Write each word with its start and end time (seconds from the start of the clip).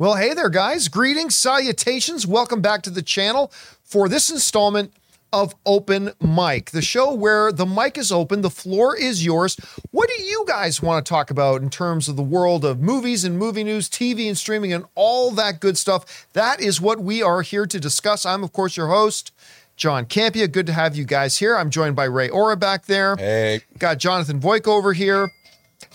Well, 0.00 0.14
hey 0.14 0.32
there, 0.32 0.48
guys. 0.48 0.86
Greetings, 0.86 1.34
salutations. 1.34 2.24
Welcome 2.24 2.60
back 2.60 2.82
to 2.82 2.90
the 2.90 3.02
channel 3.02 3.50
for 3.82 4.08
this 4.08 4.30
installment 4.30 4.92
of 5.32 5.56
Open 5.66 6.12
Mic, 6.20 6.70
the 6.70 6.82
show 6.82 7.12
where 7.12 7.50
the 7.50 7.66
mic 7.66 7.98
is 7.98 8.12
open, 8.12 8.42
the 8.42 8.48
floor 8.48 8.96
is 8.96 9.24
yours. 9.24 9.56
What 9.90 10.08
do 10.08 10.22
you 10.22 10.44
guys 10.46 10.80
want 10.80 11.04
to 11.04 11.08
talk 11.10 11.32
about 11.32 11.62
in 11.62 11.68
terms 11.68 12.08
of 12.08 12.14
the 12.14 12.22
world 12.22 12.64
of 12.64 12.78
movies 12.80 13.24
and 13.24 13.36
movie 13.36 13.64
news, 13.64 13.88
TV 13.88 14.28
and 14.28 14.38
streaming, 14.38 14.72
and 14.72 14.84
all 14.94 15.32
that 15.32 15.58
good 15.58 15.76
stuff? 15.76 16.28
That 16.32 16.60
is 16.60 16.80
what 16.80 17.00
we 17.00 17.20
are 17.20 17.42
here 17.42 17.66
to 17.66 17.80
discuss. 17.80 18.24
I'm, 18.24 18.44
of 18.44 18.52
course, 18.52 18.76
your 18.76 18.86
host. 18.86 19.32
John 19.74 20.06
Campea, 20.06 20.50
good 20.50 20.66
to 20.66 20.72
have 20.72 20.94
you 20.94 21.04
guys 21.04 21.38
here. 21.38 21.56
I'm 21.56 21.70
joined 21.70 21.96
by 21.96 22.04
Ray 22.04 22.28
Ora 22.28 22.56
back 22.56 22.86
there. 22.86 23.16
Hey. 23.16 23.62
Got 23.78 23.98
Jonathan 23.98 24.38
Voick 24.38 24.68
over 24.68 24.92
here. 24.92 25.28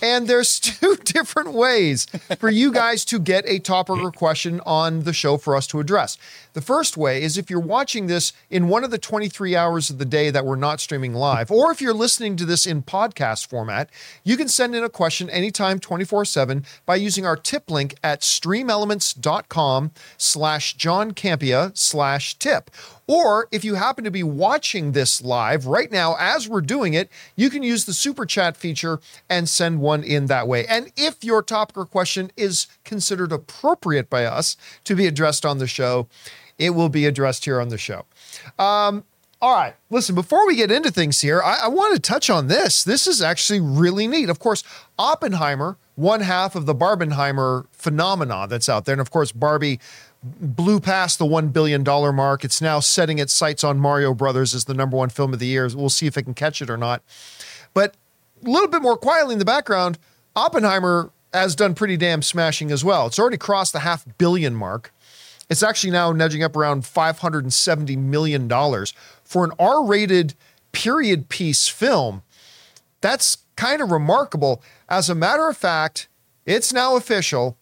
And 0.02 0.26
there's 0.26 0.60
two 0.60 0.96
different 0.96 1.52
ways 1.52 2.06
for 2.38 2.50
you 2.50 2.72
guys 2.72 3.04
to 3.06 3.18
get 3.18 3.44
a 3.46 3.58
topic 3.58 3.96
or 3.96 4.10
question 4.10 4.60
on 4.66 5.04
the 5.04 5.12
show 5.12 5.36
for 5.36 5.56
us 5.56 5.66
to 5.68 5.80
address. 5.80 6.18
The 6.52 6.60
first 6.60 6.96
way 6.96 7.22
is 7.22 7.36
if 7.36 7.50
you're 7.50 7.60
watching 7.60 8.06
this 8.06 8.32
in 8.48 8.68
one 8.68 8.84
of 8.84 8.90
the 8.90 8.98
23 8.98 9.56
hours 9.56 9.90
of 9.90 9.98
the 9.98 10.04
day 10.04 10.30
that 10.30 10.44
we're 10.44 10.56
not 10.56 10.80
streaming 10.80 11.14
live, 11.14 11.50
or 11.50 11.72
if 11.72 11.80
you're 11.80 11.92
listening 11.94 12.36
to 12.36 12.44
this 12.44 12.66
in 12.66 12.82
podcast 12.82 13.48
format, 13.48 13.90
you 14.22 14.36
can 14.36 14.48
send 14.48 14.74
in 14.74 14.84
a 14.84 14.88
question 14.88 15.28
anytime 15.30 15.80
24-7 15.80 16.64
by 16.86 16.96
using 16.96 17.26
our 17.26 17.36
tip 17.36 17.70
link 17.70 17.94
at 18.02 18.20
streamelements.com 18.20 19.90
slash 20.16 20.74
John 20.74 21.12
Campea 21.12 21.76
slash 21.76 22.38
tip. 22.38 22.70
Or 23.06 23.48
if 23.50 23.64
you 23.64 23.74
happen 23.74 24.04
to 24.04 24.10
be 24.10 24.22
watching 24.22 24.92
this 24.92 25.22
live 25.22 25.66
right 25.66 25.92
now 25.92 26.16
as 26.18 26.48
we're 26.48 26.62
doing 26.62 26.94
it, 26.94 27.10
you 27.36 27.50
can 27.50 27.62
use 27.62 27.84
the 27.84 27.92
super 27.92 28.24
chat 28.24 28.56
feature 28.56 29.00
and 29.28 29.48
send 29.48 29.80
one 29.80 30.02
in 30.02 30.26
that 30.26 30.48
way. 30.48 30.66
And 30.66 30.90
if 30.96 31.22
your 31.22 31.42
topic 31.42 31.76
or 31.76 31.86
question 31.86 32.30
is 32.36 32.66
considered 32.84 33.32
appropriate 33.32 34.08
by 34.08 34.24
us 34.24 34.56
to 34.84 34.94
be 34.96 35.06
addressed 35.06 35.44
on 35.44 35.58
the 35.58 35.66
show, 35.66 36.08
it 36.58 36.70
will 36.70 36.88
be 36.88 37.04
addressed 37.04 37.44
here 37.44 37.60
on 37.60 37.68
the 37.68 37.78
show. 37.78 38.04
Um, 38.58 39.04
all 39.42 39.54
right, 39.54 39.74
listen, 39.90 40.14
before 40.14 40.46
we 40.46 40.56
get 40.56 40.70
into 40.70 40.90
things 40.90 41.20
here, 41.20 41.42
I, 41.42 41.64
I 41.64 41.68
want 41.68 41.94
to 41.94 42.00
touch 42.00 42.30
on 42.30 42.46
this. 42.46 42.82
This 42.82 43.06
is 43.06 43.20
actually 43.20 43.60
really 43.60 44.06
neat. 44.06 44.30
Of 44.30 44.38
course, 44.38 44.64
Oppenheimer, 44.98 45.76
one 45.96 46.22
half 46.22 46.56
of 46.56 46.64
the 46.64 46.74
Barbenheimer 46.74 47.66
phenomenon 47.72 48.48
that's 48.48 48.68
out 48.70 48.86
there. 48.86 48.94
And 48.94 49.02
of 49.02 49.10
course, 49.10 49.32
Barbie 49.32 49.80
blew 50.24 50.80
past 50.80 51.18
the 51.18 51.26
$1 51.26 51.52
billion 51.52 51.82
mark. 51.84 52.44
It's 52.44 52.60
now 52.60 52.80
setting 52.80 53.18
its 53.18 53.32
sights 53.32 53.62
on 53.62 53.78
Mario 53.78 54.14
Brothers 54.14 54.54
as 54.54 54.64
the 54.64 54.74
number 54.74 54.96
one 54.96 55.10
film 55.10 55.32
of 55.32 55.38
the 55.38 55.46
year. 55.46 55.68
We'll 55.74 55.90
see 55.90 56.06
if 56.06 56.16
it 56.16 56.22
can 56.22 56.34
catch 56.34 56.62
it 56.62 56.70
or 56.70 56.76
not. 56.76 57.02
But 57.74 57.94
a 58.44 58.48
little 58.48 58.68
bit 58.68 58.82
more 58.82 58.96
quietly 58.96 59.34
in 59.34 59.38
the 59.38 59.44
background, 59.44 59.98
Oppenheimer 60.34 61.10
has 61.32 61.54
done 61.54 61.74
pretty 61.74 61.96
damn 61.96 62.22
smashing 62.22 62.70
as 62.70 62.84
well. 62.84 63.06
It's 63.06 63.18
already 63.18 63.36
crossed 63.36 63.72
the 63.72 63.80
half 63.80 64.06
billion 64.18 64.54
mark. 64.54 64.92
It's 65.50 65.62
actually 65.62 65.90
now 65.90 66.12
nudging 66.12 66.42
up 66.42 66.56
around 66.56 66.84
$570 66.84 67.98
million 67.98 68.48
for 69.24 69.44
an 69.44 69.52
R 69.58 69.84
rated 69.84 70.34
period 70.72 71.28
piece 71.28 71.68
film. 71.68 72.22
That's 73.00 73.38
kind 73.56 73.82
of 73.82 73.90
remarkable. 73.90 74.62
As 74.88 75.10
a 75.10 75.14
matter 75.14 75.48
of 75.48 75.56
fact, 75.56 76.08
it's 76.46 76.72
now 76.72 76.96
official. 76.96 77.56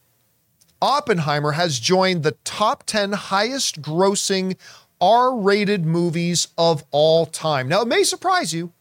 Oppenheimer 0.82 1.52
has 1.52 1.78
joined 1.78 2.24
the 2.24 2.36
top 2.44 2.82
10 2.84 3.12
highest 3.12 3.80
grossing 3.80 4.56
R 5.00 5.34
rated 5.34 5.86
movies 5.86 6.48
of 6.58 6.84
all 6.90 7.24
time. 7.24 7.68
Now, 7.68 7.82
it 7.82 7.88
may 7.88 8.02
surprise 8.02 8.52
you 8.52 8.72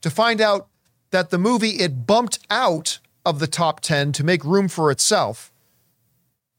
to 0.00 0.10
find 0.10 0.40
out 0.40 0.68
that 1.10 1.30
the 1.30 1.38
movie 1.38 1.70
it 1.70 2.06
bumped 2.06 2.38
out 2.48 3.00
of 3.26 3.40
the 3.40 3.46
top 3.48 3.80
10 3.80 4.12
to 4.12 4.24
make 4.24 4.44
room 4.44 4.68
for 4.68 4.90
itself 4.90 5.52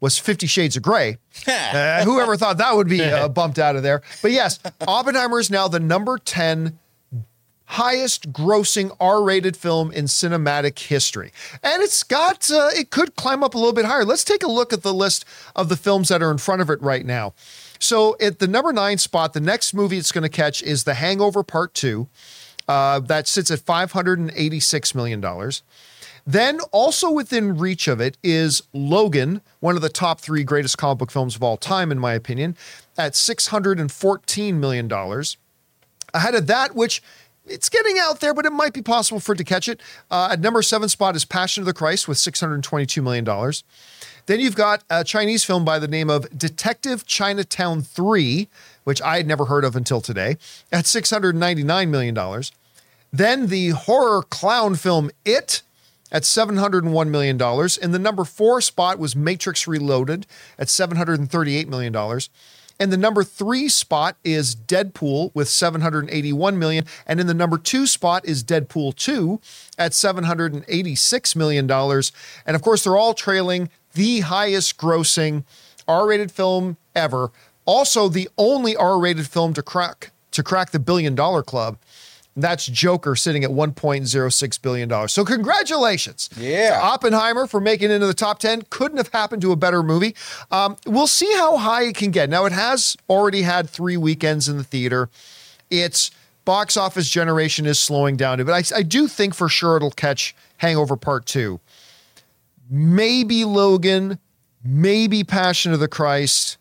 was 0.04 0.20
Fifty 0.20 0.48
Shades 0.48 0.76
of 0.76 0.84
Grey. 0.84 1.18
uh, 1.48 2.04
whoever 2.04 2.36
thought 2.36 2.58
that 2.58 2.76
would 2.76 2.90
be 2.90 3.02
uh, 3.02 3.28
bumped 3.30 3.58
out 3.58 3.78
of 3.78 3.84
there? 3.84 4.02
But 4.22 4.32
yes, 4.32 4.60
Oppenheimer 4.82 5.40
is 5.40 5.50
now 5.50 5.70
the 5.70 5.80
number 5.80 6.18
10 6.18 6.78
highest 7.66 8.32
grossing 8.32 8.96
R-rated 9.00 9.58
film 9.58 9.92
in 9.92 10.06
cinematic 10.06 10.78
history. 10.80 11.32
And 11.64 11.82
it's 11.82 12.04
got 12.04 12.50
uh, 12.52 12.70
it 12.74 12.90
could 12.90 13.16
climb 13.16 13.44
up 13.44 13.56
a 13.56 13.58
little 13.58 13.74
bit 13.74 13.86
higher. 13.86 14.06
Let's 14.06 14.24
take 14.24 14.44
a 14.44 14.48
look 14.48 14.74
at 14.74 14.84
the 14.84 14.94
list 14.94 15.26
of 15.56 15.70
the 15.70 15.78
films 15.78 16.10
that 16.10 16.22
are 16.22 16.32
in 16.32 16.38
front 16.38 16.62
of 16.62 16.70
it 16.70 16.82
right 16.82 17.06
now. 17.06 17.34
So 17.80 18.16
at 18.22 18.40
the 18.40 18.48
number 18.48 18.72
9 18.72 18.98
spot, 18.98 19.34
the 19.34 19.42
next 19.42 19.74
movie 19.74 19.98
it's 19.98 20.12
going 20.12 20.24
to 20.24 20.30
catch 20.30 20.64
is 20.64 20.86
The 20.86 20.94
Hangover 20.94 21.44
Part 21.44 21.74
2. 21.74 22.08
Uh, 22.66 23.00
that 23.00 23.28
sits 23.28 23.52
at 23.52 23.60
$586 23.60 24.96
million. 24.96 25.52
Then, 26.26 26.62
also 26.72 27.12
within 27.12 27.58
reach 27.58 27.90
of 27.90 28.00
it 28.00 28.18
is 28.24 28.64
Logan, 28.72 29.42
one 29.60 29.76
of 29.76 29.82
the 29.82 29.90
top 29.90 30.22
three 30.22 30.46
greatest 30.46 30.78
comic 30.78 31.00
book 31.00 31.12
films 31.12 31.36
of 31.36 31.44
all 31.44 31.58
time, 31.58 31.92
in 31.92 32.00
my 32.00 32.14
opinion, 32.14 32.56
at 32.98 33.14
$614 33.14 34.54
million. 34.54 34.90
Ahead 36.14 36.36
of 36.36 36.48
that, 36.48 36.76
which 36.76 37.02
it's 37.46 37.70
getting 37.70 37.98
out 38.00 38.20
there, 38.20 38.34
but 38.34 38.46
it 38.46 38.52
might 38.52 38.74
be 38.74 38.82
possible 38.82 39.20
for 39.20 39.34
it 39.34 39.38
to 39.38 39.44
catch 39.44 39.68
it. 39.68 39.82
Uh, 40.10 40.30
at 40.32 40.40
number 40.40 40.62
seven 40.62 40.90
spot 40.90 41.16
is 41.16 41.26
Passion 41.26 41.62
of 41.62 41.66
the 41.66 41.74
Christ 41.74 42.08
with 42.08 42.18
$622 42.18 43.04
million. 43.04 43.26
Then 44.26 44.40
you've 44.40 44.56
got 44.56 44.84
a 44.90 45.04
Chinese 45.04 45.44
film 45.44 45.66
by 45.66 45.80
the 45.80 45.88
name 45.88 46.10
of 46.10 46.38
Detective 46.38 47.06
Chinatown 47.06 47.82
3, 47.82 48.48
which 48.86 49.02
I 49.02 49.18
had 49.18 49.28
never 49.28 49.46
heard 49.46 49.66
of 49.66 49.76
until 49.76 50.00
today, 50.00 50.38
at 50.72 50.86
$699 50.86 51.90
million. 51.90 52.44
Then 53.12 53.48
the 53.48 53.70
horror 53.70 54.24
clown 54.24 54.76
film 54.76 55.12
It 55.26 55.62
at 56.12 56.22
$701 56.22 57.10
million. 57.10 57.42
And 57.42 57.94
the 57.94 58.00
number 58.00 58.24
four 58.24 58.62
spot 58.62 59.00
was 59.00 59.16
Matrix 59.16 59.68
Reloaded 59.68 60.26
at 60.58 60.68
$738 60.68 61.68
million. 61.68 61.94
And 62.80 62.92
the 62.92 62.98
number 62.98 63.24
three 63.24 63.70
spot 63.70 64.18
is 64.24 64.56
Deadpool 64.56 65.32
with 65.34 65.48
781 65.48 66.58
million. 66.58 66.86
And 67.06 67.20
in 67.20 67.28
the 67.28 67.34
number 67.34 67.58
two 67.58 67.86
spot 67.88 68.26
is 68.26 68.44
Deadpool 68.44 68.96
2 68.96 69.40
at 69.78 69.94
786 69.94 71.36
million 71.36 71.68
dollars. 71.68 72.12
And 72.46 72.56
of 72.56 72.62
course, 72.62 72.84
they're 72.84 72.98
all 72.98 73.14
trailing 73.14 73.70
the 73.94 74.22
highest 74.22 74.78
grossing 74.78 75.44
R-rated 75.88 76.32
film 76.32 76.78
ever. 76.96 77.32
Also, 77.66 78.10
the 78.10 78.30
only 78.38 78.76
R-rated 78.76 79.28
film 79.28 79.54
to 79.54 79.62
crack 79.62 80.12
to 80.32 80.44
crack 80.44 80.72
the 80.72 80.80
billion 80.80 81.16
dollar 81.16 81.44
club. 81.44 81.78
That's 82.36 82.66
Joker 82.66 83.16
sitting 83.16 83.44
at 83.44 83.52
$1.06 83.52 84.62
billion. 84.62 85.08
So, 85.08 85.24
congratulations 85.24 86.30
Yeah. 86.36 86.72
to 86.72 86.84
Oppenheimer 86.84 87.46
for 87.46 87.60
making 87.60 87.92
it 87.92 87.94
into 87.96 88.08
the 88.08 88.14
top 88.14 88.40
10. 88.40 88.64
Couldn't 88.72 88.98
have 88.98 89.10
happened 89.10 89.42
to 89.44 89.52
a 89.52 89.56
better 89.56 89.84
movie. 89.84 90.16
Um, 90.50 90.76
we'll 90.88 91.06
see 91.08 91.32
how 91.34 91.58
high 91.58 91.84
it 91.84 91.96
can 91.96 92.10
get. 92.12 92.30
Now, 92.30 92.46
it 92.46 92.52
has 92.52 92.98
already 93.08 93.44
had 93.44 93.70
three 93.70 93.98
weekends 93.98 94.50
in 94.50 94.58
the 94.58 94.64
theater. 94.64 95.10
Its 95.70 96.10
box 96.44 96.76
office 96.76 97.08
generation 97.10 97.66
is 97.68 97.78
slowing 97.80 98.18
down, 98.18 98.44
but 98.44 98.52
I, 98.74 98.78
I 98.80 98.82
do 98.84 99.08
think 99.08 99.34
for 99.36 99.48
sure 99.48 99.78
it'll 99.78 99.92
catch 99.92 100.36
Hangover 100.58 100.98
Part 100.98 101.26
2. 101.28 101.60
Maybe 102.70 103.46
Logan, 103.46 104.20
maybe 104.64 105.24
Passion 105.24 105.74
of 105.74 105.80
the 105.80 105.88
Christ. 105.88 106.58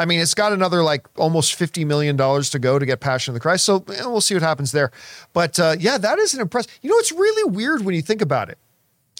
I 0.00 0.06
mean, 0.06 0.18
it's 0.18 0.32
got 0.32 0.54
another 0.54 0.82
like 0.82 1.06
almost 1.18 1.58
$50 1.58 1.86
million 1.86 2.16
to 2.16 2.58
go 2.58 2.78
to 2.78 2.86
get 2.86 3.00
Passion 3.00 3.32
of 3.32 3.34
the 3.34 3.40
Christ. 3.40 3.66
So 3.66 3.84
eh, 3.88 4.06
we'll 4.06 4.22
see 4.22 4.34
what 4.34 4.42
happens 4.42 4.72
there. 4.72 4.90
But 5.34 5.60
uh, 5.60 5.76
yeah, 5.78 5.98
that 5.98 6.18
is 6.18 6.32
an 6.32 6.40
impressive. 6.40 6.72
You 6.80 6.88
know, 6.88 6.96
it's 6.96 7.12
really 7.12 7.50
weird 7.50 7.84
when 7.84 7.94
you 7.94 8.00
think 8.00 8.22
about 8.22 8.48
it. 8.48 8.56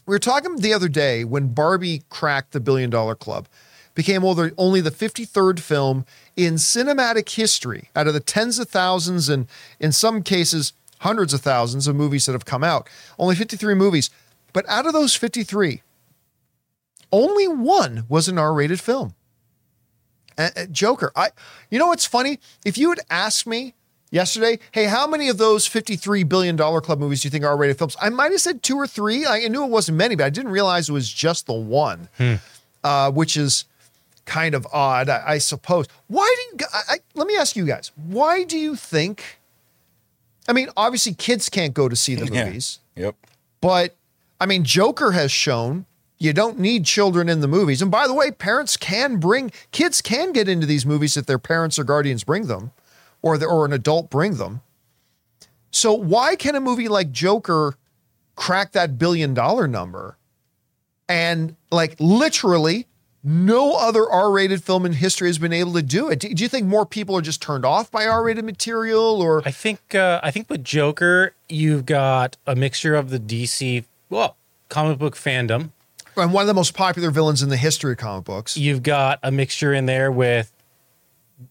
We 0.06 0.14
were 0.14 0.18
talking 0.18 0.56
the 0.56 0.72
other 0.72 0.88
day 0.88 1.22
when 1.22 1.48
Barbie 1.48 2.02
cracked 2.08 2.52
the 2.52 2.60
billion 2.60 2.88
dollar 2.88 3.14
club, 3.14 3.46
became 3.94 4.24
only 4.24 4.52
only 4.56 4.80
the 4.80 4.90
53rd 4.90 5.60
film 5.60 6.06
in 6.34 6.54
cinematic 6.54 7.28
history 7.28 7.90
out 7.94 8.06
of 8.06 8.14
the 8.14 8.20
tens 8.20 8.58
of 8.58 8.70
thousands 8.70 9.28
and 9.28 9.48
in 9.78 9.92
some 9.92 10.22
cases 10.22 10.72
hundreds 11.00 11.34
of 11.34 11.42
thousands 11.42 11.88
of 11.88 11.94
movies 11.94 12.24
that 12.24 12.32
have 12.32 12.46
come 12.46 12.64
out. 12.64 12.88
Only 13.18 13.34
53 13.34 13.74
movies. 13.74 14.08
But 14.54 14.66
out 14.66 14.86
of 14.86 14.94
those 14.94 15.14
53, 15.14 15.82
only 17.12 17.48
one 17.48 18.04
was 18.08 18.28
an 18.28 18.38
R 18.38 18.54
rated 18.54 18.80
film. 18.80 19.14
Uh, 20.40 20.48
uh, 20.56 20.66
Joker. 20.66 21.12
I, 21.14 21.28
you 21.70 21.78
know 21.78 21.88
what's 21.88 22.06
funny? 22.06 22.40
If 22.64 22.78
you 22.78 22.88
had 22.90 23.00
asked 23.10 23.46
me 23.46 23.74
yesterday, 24.10 24.58
hey, 24.72 24.84
how 24.84 25.06
many 25.06 25.28
of 25.28 25.36
those 25.38 25.68
$53 25.68 26.26
billion 26.28 26.56
club 26.56 26.98
movies 26.98 27.20
do 27.22 27.26
you 27.26 27.30
think 27.30 27.44
are 27.44 27.56
rated 27.56 27.78
films? 27.78 27.96
I 28.00 28.08
might 28.08 28.32
have 28.32 28.40
said 28.40 28.62
two 28.62 28.76
or 28.76 28.86
three. 28.86 29.26
I 29.26 29.46
knew 29.48 29.62
it 29.64 29.70
wasn't 29.70 29.98
many, 29.98 30.16
but 30.16 30.24
I 30.24 30.30
didn't 30.30 30.50
realize 30.52 30.88
it 30.88 30.92
was 30.92 31.12
just 31.12 31.46
the 31.46 31.52
one, 31.52 32.08
uh, 32.82 33.10
which 33.12 33.36
is 33.36 33.66
kind 34.24 34.54
of 34.54 34.66
odd, 34.72 35.08
I, 35.10 35.22
I 35.34 35.38
suppose. 35.38 35.86
Why 36.06 36.34
do 36.36 36.42
you, 36.64 36.68
I, 36.72 36.94
I, 36.94 36.98
let 37.14 37.26
me 37.26 37.36
ask 37.36 37.54
you 37.56 37.66
guys, 37.66 37.90
why 37.96 38.44
do 38.44 38.56
you 38.58 38.76
think, 38.76 39.38
I 40.48 40.52
mean, 40.54 40.68
obviously 40.76 41.12
kids 41.14 41.48
can't 41.50 41.74
go 41.74 41.88
to 41.88 41.96
see 41.96 42.14
the 42.14 42.26
Yeah. 42.32 42.44
movies, 42.46 42.78
Yep. 42.96 43.14
but 43.60 43.94
I 44.40 44.46
mean, 44.46 44.64
Joker 44.64 45.12
has 45.12 45.30
shown 45.30 45.84
you 46.20 46.34
don't 46.34 46.58
need 46.58 46.84
children 46.84 47.28
in 47.28 47.40
the 47.40 47.48
movies. 47.48 47.80
And 47.82 47.90
by 47.90 48.06
the 48.06 48.14
way, 48.14 48.30
parents 48.30 48.76
can 48.76 49.16
bring 49.16 49.50
kids 49.72 50.00
can 50.00 50.32
get 50.32 50.48
into 50.48 50.66
these 50.66 50.86
movies 50.86 51.16
if 51.16 51.26
their 51.26 51.38
parents 51.38 51.78
or 51.78 51.84
guardians 51.84 52.22
bring 52.22 52.46
them, 52.46 52.70
or 53.22 53.38
the, 53.38 53.46
or 53.46 53.64
an 53.64 53.72
adult 53.72 54.10
bring 54.10 54.36
them. 54.36 54.60
So 55.72 55.94
why 55.94 56.36
can 56.36 56.54
a 56.54 56.60
movie 56.60 56.88
like 56.88 57.10
Joker 57.10 57.74
crack 58.36 58.72
that 58.72 58.98
billion 58.98 59.34
dollar 59.34 59.66
number 59.66 60.16
and 61.08 61.56
like 61.70 61.96
literally 61.98 62.86
no 63.22 63.74
other 63.74 64.08
R-rated 64.08 64.62
film 64.62 64.86
in 64.86 64.94
history 64.94 65.28
has 65.28 65.38
been 65.38 65.52
able 65.52 65.74
to 65.74 65.82
do 65.82 66.08
it. 66.08 66.20
Do, 66.20 66.32
do 66.32 66.42
you 66.42 66.48
think 66.48 66.66
more 66.66 66.86
people 66.86 67.16
are 67.16 67.22
just 67.22 67.42
turned 67.42 67.66
off 67.66 67.90
by 67.90 68.06
R-rated 68.06 68.44
material, 68.44 69.20
or 69.20 69.42
I 69.44 69.50
think 69.50 69.94
uh, 69.94 70.20
I 70.22 70.30
think 70.30 70.48
with 70.48 70.64
Joker, 70.64 71.34
you've 71.48 71.84
got 71.84 72.38
a 72.46 72.56
mixture 72.56 72.94
of 72.94 73.10
the 73.10 73.18
DC 73.18 73.84
well 74.08 74.36
comic 74.70 74.98
book 74.98 75.16
fandom. 75.16 75.70
And 76.16 76.32
one 76.32 76.42
of 76.42 76.46
the 76.48 76.54
most 76.54 76.74
popular 76.74 77.10
villains 77.10 77.42
in 77.42 77.48
the 77.48 77.56
history 77.56 77.92
of 77.92 77.98
comic 77.98 78.24
books? 78.24 78.56
You've 78.56 78.82
got 78.82 79.18
a 79.22 79.30
mixture 79.30 79.72
in 79.72 79.86
there 79.86 80.10
with 80.12 80.52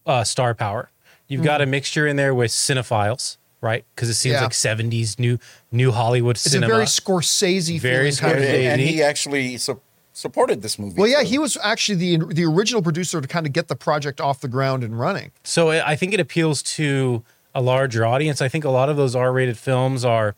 uh, 0.06 0.24
star 0.24 0.54
power. 0.54 0.90
You've 1.28 1.44
got 1.44 1.60
a 1.60 1.66
mixture 1.66 2.06
in 2.06 2.16
there 2.16 2.34
with 2.34 2.50
cinephiles, 2.50 3.36
right? 3.60 3.84
Because 3.94 4.08
it 4.08 4.14
seems. 4.14 4.34
Yeah. 4.34 4.42
like 4.42 4.50
'70s 4.52 5.18
new 5.18 5.38
new 5.70 5.92
Hollywood 5.92 6.36
It's 6.36 6.50
cinema. 6.50 6.66
a 6.72 6.76
very 6.76 6.86
Scorsese 6.86 7.78
Very 7.80 8.10
feeling 8.10 8.16
kind 8.16 8.38
of 8.38 8.44
Scorsese. 8.44 8.50
thing. 8.50 8.66
and 8.66 8.80
He- 8.80 8.86
he 8.94 9.02
actually 9.02 9.56
su- 9.58 9.80
supported 10.12 10.62
this 10.62 10.78
movie. 10.78 11.00
Well, 11.00 11.08
yeah, 11.08 11.20
so- 11.20 11.26
he 11.26 11.38
was 11.38 11.56
actually 11.62 12.16
the 12.16 12.34
the 12.34 12.44
original 12.44 12.82
producer 12.82 13.20
to 13.20 13.28
kind 13.28 13.46
of 13.46 13.52
get 13.52 13.68
the 13.68 13.76
project 13.76 14.20
off 14.20 14.40
the 14.40 14.48
ground 14.48 14.82
and 14.82 14.98
running. 14.98 15.30
So 15.44 15.70
I 15.70 15.92
I 15.92 15.96
think 15.96 16.12
it 16.14 16.20
appeals 16.20 16.62
to 16.76 17.22
a 17.54 17.60
larger 17.62 18.04
audience. 18.04 18.42
I 18.42 18.48
think 18.48 18.64
a 18.64 18.70
lot 18.70 18.88
of 18.88 18.96
those 18.96 19.14
R-rated 19.16 19.56
films 19.58 20.04
are 20.04 20.34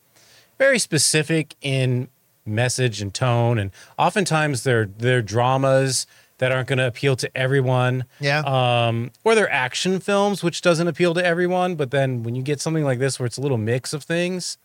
very 0.59 0.77
specific 0.79 1.55
in 1.61 2.07
message 2.45 3.01
and 3.01 3.13
tone, 3.13 3.57
and 3.59 3.71
oftentimes 3.97 4.63
they're 4.63 4.85
they're 4.97 5.21
dramas 5.21 6.05
that 6.39 6.51
aren't 6.51 6.67
going 6.67 6.79
to 6.79 6.87
appeal 6.87 7.15
to 7.15 7.37
everyone. 7.37 8.05
Yeah. 8.19 8.39
Um, 8.39 9.11
or 9.23 9.35
they're 9.35 9.49
action 9.51 9.99
films, 9.99 10.43
which 10.43 10.61
doesn't 10.61 10.87
appeal 10.87 11.13
to 11.13 11.23
everyone. 11.25 11.75
But 11.75 11.91
then 11.91 12.23
when 12.23 12.35
you 12.35 12.41
get 12.41 12.59
something 12.59 12.83
like 12.83 12.99
this, 12.99 13.19
where 13.19 13.25
it's 13.25 13.37
a 13.37 13.41
little 13.41 13.57
mix 13.59 13.93
of 13.93 14.03
things, 14.03 14.57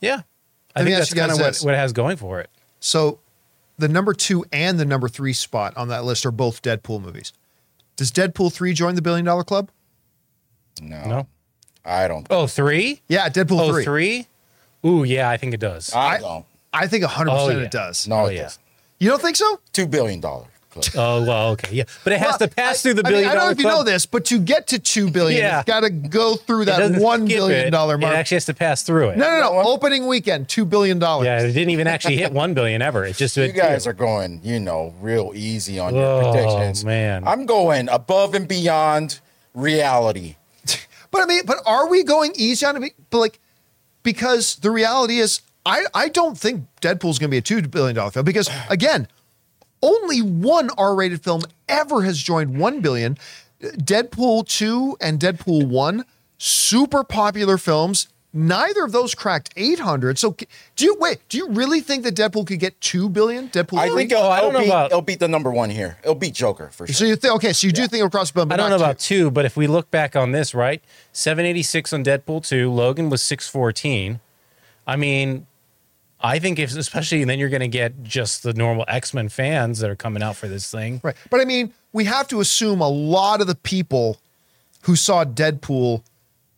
yeah, 0.00 0.20
I 0.76 0.80
Let 0.80 0.84
me 0.84 0.90
think 0.92 0.98
that's 1.00 1.14
kind 1.14 1.32
of 1.32 1.38
what, 1.40 1.56
what 1.58 1.74
it 1.74 1.78
has 1.78 1.92
going 1.92 2.16
for 2.18 2.40
it. 2.40 2.50
So, 2.78 3.18
the 3.78 3.88
number 3.88 4.12
two 4.12 4.44
and 4.52 4.78
the 4.78 4.84
number 4.84 5.08
three 5.08 5.32
spot 5.32 5.76
on 5.76 5.88
that 5.88 6.04
list 6.04 6.24
are 6.26 6.30
both 6.30 6.62
Deadpool 6.62 7.00
movies. 7.02 7.32
Does 7.96 8.12
Deadpool 8.12 8.52
three 8.52 8.72
join 8.74 8.94
the 8.94 9.02
billion 9.02 9.24
dollar 9.24 9.42
club? 9.44 9.70
no, 10.80 11.04
No. 11.08 11.26
I 11.86 12.08
don't. 12.08 12.26
Oh, 12.30 12.46
three? 12.46 13.02
Yeah, 13.08 13.28
Deadpool 13.28 13.60
Oh, 13.60 13.72
three. 13.72 13.84
three? 13.84 14.26
Ooh, 14.86 15.04
yeah, 15.04 15.28
I 15.28 15.36
think 15.36 15.52
it 15.54 15.60
does. 15.60 15.92
I, 15.92 16.16
I- 16.16 16.18
don't. 16.18 16.44
I 16.74 16.86
think 16.88 17.04
hundred 17.04 17.30
Oh, 17.32 17.46
percent 17.46 17.58
yeah. 17.60 17.64
it 17.66 17.70
does. 17.70 18.08
No, 18.08 18.16
Oh, 18.16 18.26
it 18.26 18.34
yeah. 18.34 18.42
doesn't. 18.42 18.62
You 18.98 19.10
don't 19.10 19.22
think 19.22 19.36
so? 19.36 19.60
Two 19.72 19.86
billion 19.86 20.20
dollar. 20.20 20.46
oh, 20.96 21.24
well, 21.24 21.50
okay, 21.52 21.68
yeah, 21.72 21.84
but 22.02 22.12
it 22.12 22.18
has 22.18 22.30
Well, 22.40 22.48
to 22.48 22.48
pass 22.48 22.80
I- 22.80 22.82
through 22.82 22.94
the 22.94 23.02
I 23.06 23.10
mean, 23.10 23.12
billion 23.12 23.30
I 23.30 23.34
don't 23.34 23.38
know 23.38 23.40
dollar 23.42 23.52
if 23.52 23.58
you 23.60 23.64
know 23.64 23.82
this, 23.84 24.06
but 24.06 24.24
to 24.24 24.40
get 24.40 24.66
to 24.68 24.80
two 24.80 25.08
billion, 25.08 25.40
Yeah. 25.40 25.60
it's 25.60 25.66
got 25.68 25.80
to 25.80 25.90
go 25.90 26.34
through 26.34 26.64
that 26.64 26.78
doesn't 26.80 27.00
one 27.00 27.26
skip 27.26 27.36
billion 27.38 27.68
it. 27.68 27.70
dollar 27.70 27.96
mark. 27.96 28.12
It 28.12 28.16
actually 28.16 28.34
has 28.36 28.46
to 28.46 28.54
pass 28.54 28.82
through 28.82 29.10
it. 29.10 29.16
no, 29.18 29.24
no, 29.24 29.40
no. 29.40 29.52
That? 29.62 29.66
Opening 29.68 30.08
weekend, 30.08 30.48
two 30.48 30.64
billion 30.64 30.98
dollars. 30.98 31.26
Yeah, 31.26 31.42
it 31.42 31.52
didn't 31.52 31.70
even 31.70 31.86
actually 31.86 32.16
hit 32.16 32.32
one 32.32 32.54
billion 32.54 32.82
ever. 32.82 33.04
It 33.04 33.14
just 33.16 33.36
You 33.36 33.52
guys 33.52 33.86
are 33.86 33.92
going, 33.92 34.40
you 34.42 34.58
know, 34.58 34.94
real 35.00 35.30
easy 35.36 35.78
on 35.78 35.94
your 35.94 36.22
predictions. 36.22 36.46
Oh, 36.46 36.56
predictions. 36.56 36.84
man. 36.84 37.22
I'm 37.24 37.46
going 37.46 37.88
above 37.88 38.34
and 38.34 38.48
beyond 38.48 39.20
reality. 39.54 40.36
But 41.12 41.22
I 41.22 41.26
mean, 41.26 41.42
but 41.46 41.58
are 41.64 41.88
we 41.88 42.02
going 42.02 42.32
easy 42.34 42.66
on 42.66 42.82
it? 42.82 42.92
But 43.10 43.18
like, 43.18 43.38
because 44.02 44.56
the 44.56 44.72
reality 44.72 45.18
is, 45.20 45.42
I 45.66 45.84
I 45.94 46.08
don't 46.08 46.36
think 46.38 46.66
Deadpool's 46.80 47.18
going 47.18 47.28
to 47.28 47.34
be 47.34 47.38
a 47.38 47.42
two 47.42 47.62
billion 47.62 47.96
dollar 47.96 48.10
film 48.10 48.24
because 48.24 48.48
again, 48.68 49.08
only 49.82 50.20
one 50.20 50.70
R 50.76 50.94
rated 50.94 51.22
film 51.22 51.42
ever 51.68 52.02
has 52.02 52.18
joined 52.18 52.58
one 52.58 52.80
billion. 52.80 53.18
Deadpool 53.60 54.46
two 54.46 54.96
and 55.00 55.18
Deadpool 55.18 55.66
one, 55.66 56.04
super 56.38 57.02
popular 57.04 57.56
films. 57.58 58.08
Neither 58.36 58.82
of 58.84 58.90
those 58.90 59.14
cracked 59.14 59.50
eight 59.56 59.78
hundred. 59.78 60.18
So 60.18 60.36
do 60.74 60.84
you 60.84 60.96
wait? 60.98 61.20
Do 61.28 61.38
you 61.38 61.48
really 61.50 61.80
think 61.80 62.02
that 62.02 62.16
Deadpool 62.16 62.48
could 62.48 62.58
get 62.58 62.78
two 62.80 63.08
billion? 63.08 63.48
Deadpool. 63.48 63.78
I 63.78 63.86
3? 63.88 63.96
think 63.96 64.10
it'll, 64.12 64.24
I 64.24 64.40
don't 64.40 64.48
it'll 64.48 64.52
know 64.52 64.64
beat, 64.64 64.70
about- 64.70 64.86
it'll 64.90 65.02
beat 65.02 65.20
the 65.20 65.28
number 65.28 65.52
one 65.52 65.70
here. 65.70 65.98
It'll 66.02 66.16
beat 66.16 66.34
Joker 66.34 66.68
for 66.72 66.84
sure. 66.86 66.94
So 66.94 67.04
you 67.04 67.14
think 67.14 67.32
okay? 67.36 67.52
So 67.52 67.68
you 67.68 67.72
do 67.72 67.82
think 67.82 68.00
it'll 68.00 68.10
cross 68.10 68.32
the 68.32 68.44
billion? 68.44 68.52
I 68.52 68.56
don't 68.56 68.70
know 68.70 68.76
not 68.76 68.84
about 68.84 68.98
two, 68.98 69.30
but 69.30 69.44
if 69.44 69.56
we 69.56 69.68
look 69.68 69.88
back 69.92 70.16
on 70.16 70.32
this, 70.32 70.52
right? 70.52 70.82
786 71.12 71.92
on 71.92 72.02
Deadpool 72.02 72.44
2, 72.46 72.72
Logan 72.72 73.08
was 73.08 73.22
614. 73.22 74.18
I 74.84 74.96
mean, 74.96 75.46
I 76.24 76.38
think 76.38 76.58
if 76.58 76.74
especially 76.74 77.20
and 77.20 77.28
then 77.28 77.38
you're 77.38 77.50
going 77.50 77.60
to 77.60 77.68
get 77.68 78.02
just 78.02 78.42
the 78.42 78.54
normal 78.54 78.86
X-Men 78.88 79.28
fans 79.28 79.78
that 79.80 79.90
are 79.90 79.94
coming 79.96 80.22
out 80.22 80.36
for 80.36 80.48
this 80.48 80.70
thing. 80.70 81.00
Right. 81.04 81.14
But 81.30 81.40
I 81.40 81.44
mean, 81.44 81.74
we 81.92 82.04
have 82.06 82.26
to 82.28 82.40
assume 82.40 82.80
a 82.80 82.88
lot 82.88 83.42
of 83.42 83.46
the 83.46 83.54
people 83.54 84.18
who 84.82 84.96
saw 84.96 85.24
Deadpool 85.24 86.02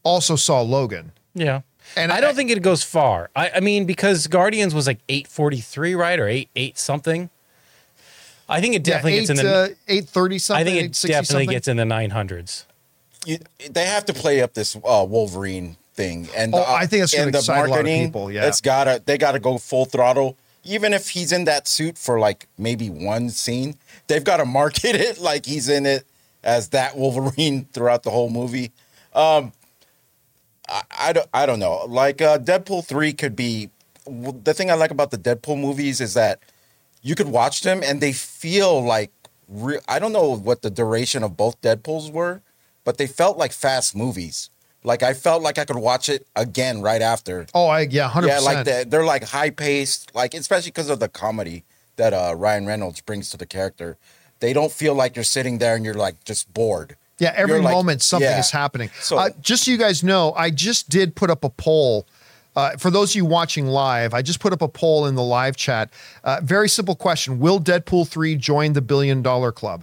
also 0.05 0.37
saw 0.37 0.61
Logan. 0.61 1.11
Yeah. 1.35 1.63
And 1.97 2.05
And 2.05 2.13
I 2.13 2.17
I- 2.19 2.21
don't 2.21 2.37
think 2.37 2.51
it 2.51 2.63
goes 2.63 2.83
far. 2.85 3.29
I, 3.35 3.51
I 3.57 3.61
mean, 3.61 3.87
because 3.87 4.29
Guardians 4.29 4.73
was 4.75 4.87
like 4.87 5.01
843, 5.09 5.95
right? 5.97 6.19
Or 6.21 6.29
8 6.29 6.49
8 6.55 6.79
something. 6.79 7.29
I 8.49 8.61
think 8.61 8.77
it 8.77 8.85
definitely 8.85 9.15
yeah, 9.15 9.21
gets 9.23 9.31
in 9.31 9.37
the 9.39 9.53
uh, 9.53 9.69
830 9.89 10.39
something. 10.39 10.61
I 10.61 10.65
think 10.71 10.85
it 10.85 10.93
definitely 10.93 11.25
something. 11.25 11.49
gets 11.51 11.67
in 11.69 11.77
the 11.77 11.83
900s. 11.85 12.65
You, 13.25 13.39
they 13.69 13.87
have 13.87 14.05
to 14.05 14.15
play 14.15 14.41
up 14.41 14.55
this 14.55 14.77
uh, 14.77 15.05
Wolverine 15.09 15.77
thing, 15.97 16.29
and 16.37 16.55
Oh, 16.55 16.59
the, 16.59 16.69
I 16.71 16.87
think 16.87 17.05
it's 17.05 17.15
and 17.15 17.33
the 17.35 17.39
excite 17.39 17.57
a 17.57 17.61
lot 17.61 17.65
of 17.65 17.71
marketing. 17.71 18.07
people, 18.07 18.31
yeah. 18.31 18.47
it's 18.47 18.61
gotta 18.61 19.03
they 19.05 19.19
gotta 19.19 19.39
go 19.41 19.59
full 19.59 19.85
throttle. 19.87 20.37
Even 20.65 20.93
if 20.93 21.11
he's 21.11 21.33
in 21.33 21.45
that 21.45 21.69
suit 21.69 21.97
for 21.97 22.19
like 22.19 22.49
maybe 22.59 22.91
one 22.91 23.31
scene, 23.31 23.77
they've 24.09 24.25
got 24.25 24.39
to 24.39 24.45
market 24.45 24.95
it 25.07 25.19
like 25.19 25.47
he's 25.47 25.69
in 25.69 25.87
it 25.87 26.05
as 26.43 26.69
that 26.71 26.97
Wolverine 26.97 27.65
throughout 27.73 28.03
the 28.03 28.11
whole 28.11 28.31
movie. 28.31 28.73
Um, 29.15 29.53
I, 30.69 30.83
I 30.99 31.13
don't 31.13 31.29
I 31.33 31.47
don't 31.47 31.59
know. 31.59 31.85
Like 31.87 32.21
uh, 32.21 32.39
Deadpool 32.39 32.85
three 32.87 33.13
could 33.13 33.35
be. 33.37 33.71
The 34.09 34.55
thing 34.55 34.71
I 34.71 34.75
like 34.75 34.93
about 34.93 35.11
the 35.11 35.19
Deadpool 35.19 35.61
movies 35.61 36.01
is 36.01 36.15
that 36.15 36.39
you 37.03 37.15
could 37.17 37.29
watch 37.29 37.63
them 37.63 37.81
and 37.85 38.01
they 38.01 38.13
feel 38.13 38.81
like 38.83 39.11
re- 39.49 39.81
I 39.89 39.99
don't 39.99 40.13
know 40.13 40.37
what 40.37 40.63
the 40.63 40.71
duration 40.71 41.23
of 41.25 41.37
both 41.37 41.61
Deadpools 41.61 42.13
were, 42.13 42.41
but 42.85 42.99
they 42.99 43.07
felt 43.09 43.37
like 43.37 43.53
fast 43.53 43.97
movies. 43.97 44.49
Like 44.87 45.03
I 45.03 45.15
felt 45.15 45.43
like 45.43 45.59
I 45.59 45.65
could 45.65 45.77
watch 45.77 46.09
it 46.09 46.29
again 46.37 46.81
right 46.81 47.03
after. 47.03 47.47
Oh, 47.53 47.67
I, 47.67 47.81
yeah, 47.81 48.09
100%. 48.09 48.29
Yeah, 48.29 48.39
like 48.39 48.65
that. 48.67 48.89
They're 48.89 49.05
like 49.05 49.25
high 49.25 49.51
paced, 49.51 50.15
like 50.15 50.33
especially 50.33 50.71
because 50.71 50.89
of 50.89 51.01
the 51.01 51.09
comedy 51.09 51.65
that 51.97 52.15
uh, 52.15 52.35
Ryan 52.37 52.67
Reynolds 52.67 53.01
brings 53.01 53.29
to 53.31 53.37
the 53.37 53.47
character. 53.47 53.99
They 54.39 54.53
don't 54.53 54.71
feel 54.71 54.95
like 54.95 55.17
you're 55.17 55.25
sitting 55.25 55.59
there 55.59 55.75
and 55.75 55.85
you're 55.85 55.95
like 55.95 56.23
just 56.23 56.55
bored. 56.55 56.97
Yeah, 57.19 57.33
every 57.35 57.61
like- 57.61 57.75
moment 57.75 58.01
something 58.01 58.31
yeah. 58.31 58.39
is 58.39 58.53
happening. 58.53 58.91
So- 59.01 59.19
uh, 59.19 59.31
just 59.41 59.65
so 59.65 59.73
you 59.73 59.77
guys 59.77 60.05
know, 60.05 60.33
I 60.37 60.51
just 60.51 60.89
did 60.89 61.17
put 61.17 61.31
up 61.31 61.43
a 61.43 61.51
poll. 61.51 62.07
Uh, 62.55 62.77
for 62.77 62.91
those 62.91 63.11
of 63.11 63.17
you 63.17 63.25
watching 63.25 63.67
live, 63.67 64.15
I 64.15 64.23
just 64.23 64.39
put 64.39 64.53
up 64.53 64.63
a 64.63 64.69
poll 64.69 65.07
in 65.07 65.17
the 65.17 65.23
live 65.23 65.57
chat. 65.57 65.91
Uh, 66.23 66.41
very 66.45 66.69
simple 66.69 66.95
question 66.95 67.41
Will 67.41 67.59
Deadpool 67.59 68.07
3 68.07 68.37
join 68.37 68.73
the 68.73 68.83
billion 68.83 69.21
dollar 69.21 69.51
club? 69.51 69.83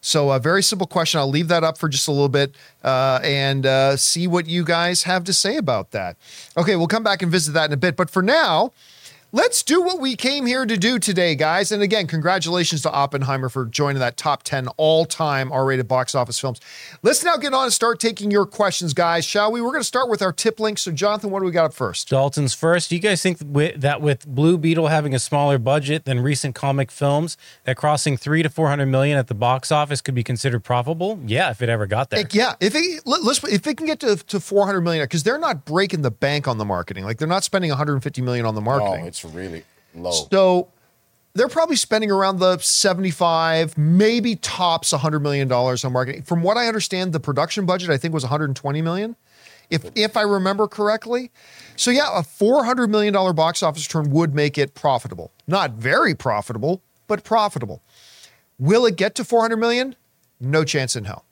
So, 0.00 0.30
a 0.30 0.38
very 0.38 0.62
simple 0.62 0.86
question. 0.86 1.20
I'll 1.20 1.28
leave 1.28 1.48
that 1.48 1.62
up 1.62 1.76
for 1.76 1.88
just 1.88 2.08
a 2.08 2.10
little 2.10 2.30
bit 2.30 2.54
uh, 2.82 3.20
and 3.22 3.66
uh, 3.66 3.96
see 3.96 4.26
what 4.26 4.46
you 4.46 4.64
guys 4.64 5.02
have 5.02 5.24
to 5.24 5.32
say 5.32 5.56
about 5.56 5.90
that. 5.90 6.16
Okay, 6.56 6.74
we'll 6.76 6.86
come 6.86 7.02
back 7.02 7.22
and 7.22 7.30
visit 7.30 7.52
that 7.52 7.66
in 7.66 7.72
a 7.72 7.76
bit. 7.76 7.96
But 7.96 8.08
for 8.08 8.22
now, 8.22 8.72
Let's 9.32 9.62
do 9.62 9.80
what 9.80 10.00
we 10.00 10.16
came 10.16 10.44
here 10.44 10.66
to 10.66 10.76
do 10.76 10.98
today, 10.98 11.36
guys. 11.36 11.70
And 11.70 11.84
again, 11.84 12.08
congratulations 12.08 12.82
to 12.82 12.90
Oppenheimer 12.90 13.48
for 13.48 13.64
joining 13.64 14.00
that 14.00 14.16
top 14.16 14.42
10 14.42 14.66
all 14.76 15.04
time 15.04 15.52
R 15.52 15.64
rated 15.66 15.86
box 15.86 16.16
office 16.16 16.40
films. 16.40 16.60
Let's 17.04 17.22
now 17.22 17.36
get 17.36 17.54
on 17.54 17.62
and 17.64 17.72
start 17.72 18.00
taking 18.00 18.32
your 18.32 18.44
questions, 18.44 18.92
guys, 18.92 19.24
shall 19.24 19.52
we? 19.52 19.60
We're 19.60 19.70
going 19.70 19.82
to 19.82 19.86
start 19.86 20.08
with 20.10 20.20
our 20.20 20.32
tip 20.32 20.58
link. 20.58 20.78
So, 20.78 20.90
Jonathan, 20.90 21.30
what 21.30 21.38
do 21.38 21.46
we 21.46 21.52
got 21.52 21.66
up 21.66 21.72
first? 21.74 22.08
Dalton's 22.08 22.54
first. 22.54 22.88
Do 22.90 22.96
you 22.96 23.00
guys 23.00 23.22
think 23.22 23.38
that 23.78 24.00
with 24.00 24.26
Blue 24.26 24.58
Beetle 24.58 24.88
having 24.88 25.14
a 25.14 25.20
smaller 25.20 25.58
budget 25.58 26.06
than 26.06 26.18
recent 26.18 26.56
comic 26.56 26.90
films, 26.90 27.36
that 27.64 27.76
crossing 27.76 28.16
three 28.16 28.42
to 28.42 28.48
four 28.50 28.68
hundred 28.68 28.86
million 28.86 29.16
at 29.16 29.28
the 29.28 29.34
box 29.34 29.70
office 29.70 30.00
could 30.00 30.16
be 30.16 30.24
considered 30.24 30.64
profitable? 30.64 31.20
Yeah, 31.24 31.50
if 31.50 31.62
it 31.62 31.68
ever 31.68 31.86
got 31.86 32.10
there. 32.10 32.18
Like, 32.18 32.34
yeah, 32.34 32.54
if 32.58 32.74
it, 32.74 33.02
let, 33.06 33.20
us 33.22 33.44
if 33.44 33.64
it 33.68 33.76
can 33.76 33.86
get 33.86 34.00
to, 34.00 34.16
to 34.16 34.40
400 34.40 34.80
million, 34.80 35.04
because 35.04 35.22
they're 35.22 35.38
not 35.38 35.64
breaking 35.64 36.02
the 36.02 36.10
bank 36.10 36.48
on 36.48 36.58
the 36.58 36.64
marketing, 36.64 37.04
like 37.04 37.18
they're 37.18 37.28
not 37.28 37.44
spending 37.44 37.70
150 37.70 38.22
million 38.22 38.44
on 38.44 38.56
the 38.56 38.60
Oh, 38.60 38.64
marketing. 38.64 39.19
It's 39.24 39.34
really 39.34 39.64
low. 39.94 40.10
So 40.30 40.68
they're 41.34 41.48
probably 41.48 41.76
spending 41.76 42.10
around 42.10 42.38
the 42.38 42.58
75, 42.58 43.76
maybe 43.78 44.36
tops 44.36 44.92
100 44.92 45.20
million 45.20 45.48
dollars 45.48 45.84
on 45.84 45.92
marketing. 45.92 46.22
From 46.22 46.42
what 46.42 46.56
I 46.56 46.66
understand, 46.66 47.12
the 47.12 47.20
production 47.20 47.66
budget 47.66 47.90
I 47.90 47.96
think 47.96 48.14
was 48.14 48.24
120 48.24 48.82
million, 48.82 49.16
if 49.70 49.84
if 49.94 50.16
I 50.16 50.22
remember 50.22 50.66
correctly. 50.66 51.30
So 51.76 51.90
yeah, 51.90 52.18
a 52.18 52.22
400 52.22 52.88
million 52.88 53.12
dollar 53.12 53.32
box 53.32 53.62
office 53.62 53.86
return 53.86 54.10
would 54.10 54.34
make 54.34 54.58
it 54.58 54.74
profitable. 54.74 55.32
Not 55.46 55.72
very 55.72 56.14
profitable, 56.14 56.82
but 57.06 57.24
profitable. 57.24 57.82
Will 58.58 58.84
it 58.86 58.96
get 58.96 59.14
to 59.16 59.24
400 59.24 59.56
million? 59.56 59.96
No 60.40 60.64
chance 60.64 60.96
in 60.96 61.04
hell. 61.04 61.24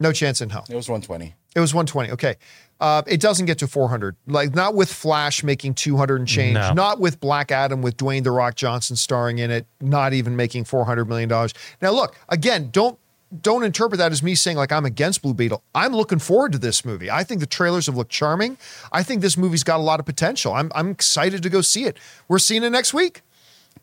No 0.00 0.12
chance 0.12 0.40
in 0.40 0.50
hell. 0.50 0.64
it 0.68 0.74
was 0.74 0.88
120. 0.88 1.34
It 1.54 1.60
was 1.60 1.74
120. 1.74 2.10
Okay. 2.12 2.36
Uh, 2.82 3.00
it 3.06 3.20
doesn't 3.20 3.46
get 3.46 3.58
to 3.58 3.68
400. 3.68 4.16
Like 4.26 4.56
not 4.56 4.74
with 4.74 4.92
Flash 4.92 5.44
making 5.44 5.74
200 5.74 6.16
and 6.16 6.26
change. 6.28 6.54
No. 6.54 6.72
Not 6.72 6.98
with 6.98 7.20
Black 7.20 7.52
Adam 7.52 7.80
with 7.80 7.96
Dwayne 7.96 8.24
the 8.24 8.32
Rock 8.32 8.56
Johnson 8.56 8.96
starring 8.96 9.38
in 9.38 9.52
it. 9.52 9.66
Not 9.80 10.12
even 10.12 10.34
making 10.34 10.64
400 10.64 11.08
million 11.08 11.28
dollars. 11.28 11.54
Now 11.80 11.92
look 11.92 12.16
again. 12.28 12.70
Don't 12.72 12.98
don't 13.40 13.62
interpret 13.62 13.98
that 13.98 14.10
as 14.10 14.20
me 14.22 14.34
saying 14.34 14.56
like 14.56 14.72
I'm 14.72 14.84
against 14.84 15.22
Blue 15.22 15.32
Beetle. 15.32 15.62
I'm 15.76 15.92
looking 15.94 16.18
forward 16.18 16.50
to 16.52 16.58
this 16.58 16.84
movie. 16.84 17.08
I 17.08 17.22
think 17.22 17.38
the 17.40 17.46
trailers 17.46 17.86
have 17.86 17.96
looked 17.96 18.10
charming. 18.10 18.58
I 18.90 19.04
think 19.04 19.22
this 19.22 19.36
movie's 19.38 19.62
got 19.62 19.76
a 19.78 19.82
lot 19.82 20.00
of 20.00 20.06
potential. 20.06 20.52
I'm 20.52 20.72
I'm 20.74 20.90
excited 20.90 21.42
to 21.44 21.48
go 21.48 21.60
see 21.60 21.84
it. 21.84 21.96
We're 22.26 22.40
seeing 22.40 22.64
it 22.64 22.70
next 22.70 22.92
week. 22.92 23.22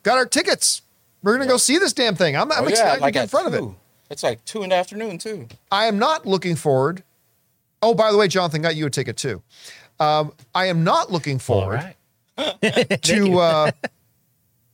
Got 0.04 0.18
our 0.18 0.26
tickets. 0.26 0.82
We're 1.24 1.38
gonna 1.38 1.48
go 1.50 1.56
see 1.58 1.78
this 1.78 1.94
damn 1.94 2.16
thing. 2.16 2.36
I'm, 2.36 2.52
I'm 2.52 2.60
Oh, 2.60 2.68
yeah, 2.68 2.70
excited 2.72 3.02
like 3.02 3.14
to 3.14 3.14
get 3.14 3.20
in 3.20 3.24
at 3.24 3.30
front 3.30 3.48
of 3.48 3.54
it. 3.54 3.64
It's 4.10 4.24
like 4.24 4.44
two 4.44 4.62
in 4.64 4.72
the 4.72 4.76
afternoon 4.76 5.18
too. 5.20 5.48
I 5.72 5.86
am 5.86 5.98
not 5.98 6.26
looking 6.26 6.58
forward. 6.58 7.04
Oh, 7.82 7.94
by 7.94 8.12
the 8.12 8.18
way, 8.18 8.28
Jonathan 8.28 8.62
got 8.62 8.76
you 8.76 8.86
a 8.86 8.90
ticket 8.90 9.18
too. 9.18 9.42
Um, 10.00 10.34
I 10.56 10.68
am 10.68 10.84
not 10.84 11.12
looking 11.12 11.36
All 11.36 11.40
forward 11.40 11.96
right. 12.38 13.02
to 13.04 13.40
uh, 13.40 13.72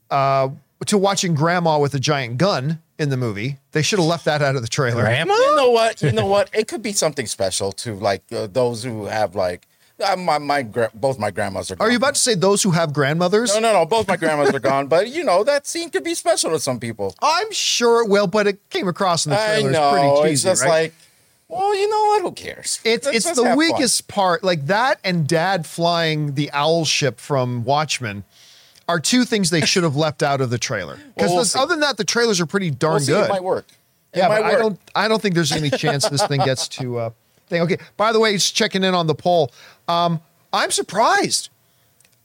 uh, 0.09 0.49
to 0.85 0.97
watching 0.97 1.33
Grandma 1.33 1.79
with 1.79 1.93
a 1.95 1.99
giant 1.99 2.37
gun 2.37 2.79
in 2.99 3.09
the 3.09 3.17
movie. 3.17 3.57
They 3.71 3.81
should 3.81 3.99
have 3.99 4.07
left 4.07 4.25
that 4.25 4.41
out 4.41 4.55
of 4.55 4.61
the 4.61 4.67
trailer. 4.67 5.03
Grandma? 5.03 5.33
You 5.33 5.55
know 5.55 5.71
what? 5.71 6.01
You 6.01 6.11
know 6.11 6.25
what? 6.27 6.49
It 6.53 6.67
could 6.67 6.81
be 6.81 6.93
something 6.93 7.25
special 7.25 7.71
to 7.73 7.95
like 7.95 8.23
uh, 8.31 8.47
those 8.47 8.83
who 8.83 9.05
have 9.05 9.35
like 9.35 9.67
uh, 10.03 10.15
my 10.15 10.37
my 10.37 10.61
gra- 10.61 10.91
both 10.93 11.17
my 11.17 11.31
grandmas 11.31 11.71
are. 11.71 11.75
Gone. 11.75 11.87
Are 11.87 11.91
you 11.91 11.97
about 11.97 12.15
to 12.15 12.21
say 12.21 12.35
those 12.35 12.61
who 12.61 12.71
have 12.71 12.93
grandmothers? 12.93 13.53
No, 13.53 13.59
no, 13.61 13.73
no. 13.73 13.85
Both 13.85 14.07
my 14.07 14.17
grandmas 14.17 14.53
are 14.53 14.59
gone, 14.59 14.87
but 14.87 15.09
you 15.09 15.23
know 15.23 15.43
that 15.43 15.65
scene 15.65 15.89
could 15.89 16.03
be 16.03 16.13
special 16.13 16.51
to 16.51 16.59
some 16.59 16.79
people. 16.79 17.15
I'm 17.21 17.51
sure 17.51 18.03
it 18.03 18.09
will, 18.09 18.27
but 18.27 18.45
it 18.47 18.69
came 18.69 18.87
across 18.87 19.25
in 19.25 19.31
the 19.31 19.37
trailer. 19.37 19.51
I 19.53 19.61
trailer. 19.61 19.71
know. 19.71 19.85
It's 19.87 19.91
pretty 19.93 20.21
cheesy, 20.21 20.33
it's 20.33 20.43
just 20.43 20.61
right? 20.63 20.69
like, 20.69 20.93
well, 21.47 21.75
you 21.75 21.89
know 21.89 21.99
what? 22.07 22.21
Who 22.23 22.31
cares? 22.31 22.79
It's 22.83 23.05
Let's 23.05 23.17
it's 23.17 23.25
just 23.25 23.35
the 23.37 23.43
have 23.47 23.51
fun. 23.51 23.57
weakest 23.57 24.07
part. 24.07 24.43
Like 24.43 24.65
that 24.67 24.99
and 25.03 25.27
Dad 25.27 25.65
flying 25.65 26.33
the 26.35 26.49
owl 26.51 26.85
ship 26.85 27.19
from 27.19 27.63
Watchmen 27.63 28.23
are 28.87 28.99
two 28.99 29.25
things 29.25 29.49
they 29.49 29.61
should 29.61 29.83
have 29.83 29.95
left 29.95 30.21
out 30.23 30.41
of 30.41 30.49
the 30.49 30.57
trailer. 30.57 30.97
Because 31.15 31.29
Well, 31.31 31.45
we'll 31.53 31.63
other 31.63 31.73
than 31.75 31.81
that, 31.81 31.97
the 31.97 32.03
trailers 32.03 32.39
are 32.41 32.45
pretty 32.45 32.71
darn 32.71 32.93
We'll 32.93 32.99
see. 33.01 33.11
good. 33.11 33.25
It 33.25 33.29
might 33.29 33.43
work. 33.43 33.65
It 34.13 34.19
yeah, 34.19 34.27
might 34.27 34.41
but 34.41 34.45
I 34.45 34.55
don't 34.57 34.79
I 34.95 35.07
don't 35.07 35.21
think 35.21 35.35
there's 35.35 35.51
any 35.51 35.69
chance 35.69 36.07
this 36.09 36.25
thing 36.25 36.41
gets 36.41 36.67
to 36.69 36.97
uh 36.99 37.09
thing. 37.47 37.61
Okay. 37.61 37.77
By 37.97 38.11
the 38.11 38.19
way, 38.19 38.31
he's 38.31 38.49
checking 38.49 38.83
in 38.83 38.93
on 38.95 39.07
the 39.07 39.15
poll. 39.15 39.51
Um, 39.87 40.21
I'm 40.53 40.71
surprised. 40.71 41.49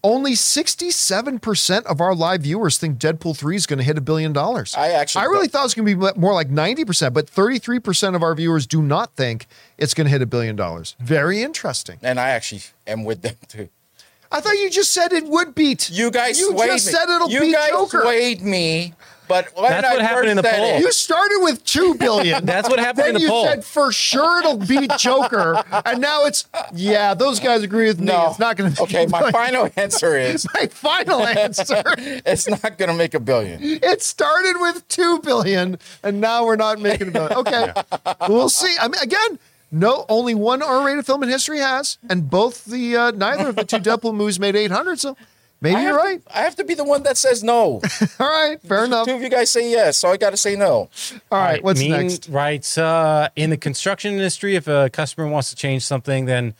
Only 0.03 0.33
67% 0.33 1.85
of 1.85 2.01
our 2.01 2.15
live 2.15 2.43
viewers 2.43 2.79
think 2.79 2.99
Deadpool 2.99 3.37
3 3.37 3.57
is 3.57 3.67
going 3.67 3.79
to 3.79 3.85
hit 3.85 3.99
a 3.99 4.01
billion 4.01 4.33
dollars. 4.33 4.75
I 4.75 4.89
actually 4.93 5.23
I 5.23 5.25
really 5.27 5.49
thought 5.49 5.61
it 5.61 5.65
was 5.65 5.75
going 5.75 5.87
to 5.89 6.13
be 6.13 6.21
more 6.21 6.33
like 6.33 6.49
90%, 6.49 7.13
but 7.13 7.27
33% 7.27 8.15
of 8.15 8.23
our 8.23 8.35
viewers 8.35 8.67
do 8.67 8.81
not 8.83 9.15
think 9.15 9.47
it's 9.77 9.93
going 9.93 10.07
to 10.07 10.11
hit 10.11 10.23
a 10.23 10.27
billion 10.27 10.57
dollars. 10.57 10.97
Very 11.01 11.43
interesting. 11.43 11.99
And 12.03 12.19
I 12.19 12.31
actually 12.31 12.63
am 12.87 13.05
with 13.05 13.23
them 13.23 13.37
too. 13.49 13.69
I 14.33 14.41
thought 14.41 14.53
you 14.55 14.71
just 14.71 14.93
said 14.95 15.13
it 15.13 15.27
would 15.27 15.55
beat. 15.55 15.91
You 15.91 16.11
guys 16.11 16.39
You 16.39 16.53
swayed 16.53 16.71
just 16.71 16.87
me. 16.87 16.93
said 16.93 17.09
it'll 17.15 17.31
you 17.31 17.41
beat 17.41 17.53
guys 17.53 17.71
Joker. 17.71 18.03
swayed 18.03 18.43
me, 18.43 18.95
but 19.31 19.47
when 19.57 19.71
That's 19.71 19.87
I 19.87 19.93
what 19.95 20.03
happened 20.03 20.29
in 20.29 20.37
the 20.37 20.43
said 20.43 20.57
poll. 20.59 20.65
it- 20.77 20.81
You 20.81 20.93
started 20.93 21.39
with 21.41 21.65
2 21.65 21.95
billion. 21.95 22.45
That's 22.53 22.69
what 22.69 22.79
happened 22.79 23.07
then 23.07 23.17
in 23.17 23.23
the 23.23 23.29
poll. 23.29 23.45
Then 23.45 23.57
you 23.59 23.63
said 23.63 23.65
for 23.65 23.91
sure 23.93 24.41
it'll 24.41 24.59
beat 24.59 24.91
Joker, 24.99 25.63
and 25.87 26.01
now 26.01 26.27
it's 26.27 26.45
yeah. 26.75 27.15
Those 27.15 27.41
guys 27.41 27.63
agree 27.63 27.87
with 27.87 28.01
me. 28.01 28.07
no, 28.07 28.29
It's 28.29 28.39
not 28.39 28.57
going 28.59 28.73
to. 28.75 28.83
Okay, 28.83 29.07
my 29.11 29.31
final 29.31 29.71
answer 29.77 30.19
is 30.19 30.47
my 30.53 30.67
final 30.67 31.23
answer. 31.25 31.83
it's 32.27 32.47
not 32.49 32.77
going 32.77 32.91
to 32.91 32.95
make 32.97 33.15
a 33.15 33.21
billion. 33.21 33.59
It 33.63 34.03
started 34.03 34.57
with 34.61 34.87
two 34.89 35.21
billion, 35.21 35.79
and 36.03 36.21
now 36.21 36.45
we're 36.45 36.57
not 36.57 36.81
making 36.81 37.09
a 37.09 37.11
billion. 37.13 37.33
Okay, 37.33 37.73
we'll 38.29 38.49
see. 38.51 38.75
I 38.81 38.89
mean, 38.89 39.01
again, 39.01 39.39
no, 39.73 40.05
only 40.09 40.35
one 40.35 40.63
R-rated 40.63 41.07
film 41.07 41.23
in 41.23 41.29
history 41.29 41.59
has, 41.61 41.97
and 42.09 42.29
both 42.29 42.65
the 42.65 42.97
uh, 42.97 43.11
neither 43.13 43.51
of 43.51 43.57
the 43.57 43.65
two 43.65 43.77
Deadpool 43.79 44.15
movies 44.15 44.41
made 44.41 44.57
eight 44.57 44.73
hundred. 44.73 44.99
So 44.99 45.17
maybe 45.61 45.81
you're 45.83 45.97
right. 45.97 46.25
To, 46.25 46.39
I 46.39 46.43
have 46.43 46.57
to 46.57 46.65
be 46.65 46.75
the 46.75 46.85
one 46.85 47.03
that 47.05 47.17
says 47.17 47.43
no. 47.43 47.81
All 48.21 48.29
right, 48.31 48.61
fair 48.63 48.85
enough. 48.85 49.07
Two 49.07 49.15
of 49.15 49.23
you 49.23 49.29
guys 49.29 49.51
say 49.51 49.71
yes, 49.71 49.99
so 49.99 50.09
I 50.09 50.17
got 50.17 50.31
to 50.31 50.37
say 50.37 50.57
no. 50.57 50.89
All 51.31 51.39
right, 51.39 51.63
what's 51.63 51.81
Mean 51.81 51.91
next? 51.93 52.29
Right, 52.29 52.79
uh, 52.79 53.29
in 53.37 53.51
the 53.51 53.57
construction 53.57 54.13
industry, 54.13 54.57
if 54.57 54.69
a 54.69 54.91
customer 54.91 55.29
wants 55.29 55.51
to 55.51 55.57
change 55.57 55.85
something, 55.85 56.27
then 56.27 56.55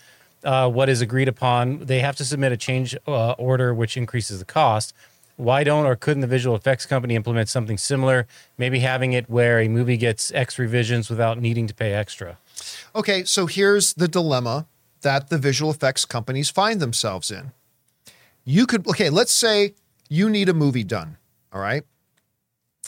uh, 0.45 0.71
what 0.71 0.89
is 0.89 1.01
agreed 1.01 1.29
upon, 1.29 1.81
they 1.81 2.01
have 2.01 2.17
to 2.17 2.25
submit 2.25 2.53
a 2.53 2.57
change 2.57 2.97
uh, 3.07 3.33
order, 3.33 3.75
which 3.75 3.97
increases 3.97 4.39
the 4.39 4.45
cost. 4.45 4.95
Why 5.37 5.65
don't 5.65 5.87
or 5.87 5.97
couldn't 5.97 6.21
the 6.21 6.27
visual 6.27 6.55
effects 6.55 6.85
company 6.85 7.15
implement 7.15 7.49
something 7.49 7.79
similar? 7.79 8.27
Maybe 8.59 8.81
having 8.81 9.15
it 9.15 9.31
where 9.31 9.59
a 9.59 9.69
movie 9.69 9.97
gets 9.97 10.31
X 10.33 10.59
revisions 10.59 11.09
without 11.09 11.39
needing 11.39 11.67
to 11.67 11.75
pay 11.75 11.95
extra. 11.95 12.37
Okay, 12.95 13.25
so 13.25 13.47
here's 13.47 13.95
the 13.95 14.09
dilemma 14.09 14.67
that 15.01 15.31
the 15.31 15.39
visual 15.39 15.71
effects 15.71 16.05
companies 16.05 16.51
find 16.51 16.79
themselves 16.81 17.31
in. 17.31 17.53
You 18.45 18.67
could, 18.67 18.87
okay, 18.89 19.11
let's 19.11 19.33
say 19.33 19.75
you 20.09 20.29
need 20.29 20.49
a 20.49 20.55
movie 20.55 20.85
done, 20.85 21.17
all 21.53 21.61
right? 21.61 21.85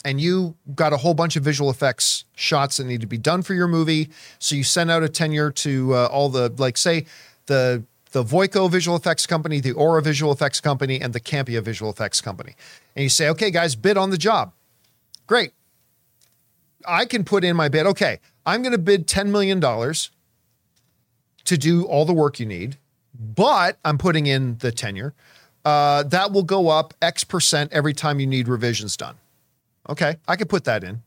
And 0.05 0.19
you 0.19 0.55
got 0.75 0.91
a 0.91 0.97
whole 0.97 1.13
bunch 1.13 1.35
of 1.35 1.43
visual 1.43 1.69
effects 1.69 2.25
shots 2.35 2.77
that 2.77 2.85
need 2.85 3.01
to 3.01 3.07
be 3.07 3.17
done 3.17 3.41
for 3.41 3.53
your 3.53 3.67
movie. 3.67 4.09
So 4.39 4.55
you 4.55 4.63
send 4.63 4.91
out 4.91 5.01
a 5.03 5.09
tenure 5.09 5.51
to 5.51 5.93
uh, 5.93 6.05
all 6.07 6.29
the, 6.29 6.53
like, 6.57 6.77
say, 6.77 7.05
the 7.45 7.83
the 8.13 8.23
Voico 8.23 8.69
visual 8.69 8.95
effects 8.95 9.25
company, 9.25 9.59
the 9.59 9.71
Aura 9.71 10.01
visual 10.01 10.31
effects 10.31 10.61
company, 10.61 11.01
and 11.01 11.13
the 11.13 11.19
Campea 11.19 11.61
visual 11.63 11.91
effects 11.91 12.21
company. 12.21 12.55
And 12.95 13.03
you 13.03 13.09
say, 13.09 13.27
okay, 13.29 13.49
guys, 13.49 13.75
bid 13.75 13.97
on 13.97 14.11
the 14.11 14.19
job. 14.19 14.53
Great. 15.25 15.51
I 16.87 17.05
can 17.05 17.23
put 17.23 17.43
in 17.43 17.55
my 17.55 17.69
bid. 17.69 17.87
Okay, 17.87 18.19
I'm 18.45 18.61
going 18.61 18.71
to 18.71 18.77
bid 18.77 19.07
$10 19.07 19.29
million 19.29 19.59
to 19.59 21.57
do 21.57 21.85
all 21.85 22.05
the 22.05 22.13
work 22.13 22.39
you 22.39 22.45
need, 22.45 22.77
but 23.19 23.77
I'm 23.83 23.97
putting 23.97 24.27
in 24.27 24.57
the 24.59 24.71
tenure. 24.71 25.13
Uh, 25.65 26.03
that 26.03 26.31
will 26.31 26.43
go 26.43 26.69
up 26.69 26.93
X 27.01 27.23
percent 27.23 27.71
every 27.71 27.93
time 27.93 28.19
you 28.19 28.27
need 28.27 28.47
revisions 28.47 28.97
done. 28.97 29.15
Okay, 29.89 30.17
I 30.27 30.35
could 30.35 30.49
put 30.49 30.63
that 30.65 30.83
in. 30.83 31.01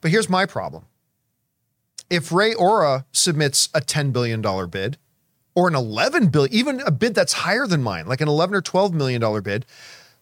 But 0.00 0.10
here's 0.10 0.28
my 0.28 0.46
problem. 0.46 0.84
If 2.10 2.30
Ray 2.30 2.52
Aura 2.52 3.06
submits 3.12 3.70
a 3.74 3.80
$10 3.80 4.12
billion 4.12 4.42
bid 4.68 4.98
or 5.54 5.68
an 5.68 5.74
11 5.74 6.28
billion, 6.28 6.54
even 6.54 6.80
a 6.80 6.90
bid 6.90 7.14
that's 7.14 7.32
higher 7.32 7.66
than 7.66 7.82
mine, 7.82 8.06
like 8.06 8.20
an 8.20 8.28
11 8.28 8.54
or 8.54 8.60
12 8.60 8.92
million 8.92 9.20
dollar 9.20 9.40
bid, 9.40 9.64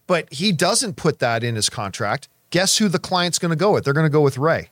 but 0.07 0.31
he 0.31 0.51
doesn't 0.51 0.95
put 0.95 1.19
that 1.19 1.43
in 1.43 1.55
his 1.55 1.69
contract, 1.69 2.29
guess 2.49 2.77
who 2.77 2.87
the 2.87 2.99
client's 2.99 3.39
going 3.39 3.49
to 3.49 3.57
go 3.57 3.73
with? 3.73 3.83
They're 3.83 3.93
going 3.93 4.05
to 4.05 4.09
go 4.09 4.21
with 4.21 4.37
Ray 4.37 4.69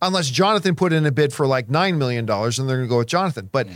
unless 0.00 0.30
Jonathan 0.30 0.74
put 0.74 0.92
in 0.92 1.04
a 1.04 1.12
bid 1.12 1.32
for 1.32 1.46
like 1.46 1.68
$9 1.68 1.98
million 1.98 2.20
and 2.28 2.28
they're 2.28 2.76
going 2.76 2.82
to 2.82 2.86
go 2.88 2.98
with 2.98 3.08
Jonathan. 3.08 3.50
But 3.52 3.68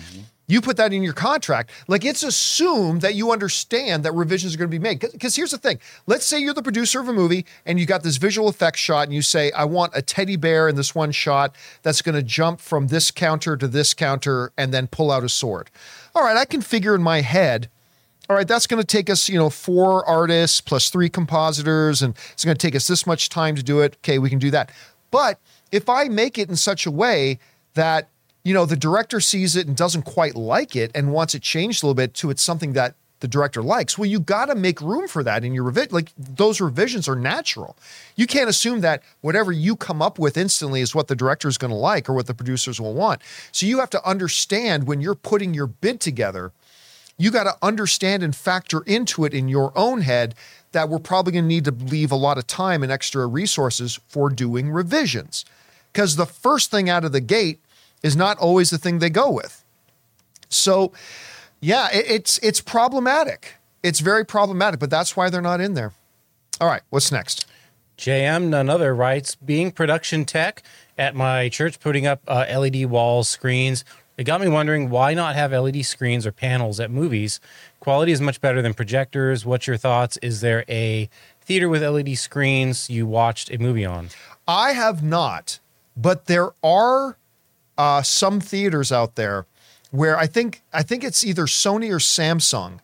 you 0.46 0.60
put 0.60 0.76
that 0.76 0.92
in 0.92 1.02
your 1.02 1.12
contract, 1.12 1.70
like 1.88 2.04
it's 2.04 2.22
assumed 2.22 3.00
that 3.00 3.14
you 3.14 3.32
understand 3.32 4.04
that 4.04 4.12
revisions 4.12 4.54
are 4.54 4.58
going 4.58 4.70
to 4.70 4.78
be 4.78 4.82
made. 4.82 5.00
Because 5.00 5.36
here's 5.36 5.50
the 5.50 5.58
thing 5.58 5.78
let's 6.06 6.26
say 6.26 6.38
you're 6.38 6.54
the 6.54 6.62
producer 6.62 7.00
of 7.00 7.08
a 7.08 7.12
movie 7.12 7.46
and 7.64 7.80
you 7.80 7.86
got 7.86 8.02
this 8.02 8.16
visual 8.16 8.48
effects 8.48 8.80
shot 8.80 9.04
and 9.04 9.14
you 9.14 9.22
say, 9.22 9.50
I 9.52 9.64
want 9.64 9.92
a 9.94 10.02
teddy 10.02 10.36
bear 10.36 10.68
in 10.68 10.76
this 10.76 10.94
one 10.94 11.12
shot 11.12 11.54
that's 11.82 12.02
going 12.02 12.14
to 12.14 12.22
jump 12.22 12.60
from 12.60 12.88
this 12.88 13.10
counter 13.10 13.56
to 13.56 13.68
this 13.68 13.94
counter 13.94 14.52
and 14.58 14.72
then 14.72 14.86
pull 14.86 15.10
out 15.10 15.24
a 15.24 15.28
sword. 15.28 15.70
All 16.14 16.22
right, 16.22 16.36
I 16.36 16.44
can 16.44 16.60
figure 16.60 16.94
in 16.94 17.02
my 17.02 17.20
head 17.20 17.68
all 18.28 18.36
right, 18.36 18.48
that's 18.48 18.66
going 18.66 18.80
to 18.80 18.86
take 18.86 19.10
us, 19.10 19.28
you 19.28 19.38
know, 19.38 19.50
four 19.50 20.04
artists 20.06 20.60
plus 20.60 20.88
three 20.88 21.10
compositors, 21.10 22.00
and 22.00 22.14
it's 22.32 22.44
going 22.44 22.56
to 22.56 22.66
take 22.66 22.74
us 22.74 22.86
this 22.86 23.06
much 23.06 23.28
time 23.28 23.54
to 23.54 23.62
do 23.62 23.80
it. 23.80 23.96
Okay, 23.98 24.18
we 24.18 24.30
can 24.30 24.38
do 24.38 24.50
that. 24.50 24.72
But 25.10 25.38
if 25.70 25.88
I 25.88 26.04
make 26.04 26.38
it 26.38 26.48
in 26.48 26.56
such 26.56 26.86
a 26.86 26.90
way 26.90 27.38
that, 27.74 28.08
you 28.44 28.54
know, 28.54 28.66
the 28.66 28.76
director 28.76 29.20
sees 29.20 29.56
it 29.56 29.66
and 29.66 29.76
doesn't 29.76 30.02
quite 30.02 30.36
like 30.36 30.76
it 30.76 30.90
and 30.94 31.12
wants 31.12 31.34
it 31.34 31.42
changed 31.42 31.82
a 31.82 31.86
little 31.86 31.94
bit 31.94 32.14
to 32.14 32.30
it's 32.30 32.42
something 32.42 32.74
that 32.74 32.94
the 33.20 33.28
director 33.28 33.62
likes, 33.62 33.96
well, 33.96 34.06
you 34.06 34.20
got 34.20 34.46
to 34.46 34.54
make 34.54 34.82
room 34.82 35.08
for 35.08 35.22
that 35.22 35.44
in 35.44 35.54
your 35.54 35.64
revision. 35.64 35.94
Like 35.94 36.12
those 36.18 36.60
revisions 36.60 37.08
are 37.08 37.16
natural. 37.16 37.74
You 38.16 38.26
can't 38.26 38.50
assume 38.50 38.82
that 38.82 39.02
whatever 39.22 39.50
you 39.50 39.76
come 39.76 40.02
up 40.02 40.18
with 40.18 40.36
instantly 40.36 40.82
is 40.82 40.94
what 40.94 41.08
the 41.08 41.16
director 41.16 41.48
is 41.48 41.56
going 41.56 41.70
to 41.70 41.76
like 41.76 42.08
or 42.08 42.12
what 42.12 42.26
the 42.26 42.34
producers 42.34 42.80
will 42.80 42.92
want. 42.92 43.22
So 43.50 43.64
you 43.64 43.80
have 43.80 43.88
to 43.90 44.06
understand 44.06 44.86
when 44.86 45.00
you're 45.00 45.14
putting 45.14 45.54
your 45.54 45.66
bid 45.66 46.00
together 46.00 46.52
you 47.16 47.30
got 47.30 47.44
to 47.44 47.56
understand 47.62 48.22
and 48.22 48.34
factor 48.34 48.82
into 48.82 49.24
it 49.24 49.32
in 49.32 49.48
your 49.48 49.72
own 49.76 50.00
head 50.00 50.34
that 50.72 50.88
we're 50.88 50.98
probably 50.98 51.32
going 51.32 51.44
to 51.44 51.48
need 51.48 51.64
to 51.64 51.70
leave 51.70 52.10
a 52.10 52.16
lot 52.16 52.38
of 52.38 52.46
time 52.46 52.82
and 52.82 52.90
extra 52.90 53.26
resources 53.26 54.00
for 54.08 54.28
doing 54.28 54.70
revisions. 54.70 55.44
Because 55.92 56.16
the 56.16 56.26
first 56.26 56.70
thing 56.70 56.90
out 56.90 57.04
of 57.04 57.12
the 57.12 57.20
gate 57.20 57.60
is 58.04 58.14
not 58.14 58.38
always 58.38 58.70
the 58.70 58.78
thing 58.78 59.00
they 59.00 59.11
go 59.11 59.28
with. 59.28 59.64
So, 60.49 60.92
yeah, 61.61 61.88
it, 61.92 62.04
it's 62.08 62.38
it's 62.38 62.61
problematic. 62.61 63.56
It's 63.82 63.99
very 63.99 64.25
problematic, 64.25 64.78
but 64.78 64.90
that's 64.90 65.16
why 65.16 65.30
they're 65.30 65.42
not 65.42 65.61
in 65.61 65.75
there. 65.75 65.92
All 66.61 66.68
right, 66.68 66.82
what's 66.90 67.11
next? 67.11 67.46
JM, 67.99 68.49
none 68.49 68.70
other, 68.70 68.94
writes 68.94 69.34
Being 69.34 69.73
production 69.73 70.25
tech 70.25 70.62
at 70.96 71.16
my 71.16 71.49
church, 71.49 71.80
putting 71.80 72.06
up 72.06 72.20
uh, 72.28 72.46
LED 72.49 72.87
walls, 72.87 73.28
screens, 73.28 73.84
it 74.16 74.25
got 74.25 74.40
me 74.40 74.49
wondering 74.49 74.90
why 74.90 75.12
not 75.12 75.34
have 75.34 75.52
LED 75.52 75.84
screens 75.84 76.25
or 76.25 76.30
panels 76.30 76.78
at 76.78 76.90
movies? 76.90 77.40
Quality 77.80 78.12
is 78.12 78.20
much 78.20 78.40
better 78.40 78.62
than 78.62 78.73
projectors. 78.73 79.44
What's 79.44 79.66
your 79.66 79.76
thoughts? 79.76 80.16
Is 80.18 80.40
there 80.40 80.64
a 80.68 81.08
theater 81.40 81.68
with 81.68 81.82
LED 81.82 82.16
screens 82.16 82.88
you 82.88 83.06
watched 83.06 83.50
a 83.50 83.58
movie 83.58 83.84
on? 83.84 84.11
I 84.46 84.73
have 84.73 85.02
not, 85.02 85.58
but 85.96 86.26
there 86.26 86.50
are 86.62 87.16
uh, 87.76 88.02
some 88.02 88.40
theaters 88.40 88.92
out 88.92 89.16
there 89.16 89.46
where 89.90 90.16
I 90.16 90.26
think 90.26 90.62
I 90.72 90.82
think 90.82 91.04
it's 91.04 91.24
either 91.24 91.44
Sony 91.46 91.90
or 91.90 91.98
Samsung 91.98 92.80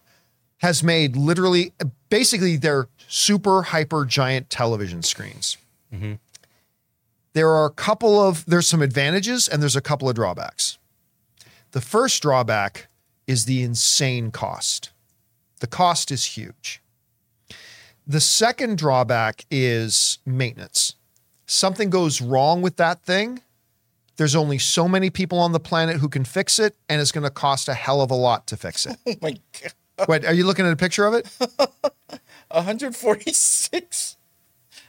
has 0.58 0.82
made 0.82 1.16
literally 1.16 1.72
basically 2.08 2.56
their 2.56 2.88
super 3.08 3.62
hyper 3.62 4.04
giant 4.04 4.50
television 4.50 5.02
screens. 5.02 5.56
There 7.32 7.48
are 7.48 7.66
a 7.66 7.70
couple 7.70 8.20
of 8.20 8.44
there's 8.46 8.68
some 8.68 8.82
advantages 8.82 9.48
and 9.48 9.62
there's 9.62 9.76
a 9.76 9.80
couple 9.80 10.08
of 10.08 10.14
drawbacks. 10.14 10.78
The 11.72 11.80
first 11.80 12.22
drawback 12.22 12.88
is 13.26 13.44
the 13.44 13.62
insane 13.62 14.30
cost. 14.30 14.90
The 15.60 15.66
cost 15.66 16.10
is 16.10 16.24
huge. 16.36 16.82
The 18.06 18.20
second 18.20 18.78
drawback 18.78 19.46
is 19.50 20.18
maintenance. 20.26 20.94
Something 21.46 21.90
goes 21.90 22.20
wrong 22.20 22.60
with 22.62 22.76
that 22.76 23.02
thing. 23.02 23.40
There's 24.20 24.36
only 24.36 24.58
so 24.58 24.86
many 24.86 25.08
people 25.08 25.38
on 25.38 25.52
the 25.52 25.58
planet 25.58 25.96
who 25.96 26.10
can 26.10 26.26
fix 26.26 26.58
it, 26.58 26.76
and 26.90 27.00
it's 27.00 27.10
going 27.10 27.24
to 27.24 27.30
cost 27.30 27.70
a 27.70 27.74
hell 27.74 28.02
of 28.02 28.10
a 28.10 28.14
lot 28.14 28.46
to 28.48 28.56
fix 28.58 28.84
it. 28.84 28.98
Oh 29.06 29.14
my 29.22 29.34
god. 29.62 29.72
Wait, 30.08 30.26
are 30.26 30.34
you 30.34 30.44
looking 30.44 30.66
at 30.66 30.72
a 30.74 30.76
picture 30.76 31.06
of 31.06 31.14
it? 31.14 31.26
146. 32.50 34.18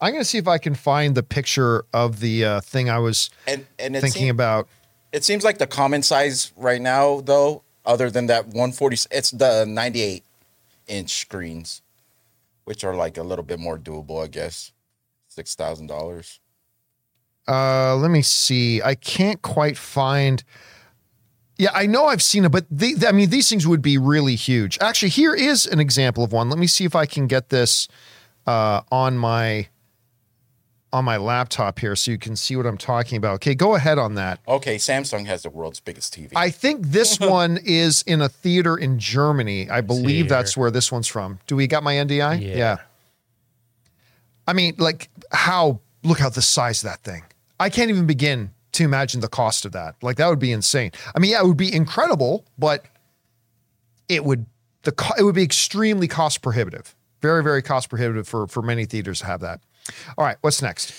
I'm 0.00 0.12
going 0.12 0.20
to 0.20 0.24
see 0.28 0.38
if 0.38 0.46
I 0.46 0.58
can 0.58 0.74
find 0.76 1.16
the 1.16 1.22
picture 1.24 1.84
of 1.92 2.20
the 2.20 2.44
uh, 2.44 2.60
thing 2.60 2.88
I 2.88 2.98
was 2.98 3.30
And 3.48 3.66
and 3.80 3.96
it, 3.96 4.00
thinking 4.02 4.22
seem- 4.22 4.30
about. 4.30 4.68
it 5.10 5.24
seems 5.24 5.42
like 5.42 5.58
the 5.58 5.66
common 5.66 6.02
size 6.04 6.52
right 6.56 6.80
now, 6.80 7.20
though, 7.20 7.62
other 7.84 8.10
than 8.10 8.26
that 8.26 8.44
140, 8.46 8.96
it's 9.10 9.30
the 9.32 9.64
98 9.66 10.22
inch 10.86 11.10
screens, 11.20 11.82
which 12.64 12.84
are 12.84 12.94
like 12.94 13.16
a 13.18 13.22
little 13.24 13.44
bit 13.44 13.58
more 13.58 13.76
doable, 13.76 14.22
I 14.22 14.28
guess. 14.28 14.70
$6,000. 15.36 16.38
Uh, 17.48 17.96
let 17.96 18.10
me 18.10 18.22
see. 18.22 18.82
I 18.82 18.94
can't 18.94 19.40
quite 19.42 19.76
find. 19.76 20.42
Yeah, 21.58 21.70
I 21.72 21.86
know 21.86 22.06
I've 22.06 22.22
seen 22.22 22.44
it, 22.44 22.50
but 22.50 22.66
the, 22.70 22.96
I 23.06 23.12
mean, 23.12 23.30
these 23.30 23.48
things 23.48 23.66
would 23.66 23.80
be 23.80 23.96
really 23.96 24.34
huge. 24.36 24.78
Actually, 24.80 25.08
here 25.08 25.34
is 25.34 25.64
an 25.66 25.80
example 25.80 26.22
of 26.22 26.32
one. 26.32 26.50
Let 26.50 26.58
me 26.58 26.66
see 26.66 26.84
if 26.84 26.94
I 26.94 27.06
can 27.06 27.26
get 27.26 27.48
this 27.48 27.88
uh, 28.46 28.82
on 28.90 29.16
my 29.16 29.68
on 30.92 31.04
my 31.04 31.16
laptop 31.16 31.78
here, 31.78 31.96
so 31.96 32.10
you 32.10 32.18
can 32.18 32.36
see 32.36 32.56
what 32.56 32.64
I'm 32.64 32.78
talking 32.78 33.18
about. 33.18 33.34
Okay, 33.36 33.54
go 33.54 33.74
ahead 33.74 33.98
on 33.98 34.14
that. 34.14 34.40
Okay, 34.46 34.76
Samsung 34.76 35.26
has 35.26 35.42
the 35.42 35.50
world's 35.50 35.80
biggest 35.80 36.14
TV. 36.14 36.30
I 36.34 36.50
think 36.50 36.86
this 36.86 37.18
one 37.20 37.58
is 37.64 38.02
in 38.06 38.22
a 38.22 38.28
theater 38.28 38.76
in 38.76 38.98
Germany. 38.98 39.68
I 39.68 39.80
believe 39.80 40.28
that's 40.28 40.56
where 40.56 40.70
this 40.70 40.90
one's 40.90 41.08
from. 41.08 41.38
Do 41.46 41.56
we 41.56 41.66
got 41.66 41.82
my 41.82 41.94
NDI? 41.94 42.56
Yeah. 42.56 42.78
I 44.46 44.52
mean, 44.52 44.74
like 44.78 45.08
how 45.32 45.80
look 46.02 46.18
how 46.18 46.30
the 46.30 46.42
size 46.42 46.84
of 46.84 46.90
that 46.90 47.00
thing. 47.00 47.24
I 47.58 47.70
can't 47.70 47.90
even 47.90 48.06
begin 48.06 48.50
to 48.72 48.84
imagine 48.84 49.20
the 49.20 49.28
cost 49.28 49.64
of 49.64 49.72
that. 49.72 49.94
Like 50.02 50.16
that 50.16 50.28
would 50.28 50.38
be 50.38 50.52
insane. 50.52 50.92
I 51.14 51.18
mean, 51.18 51.30
yeah, 51.30 51.40
it 51.40 51.46
would 51.46 51.56
be 51.56 51.74
incredible, 51.74 52.44
but 52.58 52.84
it 54.08 54.24
would 54.24 54.46
the 54.82 55.14
it 55.18 55.22
would 55.22 55.34
be 55.34 55.42
extremely 55.42 56.08
cost 56.08 56.42
prohibitive. 56.42 56.94
Very, 57.22 57.42
very 57.42 57.62
cost 57.62 57.88
prohibitive 57.88 58.28
for 58.28 58.46
for 58.46 58.62
many 58.62 58.84
theaters 58.84 59.20
to 59.20 59.26
have 59.26 59.40
that. 59.40 59.60
All 60.16 60.24
right, 60.24 60.36
what's 60.40 60.62
next? 60.62 60.92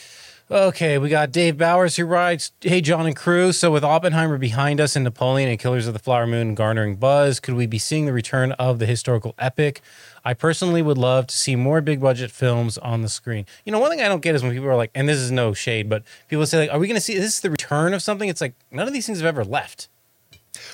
Okay, 0.50 0.98
we 0.98 1.10
got 1.10 1.34
Dave 1.34 1.58
Bowers 1.58 1.98
who 1.98 2.06
writes, 2.06 2.54
"Hey 2.62 2.80
John 2.80 3.06
and 3.06 3.16
crew, 3.16 3.52
so 3.52 3.70
with 3.70 3.84
Oppenheimer 3.84 4.38
behind 4.38 4.80
us 4.80 4.96
and 4.96 5.04
Napoleon 5.04 5.50
and 5.50 5.60
Killers 5.60 5.88
of 5.88 5.94
the 5.94 6.00
Flower 6.00 6.26
Moon 6.26 6.56
garnering 6.56 6.96
buzz, 6.96 7.42
could 7.42 7.56
we 7.56 7.68
be 7.68 7.78
seeing 7.78 8.06
the 8.06 8.14
return 8.14 8.54
of 8.54 8.80
the 8.80 8.86
historical 8.86 9.36
epic? 9.38 9.82
I 10.28 10.34
personally 10.34 10.82
would 10.82 10.98
love 10.98 11.28
to 11.28 11.38
see 11.38 11.56
more 11.56 11.80
big 11.80 12.02
budget 12.02 12.32
films 12.32 12.78
on 12.78 13.02
the 13.02 13.08
screen. 13.08 13.46
You 13.64 13.72
know, 13.72 13.80
one 13.80 13.90
thing 13.90 14.02
I 14.02 14.10
don't 14.10 14.22
get 14.22 14.36
is 14.36 14.44
when 14.44 14.52
people 14.52 14.68
are 14.68 14.76
like, 14.76 14.92
and 14.94 15.08
this 15.08 15.20
is 15.20 15.32
no 15.32 15.54
shade, 15.54 15.88
but 15.88 16.04
people 16.28 16.46
say 16.46 16.58
like, 16.58 16.70
are 16.70 16.78
we 16.78 16.86
going 16.86 16.98
to 16.98 17.02
see 17.02 17.14
this 17.14 17.24
is 17.24 17.30
this 17.36 17.40
the 17.40 17.50
return 17.50 17.94
of 17.94 18.04
something? 18.04 18.28
It's 18.28 18.42
like 18.42 18.54
none 18.70 18.88
of 18.88 18.94
these 18.94 19.06
things 19.06 19.20
have 19.20 19.26
ever 19.26 19.46
left. 19.46 19.88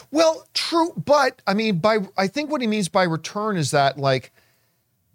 Well, 0.10 0.48
true, 0.56 0.92
but 0.98 1.40
I 1.46 1.54
mean, 1.54 1.78
by 1.78 2.00
I 2.18 2.26
think 2.26 2.50
what 2.50 2.62
he 2.62 2.68
means 2.68 2.90
by 2.90 3.04
return 3.04 3.56
is 3.56 3.70
that 3.70 4.00
like 4.00 4.32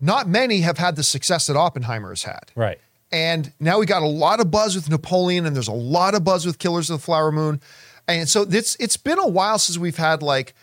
not 0.01 0.29
many 0.29 0.61
have 0.61 0.79
had 0.79 0.94
the 0.94 1.03
success 1.03 1.48
that 1.48 1.57
Oppenheimer 1.57 2.11
has 2.11 2.22
had. 2.22 2.53
Right. 2.55 2.79
And 3.11 3.53
now 3.59 3.81
we 3.81 3.87
got 3.87 4.05
a 4.05 4.07
lot 4.07 4.38
of 4.38 4.53
buzz 4.53 4.77
with 4.77 4.88
Napoleon, 4.88 5.46
and 5.46 5.57
there's 5.57 5.66
a 5.66 5.72
lot 5.72 6.14
of 6.14 6.22
buzz 6.22 6.46
with 6.46 6.61
Killers 6.61 6.90
of 6.90 7.01
the 7.01 7.05
Flower 7.05 7.33
Moon. 7.33 7.61
And 8.07 8.29
so 8.29 8.42
it's 8.48 8.77
it's 8.79 8.98
been 8.98 9.18
a 9.18 9.27
while 9.27 9.59
since 9.59 9.79
we've 9.79 9.96
had 9.96 10.22
like 10.22 10.55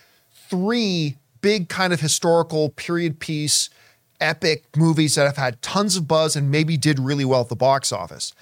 three 0.50 1.18
big 1.46 1.70
kind 1.70 1.94
of 1.94 2.02
historical 2.02 2.72
period 2.72 3.20
piece 3.20 3.70
epic 4.20 4.66
movies 4.76 5.14
that 5.14 5.28
have 5.28 5.38
had 5.38 5.62
tons 5.62 5.96
of 5.96 6.08
buzz 6.08 6.36
and 6.36 6.50
maybe 6.50 6.76
did 6.76 6.98
really 6.98 7.24
well 7.24 7.42
at 7.42 7.50
the 7.50 7.56
box 7.56 7.92
office. 7.92 8.34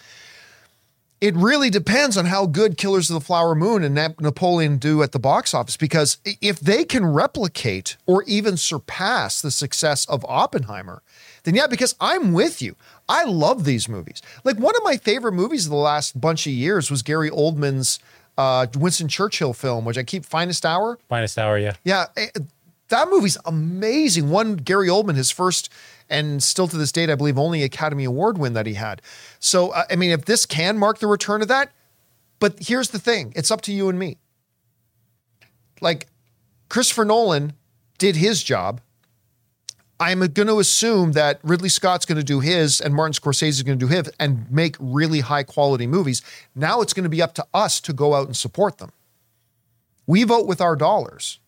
It 1.19 1.35
really 1.35 1.69
depends 1.69 2.15
on 2.15 2.27
how 2.27 2.45
good 2.45 2.77
Killers 2.77 3.09
of 3.09 3.15
the 3.15 3.19
Flower 3.25 3.55
Moon 3.55 3.83
and 3.83 3.93
Napoleon 4.21 4.77
do 4.77 5.03
at 5.03 5.11
the 5.11 5.19
box 5.19 5.53
office 5.53 5.75
because 5.75 6.17
if 6.23 6.61
they 6.61 6.85
can 6.85 7.05
replicate 7.05 7.97
or 8.05 8.23
even 8.23 8.55
surpass 8.55 9.41
the 9.41 9.51
success 9.51 10.05
of 10.05 10.23
Oppenheimer, 10.23 11.03
then 11.43 11.55
yeah, 11.55 11.67
because 11.67 11.95
I'm 11.99 12.31
with 12.31 12.61
you. 12.61 12.77
I 13.09 13.25
love 13.25 13.65
these 13.65 13.89
movies. 13.89 14.21
Like 14.45 14.55
one 14.55 14.77
of 14.77 14.83
my 14.85 14.95
favorite 14.95 15.33
movies 15.33 15.65
of 15.65 15.71
the 15.71 15.75
last 15.75 16.21
bunch 16.21 16.47
of 16.47 16.53
years 16.53 16.89
was 16.89 17.01
Gary 17.01 17.29
Oldman's 17.29 17.99
uh, 18.37 18.67
Winston 18.77 19.09
Churchill 19.09 19.51
film, 19.51 19.83
which 19.83 19.97
I 19.97 20.03
keep 20.03 20.23
Finest 20.23 20.65
Hour. 20.65 20.99
Finest 21.09 21.37
hour, 21.37 21.57
yeah. 21.57 21.73
Yeah, 21.83 22.05
eh, 22.15 22.29
that 22.93 23.09
movie's 23.09 23.37
amazing. 23.45 24.29
One 24.29 24.55
Gary 24.55 24.87
Oldman, 24.87 25.15
his 25.15 25.31
first 25.31 25.69
and 26.09 26.43
still 26.43 26.67
to 26.67 26.77
this 26.77 26.91
date, 26.91 27.09
I 27.09 27.15
believe, 27.15 27.39
only 27.39 27.63
Academy 27.63 28.03
Award 28.03 28.37
win 28.37 28.53
that 28.53 28.67
he 28.67 28.75
had. 28.75 29.01
So, 29.39 29.69
uh, 29.69 29.85
I 29.89 29.95
mean, 29.95 30.11
if 30.11 30.25
this 30.25 30.45
can 30.45 30.77
mark 30.77 30.99
the 30.99 31.07
return 31.07 31.41
of 31.41 31.47
that, 31.47 31.71
but 32.39 32.55
here's 32.59 32.89
the 32.89 32.99
thing: 32.99 33.33
it's 33.35 33.51
up 33.51 33.61
to 33.61 33.73
you 33.73 33.89
and 33.89 33.97
me. 33.97 34.17
Like 35.81 36.07
Christopher 36.69 37.05
Nolan 37.05 37.53
did 37.97 38.15
his 38.15 38.43
job. 38.43 38.79
I'm 39.99 40.19
going 40.19 40.47
to 40.47 40.59
assume 40.59 41.13
that 41.13 41.39
Ridley 41.43 41.69
Scott's 41.69 42.05
going 42.05 42.17
to 42.17 42.23
do 42.23 42.41
his 42.41 42.81
and 42.81 42.93
Martin 42.93 43.13
Scorsese 43.13 43.49
is 43.49 43.63
going 43.63 43.79
to 43.79 43.85
do 43.85 43.89
his 43.89 44.11
and 44.19 44.51
make 44.51 44.75
really 44.79 45.21
high 45.21 45.43
quality 45.43 45.87
movies. 45.87 46.21
Now 46.55 46.81
it's 46.81 46.93
going 46.93 47.03
to 47.03 47.09
be 47.09 47.21
up 47.21 47.33
to 47.35 47.45
us 47.53 47.79
to 47.81 47.93
go 47.93 48.13
out 48.13 48.27
and 48.27 48.35
support 48.35 48.79
them. 48.79 48.91
We 50.05 50.23
vote 50.23 50.45
with 50.45 50.59
our 50.59 50.75
dollars. 50.75 51.39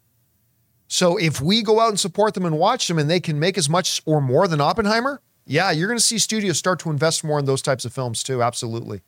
So 0.87 1.17
if 1.17 1.41
we 1.41 1.61
go 1.63 1.79
out 1.79 1.89
and 1.89 1.99
support 1.99 2.33
them 2.33 2.45
and 2.45 2.57
watch 2.57 2.87
them 2.87 2.99
and 2.99 3.09
they 3.09 3.19
can 3.19 3.39
make 3.39 3.57
as 3.57 3.69
much 3.69 4.01
or 4.05 4.21
more 4.21 4.47
than 4.47 4.61
Oppenheimer, 4.61 5.21
yeah, 5.45 5.71
you're 5.71 5.87
going 5.87 5.97
to 5.97 6.03
see 6.03 6.17
studios 6.17 6.57
start 6.57 6.79
to 6.79 6.89
invest 6.89 7.23
more 7.23 7.39
in 7.39 7.45
those 7.45 7.61
types 7.61 7.85
of 7.85 7.93
films 7.93 8.23
too. 8.23 8.41
Absolutely. 8.41 9.01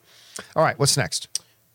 All 0.56 0.64
right, 0.64 0.78
what's 0.78 0.98
next? 0.98 1.28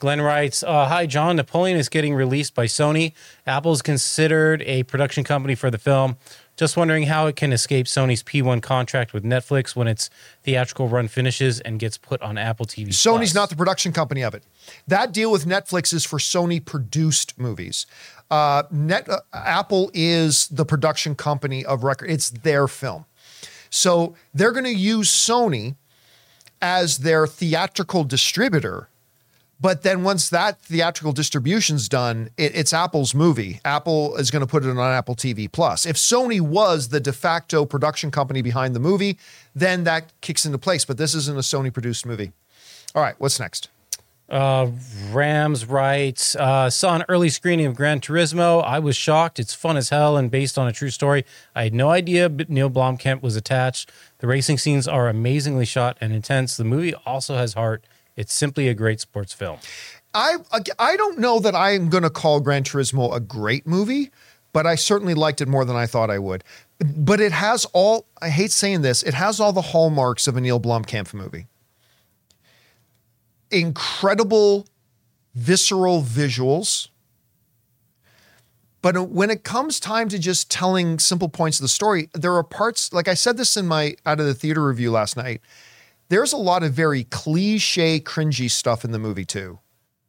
Glenn 0.02 0.20
writes, 0.20 0.64
uh, 0.64 0.88
Hi, 0.88 1.06
John. 1.06 1.36
Napoleon 1.36 1.76
is 1.76 1.88
getting 1.88 2.12
released 2.12 2.56
by 2.56 2.66
Sony. 2.66 3.12
Apple's 3.46 3.82
considered 3.82 4.60
a 4.62 4.82
production 4.82 5.22
company 5.22 5.54
for 5.54 5.70
the 5.70 5.78
film. 5.78 6.16
Just 6.56 6.76
wondering 6.76 7.04
how 7.04 7.28
it 7.28 7.36
can 7.36 7.52
escape 7.52 7.86
Sony's 7.86 8.22
P1 8.22 8.62
contract 8.62 9.14
with 9.14 9.22
Netflix 9.22 9.76
when 9.76 9.86
its 9.86 10.10
theatrical 10.42 10.88
run 10.88 11.06
finishes 11.06 11.60
and 11.60 11.78
gets 11.78 11.98
put 11.98 12.20
on 12.20 12.36
Apple 12.36 12.66
TV. 12.66 12.88
Sony's 12.88 13.16
Plus. 13.16 13.34
not 13.34 13.50
the 13.50 13.56
production 13.56 13.92
company 13.92 14.22
of 14.22 14.34
it. 14.34 14.42
That 14.88 15.12
deal 15.12 15.30
with 15.30 15.46
Netflix 15.46 15.94
is 15.94 16.04
for 16.04 16.18
Sony 16.18 16.62
produced 16.62 17.38
movies. 17.38 17.86
Uh, 18.32 18.62
Net, 18.70 19.06
uh, 19.10 19.20
Apple 19.34 19.90
is 19.92 20.48
the 20.48 20.64
production 20.64 21.14
company 21.14 21.66
of 21.66 21.84
record. 21.84 22.10
It's 22.10 22.30
their 22.30 22.66
film. 22.66 23.04
So 23.68 24.14
they're 24.32 24.52
going 24.52 24.64
to 24.64 24.74
use 24.74 25.10
Sony 25.10 25.76
as 26.62 26.98
their 26.98 27.26
theatrical 27.26 28.04
distributor, 28.04 28.88
But 29.60 29.82
then 29.82 30.02
once 30.02 30.28
that 30.30 30.60
theatrical 30.62 31.12
distribution's 31.12 31.88
done, 31.88 32.30
it, 32.36 32.56
it's 32.56 32.72
Apple's 32.72 33.14
movie. 33.14 33.60
Apple 33.64 34.16
is 34.16 34.30
going 34.30 34.40
to 34.40 34.46
put 34.46 34.64
it 34.64 34.70
on 34.70 34.78
Apple 34.78 35.14
TV 35.14 35.50
Plus. 35.50 35.86
If 35.86 35.96
Sony 35.96 36.40
was 36.40 36.88
the 36.88 37.00
de 37.00 37.12
facto 37.12 37.64
production 37.64 38.10
company 38.10 38.42
behind 38.42 38.74
the 38.74 38.80
movie, 38.80 39.18
then 39.54 39.84
that 39.84 40.12
kicks 40.20 40.44
into 40.44 40.58
place. 40.58 40.84
But 40.84 40.96
this 40.96 41.14
isn't 41.14 41.36
a 41.36 41.42
Sony 41.42 41.72
produced 41.72 42.06
movie. 42.06 42.32
All 42.94 43.02
right, 43.02 43.14
what's 43.18 43.38
next? 43.38 43.68
Uh, 44.32 44.70
Rams 45.10 45.66
writes, 45.66 46.34
uh, 46.36 46.70
saw 46.70 46.94
an 46.96 47.04
early 47.10 47.28
screening 47.28 47.66
of 47.66 47.74
Gran 47.76 48.00
Turismo. 48.00 48.64
I 48.64 48.78
was 48.78 48.96
shocked. 48.96 49.38
It's 49.38 49.52
fun 49.52 49.76
as 49.76 49.90
hell 49.90 50.16
and 50.16 50.30
based 50.30 50.56
on 50.56 50.66
a 50.66 50.72
true 50.72 50.88
story. 50.88 51.26
I 51.54 51.64
had 51.64 51.74
no 51.74 51.90
idea 51.90 52.30
Neil 52.48 52.70
Blomkamp 52.70 53.20
was 53.20 53.36
attached. 53.36 53.92
The 54.18 54.26
racing 54.26 54.56
scenes 54.56 54.88
are 54.88 55.06
amazingly 55.08 55.66
shot 55.66 55.98
and 56.00 56.14
intense. 56.14 56.56
The 56.56 56.64
movie 56.64 56.94
also 57.04 57.36
has 57.36 57.52
heart. 57.52 57.84
It's 58.16 58.32
simply 58.32 58.68
a 58.68 58.74
great 58.74 59.00
sports 59.00 59.34
film. 59.34 59.58
I 60.14 60.36
I 60.78 60.96
don't 60.96 61.18
know 61.18 61.38
that 61.38 61.54
I'm 61.54 61.88
going 61.88 62.02
to 62.02 62.10
call 62.10 62.40
Gran 62.40 62.64
Turismo 62.64 63.14
a 63.14 63.20
great 63.20 63.66
movie, 63.66 64.10
but 64.52 64.66
I 64.66 64.76
certainly 64.76 65.14
liked 65.14 65.40
it 65.40 65.48
more 65.48 65.64
than 65.64 65.76
I 65.76 65.86
thought 65.86 66.10
I 66.10 66.18
would. 66.18 66.44
But 66.78 67.20
it 67.20 67.32
has 67.32 67.64
all 67.72 68.06
I 68.20 68.28
hate 68.28 68.50
saying 68.50 68.82
this, 68.82 69.02
it 69.02 69.14
has 69.14 69.40
all 69.40 69.52
the 69.52 69.62
hallmarks 69.62 70.26
of 70.26 70.36
a 70.36 70.40
Neil 70.40 70.60
Blomkamp 70.60 71.12
movie. 71.14 71.46
Incredible 73.52 74.66
visceral 75.34 76.02
visuals. 76.02 76.88
But 78.80 79.10
when 79.10 79.30
it 79.30 79.44
comes 79.44 79.78
time 79.78 80.08
to 80.08 80.18
just 80.18 80.50
telling 80.50 80.98
simple 80.98 81.28
points 81.28 81.58
of 81.60 81.62
the 81.62 81.68
story, 81.68 82.10
there 82.14 82.34
are 82.34 82.42
parts 82.42 82.92
like 82.92 83.06
I 83.06 83.14
said 83.14 83.36
this 83.36 83.56
in 83.56 83.66
my 83.68 83.94
out 84.04 84.18
of 84.18 84.26
the 84.26 84.34
theater 84.34 84.66
review 84.66 84.90
last 84.90 85.16
night 85.16 85.40
there's 86.12 86.34
a 86.34 86.36
lot 86.36 86.62
of 86.62 86.74
very 86.74 87.04
cliche, 87.04 87.98
cringy 87.98 88.50
stuff 88.50 88.84
in 88.84 88.90
the 88.90 88.98
movie 88.98 89.24
too. 89.24 89.58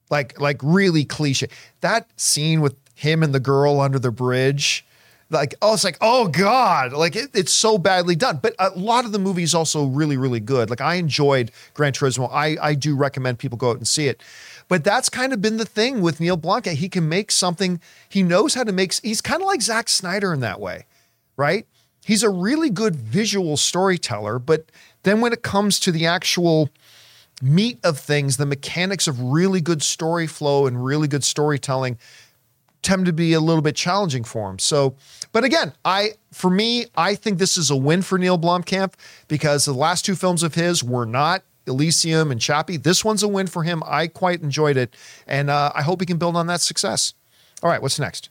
Like, 0.09 0.37
like 0.37 0.59
really 0.61 1.05
cliche. 1.05 1.47
That 1.79 2.09
scene 2.17 2.59
with 2.59 2.75
him 2.93 3.23
and 3.23 3.33
the 3.33 3.39
girl 3.39 3.79
under 3.79 3.99
the 3.99 4.11
bridge, 4.11 4.85
like, 5.29 5.55
oh, 5.61 5.73
it's 5.73 5.83
like, 5.83 5.97
oh 6.01 6.27
God, 6.27 6.93
like 6.93 7.15
it, 7.15 7.31
it's 7.33 7.53
so 7.53 7.77
badly 7.77 8.15
done. 8.15 8.39
But 8.41 8.55
a 8.59 8.69
lot 8.71 9.05
of 9.05 9.11
the 9.11 9.19
movie 9.19 9.43
is 9.43 9.55
also 9.55 9.85
really, 9.85 10.17
really 10.17 10.39
good. 10.39 10.69
Like 10.69 10.81
I 10.81 10.95
enjoyed 10.95 11.51
Gran 11.73 11.93
Turismo. 11.93 12.29
I, 12.31 12.57
I 12.61 12.75
do 12.75 12.95
recommend 12.95 13.39
people 13.39 13.57
go 13.57 13.71
out 13.71 13.77
and 13.77 13.87
see 13.87 14.07
it. 14.07 14.21
But 14.67 14.83
that's 14.83 15.09
kind 15.09 15.33
of 15.33 15.41
been 15.41 15.57
the 15.57 15.65
thing 15.65 16.01
with 16.01 16.19
Neil 16.19 16.37
Blomkamp 16.37 16.73
He 16.73 16.89
can 16.89 17.09
make 17.09 17.31
something, 17.31 17.81
he 18.07 18.23
knows 18.23 18.53
how 18.53 18.63
to 18.63 18.71
make, 18.71 18.93
he's 18.93 19.21
kind 19.21 19.41
of 19.41 19.47
like 19.47 19.61
Zack 19.61 19.89
Snyder 19.89 20.33
in 20.33 20.39
that 20.39 20.59
way, 20.59 20.85
right? 21.35 21.67
He's 22.05 22.23
a 22.23 22.29
really 22.29 22.69
good 22.69 22.95
visual 22.95 23.57
storyteller, 23.57 24.39
but 24.39 24.71
then 25.03 25.21
when 25.21 25.33
it 25.33 25.41
comes 25.41 25.79
to 25.81 25.91
the 25.91 26.05
actual 26.05 26.69
meat 27.41 27.79
of 27.83 27.99
things, 27.99 28.37
the 28.37 28.45
mechanics 28.45 29.07
of 29.07 29.19
really 29.19 29.61
good 29.61 29.83
story 29.83 30.27
flow 30.27 30.65
and 30.65 30.83
really 30.83 31.07
good 31.07 31.23
storytelling 31.23 31.97
tend 32.83 33.05
to 33.05 33.13
be 33.13 33.33
a 33.33 33.39
little 33.39 33.61
bit 33.61 33.75
challenging 33.75 34.23
for 34.23 34.49
him. 34.49 34.59
So, 34.59 34.95
but 35.31 35.43
again, 35.43 35.73
I 35.83 36.11
for 36.31 36.49
me, 36.49 36.85
I 36.95 37.15
think 37.15 37.39
this 37.39 37.57
is 37.57 37.71
a 37.71 37.75
win 37.75 38.01
for 38.01 38.17
Neil 38.17 38.37
Blomkamp 38.37 38.93
because 39.27 39.65
the 39.65 39.73
last 39.73 40.05
two 40.05 40.15
films 40.15 40.43
of 40.43 40.55
his 40.55 40.83
were 40.83 41.05
not 41.05 41.43
Elysium 41.65 42.31
and 42.31 42.39
Chappie. 42.39 42.77
This 42.77 43.03
one's 43.03 43.23
a 43.23 43.27
win 43.27 43.47
for 43.47 43.63
him. 43.63 43.81
I 43.85 44.07
quite 44.07 44.41
enjoyed 44.41 44.77
it, 44.77 44.95
and 45.25 45.49
uh, 45.49 45.71
I 45.73 45.81
hope 45.81 46.01
he 46.01 46.05
can 46.05 46.17
build 46.17 46.35
on 46.35 46.47
that 46.47 46.61
success. 46.61 47.13
All 47.63 47.69
right, 47.69 47.81
what's 47.81 47.99
next? 47.99 48.29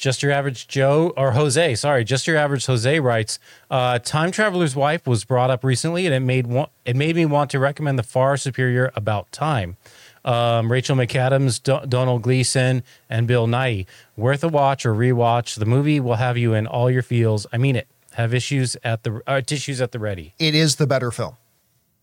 Just 0.00 0.22
Your 0.22 0.32
Average 0.32 0.66
Joe, 0.66 1.12
or 1.14 1.32
Jose, 1.32 1.74
sorry, 1.74 2.04
Just 2.04 2.26
Your 2.26 2.38
Average 2.38 2.64
Jose 2.64 3.00
writes, 3.00 3.38
uh, 3.70 3.98
Time 3.98 4.30
Traveler's 4.30 4.74
Wife 4.74 5.06
was 5.06 5.24
brought 5.24 5.50
up 5.50 5.62
recently 5.62 6.06
and 6.06 6.14
it 6.14 6.20
made, 6.20 6.46
it 6.86 6.96
made 6.96 7.16
me 7.16 7.26
want 7.26 7.50
to 7.50 7.58
recommend 7.58 7.98
the 7.98 8.02
far 8.02 8.38
superior 8.38 8.90
About 8.96 9.30
Time. 9.30 9.76
Um, 10.24 10.70
Rachel 10.70 10.96
McAdams, 10.96 11.62
Do- 11.62 11.86
Domhnall 11.86 12.18
Gleeson, 12.18 12.82
and 13.08 13.26
Bill 13.26 13.46
Nighy. 13.46 13.86
Worth 14.16 14.44
a 14.44 14.48
watch 14.48 14.84
or 14.84 14.94
rewatch. 14.94 15.58
The 15.58 15.66
movie 15.66 16.00
will 16.00 16.16
have 16.16 16.36
you 16.36 16.52
in 16.54 16.66
all 16.66 16.90
your 16.90 17.02
feels. 17.02 17.46
I 17.52 17.58
mean 17.58 17.76
it. 17.76 17.86
Have 18.14 18.34
issues 18.34 18.76
at 18.82 19.04
the 19.04 19.22
uh, 19.26 19.40
tissues 19.40 19.80
at 19.80 19.92
the 19.92 19.98
ready. 19.98 20.34
It 20.38 20.54
is 20.54 20.76
the 20.76 20.86
better 20.86 21.10
film. 21.10 21.36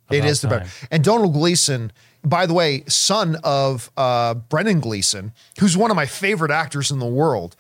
About 0.08 0.18
it 0.18 0.26
is 0.26 0.42
the 0.42 0.48
time. 0.48 0.60
better. 0.60 0.70
And 0.90 1.04
Domhnall 1.04 1.32
Gleeson, 1.32 1.92
by 2.24 2.46
the 2.46 2.54
way, 2.54 2.84
son 2.88 3.36
of 3.44 3.92
uh, 3.98 4.36
Brendan 4.36 4.80
Gleeson, 4.80 5.34
who's 5.60 5.76
one 5.76 5.92
of 5.92 5.98
my 5.98 6.06
favorite 6.06 6.50
actors 6.52 6.92
in 6.92 7.00
the 7.00 7.06
world. 7.06 7.56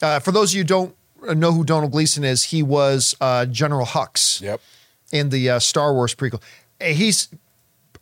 Uh, 0.00 0.18
for 0.20 0.32
those 0.32 0.52
of 0.52 0.56
you 0.56 0.62
who 0.62 0.66
don't 0.66 0.96
know 1.38 1.52
who 1.52 1.64
Domhnall 1.64 1.90
Gleeson 1.90 2.24
is, 2.24 2.44
he 2.44 2.62
was 2.62 3.14
uh, 3.20 3.44
General 3.46 3.86
Hux. 3.86 4.40
Yep. 4.40 4.60
In 5.12 5.28
the 5.28 5.50
uh, 5.50 5.58
Star 5.58 5.92
Wars 5.92 6.14
prequel, 6.14 6.40
he's 6.80 7.28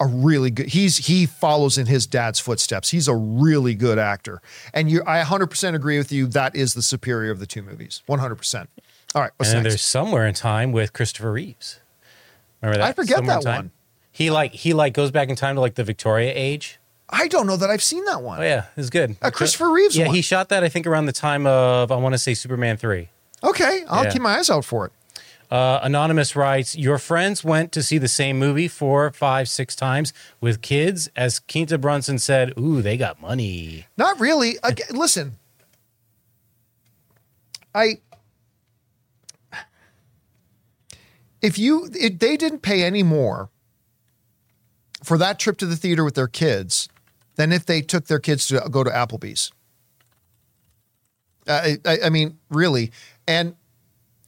a 0.01 0.07
really 0.07 0.51
good. 0.51 0.69
He's 0.69 0.97
he 0.97 1.27
follows 1.27 1.79
in 1.79 1.87
his 1.87 2.07
dad's 2.07 2.41
footsteps. 2.41 2.91
He's 2.91 3.07
a 3.07 3.15
really 3.15 3.75
good 3.75 3.99
actor, 3.99 4.41
and 4.73 4.91
you, 4.91 5.03
I 5.07 5.23
100% 5.23 5.75
agree 5.75 5.99
with 5.99 6.11
you. 6.11 6.27
That 6.27 6.57
is 6.57 6.75
the 6.75 6.83
superior 6.83 7.31
of 7.31 7.39
the 7.39 7.47
two 7.47 7.63
movies. 7.63 8.03
100%. 8.09 8.67
All 9.15 9.23
right. 9.23 9.33
and 9.41 9.67
there's 9.67 9.83
somewhere 9.83 10.27
in 10.27 10.35
time 10.35 10.73
with 10.73 10.93
Christopher 10.93 11.33
Reeves. 11.33 11.81
Remember 12.63 12.79
that? 12.79 12.89
I 12.89 12.93
forget 12.93 13.25
that 13.27 13.45
one. 13.45 13.71
He 14.11 14.31
like 14.31 14.53
he 14.53 14.73
like 14.73 14.95
goes 14.95 15.11
back 15.11 15.29
in 15.29 15.37
time 15.37 15.55
to 15.55 15.61
like 15.61 15.75
the 15.75 15.85
Victoria 15.85 16.33
age. 16.35 16.79
I 17.09 17.27
don't 17.27 17.47
know 17.47 17.57
that 17.57 17.71
I've 17.71 17.83
seen 17.83 18.05
that 18.05 18.23
one. 18.23 18.41
Oh 18.41 18.43
yeah, 18.43 18.67
it's 18.77 18.91
good. 18.91 19.17
Uh, 19.21 19.31
Christopher 19.31 19.71
Reeves. 19.71 19.97
Yeah, 19.97 20.07
one. 20.07 20.15
he 20.15 20.23
shot 20.23 20.49
that 20.51 20.63
I 20.63 20.69
think 20.69 20.87
around 20.87 21.07
the 21.07 21.13
time 21.13 21.47
of 21.47 21.91
I 21.91 21.97
want 21.97 22.15
to 22.15 22.19
say 22.19 22.35
Superman 22.35 22.77
three. 22.77 23.09
Okay, 23.43 23.85
I'll 23.89 24.05
yeah. 24.05 24.11
keep 24.11 24.23
my 24.23 24.37
eyes 24.39 24.51
out 24.51 24.65
for 24.65 24.87
it. 24.87 24.93
Uh, 25.51 25.81
Anonymous 25.83 26.37
writes, 26.37 26.77
Your 26.77 26.99
friends 26.99 27.43
went 27.43 27.73
to 27.73 27.83
see 27.83 27.99
the 27.99 28.09
same 28.09 28.39
movie 28.39 28.69
four, 28.69 29.11
five, 29.11 29.49
six 29.49 29.75
times 29.75 30.13
with 30.41 30.63
kids. 30.63 31.11
As 31.17 31.41
Quinta 31.41 31.77
Brunson 31.77 32.19
said, 32.19 32.57
Ooh, 32.59 32.81
they 32.83 32.97
got 32.97 33.21
money. 33.21 33.87
Not 33.97 34.21
really. 34.21 34.57
Again, 34.63 34.87
listen, 34.91 35.37
I. 37.75 37.99
If 41.43 41.59
you, 41.59 41.89
if 41.95 42.19
they 42.19 42.37
didn't 42.37 42.61
pay 42.61 42.85
any 42.85 43.03
more 43.03 43.49
for 45.03 45.17
that 45.19 45.39
trip 45.39 45.57
to 45.59 45.67
the 45.67 45.77
theater 45.77 46.05
with 46.05 46.15
their 46.15 46.29
kids 46.29 46.89
than 47.37 47.51
if 47.51 47.65
they 47.65 47.81
took 47.81 48.07
their 48.07 48.19
kids 48.19 48.47
to 48.49 48.63
go 48.71 48.85
to 48.85 48.91
Applebee's. 48.91 49.51
I, 51.49 51.79
I 52.05 52.11
mean, 52.11 52.39
really. 52.51 52.93
And, 53.27 53.57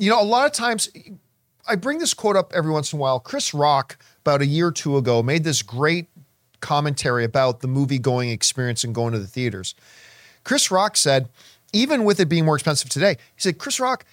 you 0.02 0.10
know, 0.10 0.20
a 0.20 0.24
lot 0.24 0.46
of 0.46 0.52
times 0.52 0.90
I 1.68 1.76
bring 1.76 1.98
this 1.98 2.12
quote 2.12 2.34
up 2.34 2.52
every 2.52 2.72
once 2.72 2.92
in 2.92 2.98
a 2.98 3.00
while. 3.00 3.20
Chris 3.20 3.54
Rock, 3.54 3.96
about 4.22 4.42
a 4.42 4.46
year 4.46 4.66
or 4.66 4.72
two 4.72 4.96
ago, 4.96 5.22
made 5.22 5.44
this 5.44 5.62
great 5.62 6.08
commentary 6.58 7.22
about 7.22 7.60
the 7.60 7.68
movie 7.68 8.00
going 8.00 8.30
experience 8.30 8.82
and 8.82 8.92
going 8.92 9.12
to 9.12 9.20
the 9.20 9.28
theaters. 9.28 9.76
Chris 10.42 10.72
Rock 10.72 10.96
said, 10.96 11.28
even 11.72 12.02
with 12.02 12.18
it 12.18 12.28
being 12.28 12.44
more 12.44 12.56
expensive 12.56 12.90
today, 12.90 13.12
he 13.12 13.40
said, 13.40 13.58
Chris 13.58 13.78
Rock, 13.78 14.04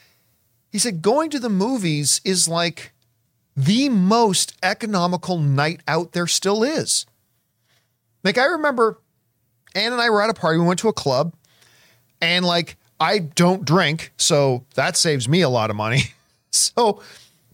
he 0.72 0.78
said, 0.78 1.02
going 1.02 1.32
to 1.32 1.40
the 1.40 1.50
movies 1.50 2.22
is 2.24 2.48
like 2.48 2.94
the 3.58 3.90
most 3.90 4.56
economical 4.62 5.40
night 5.40 5.82
out 5.88 6.12
there 6.12 6.28
still 6.28 6.62
is. 6.62 7.08
Like 8.24 8.38
I 8.38 8.46
remember 8.46 9.00
Ann 9.74 9.92
and 9.92 10.00
I 10.00 10.12
were 10.12 10.22
at 10.22 10.30
a 10.30 10.36
party, 10.36 10.60
we 10.60 10.66
went 10.68 10.82
to 10.82 10.88
a 10.88 10.94
club, 10.94 11.34
and 12.22 12.46
like 12.46 12.78
I 13.00 13.20
don't 13.20 13.66
drink, 13.66 14.12
so 14.18 14.66
that 14.76 14.98
saves 14.98 15.30
me 15.30 15.42
a 15.42 15.50
lot 15.50 15.70
of 15.70 15.76
money. 15.76 16.04
so, 16.52 17.02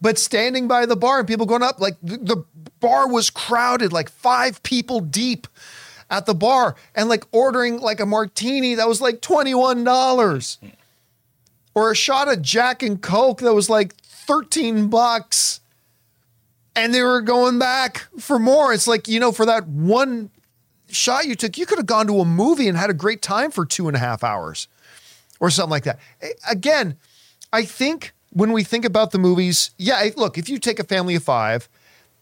but 0.02 0.18
standing 0.18 0.68
by 0.68 0.86
the 0.86 0.96
bar 0.96 1.20
and 1.20 1.28
people 1.28 1.46
going 1.46 1.64
up, 1.64 1.80
like 1.80 1.96
the, 2.02 2.18
the 2.18 2.44
bar 2.80 3.08
was 3.08 3.30
crowded, 3.30 3.94
like 3.94 4.10
five 4.10 4.64
people 4.64 5.00
deep 5.00 5.48
at 6.10 6.26
the 6.26 6.34
bar, 6.34 6.76
and 6.96 7.10
like 7.10 7.26
ordering 7.32 7.80
like 7.80 8.00
a 8.00 8.06
martini 8.06 8.76
that 8.76 8.88
was 8.88 9.02
like 9.02 9.22
$21. 9.22 10.58
Or 11.76 11.92
a 11.92 11.96
shot 11.96 12.32
of 12.32 12.42
Jack 12.42 12.82
and 12.82 13.02
Coke 13.02 13.42
that 13.42 13.54
was 13.54 13.70
like 13.70 13.96
13 13.96 14.88
bucks 14.88 15.60
and 16.76 16.94
they 16.94 17.02
were 17.02 17.22
going 17.22 17.58
back 17.58 18.08
for 18.20 18.38
more. 18.38 18.74
It's 18.74 18.88
like, 18.88 19.08
you 19.08 19.20
know, 19.20 19.32
for 19.32 19.46
that 19.46 19.68
one 19.68 20.30
shot 20.90 21.26
you 21.26 21.36
took, 21.36 21.58
you 21.58 21.66
could 21.66 21.80
have 21.80 21.86
gone 21.86 22.08
to 22.08 22.20
a 22.20 22.26
movie 22.26 22.68
and 22.68 22.78
had 22.78 22.90
a 22.90 22.94
great 22.94 23.22
time 23.22 23.52
for 23.52 23.66
two 23.66 23.88
and 23.88 23.96
a 23.96 24.00
half 24.00 24.24
hours 24.24 24.68
or 25.40 25.50
something 25.50 25.72
like 25.72 25.84
that. 25.84 26.00
Again, 26.50 26.98
I 27.52 27.64
think 27.66 28.14
when 28.32 28.52
we 28.52 28.64
think 28.64 28.86
about 28.86 29.12
the 29.12 29.18
movies, 29.18 29.72
yeah, 29.78 30.10
look, 30.16 30.38
if 30.38 30.50
you 30.50 30.60
take 30.60 30.80
a 30.80 30.84
family 30.84 31.16
of 31.16 31.24
five 31.24 31.70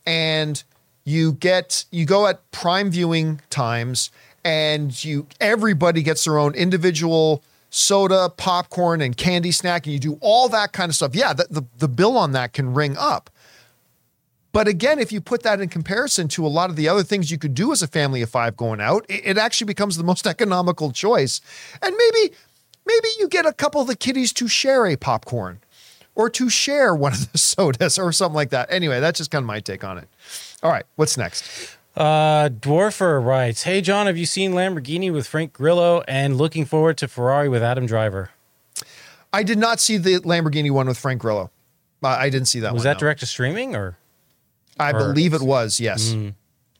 and 0.06 0.63
you 1.06 1.34
get, 1.34 1.86
you 1.91 2.06
go 2.06 2.28
at 2.28 2.49
prime 2.52 2.91
viewing 2.91 3.41
times 3.49 4.12
and 4.45 5.04
you, 5.04 5.28
everybody 5.39 6.04
gets 6.04 6.26
their 6.26 6.38
own 6.38 6.54
individual 6.54 7.43
soda, 7.73 8.30
popcorn, 8.30 9.02
and 9.02 9.17
candy 9.17 9.52
snack, 9.52 9.88
and 9.88 9.93
you 9.93 9.99
do 9.99 10.17
all 10.21 10.47
that 10.49 10.73
kind 10.73 10.89
of 10.89 10.95
stuff. 10.95 11.15
Yeah, 11.15 11.34
the, 11.34 11.47
the, 11.49 11.63
the 11.80 11.88
bill 11.88 12.17
on 12.17 12.32
that 12.34 12.54
can 12.54 12.73
ring 12.73 12.95
up. 12.97 13.32
But 14.52 14.67
again, 14.67 14.99
if 14.99 15.12
you 15.12 15.19
put 15.19 15.41
that 15.41 15.60
in 15.60 15.67
comparison 15.67 16.28
to 16.30 16.45
a 16.45 16.47
lot 16.47 16.69
of 16.69 16.76
the 16.76 16.88
other 16.88 17.02
things 17.02 17.32
you 17.32 17.39
could 17.39 17.56
do 17.56 17.71
as 17.71 17.82
a 17.82 17.88
family 17.88 18.21
of 18.21 18.30
five 18.30 18.56
going 18.56 18.80
out, 18.80 19.04
it, 19.10 19.39
actually 19.39 19.65
becomes 19.65 19.97
the 19.97 20.04
most 20.04 20.28
economical 20.36 20.91
choice. 20.91 21.41
And 21.82 21.95
maybe, 21.97 22.36
maybe 22.86 23.08
you 23.19 23.28
get 23.28 23.46
a 23.46 23.54
couple 23.54 23.82
of 23.82 23.88
the 23.88 23.96
kiddies 23.96 24.34
to 24.34 24.48
share 24.48 24.86
a 24.86 24.96
popcorn 24.96 25.60
or 26.15 26.30
to 26.30 26.50
share 26.50 26.93
one 26.96 27.13
of 27.13 27.32
the 27.32 27.38
sodas 27.38 27.98
or 27.98 28.12
something 28.12 28.36
like 28.36 28.50
that. 28.52 28.72
Anyway, 28.72 29.00
that's 29.00 29.17
just 29.17 29.32
kind 29.32 29.43
of 29.43 29.48
my 29.48 29.60
take 29.60 29.84
on 29.84 29.98
it. 29.98 30.08
All 30.62 30.72
right, 30.72 30.86
what's 30.96 31.17
next? 31.17 31.78
Uh, 31.96 32.50
Dwarfer 32.50 33.24
writes, 33.24 33.63
"Hey 33.63 33.80
John, 33.82 34.08
have 34.08 34.17
you 34.17 34.26
seen 34.26 34.54
Lamborghini 34.54 35.13
with 35.13 35.28
Frank 35.28 35.54
Grillo 35.54 36.04
and 36.08 36.38
looking 36.38 36.65
forward 36.65 36.98
to 36.98 37.08
Ferrari 37.08 37.48
with 37.50 37.62
Adam 37.62 37.86
Driver? 37.86 38.32
I 39.32 39.43
did 39.43 39.58
not 39.58 39.80
see 39.80 39.98
the 39.98 40.15
Lamborghini 40.19 40.72
one 40.72 40.88
with 40.88 40.98
Frank 40.98 41.22
Grillo. 41.22 41.52
Uh, 42.04 42.08
I 42.08 42.30
didn't 42.30 42.48
see 42.48 42.60
that 42.62 42.74
Was 42.74 42.80
one. 42.80 42.84
that 42.86 42.93
no. 42.96 43.00
direct 43.00 43.19
to 43.19 43.26
streaming 43.26 43.76
or?" 43.76 43.98
I 44.80 44.89
or- 44.91 44.98
believe 44.98 45.36
it 45.36 45.41
was, 45.41 45.80
yes. 45.80 46.10
Mm. 46.13 46.34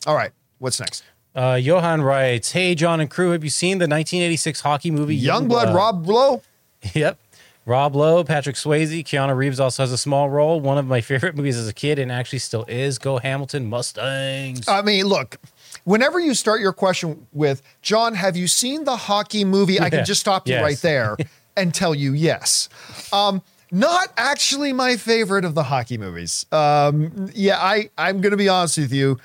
All 0.08 0.16
right. 0.16 0.32
What's 0.58 0.80
next? 0.80 1.04
Uh, 1.36 1.56
Johan 1.62 2.02
writes, 2.02 2.52
"Hey 2.52 2.76
John 2.76 3.00
and 3.00 3.10
crew, 3.10 3.32
have 3.32 3.44
you 3.44 3.50
seen 3.50 3.78
the 3.80 3.88
1986 3.88 4.62
hockey 4.62 4.92
movie 4.92 5.20
Youngblood, 5.20 5.74
Rob 5.74 6.08
Lowe. 6.08 6.42
Yep. 6.94 7.18
Rob 7.66 7.96
Lowe, 7.96 8.26
Patrick 8.26 8.58
Swayze, 8.58 9.06
Keanu 9.06 9.34
Reeves 9.38 9.58
also 9.58 9.84
has 9.84 9.92
a 9.94 9.98
small 9.98 10.30
role. 10.30 10.60
One 10.60 10.78
of 10.78 10.86
my 10.86 11.00
favorite 11.00 11.34
movies 11.34 11.56
as 11.58 11.66
a 11.70 11.74
kid, 11.74 11.98
and 11.98 12.12
actually 12.12 12.40
still 12.40 12.66
is. 12.68 13.00
Go 13.00 13.20
Hamilton 13.20 13.70
Mustangs. 13.70 14.68
I 14.68 14.82
mean, 14.82 15.06
look, 15.06 15.38
whenever 15.86 16.20
you 16.20 16.34
start 16.34 16.60
your 16.60 16.74
question 16.74 17.26
with, 17.32 17.62
John, 17.82 18.16
have 18.16 18.36
you 18.36 18.48
seen 18.48 18.84
the 18.84 18.98
hockey 18.98 19.46
movie? 19.46 19.80
I 19.80 19.90
can 19.90 20.04
just 20.12 20.20
stop 20.20 20.46
you 20.46 20.56
Yes. 20.56 20.62
right 20.62 20.78
there 20.80 21.16
and 21.58 21.74
tell 21.74 21.96
you 21.96 22.12
yes. 22.12 22.68
Um, 23.14 23.42
not 23.72 24.10
actually 24.18 24.74
my 24.74 24.98
favorite 24.98 25.46
of 25.46 25.56
the 25.56 25.64
hockey 25.64 25.98
movies. 25.98 26.46
Um, 26.52 27.30
yeah, 27.34 27.58
I, 27.60 27.90
I'm 27.98 28.20
going 28.20 28.32
to 28.32 28.38
be 28.38 28.50
honest 28.50 28.78
with 28.78 28.92
you. 28.92 29.18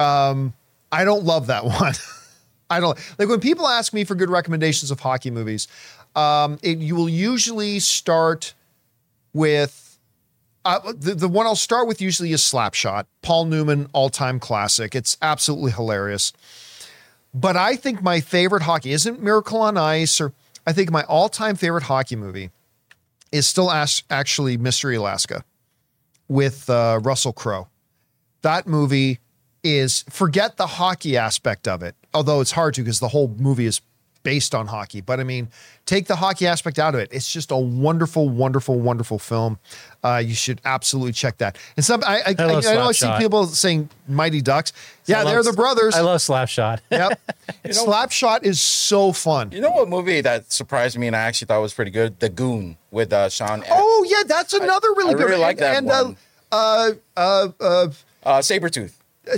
Um, 0.00 0.54
I 0.92 1.04
don't 1.04 1.24
love 1.24 1.46
that 1.48 1.64
one. 1.64 1.94
I 2.68 2.80
don't 2.80 2.98
like 3.18 3.28
when 3.28 3.40
people 3.40 3.66
ask 3.66 3.92
me 3.92 4.04
for 4.04 4.14
good 4.14 4.30
recommendations 4.30 4.90
of 4.90 5.00
hockey 5.00 5.30
movies. 5.30 5.66
Um, 6.14 6.58
it, 6.62 6.78
you 6.78 6.94
will 6.94 7.08
usually 7.08 7.80
start 7.80 8.54
with 9.32 9.98
uh, 10.64 10.92
the, 10.94 11.14
the 11.14 11.28
one 11.28 11.46
I'll 11.46 11.56
start 11.56 11.88
with 11.88 12.00
usually 12.00 12.32
is 12.32 12.42
Slapshot, 12.42 13.06
Paul 13.22 13.46
Newman, 13.46 13.88
all 13.92 14.10
time 14.10 14.38
classic. 14.38 14.94
It's 14.94 15.16
absolutely 15.22 15.72
hilarious. 15.72 16.32
But 17.32 17.56
I 17.56 17.76
think 17.76 18.02
my 18.02 18.20
favorite 18.20 18.62
hockey 18.62 18.92
isn't 18.92 19.22
Miracle 19.22 19.60
on 19.60 19.76
Ice, 19.76 20.20
or 20.20 20.32
I 20.66 20.72
think 20.72 20.90
my 20.90 21.02
all 21.04 21.28
time 21.28 21.56
favorite 21.56 21.84
hockey 21.84 22.16
movie 22.16 22.50
is 23.32 23.46
still 23.46 23.70
as- 23.70 24.02
actually 24.10 24.56
Mystery 24.56 24.96
Alaska 24.96 25.44
with 26.28 26.68
uh, 26.68 27.00
Russell 27.02 27.32
Crowe. 27.32 27.68
That 28.42 28.66
movie 28.66 29.20
is 29.62 30.04
forget 30.10 30.56
the 30.56 30.66
hockey 30.66 31.16
aspect 31.16 31.68
of 31.68 31.82
it, 31.82 31.94
although 32.14 32.40
it's 32.40 32.52
hard 32.52 32.74
to 32.74 32.82
because 32.82 33.00
the 33.00 33.08
whole 33.08 33.34
movie 33.38 33.66
is 33.66 33.80
based 34.22 34.54
on 34.54 34.66
hockey. 34.66 35.00
But 35.00 35.18
I 35.18 35.24
mean, 35.24 35.48
take 35.86 36.06
the 36.06 36.16
hockey 36.16 36.46
aspect 36.46 36.78
out 36.78 36.94
of 36.94 37.00
it. 37.00 37.08
It's 37.10 37.32
just 37.32 37.50
a 37.50 37.56
wonderful, 37.56 38.28
wonderful, 38.28 38.78
wonderful 38.78 39.18
film. 39.18 39.58
Uh, 40.04 40.22
you 40.22 40.34
should 40.34 40.60
absolutely 40.66 41.12
check 41.12 41.38
that. 41.38 41.56
And 41.76 41.84
some, 41.84 42.02
I, 42.04 42.20
I, 42.26 42.34
I, 42.38 42.44
love 42.44 42.66
I 42.66 42.74
know 42.74 42.88
I 42.88 42.92
see 42.92 43.10
people 43.18 43.46
saying 43.46 43.88
Mighty 44.08 44.42
Ducks. 44.42 44.74
Yeah, 45.06 45.20
I 45.20 45.24
they're 45.24 45.36
love- 45.36 45.46
the 45.46 45.52
brothers. 45.54 45.94
I 45.94 46.00
love 46.02 46.20
Slapshot. 46.20 46.80
Yep. 46.90 47.18
Slapshot 47.66 48.42
is 48.44 48.60
so 48.60 49.12
fun. 49.12 49.52
You 49.52 49.60
know 49.62 49.70
what 49.70 49.88
movie 49.88 50.20
that 50.20 50.52
surprised 50.52 50.98
me 50.98 51.06
and 51.06 51.16
I 51.16 51.20
actually 51.20 51.46
thought 51.46 51.60
was 51.60 51.74
pretty 51.74 51.90
good? 51.90 52.20
The 52.20 52.28
Goon 52.28 52.76
with 52.90 53.12
uh, 53.12 53.28
Sean. 53.30 53.64
Oh 53.70 54.06
yeah, 54.08 54.22
that's 54.26 54.52
another 54.52 54.88
really 54.90 55.14
good 55.14 55.22
I 55.22 55.24
good. 55.24 55.30
really 55.30 55.40
like 55.42 55.58
that 55.58 55.76
and, 55.78 55.86
one. 55.86 56.16
uh, 56.52 56.90
uh, 57.16 57.48
uh, 57.60 57.88
Uh, 58.22 58.38
Sabretooth. 58.40 58.92
Uh, 59.28 59.36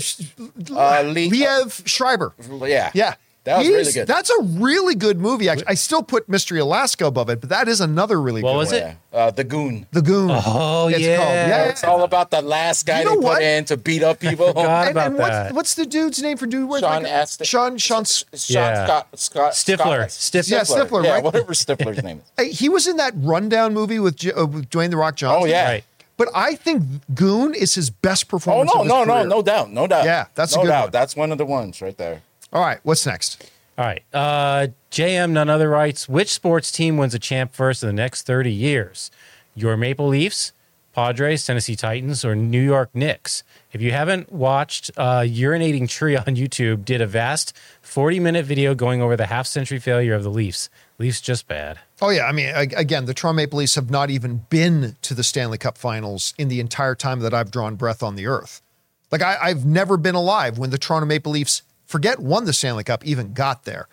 Uh, 0.75 1.03
Lee- 1.03 1.31
Liev 1.31 1.87
Schreiber. 1.87 2.33
Yeah. 2.66 2.90
Yeah. 2.95 3.14
That 3.45 3.59
was 3.59 3.66
He's- 3.66 3.77
really 3.77 3.92
good. 3.92 4.07
That's 4.07 4.31
a 4.31 4.42
really 4.42 4.95
good 4.95 5.18
movie. 5.18 5.49
Actually, 5.49 5.66
I 5.66 5.75
still 5.75 6.05
put 6.05 6.29
Mystery 6.29 6.61
Alaska 6.61 7.07
above 7.07 7.29
it, 7.29 7.40
but 7.40 7.51
that 7.51 7.66
is 7.66 7.81
another 7.81 8.21
really 8.23 8.40
What 8.40 8.53
good. 8.53 8.57
was 8.59 8.71
one. 8.73 8.81
it? 8.83 8.97
Uh, 9.12 9.31
the 9.33 9.42
Goon. 9.42 9.85
The 9.90 10.01
Goon. 10.01 10.31
Oh, 10.33 10.87
It's 10.87 11.01
yeah. 11.01 11.16
called. 11.16 11.29
Yeah, 11.35 11.64
It's 11.64 11.83
all 11.83 12.05
about 12.05 12.31
the 12.31 12.40
last 12.40 12.87
guy 12.87 13.01
You 13.01 13.07
know 13.07 13.21
they 13.21 13.27
put 13.27 13.42
in 13.42 13.64
to 13.64 13.77
beat 13.77 14.05
up 14.05 14.21
people. 14.21 14.53
God. 14.53 14.87
and, 14.87 14.90
about 14.92 15.07
and 15.09 15.14
what's, 15.18 15.29
that. 15.31 15.55
what's 15.55 15.75
the 15.75 15.87
dude's 15.87 16.23
name 16.23 16.37
for 16.37 16.47
dude? 16.47 16.68
Where's 16.68 16.83
Sean 16.83 17.03
my- 17.03 17.09
Astin. 17.09 17.45
Sean. 17.45 17.79
Sean. 17.79 18.03
S- 18.03 18.25
Sean 18.33 18.55
Yeah. 18.62 18.85
Scott, 18.87 19.09
Scott, 19.16 19.53
Stifler. 19.55 20.09
Scott- 20.09 20.09
Stifler. 20.45 20.49
Yeah, 20.53 20.61
Stifler, 20.61 21.05
Yeah, 21.05 21.11
right? 21.14 21.25
whatever 21.25 21.53
Stifler's 21.53 22.01
name 22.05 22.18
is. 22.18 22.25
Hey, 22.47 22.53
He 22.53 22.68
was 22.68 22.87
in 22.87 22.97
that 22.99 23.12
Rundown 23.16 23.75
movie 23.75 23.99
with, 23.99 24.25
uh, 24.25 24.47
with 24.47 24.71
Dwayne 24.71 24.90
the 24.90 24.97
Rock 24.97 25.16
Johnson. 25.16 25.42
Oh 25.42 25.47
yeah. 25.47 25.64
Right. 25.68 25.85
But 26.16 26.29
I 26.35 26.55
think 26.55 26.85
Goon 27.14 27.55
is 27.55 27.75
his 27.75 27.90
best 27.90 28.25
Oh 28.27 28.31
performance. 28.31 28.70
no, 28.75 28.81
of 28.81 28.87
his 28.87 28.92
no, 28.92 29.05
no, 29.05 29.14
career. 29.14 29.27
no 29.29 29.42
doubt, 29.42 29.72
no 29.72 29.87
doubt. 29.87 30.05
Yeah, 30.05 30.27
that's 30.35 30.53
a 30.55 30.57
no 30.57 30.62
good 30.62 30.68
doubt. 30.68 30.83
one. 30.85 30.90
That's 30.92 31.16
one 31.16 31.33
of 31.33 31.38
the 31.38 31.46
ones 31.46 31.81
right 31.83 31.96
there. 31.96 32.22
All 32.53 32.61
right, 32.62 32.79
what's 32.83 33.07
next? 33.07 33.51
All 33.79 33.85
right. 33.87 34.03
Uh, 34.12 34.66
JM, 34.90 35.31
none 35.31 35.48
other 35.48 35.70
writes, 35.70 36.09
which 36.09 36.31
sports 36.33 36.70
team 36.70 36.98
wins 36.98 37.14
a 37.14 37.18
champ 37.18 37.55
first 37.55 37.83
in 37.83 37.87
the 37.87 37.92
next 37.94 38.27
30 38.27 38.53
years? 38.53 39.11
Your 39.55 39.77
Maple 39.79 40.07
Leafs, 40.09 40.53
Padres, 40.92 41.46
Tennessee 41.46 41.75
Titans, 41.77 42.22
or 42.25 42.35
New 42.37 42.61
York 42.61 42.90
Knicks? 42.94 43.42
If 43.72 43.81
you 43.81 43.92
haven't 43.92 44.31
watched, 44.31 44.90
uh, 44.98 45.20
Urinating 45.20 45.88
Tree 45.88 46.14
on 46.16 46.25
YouTube 46.37 46.85
did 46.85 47.01
a 47.01 47.07
vast 47.07 47.57
40 47.81 48.20
minute 48.20 48.44
video 48.44 48.75
going 48.75 49.01
over 49.01 49.16
the 49.16 49.27
half 49.27 49.46
century 49.46 49.79
failure 49.79 50.12
of 50.14 50.22
the 50.22 50.31
Leafs. 50.31 50.68
Leafs 50.98 51.22
just 51.22 51.48
bad. 51.48 51.79
Oh 52.03 52.11
yeah, 52.11 52.27
I 52.27 52.33
mean, 52.33 52.53
again, 52.55 53.05
the 53.07 53.15
Toronto 53.15 53.37
Maple 53.37 53.59
Leafs 53.61 53.77
have 53.77 53.88
not 53.88 54.11
even 54.11 54.45
been 54.51 54.97
to 55.03 55.15
the 55.15 55.23
Stanley 55.23 55.57
Cup 55.57 55.79
Finals 55.79 56.35
in 56.37 56.49
the 56.49 56.59
entire 56.59 56.97
time 56.97 57.21
that 57.21 57.33
I've 57.33 57.51
drawn 57.53 57.77
breath 57.77 58.03
on 58.03 58.17
the 58.17 58.27
earth. 58.27 58.61
Like 59.12 59.23
I, 59.23 59.37
I've 59.41 59.65
never 59.65 59.97
been 59.97 60.17
alive 60.17 60.59
when 60.59 60.71
the 60.71 60.79
Toronto 60.79 61.07
Maple 61.07 61.31
Leafs, 61.33 61.62
forget 61.87 62.19
won 62.19 62.45
the 62.45 62.53
Stanley 62.53 62.83
Cup, 62.83 63.05
even 63.07 63.33
got 63.35 63.65
there. 63.65 63.87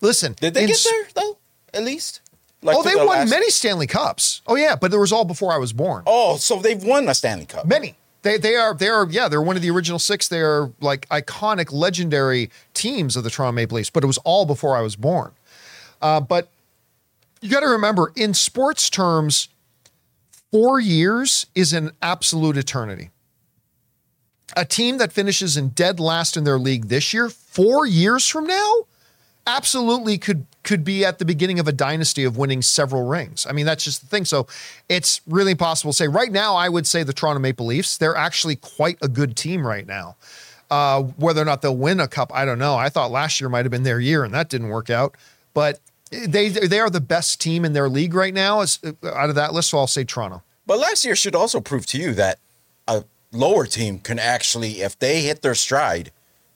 Listen, 0.00 0.34
Did 0.40 0.54
they 0.54 0.66
get 0.66 0.84
there 0.84 1.08
though? 1.14 1.38
At 1.72 1.84
least. 1.84 2.20
Like 2.62 2.76
Oh, 2.76 2.82
they 2.82 2.92
the 2.92 2.98
won 2.98 3.06
last- 3.06 3.30
many 3.30 3.48
Stanley 3.50 3.86
Cups. 3.86 4.42
Oh 4.46 4.56
yeah, 4.56 4.74
but 4.74 4.92
it 4.92 4.98
was 4.98 5.12
all 5.12 5.24
before 5.24 5.52
I 5.52 5.58
was 5.58 5.72
born. 5.72 6.02
Oh, 6.06 6.36
so 6.38 6.56
they've 6.58 6.82
won 6.82 7.08
a 7.08 7.14
Stanley 7.14 7.46
Cup. 7.46 7.64
Many. 7.66 7.94
They 8.22 8.38
they 8.38 8.56
are 8.56 8.74
they 8.74 8.88
are 8.88 9.06
yeah 9.10 9.28
they're 9.28 9.42
one 9.42 9.54
of 9.56 9.62
the 9.62 9.70
original 9.70 9.98
six. 10.00 10.26
They 10.26 10.40
are 10.40 10.72
like 10.80 11.08
iconic, 11.10 11.72
legendary 11.72 12.50
teams 12.74 13.16
of 13.16 13.22
the 13.24 13.30
Toronto 13.30 13.52
Maple 13.54 13.76
Leafs. 13.76 13.90
But 13.90 14.02
it 14.02 14.06
was 14.08 14.18
all 14.18 14.46
before 14.46 14.76
I 14.76 14.80
was 14.80 14.96
born. 14.96 15.32
Uh, 16.00 16.20
but 16.20 16.48
you 17.42 17.50
got 17.50 17.60
to 17.60 17.68
remember, 17.68 18.12
in 18.16 18.32
sports 18.32 18.88
terms, 18.88 19.48
four 20.50 20.80
years 20.80 21.46
is 21.54 21.72
an 21.72 21.90
absolute 22.00 22.56
eternity. 22.56 23.10
A 24.56 24.64
team 24.64 24.98
that 24.98 25.12
finishes 25.12 25.56
in 25.56 25.70
dead 25.70 25.98
last 25.98 26.36
in 26.36 26.44
their 26.44 26.58
league 26.58 26.86
this 26.88 27.12
year, 27.12 27.28
four 27.28 27.86
years 27.86 28.28
from 28.28 28.46
now, 28.46 28.72
absolutely 29.46 30.18
could 30.18 30.46
could 30.62 30.84
be 30.84 31.04
at 31.04 31.18
the 31.18 31.24
beginning 31.24 31.58
of 31.58 31.66
a 31.66 31.72
dynasty 31.72 32.22
of 32.22 32.36
winning 32.36 32.62
several 32.62 33.04
rings. 33.04 33.44
I 33.48 33.52
mean, 33.52 33.66
that's 33.66 33.82
just 33.82 34.00
the 34.00 34.06
thing. 34.06 34.24
So 34.24 34.46
it's 34.88 35.20
really 35.26 35.50
impossible 35.52 35.90
to 35.90 35.96
say. 35.96 36.06
Right 36.06 36.30
now, 36.30 36.54
I 36.54 36.68
would 36.68 36.86
say 36.86 37.02
the 37.02 37.12
Toronto 37.12 37.40
Maple 37.40 37.66
Leafs, 37.66 37.98
they're 37.98 38.14
actually 38.14 38.54
quite 38.54 38.96
a 39.02 39.08
good 39.08 39.36
team 39.36 39.66
right 39.66 39.84
now. 39.84 40.14
Uh, 40.70 41.02
whether 41.16 41.42
or 41.42 41.44
not 41.44 41.62
they'll 41.62 41.76
win 41.76 41.98
a 41.98 42.06
cup, 42.06 42.30
I 42.32 42.44
don't 42.44 42.60
know. 42.60 42.76
I 42.76 42.90
thought 42.90 43.10
last 43.10 43.40
year 43.40 43.50
might 43.50 43.64
have 43.64 43.72
been 43.72 43.82
their 43.82 43.98
year, 43.98 44.22
and 44.22 44.32
that 44.34 44.48
didn't 44.48 44.68
work 44.68 44.88
out. 44.88 45.16
But 45.52 45.80
they 46.26 46.48
they 46.48 46.78
are 46.80 46.90
the 46.90 47.00
best 47.00 47.40
team 47.40 47.64
in 47.64 47.72
their 47.72 47.88
league 47.88 48.14
right 48.14 48.34
now. 48.34 48.60
As, 48.60 48.78
out 49.04 49.28
of 49.30 49.34
that 49.34 49.52
list, 49.52 49.70
so 49.70 49.78
I'll 49.78 49.86
say 49.86 50.04
Toronto. 50.04 50.42
But 50.66 50.78
last 50.78 51.04
year 51.04 51.16
should 51.16 51.34
also 51.34 51.60
prove 51.60 51.86
to 51.86 51.98
you 51.98 52.14
that 52.14 52.38
a 52.86 53.04
lower 53.32 53.66
team 53.66 53.98
can 53.98 54.18
actually, 54.18 54.82
if 54.82 54.98
they 54.98 55.22
hit 55.22 55.42
their 55.42 55.54
stride, 55.54 56.12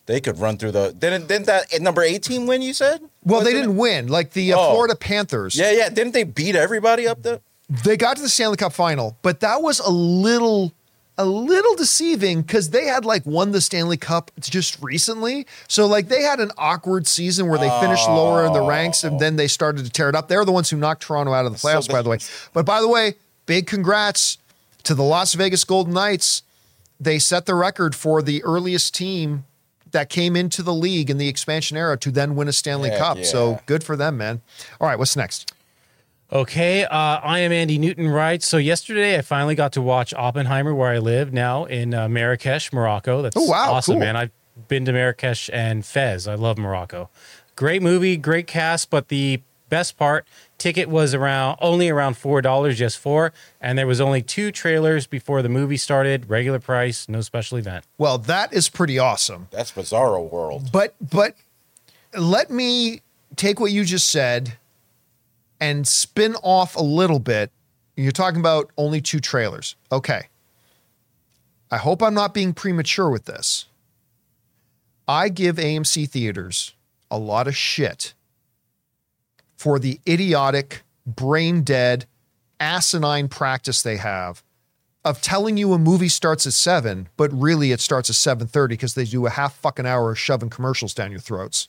they 0.07 0.21
could 0.21 0.39
run 0.39 0.59
through 0.59 0.73
the. 0.73 0.93
Didn't 0.97 1.27
didn't 1.27 1.47
that 1.47 1.67
number 1.81 2.03
eight 2.03 2.23
team 2.23 2.47
win? 2.47 2.63
You 2.63 2.75
said. 2.75 3.01
Well, 3.25 3.41
they 3.41 3.47
Wasn't 3.47 3.49
it? 3.57 3.61
didn't 3.63 3.77
win. 3.77 4.07
Like 4.09 4.33
the 4.33 4.53
uh, 4.53 4.59
Oh. 4.59 4.71
Florida 4.73 4.95
Panthers, 4.95 5.57
Yeah, 5.57 5.73
yeah. 5.73 5.89
Didn't 5.89 6.13
they 6.13 6.23
beat 6.25 6.55
everybody 6.55 7.09
up 7.09 7.23
there? 7.23 7.41
they 7.85 7.97
got 7.97 8.17
to 8.17 8.23
the 8.23 8.29
Stanley 8.29 8.57
Cup 8.57 8.73
final, 8.73 9.17
but 9.23 9.41
that 9.41 9.61
was 9.61 9.81
a 9.81 9.91
little 9.91 10.73
a 11.19 11.25
little 11.25 11.75
deceiving 11.75 12.43
because 12.43 12.71
they 12.71 12.85
had 12.85 13.05
like 13.05 13.25
won 13.25 13.53
the 13.53 13.61
Stanley 13.61 13.97
Cup 13.97 14.31
just 14.41 14.81
recently. 14.83 15.47
So 15.69 15.87
like 15.87 16.09
they 16.09 16.23
had 16.23 16.41
an 16.41 16.51
awkward 16.59 17.07
season 17.07 17.49
where 17.49 17.59
they 17.59 17.71
finished 17.81 18.07
lower 18.09 18.45
in 18.47 18.53
the 18.53 18.63
ranks 18.63 19.03
and 19.05 19.19
then 19.19 19.37
they 19.37 19.49
started 19.49 19.85
to 19.85 19.91
tear 19.91 20.09
it 20.09 20.15
up. 20.15 20.29
They're 20.29 20.45
the 20.45 20.53
ones 20.53 20.71
who 20.71 20.77
knocked 20.77 21.03
Toronto 21.03 21.33
out 21.33 21.47
of 21.47 21.53
the 21.53 21.59
playoffs, 21.59 21.85
So 21.85 21.93
by 21.93 22.03
the 22.03 22.11
way. 22.11 22.19
But 22.53 22.67
by 22.67 22.81
the 22.81 22.89
way, 22.89 23.15
big 23.47 23.67
congrats 23.67 24.39
to 24.83 24.95
the 24.95 25.03
Las 25.03 25.35
Vegas 25.35 25.65
Golden 25.65 25.95
Knights. 25.95 26.43
They 27.01 27.19
set 27.19 27.47
the 27.47 27.55
record 27.55 27.95
for 27.95 28.23
the 28.23 28.43
earliest 28.45 28.95
team 28.95 29.45
that 29.93 30.11
came 30.11 30.37
into 30.37 30.63
the 30.63 30.75
league 30.75 31.09
in 31.09 31.17
the 31.17 31.29
expansion 31.29 31.77
era 31.77 31.97
to 31.97 32.11
then 32.11 32.37
win 32.37 32.49
a 32.49 32.53
Stanley 32.53 32.91
Heck 32.91 32.99
Cup. 32.99 33.25
So 33.25 33.61
good 33.67 33.83
for 33.83 33.97
them, 33.97 34.19
man. 34.19 34.43
All 34.81 34.89
right, 34.89 34.99
what's 34.99 35.17
next? 35.17 35.53
Okay, 36.33 36.85
uh, 36.85 36.89
I 36.91 37.39
am 37.41 37.53
Andy 37.53 37.79
Newton 37.79 38.09
Wright. 38.09 38.43
So 38.43 38.57
yesterday, 38.57 39.17
I 39.17 39.23
finally 39.23 39.55
got 39.55 39.73
to 39.75 39.83
watch 39.83 40.13
Oppenheimer, 40.13 40.75
where 40.75 40.91
I 40.91 40.99
live 40.99 41.33
now 41.33 41.67
in 41.67 41.95
uh, 41.95 42.09
Marrakesh, 42.09 42.73
Morocco. 42.73 43.23
That's 43.23 43.37
Oh, 43.37 43.45
wow, 43.45 43.73
awesome, 43.75 43.95
cool. 43.95 44.01
man! 44.01 44.17
I've 44.17 44.33
been 44.67 44.85
to 44.87 44.93
Marrakesh 44.93 45.49
and 45.53 45.87
Fez. 45.87 46.27
I 46.27 46.35
love 46.35 46.59
Morocco. 46.59 47.11
Great 47.55 47.81
movie, 47.81 48.17
great 48.17 48.49
cast, 48.49 48.91
but 48.91 49.07
the 49.09 49.41
best 49.69 49.97
part 49.97 50.27
ticket 50.59 50.89
was 50.89 51.13
around 51.15 51.59
only 51.61 51.89
around 51.89 52.17
four 52.17 52.43
dollars, 52.43 52.77
just 52.77 52.99
four, 52.99 53.33
and 53.61 53.79
there 53.79 53.87
was 53.87 54.01
only 54.01 54.21
two 54.21 54.51
trailers 54.51 55.07
before 55.07 55.43
the 55.43 55.49
movie 55.49 55.77
started. 55.77 56.29
Regular 56.29 56.59
price, 56.59 57.09
no 57.09 57.21
special 57.21 57.57
event. 57.57 57.85
Well, 57.99 58.19
that 58.19 58.53
is 58.53 58.69
pretty 58.69 58.99
awesome. 58.99 59.47
That's 59.53 59.71
Bizarro 59.71 60.29
World. 60.29 60.73
But 60.73 60.97
but 61.01 61.37
let 62.17 62.51
me 62.51 63.03
take 63.37 63.61
what 63.61 63.71
you 63.71 63.85
just 63.85 64.09
said 64.11 64.55
and 65.61 65.87
spin 65.87 66.35
off 66.43 66.77
a 66.77 66.83
little 66.83 67.19
bit. 67.19 67.51
You're 67.97 68.13
talking 68.13 68.41
about 68.41 68.71
only 68.77 69.01
two 69.01 69.21
trailers. 69.21 69.77
Okay. 69.91 70.29
I 71.71 71.79
hope 71.79 72.03
I'm 72.03 72.15
not 72.15 72.35
being 72.35 72.53
premature 72.53 73.11
with 73.11 73.25
this. 73.25 73.67
I 75.09 75.29
give 75.29 75.57
AMC 75.57 76.09
theaters 76.09 76.75
a 77.11 77.19
lot 77.19 77.49
of 77.49 77.57
shit 77.57 78.15
for 79.57 79.79
the 79.79 80.01
idiotic, 80.07 80.83
brain 81.07 81.63
dead, 81.63 82.07
asinine 82.61 83.29
practice 83.29 83.83
they 83.83 83.97
have 83.97 84.43
of 85.05 85.23
telling 85.23 85.57
you 85.57 85.73
a 85.73 85.79
movie 85.79 86.09
starts 86.09 86.49
at 86.49 86.53
seven, 86.53 87.09
but 87.17 87.33
really 87.33 87.71
it 87.71 87.81
starts 87.81 88.11
at 88.11 88.17
seven 88.17 88.49
thirty 88.49 88.75
because 88.75 88.95
they 88.95 89.05
do 89.05 89.25
a 89.27 89.31
half 89.31 89.55
fucking 89.55 89.87
hour 89.87 90.11
of 90.11 90.19
shoving 90.19 90.51
commercials 90.51 90.93
down 90.93 91.13
your 91.13 91.21
throats. 91.21 91.69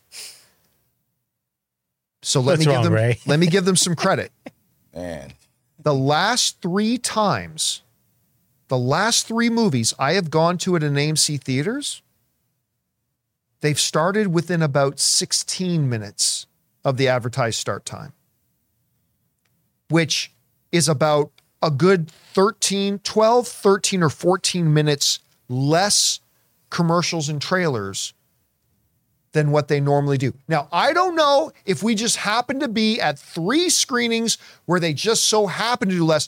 So 2.27 2.41
let 2.41 2.53
What's 2.53 2.59
me 2.59 2.65
give 2.65 2.73
wrong, 2.73 2.83
them 2.83 2.93
Ray? 2.93 3.19
let 3.25 3.39
me 3.39 3.47
give 3.47 3.63
them 3.63 3.77
some 3.77 3.95
credit. 3.95 4.33
Man, 4.93 5.31
The 5.79 5.93
last 5.93 6.61
three 6.61 6.97
times, 6.97 7.83
the 8.67 8.77
last 8.77 9.27
three 9.27 9.49
movies 9.49 9.93
I 9.97 10.13
have 10.13 10.29
gone 10.29 10.57
to 10.59 10.75
at 10.75 10.83
an 10.83 10.95
AMC 10.95 11.41
theaters, 11.41 12.01
they've 13.61 13.79
started 13.79 14.33
within 14.33 14.61
about 14.61 14.99
16 14.99 15.87
minutes 15.87 16.47
of 16.83 16.97
the 16.97 17.07
advertised 17.07 17.59
start 17.59 17.85
time, 17.85 18.11
which 19.89 20.33
is 20.73 20.89
about 20.89 21.31
a 21.61 21.71
good 21.71 22.11
13, 22.11 22.99
12, 22.99 23.47
13, 23.47 24.03
or 24.03 24.09
14 24.09 24.73
minutes 24.73 25.19
less 25.47 26.19
commercials 26.69 27.29
and 27.29 27.41
trailers 27.41 28.13
than 29.37 29.51
what 29.51 29.67
they 29.67 29.79
normally 29.79 30.17
do. 30.17 30.33
Now, 30.47 30.67
I 30.71 30.93
don't 30.93 31.15
know 31.15 31.51
if 31.63 31.83
we 31.83 31.93
just 31.93 32.17
happen 32.17 32.59
to 32.59 32.67
be 32.67 32.99
at 32.99 33.19
three 33.19 33.69
screenings 33.69 34.39
where 34.65 34.79
they 34.79 34.93
just 34.93 35.25
so 35.25 35.45
happen 35.45 35.89
to 35.89 35.95
do 35.95 36.03
less, 36.03 36.27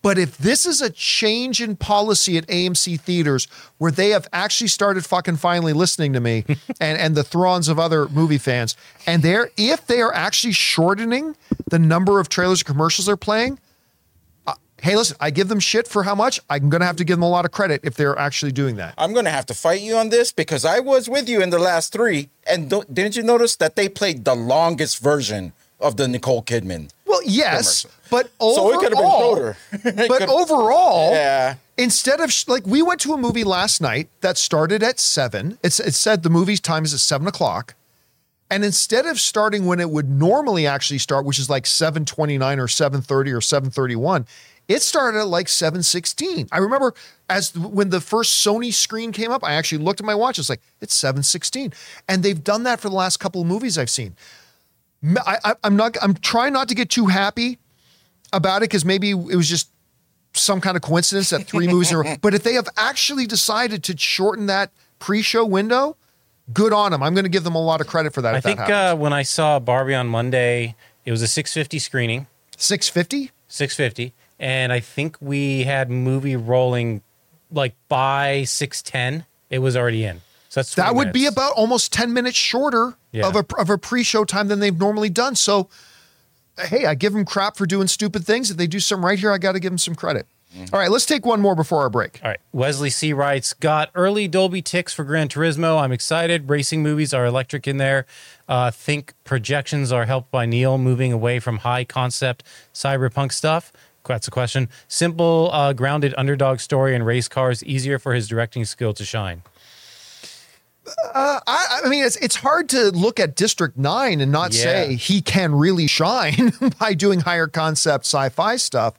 but 0.00 0.16
if 0.16 0.38
this 0.38 0.64
is 0.64 0.80
a 0.80 0.88
change 0.88 1.60
in 1.60 1.76
policy 1.76 2.38
at 2.38 2.46
AMC 2.46 2.98
theaters 2.98 3.46
where 3.76 3.92
they 3.92 4.10
have 4.10 4.26
actually 4.32 4.68
started 4.68 5.04
fucking 5.04 5.36
finally 5.36 5.74
listening 5.74 6.14
to 6.14 6.20
me 6.20 6.44
and, 6.80 6.98
and 6.98 7.14
the 7.14 7.24
throngs 7.24 7.68
of 7.68 7.78
other 7.78 8.08
movie 8.08 8.38
fans, 8.38 8.74
and 9.06 9.22
they're 9.22 9.50
if 9.58 9.86
they 9.86 10.00
are 10.00 10.14
actually 10.14 10.54
shortening 10.54 11.36
the 11.68 11.78
number 11.78 12.20
of 12.20 12.30
trailers 12.30 12.60
and 12.60 12.66
commercials 12.66 13.04
they're 13.04 13.18
playing, 13.18 13.58
hey, 14.82 14.94
listen, 14.96 15.16
I 15.20 15.30
give 15.30 15.48
them 15.48 15.60
shit 15.60 15.88
for 15.88 16.02
how 16.02 16.14
much. 16.14 16.40
I'm 16.50 16.68
going 16.68 16.80
to 16.80 16.86
have 16.86 16.96
to 16.96 17.04
give 17.04 17.16
them 17.16 17.22
a 17.22 17.28
lot 17.28 17.44
of 17.44 17.50
credit 17.50 17.80
if 17.82 17.94
they're 17.94 18.18
actually 18.18 18.52
doing 18.52 18.76
that. 18.76 18.94
I'm 18.98 19.12
gonna 19.14 19.30
have 19.30 19.46
to 19.46 19.54
fight 19.54 19.80
you 19.80 19.96
on 19.96 20.10
this 20.10 20.32
because 20.32 20.64
I 20.64 20.80
was 20.80 21.08
with 21.08 21.28
you 21.28 21.42
in 21.42 21.50
the 21.50 21.58
last 21.58 21.92
three, 21.92 22.28
and 22.46 22.68
don't, 22.70 22.92
didn't 22.94 23.16
you 23.16 23.22
notice 23.22 23.56
that 23.56 23.74
they 23.76 23.88
played 23.88 24.24
the 24.24 24.34
longest 24.34 24.98
version 25.02 25.52
of 25.80 25.96
the 25.96 26.06
Nicole 26.08 26.42
Kidman? 26.42 26.90
Well, 27.06 27.20
yes, 27.24 27.82
Commercial. 27.82 28.00
but 28.10 28.30
overall, 28.40 28.54
So 28.72 28.72
it 28.72 28.80
could 28.80 28.92
have 28.94 29.02
been 29.02 29.10
shorter. 29.10 29.56
But 30.08 30.28
overall, 30.28 31.12
Yeah. 31.12 31.54
Instead 31.78 32.20
of 32.20 32.32
sh- 32.32 32.48
like 32.48 32.66
we 32.66 32.80
went 32.82 33.00
to 33.02 33.12
a 33.12 33.18
movie 33.18 33.44
last 33.44 33.80
night 33.82 34.08
that 34.22 34.38
started 34.38 34.82
at 34.82 34.98
seven. 34.98 35.58
It's 35.62 35.78
it 35.78 35.92
said 35.94 36.22
the 36.22 36.30
movie's 36.30 36.60
time 36.60 36.84
is 36.84 36.94
at 36.94 37.00
seven 37.00 37.26
o'clock, 37.26 37.74
and 38.50 38.64
instead 38.64 39.04
of 39.06 39.20
starting 39.20 39.66
when 39.66 39.78
it 39.80 39.90
would 39.90 40.08
normally 40.08 40.66
actually 40.66 40.98
start, 40.98 41.26
which 41.26 41.38
is 41.38 41.50
like 41.50 41.66
seven 41.66 42.04
twenty 42.06 42.38
nine 42.38 42.58
or 42.58 42.66
seven 42.68 43.02
thirty 43.02 43.30
or 43.30 43.42
seven 43.42 43.70
thirty 43.70 43.94
one, 43.96 44.26
it 44.68 44.82
started 44.82 45.20
at 45.20 45.28
like 45.28 45.48
seven 45.48 45.82
sixteen. 45.82 46.48
I 46.52 46.58
remember 46.58 46.94
as 47.28 47.56
when 47.56 47.90
the 47.90 48.00
first 48.00 48.44
Sony 48.44 48.72
screen 48.72 49.12
came 49.12 49.30
up, 49.30 49.44
I 49.44 49.54
actually 49.54 49.78
looked 49.78 50.00
at 50.00 50.06
my 50.06 50.14
watch. 50.14 50.38
It's 50.38 50.48
like 50.48 50.60
it's 50.80 50.94
seven 50.94 51.22
sixteen, 51.22 51.72
and 52.08 52.22
they've 52.22 52.42
done 52.42 52.64
that 52.64 52.80
for 52.80 52.88
the 52.88 52.96
last 52.96 53.18
couple 53.18 53.40
of 53.40 53.46
movies 53.46 53.78
I've 53.78 53.90
seen. 53.90 54.16
I, 55.26 55.38
I, 55.44 55.54
I'm 55.62 55.76
not. 55.76 55.96
I'm 56.02 56.14
trying 56.14 56.52
not 56.52 56.68
to 56.68 56.74
get 56.74 56.90
too 56.90 57.06
happy 57.06 57.58
about 58.32 58.58
it 58.58 58.70
because 58.70 58.84
maybe 58.84 59.10
it 59.10 59.36
was 59.36 59.48
just 59.48 59.70
some 60.32 60.60
kind 60.60 60.76
of 60.76 60.82
coincidence 60.82 61.30
that 61.30 61.46
three 61.46 61.66
movies 61.66 61.92
are. 61.92 62.04
But 62.20 62.34
if 62.34 62.42
they 62.42 62.54
have 62.54 62.68
actually 62.76 63.26
decided 63.26 63.82
to 63.84 63.96
shorten 63.96 64.46
that 64.46 64.70
pre-show 64.98 65.44
window, 65.44 65.96
good 66.52 66.72
on 66.72 66.92
them. 66.92 67.02
I'm 67.02 67.14
going 67.14 67.24
to 67.24 67.30
give 67.30 67.44
them 67.44 67.54
a 67.54 67.62
lot 67.62 67.80
of 67.80 67.86
credit 67.86 68.12
for 68.14 68.22
that. 68.22 68.34
I 68.34 68.40
think 68.40 68.58
that 68.58 68.92
uh, 68.92 68.96
when 68.96 69.12
I 69.12 69.22
saw 69.22 69.58
Barbie 69.58 69.94
on 69.94 70.08
Monday, 70.08 70.74
it 71.04 71.10
was 71.10 71.22
a 71.22 71.28
650 71.28 71.78
screening, 71.78 72.26
650. 72.56 73.32
650, 73.48 74.12
and 74.38 74.72
I 74.72 74.80
think 74.80 75.16
we 75.20 75.64
had 75.64 75.90
movie 75.90 76.36
rolling 76.36 77.02
like 77.50 77.74
by 77.88 78.44
610. 78.44 79.24
It 79.50 79.60
was 79.60 79.76
already 79.76 80.04
in. 80.04 80.20
So 80.48 80.60
that's 80.60 80.74
That 80.74 80.94
would 80.94 81.12
be 81.12 81.26
about 81.26 81.52
almost 81.52 81.92
10 81.92 82.12
minutes 82.12 82.36
shorter 82.36 82.96
Yeah. 83.12 83.26
of 83.28 83.36
a 83.36 83.44
of 83.58 83.70
a 83.70 83.78
pre-show 83.78 84.24
time 84.24 84.48
than 84.48 84.60
they've 84.60 84.78
normally 84.78 85.10
done. 85.10 85.34
So, 85.36 85.68
hey, 86.58 86.86
I 86.86 86.94
give 86.94 87.12
them 87.12 87.24
crap 87.24 87.56
for 87.56 87.66
doing 87.66 87.88
stupid 87.88 88.24
things. 88.24 88.50
If 88.50 88.56
they 88.56 88.66
do 88.66 88.80
something 88.80 89.04
right 89.04 89.18
here, 89.18 89.32
I 89.32 89.38
got 89.38 89.52
to 89.52 89.60
give 89.60 89.70
them 89.70 89.78
some 89.78 89.94
credit. 89.94 90.26
All 90.72 90.78
right, 90.80 90.90
let's 90.90 91.04
take 91.04 91.26
one 91.26 91.42
more 91.42 91.54
before 91.54 91.82
our 91.82 91.90
break. 91.90 92.18
All 92.22 92.30
right. 92.30 92.40
Wesley 92.50 92.88
C. 92.88 93.12
writes, 93.12 93.52
got 93.52 93.90
early 93.94 94.26
Dolby 94.26 94.62
ticks 94.62 94.94
for 94.94 95.04
Gran 95.04 95.28
Turismo. 95.28 95.78
I'm 95.78 95.92
excited. 95.92 96.48
Racing 96.48 96.82
movies 96.82 97.12
are 97.12 97.26
electric 97.26 97.68
in 97.68 97.76
there. 97.76 98.06
Uh, 98.48 98.70
think 98.70 99.12
projections 99.24 99.92
are 99.92 100.06
helped 100.06 100.30
by 100.30 100.46
Neil 100.46 100.78
moving 100.78 101.12
away 101.12 101.40
from 101.40 101.58
high 101.58 101.84
concept 101.84 102.42
cyberpunk 102.72 103.32
stuff. 103.32 103.70
That's 104.08 104.28
a 104.28 104.30
question. 104.30 104.68
Simple, 104.88 105.50
uh, 105.52 105.72
grounded 105.72 106.14
underdog 106.16 106.60
story 106.60 106.94
and 106.94 107.04
race 107.06 107.28
cars, 107.28 107.62
easier 107.64 107.98
for 107.98 108.14
his 108.14 108.28
directing 108.28 108.64
skill 108.64 108.92
to 108.94 109.04
shine. 109.04 109.42
I, 111.14 111.80
I 111.84 111.88
mean, 111.88 112.04
it's 112.04 112.16
it's 112.16 112.36
hard 112.36 112.68
to 112.70 112.90
look 112.90 113.18
at 113.18 113.34
District 113.34 113.76
Nine 113.76 114.20
and 114.20 114.30
not 114.30 114.54
Yeah. 114.54 114.62
say 114.62 114.94
he 114.94 115.20
can 115.20 115.54
really 115.54 115.86
shine 115.88 116.52
by 116.80 116.94
doing 116.94 117.20
higher 117.20 117.48
concept 117.48 118.04
sci-fi 118.04 118.56
stuff. 118.56 118.94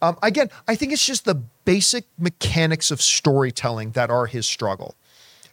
Um, 0.00 0.16
again, 0.22 0.48
I 0.66 0.74
think 0.76 0.92
it's 0.92 1.06
just 1.06 1.24
the 1.26 1.34
basic 1.64 2.04
mechanics 2.18 2.90
of 2.90 3.02
storytelling 3.02 3.90
that 3.92 4.08
are 4.10 4.26
his 4.26 4.46
struggle. 4.46 4.94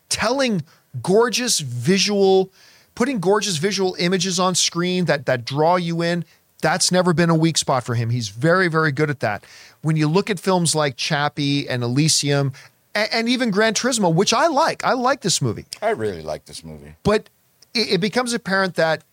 Telling 0.10 0.64
gorgeous 1.02 1.60
visual, 1.60 2.52
putting 2.96 3.20
gorgeous 3.20 3.58
visual 3.58 3.96
images 4.00 4.40
on 4.40 4.56
screen 4.56 5.06
that 5.06 5.26
that 5.26 5.44
draw 5.44 5.76
you 5.76 6.02
in. 6.02 6.24
That's 6.64 6.92
never 6.94 7.14
been 7.14 7.30
a 7.30 7.36
weak 7.36 7.58
spot 7.58 7.84
for 7.84 7.94
him. 7.94 8.10
He's 8.10 8.30
very, 8.30 8.70
very 8.70 8.94
good 8.94 9.10
at 9.10 9.20
that. 9.20 9.44
When 9.82 9.98
you 9.98 10.08
look 10.08 10.30
at 10.30 10.40
films 10.40 10.74
like 10.74 10.96
Chappie 10.96 11.68
and 11.68 11.84
Elysium, 11.84 12.54
and, 12.96 13.10
and 13.12 13.30
even 13.30 13.52
Gran 13.52 13.74
Turismo, 13.74 14.14
which 14.14 14.34
I 14.34 14.48
like, 14.48 14.84
I 14.86 14.94
like 14.94 15.22
this 15.22 15.42
movie 15.42 15.66
I 15.82 15.90
really 15.90 16.22
like 16.22 16.46
this 16.46 16.64
movie. 16.64 16.96
but 17.04 17.30
it, 17.74 17.96
it 17.96 18.02
becomes 18.02 18.34
apparent 18.34 18.76
that 18.76 19.04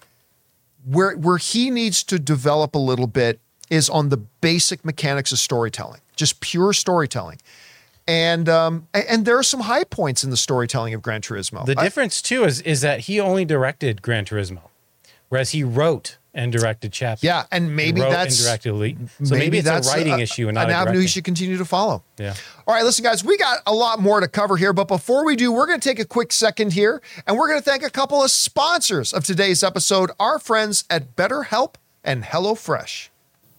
where 0.84 1.16
where 1.16 1.38
he 1.38 1.70
needs 1.70 2.04
to 2.04 2.18
develop 2.18 2.74
a 2.76 2.78
little 2.78 3.08
bit 3.08 3.40
is 3.68 3.90
on 3.90 4.10
the 4.10 4.16
basic 4.16 4.84
mechanics 4.84 5.32
of 5.32 5.38
storytelling, 5.38 6.00
just 6.16 6.40
pure 6.40 6.72
storytelling. 6.72 7.38
And 8.06 8.48
um, 8.48 8.86
and 8.94 9.24
there 9.24 9.38
are 9.38 9.42
some 9.42 9.60
high 9.60 9.84
points 9.84 10.22
in 10.24 10.30
the 10.30 10.36
storytelling 10.36 10.94
of 10.94 11.02
Gran 11.02 11.20
Turismo. 11.20 11.66
The 11.66 11.78
I- 11.78 11.82
difference, 11.84 12.22
too, 12.22 12.44
is, 12.44 12.60
is 12.62 12.80
that 12.80 13.00
he 13.00 13.18
only 13.20 13.44
directed 13.44 14.02
Gran 14.02 14.24
Turismo, 14.24 14.62
whereas 15.28 15.50
he 15.50 15.62
wrote 15.62 16.16
and 16.34 16.52
directed 16.52 16.92
Chappie. 16.92 17.26
yeah, 17.26 17.44
and 17.50 17.74
maybe 17.74 18.00
wrote 18.00 18.10
that's 18.10 18.38
and 18.38 18.46
directed 18.46 18.70
Elite. 18.70 18.98
So 19.24 19.34
maybe, 19.34 19.58
it's 19.58 19.68
a 19.68 19.80
writing 19.90 20.20
issue 20.20 20.48
and 20.48 20.54
not 20.54 20.66
an 20.66 20.70
a 20.70 20.74
avenue 20.74 20.84
directing. 20.92 21.02
he 21.02 21.08
should 21.08 21.24
continue 21.24 21.56
to 21.58 21.64
follow. 21.64 22.02
Yeah. 22.18 22.34
All 22.66 22.74
right, 22.74 22.84
listen, 22.84 23.02
guys, 23.02 23.24
we 23.24 23.36
got 23.36 23.60
a 23.66 23.74
lot 23.74 24.00
more 24.00 24.20
to 24.20 24.28
cover 24.28 24.56
here, 24.56 24.72
but 24.72 24.88
before 24.88 25.24
we 25.24 25.36
do, 25.36 25.50
we're 25.52 25.66
going 25.66 25.80
to 25.80 25.88
take 25.88 25.98
a 25.98 26.04
quick 26.04 26.32
second 26.32 26.72
here 26.72 27.02
and 27.26 27.36
we're 27.36 27.48
going 27.48 27.58
to 27.60 27.64
thank 27.64 27.82
a 27.82 27.90
couple 27.90 28.22
of 28.22 28.30
sponsors 28.30 29.12
of 29.12 29.24
today's 29.24 29.62
episode, 29.64 30.10
our 30.20 30.38
friends 30.38 30.84
at 30.88 31.16
BetterHelp 31.16 31.74
and 32.04 32.24
HelloFresh. 32.24 33.08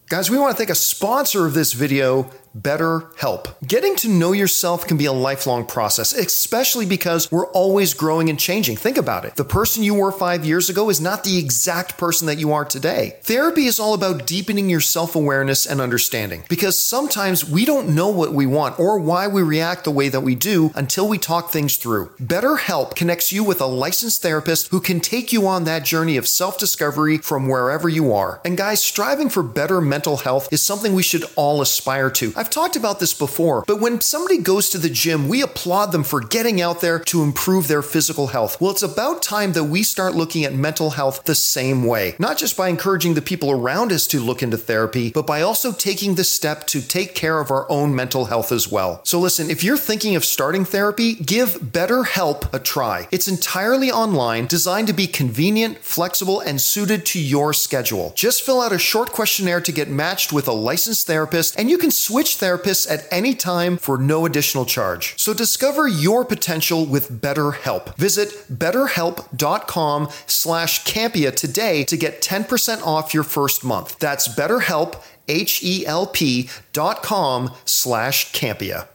Guys, 0.09 0.29
we 0.29 0.37
want 0.37 0.51
to 0.51 0.57
thank 0.57 0.69
a 0.69 0.75
sponsor 0.75 1.45
of 1.45 1.53
this 1.53 1.71
video, 1.73 2.29
BetterHelp. 2.57 3.55
Getting 3.65 3.95
to 3.97 4.09
know 4.09 4.33
yourself 4.33 4.85
can 4.85 4.97
be 4.97 5.05
a 5.05 5.13
lifelong 5.13 5.65
process, 5.65 6.11
especially 6.13 6.85
because 6.85 7.31
we're 7.31 7.47
always 7.47 7.93
growing 7.93 8.29
and 8.29 8.39
changing. 8.39 8.75
Think 8.75 8.97
about 8.97 9.23
it. 9.23 9.35
The 9.35 9.45
person 9.45 9.83
you 9.83 9.93
were 9.93 10.11
five 10.11 10.45
years 10.45 10.69
ago 10.69 10.89
is 10.89 10.99
not 10.99 11.23
the 11.23 11.37
exact 11.37 11.97
person 11.97 12.27
that 12.27 12.39
you 12.39 12.51
are 12.51 12.65
today. 12.65 13.17
Therapy 13.23 13.65
is 13.65 13.79
all 13.79 13.93
about 13.93 14.27
deepening 14.27 14.69
your 14.69 14.81
self 14.81 15.15
awareness 15.15 15.65
and 15.65 15.79
understanding 15.79 16.43
because 16.49 16.77
sometimes 16.77 17.45
we 17.45 17.63
don't 17.63 17.95
know 17.95 18.09
what 18.09 18.33
we 18.33 18.45
want 18.45 18.79
or 18.79 18.99
why 18.99 19.27
we 19.27 19.41
react 19.41 19.85
the 19.85 19.91
way 19.91 20.09
that 20.09 20.21
we 20.21 20.35
do 20.35 20.71
until 20.75 21.07
we 21.07 21.17
talk 21.17 21.51
things 21.51 21.77
through. 21.77 22.07
BetterHelp 22.21 22.95
connects 22.95 23.31
you 23.31 23.43
with 23.43 23.61
a 23.61 23.65
licensed 23.65 24.21
therapist 24.21 24.67
who 24.67 24.81
can 24.81 24.99
take 24.99 25.31
you 25.31 25.47
on 25.47 25.63
that 25.63 25.85
journey 25.85 26.17
of 26.17 26.27
self 26.27 26.57
discovery 26.57 27.17
from 27.17 27.47
wherever 27.47 27.87
you 27.87 28.11
are. 28.11 28.41
And 28.43 28.57
guys, 28.57 28.81
striving 28.81 29.29
for 29.29 29.41
better 29.43 29.79
mental 29.79 30.17
health 30.17 30.51
is 30.51 30.61
something 30.61 30.93
we 30.93 31.03
should 31.03 31.23
all 31.35 31.61
aspire 31.61 32.09
to. 32.11 32.33
I've 32.41 32.49
talked 32.49 32.75
about 32.75 32.99
this 32.99 33.13
before, 33.13 33.63
but 33.67 33.79
when 33.79 34.01
somebody 34.01 34.39
goes 34.39 34.71
to 34.71 34.79
the 34.79 34.89
gym, 34.89 35.27
we 35.27 35.43
applaud 35.43 35.91
them 35.91 36.03
for 36.03 36.19
getting 36.19 36.59
out 36.59 36.81
there 36.81 36.97
to 36.97 37.21
improve 37.21 37.67
their 37.67 37.83
physical 37.83 38.25
health. 38.25 38.59
Well, 38.59 38.71
it's 38.71 38.81
about 38.81 39.21
time 39.21 39.53
that 39.53 39.65
we 39.65 39.83
start 39.83 40.15
looking 40.15 40.43
at 40.43 40.51
mental 40.51 40.89
health 40.89 41.25
the 41.25 41.35
same 41.35 41.85
way, 41.85 42.15
not 42.17 42.39
just 42.39 42.57
by 42.57 42.69
encouraging 42.69 43.13
the 43.13 43.21
people 43.21 43.51
around 43.51 43.91
us 43.91 44.07
to 44.07 44.19
look 44.19 44.41
into 44.41 44.57
therapy, 44.57 45.11
but 45.11 45.27
by 45.27 45.43
also 45.43 45.71
taking 45.71 46.15
the 46.15 46.23
step 46.23 46.65
to 46.65 46.81
take 46.81 47.13
care 47.13 47.39
of 47.39 47.51
our 47.51 47.69
own 47.69 47.93
mental 47.93 48.25
health 48.25 48.51
as 48.51 48.71
well. 48.71 49.01
So 49.03 49.19
listen, 49.19 49.51
if 49.51 49.63
you're 49.63 49.77
thinking 49.77 50.15
of 50.15 50.25
starting 50.25 50.65
therapy, 50.65 51.13
give 51.13 51.59
BetterHelp 51.59 52.51
a 52.51 52.57
try. 52.57 53.07
It's 53.11 53.27
entirely 53.27 53.91
online, 53.91 54.47
designed 54.47 54.87
to 54.87 54.93
be 54.93 55.05
convenient, 55.05 55.77
flexible, 55.77 56.39
and 56.39 56.59
suited 56.59 57.05
to 57.05 57.19
your 57.19 57.53
schedule. 57.53 58.13
Just 58.15 58.41
fill 58.41 58.63
out 58.63 58.71
a 58.71 58.79
short 58.79 59.11
questionnaire 59.11 59.61
to 59.61 59.71
get 59.71 59.89
matched 59.89 60.33
with 60.33 60.47
a 60.47 60.53
licensed 60.53 61.05
therapist, 61.05 61.55
and 61.59 61.69
you 61.69 61.77
can 61.77 61.91
switch 61.91 62.30
switch 62.31 62.49
therapists 62.49 62.89
at 62.89 63.07
any 63.11 63.33
time 63.33 63.77
for 63.77 63.97
no 63.97 64.25
additional 64.25 64.65
charge. 64.65 65.19
So 65.19 65.33
discover 65.33 65.87
your 65.87 66.25
potential 66.25 66.85
with 66.85 67.21
BetterHelp. 67.21 67.95
Visit 67.95 68.29
betterhelp.com 68.51 70.09
slash 70.27 70.83
Campea 70.83 71.35
today 71.35 71.83
to 71.85 71.97
get 71.97 72.21
10% 72.21 72.81
off 72.85 73.13
your 73.13 73.23
first 73.23 73.63
month. 73.63 73.99
That's 73.99 74.27
BetterHelp, 74.27 75.01
H-E-L-P 75.27 76.49
dot 76.73 77.03
com 77.03 77.51
slash 77.65 78.31
Campea. 78.31 78.87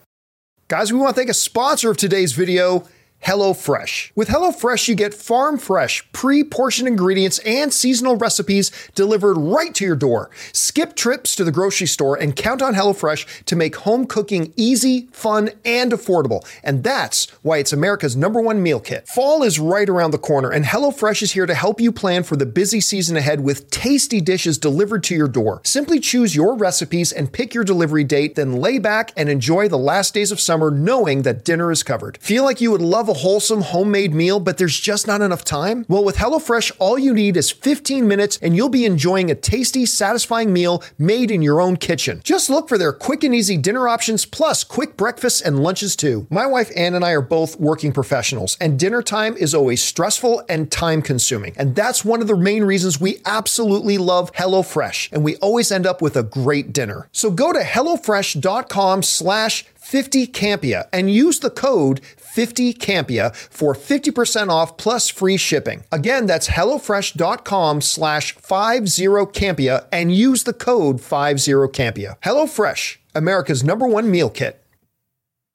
Guys, 0.68 0.92
we 0.92 0.98
want 0.98 1.14
to 1.14 1.20
thank 1.20 1.30
a 1.30 1.34
sponsor 1.34 1.90
of 1.90 1.96
today's 1.96 2.32
video, 2.32 2.84
HelloFresh. 3.26 4.12
With 4.14 4.28
HelloFresh, 4.28 4.86
you 4.86 4.94
get 4.94 5.12
farm 5.12 5.58
fresh, 5.58 6.06
pre 6.12 6.44
portioned 6.44 6.86
ingredients 6.86 7.40
and 7.40 7.74
seasonal 7.74 8.14
recipes 8.14 8.70
delivered 8.94 9.36
right 9.36 9.74
to 9.74 9.84
your 9.84 9.96
door. 9.96 10.30
Skip 10.52 10.94
trips 10.94 11.34
to 11.34 11.42
the 11.42 11.50
grocery 11.50 11.88
store 11.88 12.14
and 12.14 12.36
count 12.36 12.62
on 12.62 12.76
HelloFresh 12.76 13.44
to 13.46 13.56
make 13.56 13.74
home 13.74 14.06
cooking 14.06 14.54
easy, 14.54 15.08
fun, 15.10 15.50
and 15.64 15.90
affordable. 15.90 16.46
And 16.62 16.84
that's 16.84 17.28
why 17.42 17.58
it's 17.58 17.72
America's 17.72 18.14
number 18.14 18.40
one 18.40 18.62
meal 18.62 18.78
kit. 18.78 19.08
Fall 19.08 19.42
is 19.42 19.58
right 19.58 19.88
around 19.88 20.12
the 20.12 20.18
corner, 20.18 20.52
and 20.52 20.64
HelloFresh 20.64 21.20
is 21.20 21.32
here 21.32 21.46
to 21.46 21.54
help 21.54 21.80
you 21.80 21.90
plan 21.90 22.22
for 22.22 22.36
the 22.36 22.46
busy 22.46 22.80
season 22.80 23.16
ahead 23.16 23.40
with 23.40 23.68
tasty 23.72 24.20
dishes 24.20 24.56
delivered 24.56 25.02
to 25.02 25.16
your 25.16 25.26
door. 25.26 25.62
Simply 25.64 25.98
choose 25.98 26.36
your 26.36 26.56
recipes 26.56 27.10
and 27.10 27.32
pick 27.32 27.54
your 27.54 27.64
delivery 27.64 28.04
date, 28.04 28.36
then 28.36 28.52
lay 28.52 28.78
back 28.78 29.12
and 29.16 29.28
enjoy 29.28 29.66
the 29.66 29.76
last 29.76 30.14
days 30.14 30.30
of 30.30 30.38
summer 30.38 30.70
knowing 30.70 31.22
that 31.22 31.44
dinner 31.44 31.72
is 31.72 31.82
covered. 31.82 32.18
Feel 32.18 32.44
like 32.44 32.60
you 32.60 32.70
would 32.70 32.80
love 32.80 33.08
a 33.08 33.15
wholesome 33.16 33.62
homemade 33.62 34.14
meal, 34.14 34.38
but 34.38 34.58
there's 34.58 34.78
just 34.78 35.06
not 35.06 35.20
enough 35.20 35.44
time? 35.44 35.84
Well, 35.88 36.04
with 36.04 36.16
HelloFresh, 36.16 36.72
all 36.78 36.98
you 36.98 37.12
need 37.12 37.36
is 37.36 37.50
15 37.50 38.06
minutes 38.06 38.38
and 38.40 38.54
you'll 38.54 38.68
be 38.68 38.84
enjoying 38.84 39.30
a 39.30 39.34
tasty, 39.34 39.86
satisfying 39.86 40.52
meal 40.52 40.82
made 40.98 41.30
in 41.30 41.42
your 41.42 41.60
own 41.60 41.76
kitchen. 41.76 42.20
Just 42.22 42.48
look 42.48 42.68
for 42.68 42.78
their 42.78 42.92
quick 42.92 43.24
and 43.24 43.34
easy 43.34 43.56
dinner 43.56 43.88
options 43.88 44.24
plus 44.24 44.62
quick 44.62 44.96
breakfasts 44.96 45.40
and 45.40 45.62
lunches 45.62 45.96
too. 45.96 46.26
My 46.30 46.46
wife 46.46 46.70
Ann 46.76 46.94
and 46.94 47.04
I 47.04 47.12
are 47.12 47.20
both 47.20 47.58
working 47.58 47.92
professionals, 47.92 48.56
and 48.60 48.78
dinner 48.78 49.02
time 49.02 49.36
is 49.36 49.54
always 49.54 49.82
stressful 49.82 50.42
and 50.48 50.70
time 50.70 51.02
consuming. 51.02 51.54
And 51.56 51.74
that's 51.74 52.04
one 52.04 52.20
of 52.20 52.28
the 52.28 52.36
main 52.36 52.64
reasons 52.64 53.00
we 53.00 53.20
absolutely 53.24 53.98
love 53.98 54.32
HelloFresh, 54.32 55.12
and 55.12 55.24
we 55.24 55.36
always 55.36 55.72
end 55.72 55.86
up 55.86 56.02
with 56.02 56.16
a 56.16 56.22
great 56.22 56.72
dinner. 56.72 57.08
So 57.12 57.30
go 57.30 57.52
to 57.52 57.60
HelloFresh.com 57.60 59.02
slash 59.02 59.64
50 59.86 60.26
Campea 60.26 60.88
and 60.92 61.10
use 61.10 61.38
the 61.38 61.50
code 61.50 62.00
50 62.36 62.74
Campea 62.74 63.34
for 63.34 63.72
50% 63.72 64.50
off 64.50 64.76
plus 64.76 65.08
free 65.08 65.38
shipping. 65.38 65.84
Again, 65.90 66.26
that's 66.26 66.48
HelloFresh.com 66.48 67.80
slash 67.80 68.34
50 68.34 69.06
Campea 69.32 69.86
and 69.90 70.14
use 70.14 70.44
the 70.44 70.52
code 70.52 71.00
50 71.00 71.50
Campea. 71.72 72.20
HelloFresh, 72.20 72.98
America's 73.14 73.64
number 73.64 73.86
one 73.86 74.10
meal 74.10 74.28
kit. 74.28 74.62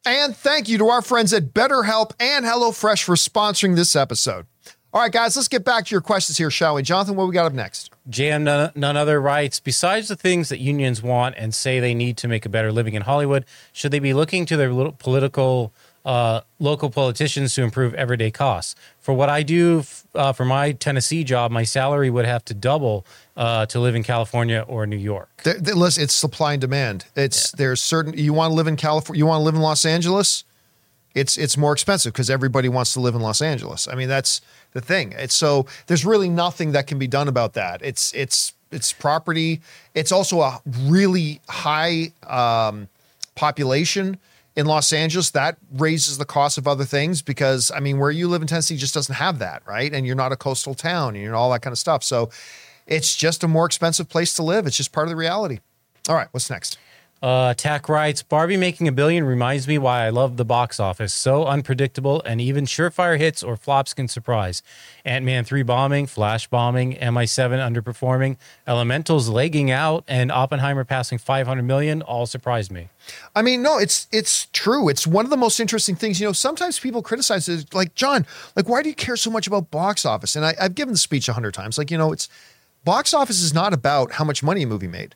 And 0.04 0.36
thank 0.36 0.68
you 0.68 0.80
to 0.80 0.88
our 0.88 1.04
friends 1.04 1.32
at 1.34 1.54
BetterHelp 1.54 2.14
and 2.20 2.46
HelloFresh 2.46 3.04
for 3.04 3.14
sponsoring 3.14 3.76
this 3.76 3.96
episode. 3.96 4.48
All 4.92 5.02
right, 5.02 5.12
guys, 5.12 5.36
let's 5.36 5.48
get 5.48 5.64
back 5.64 5.86
to 5.86 5.92
your 5.92 6.02
questions 6.02 6.40
here, 6.40 6.50
shall 6.50 6.74
we? 6.74 6.82
Jonathan, 6.82 7.16
what 7.16 7.28
we 7.28 7.34
got 7.34 7.46
up 7.46 7.54
next? 7.54 7.92
Jam 8.10 8.44
none, 8.44 8.72
none 8.74 8.98
other 8.98 9.22
writes 9.22 9.60
besides 9.60 10.08
the 10.08 10.16
things 10.16 10.50
that 10.50 10.58
unions 10.58 11.04
want 11.04 11.36
and 11.38 11.54
say 11.54 11.80
they 11.80 11.94
need 11.94 12.18
to 12.18 12.28
make 12.28 12.48
a 12.48 12.50
better 12.50 12.72
living 12.72 12.96
in 12.96 13.04
Hollywood, 13.04 13.46
should 13.72 13.92
they 13.92 14.00
be 14.00 14.16
looking 14.16 14.48
to 14.48 14.58
their 14.58 14.92
political 14.92 15.72
uh, 16.06 16.42
local 16.60 16.90
politicians 16.90 17.54
to 17.56 17.64
improve 17.64 17.94
everyday 17.96 18.32
costs? 18.32 18.76
For 19.00 19.14
what 19.14 19.30
I 19.30 19.44
do 19.44 19.84
uh, 20.16 20.34
for 20.34 20.46
my 20.46 20.72
Tennessee 20.74 21.24
job, 21.24 21.52
my 21.52 21.64
salary 21.64 22.10
would 22.10 22.26
have 22.26 22.44
to 22.46 22.54
double 22.54 23.06
uh, 23.38 23.66
to 23.68 23.80
live 23.80 23.96
in 23.96 24.04
California 24.04 24.64
or 24.68 24.86
New 24.86 24.98
York. 24.98 25.30
There, 25.44 25.56
there- 25.56 25.76
listen, 25.76 26.04
it's 26.04 26.14
supply 26.14 26.54
and 26.54 26.62
demand. 26.62 27.06
It's 27.16 27.52
there's 27.52 27.82
certain 27.82 28.14
you 28.18 28.34
want 28.34 28.52
to 28.52 28.56
live 28.56 28.68
in 28.68 28.76
California, 28.76 29.20
you 29.20 29.26
want 29.26 29.40
to 29.42 29.44
live 29.44 29.56
in 29.56 29.62
Los 29.62 29.86
Angeles. 29.86 30.44
It's 31.14 31.38
it's 31.38 31.58
more 31.58 31.74
expensive 31.74 32.14
because 32.14 32.30
everybody 32.30 32.70
wants 32.70 32.94
to 32.94 33.02
live 33.02 33.16
in 33.16 33.22
Los 33.22 33.42
Angeles. 33.42 33.88
I 33.88 33.96
mean, 33.96 34.08
that's 34.08 34.40
the 34.72 34.80
thing. 34.82 35.12
It's 35.18 35.36
so 35.36 35.66
there's 35.88 36.06
really 36.06 36.30
nothing 36.30 36.72
that 36.72 36.88
can 36.88 36.98
be 37.00 37.08
done 37.08 37.28
about 37.28 37.54
that. 37.54 37.82
It's 37.84 38.14
it's 38.14 38.54
it's 38.72 38.94
property. 38.94 39.60
It's 39.94 40.14
also 40.14 40.40
a 40.40 40.62
really 40.84 41.42
high 41.50 42.14
um, 42.28 42.88
population 43.36 44.18
in 44.56 44.66
Los 44.66 44.92
Angeles. 44.94 45.32
That 45.32 45.58
raises 45.74 46.18
the 46.18 46.26
cost 46.26 46.58
of 46.58 46.68
other 46.68 46.86
things 46.86 47.22
because 47.22 47.72
I 47.72 47.80
mean, 47.80 48.00
where 48.00 48.12
you 48.12 48.28
live 48.28 48.42
in 48.42 48.48
Tennessee 48.48 48.78
just 48.78 48.94
doesn't 48.94 49.16
have 49.16 49.40
that, 49.40 49.64
right? 49.66 49.94
And 49.94 50.06
you're 50.06 50.16
not 50.16 50.32
a 50.32 50.38
coastal 50.38 50.74
town, 50.74 51.16
and 51.16 51.24
you're 51.24 51.36
all 51.36 51.52
that 51.52 51.62
kind 51.62 51.72
of 51.72 51.80
stuff. 51.80 52.04
So 52.04 52.30
it's 52.88 53.16
just 53.16 53.44
a 53.44 53.48
more 53.48 53.66
expensive 53.66 54.10
place 54.10 54.34
to 54.36 54.44
live. 54.44 54.68
It's 54.68 54.78
just 54.78 54.92
part 54.92 55.08
of 55.08 55.10
the 55.10 55.16
reality. 55.16 55.60
All 56.10 56.16
right, 56.16 56.28
what's 56.32 56.50
next? 56.50 56.78
Uh, 57.22 57.50
Attack 57.52 57.88
writes 57.88 58.24
Barbie 58.24 58.58
making 58.58 58.88
a 58.88 58.92
billion 58.92 59.24
reminds 59.24 59.68
me 59.68 59.78
why 59.78 60.06
I 60.06 60.10
love 60.10 60.38
the 60.38 60.46
box 60.46 60.80
office. 60.80 61.14
So 61.14 61.46
unpredictable, 61.46 62.24
and 62.26 62.42
even 62.42 62.66
surefire 62.66 63.20
hits 63.20 63.44
or 63.44 63.56
flops 63.56 63.94
can 63.94 64.08
surprise. 64.08 64.64
Ant 65.06 65.24
Man 65.24 65.44
3 65.44 65.62
bombing, 65.62 66.08
Flash 66.08 66.48
bombing, 66.48 66.96
MI7 66.96 67.60
underperforming, 67.60 68.38
Elementals 68.68 69.30
legging 69.30 69.70
out, 69.70 70.04
and 70.08 70.32
Oppenheimer 70.32 70.84
passing 70.84 71.20
500 71.20 71.62
million 71.62 72.02
all 72.02 72.26
surprised 72.26 72.72
me. 72.72 72.90
I 73.36 73.44
mean, 73.44 73.62
no, 73.62 73.78
it's 73.78 74.08
it's 74.12 74.48
true. 74.48 74.90
It's 74.90 75.06
one 75.06 75.26
of 75.26 75.30
the 75.30 75.38
most 75.38 75.60
interesting 75.60 75.96
things. 75.96 76.20
You 76.20 76.28
know, 76.28 76.34
sometimes 76.34 76.80
people 76.80 77.04
criticize 77.04 77.48
it, 77.48 77.72
like 77.72 77.94
John, 77.94 78.26
like 78.56 78.68
why 78.68 78.82
do 78.82 78.90
you 78.90 78.96
care 78.96 79.18
so 79.18 79.30
much 79.30 79.46
about 79.46 79.70
box 79.70 80.06
office? 80.06 80.36
And 80.36 80.44
I, 80.44 80.56
I've 80.60 80.74
given 80.74 80.94
the 80.94 80.98
speech 80.98 81.30
a 81.30 81.34
hundred 81.34 81.54
times. 81.54 81.78
Like, 81.78 81.92
you 81.92 82.00
know, 82.00 82.12
it's 82.12 82.30
box 82.84 83.14
office 83.14 83.42
is 83.44 83.54
not 83.54 83.74
about 83.74 84.14
how 84.14 84.24
much 84.24 84.42
money 84.42 84.64
a 84.64 84.68
movie 84.68 84.88
made. 84.88 85.14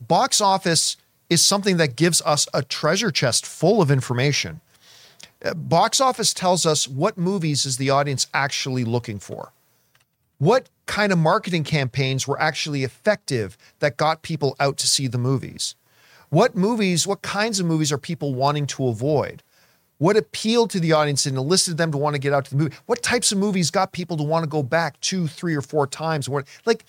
Box 0.00 0.40
office 0.40 0.96
is 1.30 1.42
something 1.42 1.78
that 1.78 1.96
gives 1.96 2.20
us 2.22 2.46
a 2.52 2.62
treasure 2.62 3.10
chest 3.10 3.46
full 3.46 3.80
of 3.80 3.90
information. 3.90 4.60
Uh, 5.42 5.54
Box 5.54 6.00
office 6.00 6.34
tells 6.34 6.66
us 6.66 6.86
what 6.86 7.16
movies 7.16 7.64
is 7.64 7.78
the 7.78 7.88
audience 7.88 8.26
actually 8.34 8.84
looking 8.84 9.18
for. 9.18 9.52
What 10.38 10.68
kind 10.86 11.12
of 11.12 11.18
marketing 11.18 11.64
campaigns 11.64 12.26
were 12.26 12.40
actually 12.40 12.82
effective 12.82 13.56
that 13.78 13.96
got 13.96 14.22
people 14.22 14.56
out 14.58 14.76
to 14.78 14.86
see 14.86 15.06
the 15.06 15.18
movies? 15.18 15.76
What 16.30 16.56
movies, 16.56 17.06
what 17.06 17.22
kinds 17.22 17.60
of 17.60 17.66
movies 17.66 17.92
are 17.92 17.98
people 17.98 18.34
wanting 18.34 18.66
to 18.68 18.88
avoid? 18.88 19.42
What 19.98 20.16
appealed 20.16 20.70
to 20.70 20.80
the 20.80 20.92
audience 20.92 21.26
and 21.26 21.36
elicited 21.36 21.76
them 21.76 21.92
to 21.92 21.98
want 21.98 22.14
to 22.14 22.18
get 22.20 22.32
out 22.32 22.46
to 22.46 22.50
the 22.50 22.56
movie? 22.56 22.74
What 22.86 23.02
types 23.02 23.32
of 23.32 23.38
movies 23.38 23.70
got 23.70 23.92
people 23.92 24.16
to 24.16 24.22
want 24.22 24.44
to 24.44 24.48
go 24.48 24.62
back 24.62 24.98
two, 25.00 25.26
three, 25.26 25.54
or 25.54 25.60
four 25.60 25.86
times? 25.86 26.28
Like, 26.64 26.84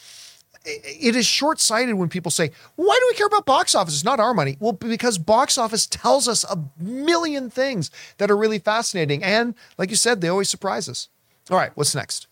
it 0.65 1.15
is 1.15 1.25
short-sighted 1.25 1.95
when 1.95 2.09
people 2.09 2.31
say, 2.31 2.51
"Why 2.75 2.97
do 2.99 3.05
we 3.09 3.15
care 3.15 3.27
about 3.27 3.45
box 3.45 3.73
office? 3.75 3.95
It's 3.95 4.03
not 4.03 4.19
our 4.19 4.33
money." 4.33 4.57
Well, 4.59 4.73
because 4.73 5.17
box 5.17 5.57
office 5.57 5.87
tells 5.87 6.27
us 6.27 6.43
a 6.43 6.57
million 6.79 7.49
things 7.49 7.89
that 8.17 8.29
are 8.29 8.37
really 8.37 8.59
fascinating, 8.59 9.23
and 9.23 9.55
like 9.77 9.89
you 9.89 9.95
said, 9.95 10.21
they 10.21 10.27
always 10.27 10.49
surprise 10.49 10.87
us. 10.87 11.09
All 11.49 11.57
right, 11.57 11.71
what's 11.75 11.95
next? 11.95 12.27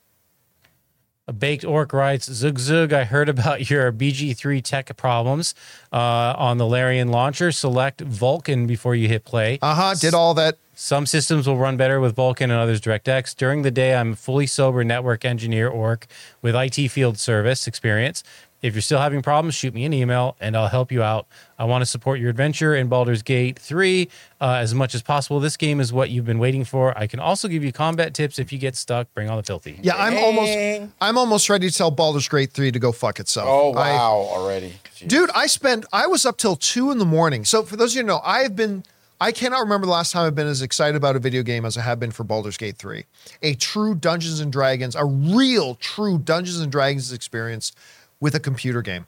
A 1.29 1.31
baked 1.31 1.63
orc 1.63 1.93
writes, 1.93 2.25
Zug 2.25 2.57
Zug, 2.57 2.91
I 2.91 3.03
heard 3.03 3.29
about 3.29 3.69
your 3.69 3.91
BG3 3.91 4.63
tech 4.63 4.97
problems 4.97 5.53
uh, 5.93 6.33
on 6.35 6.57
the 6.57 6.65
Larian 6.65 7.09
launcher. 7.09 7.51
Select 7.51 8.03
Vulkan 8.03 8.65
before 8.65 8.95
you 8.95 9.07
hit 9.07 9.25
play. 9.25 9.59
Uh 9.61 9.75
huh. 9.75 9.93
Did 9.93 10.15
all 10.15 10.33
that. 10.33 10.57
Some 10.81 11.05
systems 11.05 11.45
will 11.45 11.57
run 11.57 11.75
better 11.75 11.99
with 11.99 12.15
Vulkan 12.15 12.43
and 12.43 12.53
others 12.53 12.79
DirectX. 12.79 13.35
During 13.35 13.63
the 13.63 13.69
day, 13.69 13.95
I'm 13.95 14.13
a 14.13 14.15
fully 14.15 14.47
sober 14.47 14.81
network 14.85 15.25
engineer 15.25 15.67
orc 15.67 16.07
with 16.41 16.55
IT 16.55 16.87
field 16.87 17.19
service 17.19 17.67
experience. 17.67 18.23
If 18.61 18.75
you're 18.75 18.81
still 18.81 19.01
having 19.01 19.21
problems, 19.21 19.55
shoot 19.55 19.73
me 19.73 19.83
an 19.83 19.91
email 19.91 20.37
and 20.39 20.55
I'll 20.55 20.69
help 20.69 20.89
you 20.89 21.03
out. 21.03 21.27
I 21.57 21.65
want 21.65 21.81
to 21.81 21.85
support 21.85 22.21
your 22.21 22.29
adventure 22.29 22.73
in 22.77 22.87
Baldur's 22.87 23.21
Gate 23.23 23.59
3 23.59 24.07
uh, 24.39 24.53
as 24.53 24.73
much 24.73 24.95
as 24.95 25.01
possible. 25.01 25.41
This 25.41 25.57
game 25.57 25.81
is 25.81 25.91
what 25.91 26.11
you've 26.11 26.25
been 26.25 26.39
waiting 26.39 26.63
for. 26.63 26.97
I 26.97 27.07
can 27.07 27.19
also 27.19 27.49
give 27.49 27.61
you 27.61 27.73
combat 27.73 28.13
tips 28.13 28.39
if 28.39 28.53
you 28.53 28.57
get 28.57 28.77
stuck. 28.77 29.13
Bring 29.13 29.29
on 29.29 29.35
the 29.35 29.43
filthy. 29.43 29.81
Yeah, 29.83 29.97
I'm 29.97 30.15
almost. 30.15 30.93
I'm 31.01 31.17
almost 31.17 31.49
ready 31.49 31.69
to 31.69 31.77
tell 31.77 31.91
Baldur's 31.91 32.29
Gate 32.29 32.53
three 32.53 32.71
to 32.71 32.79
go 32.79 32.93
fuck 32.93 33.19
itself. 33.19 33.49
Oh 33.49 33.73
I- 33.73 33.91
wow, 33.91 34.11
already, 34.31 34.75
Jeez. 34.95 35.09
dude 35.09 35.29
i 35.35 35.45
spent 35.45 35.85
i 35.91 36.07
was 36.07 36.25
up 36.25 36.37
till 36.37 36.55
two 36.55 36.89
in 36.89 36.99
the 36.99 37.05
morning 37.05 37.43
so 37.43 37.63
for 37.63 37.75
those 37.75 37.91
of 37.91 37.95
you 37.97 38.01
who 38.03 38.07
know 38.07 38.21
i 38.23 38.39
have 38.43 38.55
been 38.55 38.83
i 39.19 39.31
cannot 39.31 39.59
remember 39.59 39.85
the 39.85 39.91
last 39.91 40.11
time 40.11 40.25
i've 40.25 40.35
been 40.35 40.47
as 40.47 40.61
excited 40.61 40.95
about 40.95 41.15
a 41.15 41.19
video 41.19 41.43
game 41.43 41.65
as 41.65 41.77
i 41.77 41.81
have 41.81 41.99
been 41.99 42.11
for 42.11 42.23
Baldur's 42.23 42.57
Gate 42.57 42.77
3 42.77 43.05
a 43.41 43.53
true 43.55 43.95
dungeons 43.95 44.39
and 44.39 44.51
dragons 44.51 44.95
a 44.95 45.05
real 45.05 45.75
true 45.75 46.17
dungeons 46.17 46.59
and 46.59 46.71
dragons 46.71 47.11
experience 47.11 47.71
with 48.19 48.35
a 48.35 48.39
computer 48.39 48.81
game. 48.81 49.07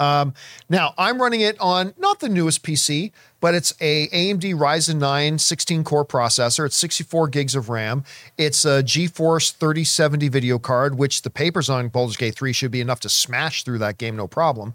Um, 0.00 0.32
now 0.68 0.94
i'm 0.96 1.20
running 1.20 1.40
it 1.40 1.58
on 1.58 1.92
not 1.98 2.20
the 2.20 2.28
newest 2.28 2.62
pc 2.62 3.10
but 3.40 3.54
it's 3.54 3.74
a 3.80 4.06
amd 4.08 4.54
ryzen 4.54 4.98
9 4.98 5.38
16 5.38 5.82
core 5.82 6.04
processor. 6.04 6.66
It's 6.66 6.76
64 6.76 7.28
gigs 7.28 7.56
of 7.56 7.68
ram. 7.68 8.04
It's 8.36 8.64
a 8.64 8.82
geforce 8.84 9.52
3070 9.52 10.28
video 10.28 10.58
card 10.60 10.96
which 10.96 11.22
the 11.22 11.30
papers 11.30 11.68
on 11.68 11.88
Baldur's 11.88 12.16
Gate 12.16 12.36
3 12.36 12.52
should 12.52 12.70
be 12.70 12.80
enough 12.80 13.00
to 13.00 13.08
smash 13.08 13.64
through 13.64 13.78
that 13.78 13.98
game 13.98 14.14
no 14.14 14.28
problem. 14.28 14.74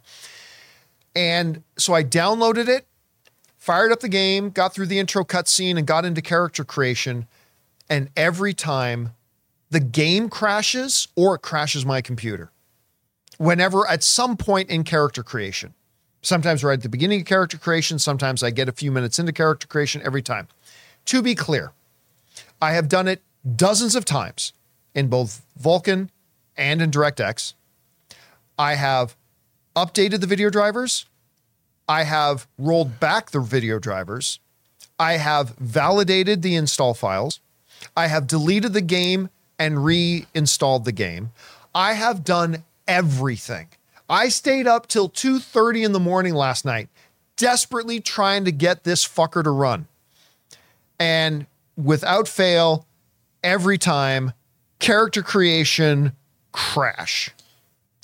And 1.16 1.64
so 1.78 1.94
I 1.94 2.04
downloaded 2.04 2.68
it, 2.68 2.88
fired 3.64 3.92
up 3.92 4.02
the 4.02 4.10
game, 4.10 4.50
got 4.50 4.74
through 4.74 4.88
the 4.88 5.00
intro 5.00 5.24
cutscene, 5.24 5.78
and 5.78 5.88
got 5.88 6.06
into 6.06 6.22
character 6.22 6.64
creation. 6.64 7.28
And 7.90 8.10
every 8.18 8.54
time 8.54 9.14
the 9.70 9.80
game 9.80 10.30
crashes 10.30 11.08
or 11.16 11.36
it 11.36 11.42
crashes 11.42 11.86
my 11.86 12.02
computer, 12.02 12.52
whenever 13.38 13.88
at 13.88 14.04
some 14.04 14.36
point 14.38 14.70
in 14.70 14.84
character 14.84 15.24
creation, 15.24 15.74
Sometimes 16.24 16.64
right 16.64 16.76
at 16.76 16.82
the 16.82 16.90
beginning 16.90 17.20
of 17.20 17.28
character 17.28 17.58
creation, 17.58 18.00
sometimes 18.00 18.42
I 18.44 18.50
get 18.50 18.70
a 18.70 18.72
few 18.72 18.94
minutes 18.94 19.20
into 19.20 19.34
character 19.34 19.68
creation 19.68 20.02
every 20.06 20.22
time. 20.22 20.48
To 21.08 21.22
be 21.22 21.36
clear, 21.36 21.74
I 22.62 22.72
have 22.72 22.88
done 22.88 23.10
it 23.10 23.22
dozens 23.58 23.94
of 23.94 24.06
times 24.06 24.54
in 24.96 25.10
both 25.10 25.46
Vulkan 25.62 26.08
and 26.56 26.82
in 26.82 26.92
DirectX. 26.92 27.56
I 28.58 28.76
have 28.76 29.18
updated 29.76 30.22
the 30.22 30.28
video 30.28 30.50
drivers. 30.50 31.06
I 31.88 32.04
have 32.04 32.48
rolled 32.58 33.00
back 33.00 33.32
the 33.32 33.40
video 33.40 33.80
drivers. 33.80 34.40
I 35.00 35.14
have 35.14 35.56
validated 35.58 36.42
the 36.42 36.56
install 36.56 36.94
files. 36.94 37.40
I 37.96 38.08
have 38.08 38.28
deleted 38.28 38.74
the 38.74 38.82
game 38.82 39.30
and 39.60 39.84
reinstalled 39.84 40.86
the 40.86 40.92
game. 40.92 41.32
I 41.76 41.94
have 41.94 42.24
done 42.24 42.64
everything. 42.88 43.68
I 44.10 44.30
stayed 44.30 44.68
up 44.68 44.88
till 44.88 45.10
2:30 45.10 45.84
in 45.84 45.92
the 45.92 46.00
morning 46.00 46.34
last 46.34 46.66
night 46.66 46.90
desperately 47.36 48.00
trying 48.00 48.46
to 48.46 48.52
get 48.52 48.84
this 48.84 49.08
fucker 49.08 49.44
to 49.44 49.50
run. 49.50 49.88
And 51.00 51.48
without 51.76 52.28
fail, 52.28 52.86
every 53.44 53.78
time 53.78 54.34
character 54.80 55.24
creation 55.24 56.14
crash. 56.52 57.32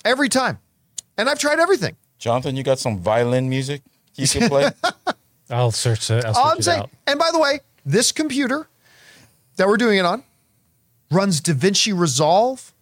Every 0.03 0.29
time. 0.29 0.59
And 1.17 1.29
I've 1.29 1.39
tried 1.39 1.59
everything. 1.59 1.95
Jonathan, 2.19 2.55
you 2.55 2.63
got 2.63 2.77
some 2.79 2.99
violin 2.99 3.49
music 3.49 3.81
you 4.15 4.27
can 4.27 4.49
play? 4.49 4.69
I'll 5.49 5.71
search 5.71 6.11
it. 6.11 6.25
I'll 6.25 6.33
search 6.33 6.45
I'm 6.45 6.57
it 6.59 6.63
saying, 6.63 6.81
out. 6.81 6.89
and 7.07 7.17
by 7.17 7.29
the 7.31 7.39
way, 7.39 7.61
this 7.85 8.11
computer 8.11 8.67
that 9.55 9.67
we're 9.67 9.77
doing 9.77 9.97
it 9.97 10.05
on 10.05 10.23
runs 11.09 11.41
DaVinci 11.41 11.97
Resolve. 11.97 12.73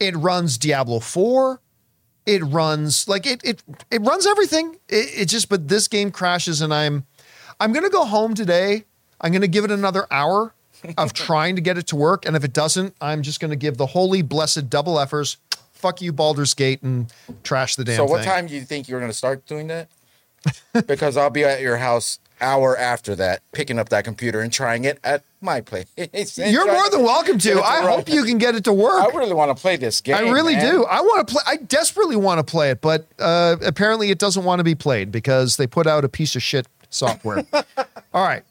It 0.00 0.16
runs 0.16 0.58
Diablo 0.58 0.98
4. 0.98 1.60
It 2.24 2.42
runs 2.42 3.08
like 3.08 3.26
it 3.26 3.40
it 3.44 3.62
it 3.90 4.00
runs 4.00 4.26
everything. 4.26 4.76
It, 4.88 5.22
it 5.22 5.28
just 5.28 5.48
but 5.48 5.68
this 5.68 5.86
game 5.88 6.10
crashes 6.10 6.60
and 6.60 6.72
I'm 6.72 7.04
I'm 7.60 7.72
gonna 7.72 7.90
go 7.90 8.04
home 8.04 8.34
today. 8.34 8.84
I'm 9.20 9.32
gonna 9.32 9.48
give 9.48 9.64
it 9.64 9.70
another 9.70 10.06
hour 10.10 10.54
of 10.96 11.12
trying 11.14 11.56
to 11.56 11.62
get 11.62 11.78
it 11.78 11.86
to 11.88 11.96
work. 11.96 12.24
And 12.26 12.36
if 12.36 12.44
it 12.44 12.52
doesn't, 12.52 12.94
I'm 13.00 13.22
just 13.22 13.40
gonna 13.40 13.56
give 13.56 13.76
the 13.76 13.86
holy 13.86 14.22
blessed 14.22 14.70
double 14.70 14.94
effers. 14.96 15.36
Fuck 15.82 16.00
you, 16.00 16.12
Baldur's 16.12 16.54
Gate, 16.54 16.80
and 16.82 17.12
trash 17.42 17.74
the 17.74 17.84
damn 17.84 17.96
so, 17.96 18.04
what 18.04 18.20
thing. 18.20 18.30
time 18.30 18.46
do 18.46 18.54
you 18.54 18.62
think 18.62 18.88
you're 18.88 19.00
going 19.00 19.10
to 19.10 19.16
start 19.16 19.44
doing 19.46 19.66
that? 19.66 19.88
because 20.86 21.16
I'll 21.16 21.28
be 21.28 21.44
at 21.44 21.60
your 21.60 21.76
house 21.76 22.20
hour 22.40 22.76
after 22.76 23.14
that, 23.16 23.42
picking 23.52 23.78
up 23.78 23.88
that 23.88 24.04
computer 24.04 24.40
and 24.40 24.52
trying 24.52 24.84
it 24.84 24.98
at 25.02 25.22
my 25.40 25.60
place. 25.60 25.86
You're 26.36 26.66
more 26.66 26.90
than 26.90 27.02
welcome 27.02 27.38
to. 27.38 27.54
to 27.54 27.60
I 27.60 27.80
run. 27.80 27.98
hope 27.98 28.08
you 28.08 28.24
can 28.24 28.38
get 28.38 28.54
it 28.54 28.64
to 28.64 28.72
work. 28.72 29.02
I 29.02 29.16
really 29.16 29.32
want 29.32 29.56
to 29.56 29.60
play 29.60 29.76
this 29.76 30.00
game. 30.00 30.14
I 30.14 30.20
really 30.30 30.54
man. 30.54 30.74
do. 30.74 30.84
I 30.84 31.00
want 31.00 31.26
to 31.26 31.32
play. 31.34 31.42
I 31.46 31.56
desperately 31.56 32.16
want 32.16 32.44
to 32.44 32.50
play 32.50 32.70
it, 32.70 32.80
but 32.80 33.06
uh, 33.18 33.56
apparently 33.64 34.10
it 34.10 34.18
doesn't 34.18 34.44
want 34.44 34.60
to 34.60 34.64
be 34.64 34.74
played 34.74 35.10
because 35.10 35.56
they 35.56 35.66
put 35.66 35.86
out 35.86 36.04
a 36.04 36.08
piece 36.08 36.36
of 36.36 36.42
shit 36.42 36.66
software. 36.90 37.44
All 38.14 38.26
right, 38.26 38.42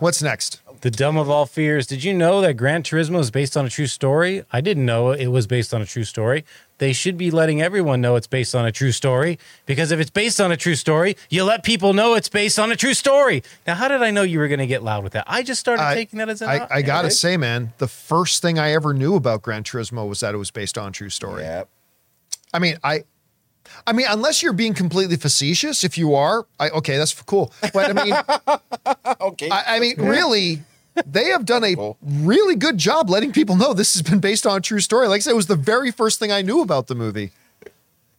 what's 0.00 0.22
next? 0.22 0.60
The 0.80 0.90
dumb 0.90 1.16
of 1.16 1.30
all 1.30 1.46
fears. 1.46 1.86
Did 1.86 2.04
you 2.04 2.12
know 2.12 2.42
that 2.42 2.58
Gran 2.58 2.82
Turismo 2.82 3.18
is 3.18 3.30
based 3.30 3.56
on 3.56 3.64
a 3.64 3.70
true 3.70 3.86
story? 3.86 4.44
I 4.52 4.60
didn't 4.60 4.84
know 4.84 5.12
it 5.12 5.28
was 5.28 5.46
based 5.46 5.72
on 5.72 5.80
a 5.80 5.86
true 5.86 6.04
story. 6.04 6.44
They 6.78 6.92
should 6.92 7.16
be 7.16 7.30
letting 7.30 7.62
everyone 7.62 8.00
know 8.00 8.16
it's 8.16 8.26
based 8.26 8.54
on 8.54 8.66
a 8.66 8.72
true 8.72 8.90
story 8.92 9.38
because 9.64 9.92
if 9.92 10.00
it's 10.00 10.10
based 10.10 10.40
on 10.40 10.50
a 10.50 10.56
true 10.56 10.74
story, 10.74 11.16
you 11.30 11.44
let 11.44 11.62
people 11.62 11.92
know 11.92 12.14
it's 12.14 12.28
based 12.28 12.58
on 12.58 12.72
a 12.72 12.76
true 12.76 12.94
story. 12.94 13.42
Now, 13.66 13.74
how 13.76 13.88
did 13.88 14.02
I 14.02 14.10
know 14.10 14.22
you 14.22 14.38
were 14.40 14.48
going 14.48 14.58
to 14.58 14.66
get 14.66 14.82
loud 14.82 15.04
with 15.04 15.12
that? 15.12 15.24
I 15.28 15.42
just 15.42 15.60
started 15.60 15.82
I- 15.82 15.94
taking 15.94 16.18
that 16.18 16.28
as 16.28 16.42
an 16.42 16.48
I, 16.48 16.66
I 16.70 16.82
gotta 16.82 17.06
okay. 17.06 17.14
say, 17.14 17.36
man, 17.36 17.72
the 17.78 17.86
first 17.88 18.42
thing 18.42 18.58
I 18.58 18.72
ever 18.72 18.92
knew 18.92 19.14
about 19.14 19.42
Gran 19.42 19.62
Turismo 19.62 20.08
was 20.08 20.20
that 20.20 20.34
it 20.34 20.38
was 20.38 20.50
based 20.50 20.76
on 20.76 20.88
a 20.88 20.92
true 20.92 21.10
story. 21.10 21.42
Yeah. 21.42 21.64
I 22.52 22.58
mean, 22.58 22.76
I. 22.82 23.04
I 23.86 23.92
mean, 23.94 24.06
unless 24.10 24.42
you're 24.42 24.52
being 24.52 24.74
completely 24.74 25.16
facetious, 25.16 25.84
if 25.84 25.96
you 25.96 26.14
are, 26.14 26.46
I, 26.60 26.68
okay, 26.68 26.98
that's 26.98 27.14
cool. 27.22 27.50
But 27.72 27.96
I 27.96 28.04
mean, 28.04 28.14
Okay. 29.20 29.48
I, 29.48 29.76
I 29.76 29.80
mean, 29.80 29.96
really, 29.98 30.62
they 31.06 31.24
have 31.26 31.44
done 31.44 31.64
a 31.64 31.94
really 32.02 32.54
good 32.56 32.78
job 32.78 33.10
letting 33.10 33.32
people 33.32 33.56
know 33.56 33.72
this 33.74 33.94
has 33.94 34.02
been 34.02 34.20
based 34.20 34.46
on 34.46 34.58
a 34.58 34.60
true 34.60 34.80
story. 34.80 35.08
Like 35.08 35.18
I 35.18 35.20
said, 35.20 35.30
it 35.32 35.36
was 35.36 35.46
the 35.46 35.56
very 35.56 35.90
first 35.90 36.18
thing 36.18 36.30
I 36.30 36.42
knew 36.42 36.60
about 36.60 36.86
the 36.86 36.94
movie. 36.94 37.32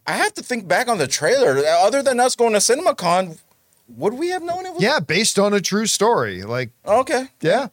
I 0.06 0.12
have 0.12 0.34
to 0.34 0.42
think 0.42 0.66
back 0.68 0.88
on 0.88 0.98
the 0.98 1.06
trailer. 1.06 1.56
Other 1.66 2.02
than 2.02 2.20
us 2.20 2.36
going 2.36 2.52
to 2.52 2.58
CinemaCon, 2.58 3.38
would 3.96 4.14
we 4.14 4.28
have 4.30 4.42
known 4.42 4.66
it 4.66 4.74
was? 4.74 4.82
Yeah, 4.82 4.98
based 5.00 5.38
on 5.38 5.54
a 5.54 5.60
true 5.60 5.86
story. 5.86 6.42
Like, 6.42 6.70
Okay. 6.84 7.28
yeah. 7.40 7.68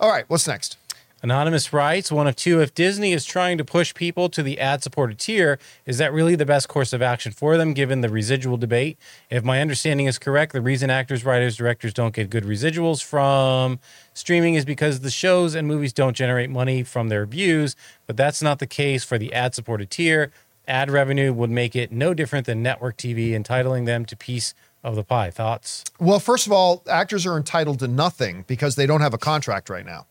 All 0.00 0.10
right, 0.10 0.24
what's 0.28 0.48
next? 0.48 0.77
Anonymous 1.20 1.72
writes, 1.72 2.12
one 2.12 2.28
of 2.28 2.36
two, 2.36 2.60
if 2.60 2.72
Disney 2.74 3.12
is 3.12 3.24
trying 3.24 3.58
to 3.58 3.64
push 3.64 3.92
people 3.92 4.28
to 4.28 4.40
the 4.40 4.60
ad 4.60 4.84
supported 4.84 5.18
tier, 5.18 5.58
is 5.84 5.98
that 5.98 6.12
really 6.12 6.36
the 6.36 6.46
best 6.46 6.68
course 6.68 6.92
of 6.92 7.02
action 7.02 7.32
for 7.32 7.56
them 7.56 7.72
given 7.72 8.02
the 8.02 8.08
residual 8.08 8.56
debate? 8.56 8.96
If 9.28 9.42
my 9.42 9.60
understanding 9.60 10.06
is 10.06 10.16
correct, 10.16 10.52
the 10.52 10.60
reason 10.60 10.90
actors, 10.90 11.24
writers, 11.24 11.56
directors 11.56 11.92
don't 11.92 12.14
get 12.14 12.30
good 12.30 12.44
residuals 12.44 13.02
from 13.02 13.80
streaming 14.14 14.54
is 14.54 14.64
because 14.64 15.00
the 15.00 15.10
shows 15.10 15.56
and 15.56 15.66
movies 15.66 15.92
don't 15.92 16.16
generate 16.16 16.50
money 16.50 16.84
from 16.84 17.08
their 17.08 17.26
views, 17.26 17.74
but 18.06 18.16
that's 18.16 18.40
not 18.40 18.60
the 18.60 18.66
case 18.66 19.02
for 19.02 19.18
the 19.18 19.32
ad 19.32 19.56
supported 19.56 19.90
tier. 19.90 20.30
Ad 20.68 20.88
revenue 20.88 21.32
would 21.32 21.50
make 21.50 21.74
it 21.74 21.90
no 21.90 22.14
different 22.14 22.46
than 22.46 22.62
network 22.62 22.96
TV, 22.96 23.32
entitling 23.32 23.86
them 23.86 24.04
to 24.04 24.16
piece 24.16 24.54
of 24.84 24.94
the 24.94 25.02
pie. 25.02 25.32
Thoughts? 25.32 25.82
Well, 25.98 26.20
first 26.20 26.46
of 26.46 26.52
all, 26.52 26.84
actors 26.88 27.26
are 27.26 27.36
entitled 27.36 27.80
to 27.80 27.88
nothing 27.88 28.44
because 28.46 28.76
they 28.76 28.86
don't 28.86 29.00
have 29.00 29.14
a 29.14 29.18
contract 29.18 29.68
right 29.68 29.84
now. 29.84 30.06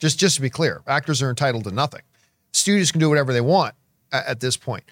Just, 0.00 0.18
just 0.18 0.36
to 0.36 0.42
be 0.42 0.50
clear, 0.50 0.82
actors 0.86 1.22
are 1.22 1.28
entitled 1.28 1.64
to 1.64 1.70
nothing. 1.70 2.02
Studios 2.52 2.90
can 2.90 3.00
do 3.00 3.08
whatever 3.08 3.32
they 3.32 3.40
want 3.40 3.74
at, 4.12 4.26
at 4.26 4.40
this 4.40 4.56
point. 4.56 4.82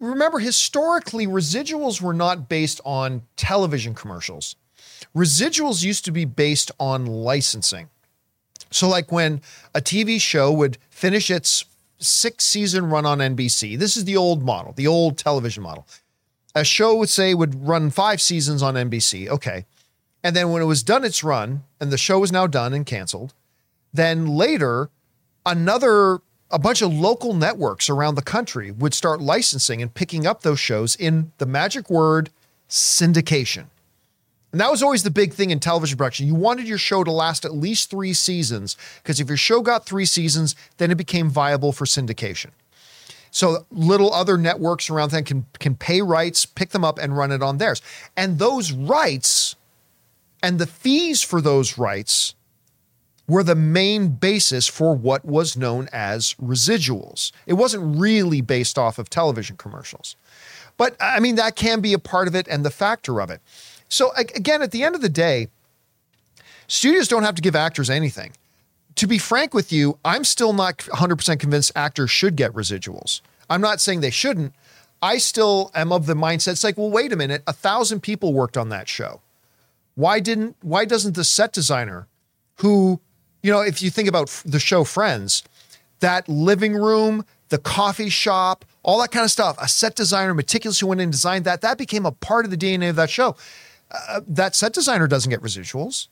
Remember, 0.00 0.38
historically, 0.38 1.26
residuals 1.26 2.02
were 2.02 2.12
not 2.12 2.48
based 2.48 2.80
on 2.84 3.22
television 3.36 3.94
commercials. 3.94 4.56
Residuals 5.14 5.84
used 5.84 6.04
to 6.06 6.12
be 6.12 6.24
based 6.24 6.70
on 6.80 7.06
licensing. 7.06 7.88
So, 8.70 8.88
like 8.88 9.12
when 9.12 9.40
a 9.74 9.80
TV 9.80 10.20
show 10.20 10.52
would 10.52 10.78
finish 10.90 11.30
its 11.30 11.64
six 11.98 12.44
season 12.44 12.86
run 12.90 13.06
on 13.06 13.18
NBC, 13.18 13.78
this 13.78 13.96
is 13.96 14.04
the 14.04 14.16
old 14.16 14.42
model, 14.42 14.72
the 14.72 14.86
old 14.86 15.16
television 15.16 15.62
model. 15.62 15.86
A 16.54 16.64
show 16.64 16.94
would 16.96 17.08
say 17.08 17.32
would 17.34 17.66
run 17.66 17.90
five 17.90 18.20
seasons 18.20 18.62
on 18.62 18.74
NBC. 18.74 19.28
Okay. 19.28 19.66
And 20.22 20.34
then 20.34 20.50
when 20.50 20.62
it 20.62 20.66
was 20.66 20.82
done 20.82 21.04
its 21.04 21.22
run 21.22 21.64
and 21.80 21.90
the 21.90 21.98
show 21.98 22.18
was 22.18 22.32
now 22.32 22.46
done 22.46 22.74
and 22.74 22.84
canceled, 22.84 23.34
then 23.96 24.26
later 24.26 24.90
another 25.44 26.20
a 26.50 26.58
bunch 26.58 26.80
of 26.80 26.92
local 26.92 27.34
networks 27.34 27.90
around 27.90 28.14
the 28.14 28.22
country 28.22 28.70
would 28.70 28.94
start 28.94 29.20
licensing 29.20 29.82
and 29.82 29.92
picking 29.94 30.26
up 30.26 30.42
those 30.42 30.60
shows 30.60 30.94
in 30.94 31.32
the 31.38 31.46
magic 31.46 31.90
word 31.90 32.30
syndication. 32.68 33.66
And 34.52 34.60
that 34.60 34.70
was 34.70 34.82
always 34.82 35.02
the 35.02 35.10
big 35.10 35.34
thing 35.34 35.50
in 35.50 35.58
television 35.58 35.98
production. 35.98 36.26
You 36.26 36.34
wanted 36.34 36.68
your 36.68 36.78
show 36.78 37.02
to 37.02 37.10
last 37.10 37.44
at 37.44 37.52
least 37.52 37.90
three 37.90 38.12
seasons 38.12 38.76
because 39.02 39.20
if 39.20 39.28
your 39.28 39.36
show 39.36 39.60
got 39.60 39.84
three 39.86 40.06
seasons, 40.06 40.54
then 40.76 40.90
it 40.90 40.96
became 40.96 41.28
viable 41.28 41.72
for 41.72 41.84
syndication. 41.84 42.50
So 43.32 43.66
little 43.70 44.14
other 44.14 44.38
networks 44.38 44.88
around 44.88 45.10
then 45.10 45.24
can 45.24 45.46
can 45.58 45.74
pay 45.74 46.00
rights, 46.00 46.46
pick 46.46 46.70
them 46.70 46.84
up, 46.84 46.98
and 46.98 47.16
run 47.16 47.32
it 47.32 47.42
on 47.42 47.58
theirs. 47.58 47.82
And 48.16 48.38
those 48.38 48.72
rights 48.72 49.56
and 50.42 50.58
the 50.58 50.66
fees 50.66 51.22
for 51.22 51.40
those 51.40 51.76
rights 51.76 52.34
were 53.28 53.42
the 53.42 53.54
main 53.54 54.08
basis 54.08 54.66
for 54.66 54.94
what 54.94 55.24
was 55.24 55.56
known 55.56 55.88
as 55.92 56.34
residuals. 56.34 57.32
It 57.46 57.54
wasn't 57.54 57.98
really 57.98 58.40
based 58.40 58.78
off 58.78 58.98
of 58.98 59.10
television 59.10 59.56
commercials. 59.56 60.16
But 60.76 60.96
I 61.00 61.20
mean, 61.20 61.36
that 61.36 61.56
can 61.56 61.80
be 61.80 61.92
a 61.92 61.98
part 61.98 62.28
of 62.28 62.34
it 62.34 62.46
and 62.48 62.64
the 62.64 62.70
factor 62.70 63.20
of 63.20 63.30
it. 63.30 63.40
So 63.88 64.12
again, 64.16 64.62
at 64.62 64.70
the 64.70 64.82
end 64.82 64.94
of 64.94 65.00
the 65.00 65.08
day, 65.08 65.48
studios 66.68 67.08
don't 67.08 67.22
have 67.22 67.34
to 67.36 67.42
give 67.42 67.56
actors 67.56 67.90
anything. 67.90 68.32
To 68.96 69.06
be 69.06 69.18
frank 69.18 69.52
with 69.52 69.72
you, 69.72 69.98
I'm 70.04 70.24
still 70.24 70.52
not 70.52 70.78
100% 70.78 71.38
convinced 71.38 71.72
actors 71.76 72.10
should 72.10 72.36
get 72.36 72.52
residuals. 72.52 73.20
I'm 73.50 73.60
not 73.60 73.80
saying 73.80 74.00
they 74.00 74.10
shouldn't. 74.10 74.54
I 75.02 75.18
still 75.18 75.70
am 75.74 75.92
of 75.92 76.06
the 76.06 76.14
mindset. 76.14 76.52
It's 76.52 76.64
like, 76.64 76.78
well, 76.78 76.90
wait 76.90 77.12
a 77.12 77.16
minute. 77.16 77.42
A 77.46 77.52
thousand 77.52 78.00
people 78.00 78.32
worked 78.32 78.56
on 78.56 78.70
that 78.70 78.88
show. 78.88 79.20
Why 79.94 80.20
didn't? 80.20 80.56
Why 80.62 80.84
doesn't 80.84 81.14
the 81.14 81.24
set 81.24 81.52
designer, 81.52 82.06
who, 82.56 83.00
you 83.46 83.52
know, 83.52 83.60
if 83.60 83.80
you 83.80 83.90
think 83.90 84.08
about 84.08 84.28
the 84.44 84.58
show 84.58 84.82
Friends, 84.82 85.44
that 86.00 86.28
living 86.28 86.74
room, 86.74 87.24
the 87.48 87.58
coffee 87.58 88.08
shop, 88.08 88.64
all 88.82 89.00
that 89.00 89.12
kind 89.12 89.24
of 89.24 89.30
stuff, 89.30 89.56
a 89.60 89.68
set 89.68 89.94
designer 89.94 90.34
meticulously 90.34 90.88
went 90.88 91.00
in 91.00 91.04
and 91.04 91.12
designed 91.12 91.44
that. 91.44 91.60
That 91.60 91.78
became 91.78 92.04
a 92.04 92.10
part 92.10 92.44
of 92.44 92.50
the 92.50 92.56
DNA 92.56 92.90
of 92.90 92.96
that 92.96 93.08
show. 93.08 93.36
Uh, 93.90 94.20
that 94.26 94.56
set 94.56 94.72
designer 94.72 95.06
doesn't 95.06 95.30
get 95.30 95.40
residuals 95.40 96.08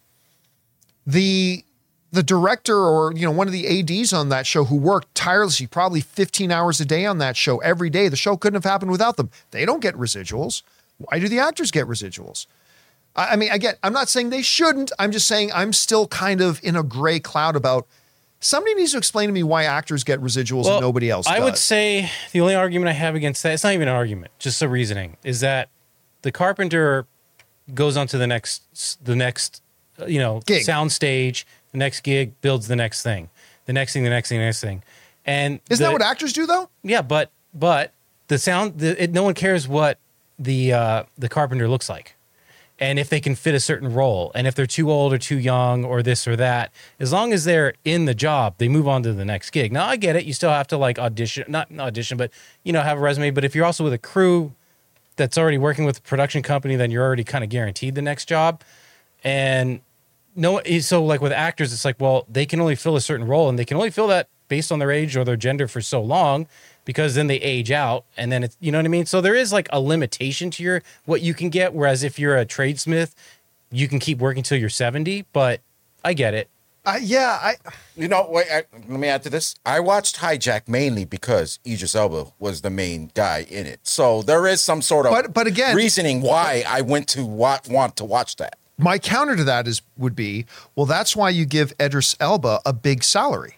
the 1.07 1.65
the 2.13 2.23
director 2.23 2.77
or 2.77 3.13
you 3.15 3.23
know 3.23 3.31
one 3.31 3.49
of 3.49 3.53
the 3.53 3.67
ads 3.67 4.13
on 4.13 4.29
that 4.29 4.47
show 4.47 4.65
who 4.65 4.77
worked 4.77 5.13
tirelessly 5.15 5.67
probably 5.67 6.01
15 6.01 6.53
hours 6.53 6.81
a 6.81 6.85
day 6.85 7.05
on 7.05 7.19
that 7.19 7.37
show 7.37 7.59
every 7.59 7.91
day 7.91 8.09
the 8.09 8.17
show 8.17 8.37
couldn't 8.37 8.63
have 8.63 8.71
happened 8.71 8.93
without 8.93 9.17
them 9.17 9.31
they 9.51 9.67
don't 9.67 9.81
get 9.81 9.95
residuals 9.97 10.63
why 10.99 11.19
do 11.19 11.29
the 11.29 11.41
actors 11.41 11.73
get 11.73 11.87
residuals 11.87 12.47
i, 13.17 13.33
I 13.33 13.37
mean 13.37 13.51
again 13.51 13.75
i'm 13.83 13.93
not 13.93 14.09
saying 14.09 14.31
they 14.31 14.43
shouldn't 14.43 14.93
i'm 14.99 15.11
just 15.13 15.27
saying 15.29 15.51
i'm 15.55 15.73
still 15.73 16.07
kind 16.09 16.41
of 16.41 16.61
in 16.63 16.77
a 16.77 16.83
gray 16.83 17.21
cloud 17.21 17.57
about 17.57 17.87
somebody 18.41 18.75
needs 18.75 18.93
to 18.93 18.99
explain 18.99 19.29
to 19.29 19.33
me 19.33 19.43
why 19.43 19.65
actors 19.65 20.05
get 20.05 20.21
residuals 20.21 20.67
and 20.67 20.81
nobody 20.81 21.11
else 21.11 21.27
I 21.27 21.37
does 21.37 21.45
would 21.45 21.57
say 21.59 22.11
the 22.33 22.41
only 22.43 22.55
argument 22.55 22.91
I 22.91 22.93
have 22.93 23.15
against 23.15 23.43
that, 23.43 23.55
it's 23.55 23.65
not 23.65 23.73
even 23.73 23.89
an 23.89 23.95
argument, 23.95 24.33
just 24.39 24.61
a 24.61 24.69
reasoning, 24.69 25.17
is 25.25 25.41
that 25.41 25.71
the 26.21 26.31
carpenter 26.31 27.07
goes 27.73 27.97
on 27.97 28.07
to 28.09 28.19
the 28.19 28.27
next 28.27 29.03
the 29.03 29.17
next 29.17 29.63
uh, 29.99 30.05
you 30.05 30.19
know 30.19 30.43
Gig. 30.45 30.63
sound 30.63 30.93
stage, 30.93 31.47
the 31.73 31.79
next 31.79 32.01
gig 32.01 32.39
builds 32.43 32.69
the 32.69 32.77
next 32.77 33.03
thing, 33.03 33.31
the 33.65 33.73
next 33.73 33.95
thing, 33.95 34.05
the 34.05 34.11
next 34.11 34.29
thing, 34.29 34.39
the 34.39 34.45
next 34.45 34.61
thing, 34.61 34.83
and 35.25 35.61
Isn't 35.71 35.83
the- 35.83 35.89
that 35.89 35.93
what 35.95 36.03
actors 36.03 36.35
do 36.35 36.45
though? 36.45 36.69
yeah, 36.83 37.01
but 37.01 37.31
but 37.55 37.93
the 38.29 38.37
sound, 38.37 38.79
the, 38.79 39.03
it, 39.05 39.13
no 39.13 39.23
one 39.23 39.33
cares 39.33 39.67
what 39.67 39.97
the 40.39 40.75
uh, 40.75 41.05
the 41.17 41.31
carpenter 41.31 41.67
looks 41.67 41.89
like, 41.89 42.14
and 42.79 42.99
if 42.99 43.09
they 43.09 43.21
can 43.21 43.35
fit 43.35 43.55
a 43.55 43.61
certain 43.61 43.93
role, 43.93 44.33
and 44.35 44.47
if 44.47 44.55
they're 44.55 44.67
too 44.67 44.91
old 44.91 45.13
or 45.13 45.19
too 45.19 45.39
young 45.39 45.85
or 45.85 46.03
this 46.03 46.27
or 46.27 46.35
that. 46.37 46.73
As 46.99 47.13
long 47.13 47.33
as 47.33 47.45
they're 47.45 47.75
in 47.85 48.05
the 48.05 48.15
job, 48.15 48.55
they 48.59 48.69
move 48.69 48.89
on 48.89 49.03
to 49.05 49.13
the 49.13 49.25
next 49.25 49.51
gig. 49.51 49.73
Now 49.73 49.87
I 49.87 49.97
get 49.97 50.17
it; 50.17 50.25
you 50.25 50.33
still 50.33 50.51
have 50.51 50.67
to 50.69 50.77
like 50.77 50.99
audition, 50.99 51.45
not 51.49 51.69
audition, 51.79 52.17
but 52.17 52.31
you 52.65 52.73
know 52.73 52.83
have 52.83 52.99
a 52.99 53.01
resume. 53.01 53.31
But 53.31 53.45
if 53.45 53.55
you're 53.55 53.65
also 53.65 53.85
with 53.85 53.93
a 53.93 53.99
crew 53.99 54.53
that's 55.17 55.39
already 55.39 55.59
working 55.59 55.85
with 55.85 55.99
a 55.99 56.03
production 56.03 56.43
company, 56.43 56.77
then 56.77 56.91
you're 56.91 57.05
already 57.05 57.25
kind 57.25 57.45
of 57.45 57.51
guaranteed 57.51 57.95
the 57.95 58.03
next 58.03 58.27
job. 58.27 58.63
And 59.23 59.81
no, 60.35 60.61
so 60.81 61.05
like 61.05 61.21
with 61.21 61.33
actors, 61.33 61.73
it's 61.73 61.85
like, 61.85 62.01
well, 62.01 62.27
they 62.29 62.45
can 62.45 62.61
only 62.61 62.75
fill 62.75 62.97
a 62.97 63.01
certain 63.01 63.27
role, 63.27 63.49
and 63.49 63.59
they 63.59 63.65
can 63.65 63.77
only 63.77 63.91
fill 63.91 64.09
that 64.09 64.29
based 64.49 64.73
on 64.73 64.79
their 64.79 64.91
age 64.91 65.17
or 65.17 65.25
their 65.25 65.37
gender 65.37 65.69
for 65.69 65.81
so 65.81 66.03
long, 66.03 66.47
because 66.85 67.15
then 67.15 67.27
they 67.27 67.37
age 67.37 67.71
out, 67.71 68.05
and 68.17 68.31
then 68.33 68.43
it's 68.45 68.57
you 68.61 68.71
know 68.73 68.79
what 68.79 68.85
I 68.85 68.89
mean. 68.89 69.07
So 69.07 69.21
there 69.21 69.35
is 69.35 69.53
like 69.53 69.69
a 69.73 69.81
limitation 69.81 70.51
to 70.53 70.63
your 70.63 70.83
what 71.05 71.21
you 71.23 71.35
can 71.35 71.49
get. 71.51 71.75
Whereas 71.75 72.03
if 72.03 72.19
you're 72.19 72.37
a 72.37 72.47
tradesmith, 72.47 73.15
you 73.71 73.89
can 73.89 73.99
keep 73.99 74.19
working 74.19 74.43
till 74.43 74.59
you're 74.59 74.69
seventy. 74.69 75.25
But 75.33 75.61
I 76.05 76.13
get 76.15 76.35
it. 76.35 76.49
Uh, 76.87 76.99
yeah, 77.01 77.39
I 77.41 77.55
You 77.97 78.09
know, 78.09 78.27
wait. 78.29 78.47
I, 78.53 78.65
let 78.75 79.01
me 79.01 79.09
add 79.09 79.23
to 79.23 79.31
this. 79.31 79.55
I 79.65 79.81
watched 79.81 80.17
Hijack 80.19 80.69
mainly 80.69 81.07
because 81.07 81.59
Idris 81.67 81.95
Elba 81.95 82.27
was 82.39 82.61
the 82.61 82.69
main 82.69 83.11
guy 83.15 83.47
in 83.49 83.65
it. 83.65 83.81
So 83.85 84.21
there 84.21 84.47
is 84.47 84.61
some 84.61 84.83
sort 84.83 85.07
of 85.07 85.13
But- 85.13 85.33
but 85.33 85.47
again- 85.47 85.75
reasoning 85.77 86.21
why 86.21 86.63
I 86.69 86.83
went 86.83 87.09
to 87.09 87.25
wa- 87.25 87.61
want 87.71 87.97
to 87.97 88.05
watch 88.05 88.37
that. 88.37 88.59
my 88.77 88.99
counter 88.99 89.35
to 89.37 89.45
that 89.45 89.67
is 89.67 89.81
would 89.97 90.15
be 90.17 90.45
well 90.77 90.85
that's 90.85 91.15
why 91.17 91.31
you 91.31 91.47
give 91.47 91.73
Idris 91.81 92.17
Elba 92.21 92.61
a 92.67 92.73
big 92.75 93.03
salary 93.05 93.55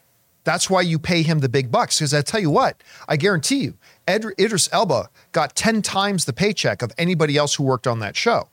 that's 0.46 0.70
why 0.70 0.80
you 0.80 0.98
pay 0.98 1.20
him 1.22 1.40
the 1.40 1.48
big 1.50 1.70
bucks 1.70 1.98
because 1.98 2.14
I 2.14 2.22
tell 2.22 2.40
you 2.40 2.48
what 2.50 2.82
I 3.06 3.16
guarantee 3.18 3.56
you 3.64 3.74
Ed, 4.08 4.24
Idris 4.40 4.68
Elba 4.72 5.10
got 5.32 5.54
10 5.56 5.82
times 5.82 6.24
the 6.24 6.32
paycheck 6.32 6.80
of 6.80 6.92
anybody 6.96 7.36
else 7.36 7.56
who 7.56 7.64
worked 7.64 7.86
on 7.86 7.98
that 7.98 8.16
show 8.16 8.48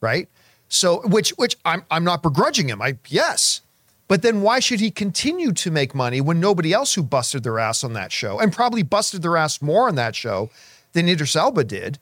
right 0.00 0.28
so 0.68 1.00
which 1.06 1.30
which 1.36 1.56
I'm 1.64 1.84
I'm 1.90 2.02
not 2.02 2.22
begrudging 2.22 2.68
him 2.68 2.82
I 2.82 2.98
yes 3.06 3.60
but 4.08 4.22
then 4.22 4.40
why 4.42 4.58
should 4.60 4.80
he 4.80 4.90
continue 4.90 5.52
to 5.52 5.70
make 5.70 5.94
money 5.94 6.20
when 6.20 6.40
nobody 6.40 6.72
else 6.72 6.94
who 6.94 7.02
busted 7.02 7.42
their 7.44 7.58
ass 7.58 7.84
on 7.84 7.92
that 7.92 8.10
show 8.12 8.38
and 8.40 8.52
probably 8.52 8.82
busted 8.82 9.22
their 9.22 9.36
ass 9.36 9.60
more 9.62 9.86
on 9.88 9.94
that 9.96 10.16
show 10.16 10.50
than 10.94 11.08
Idris 11.08 11.36
Elba 11.36 11.62
did 11.64 11.98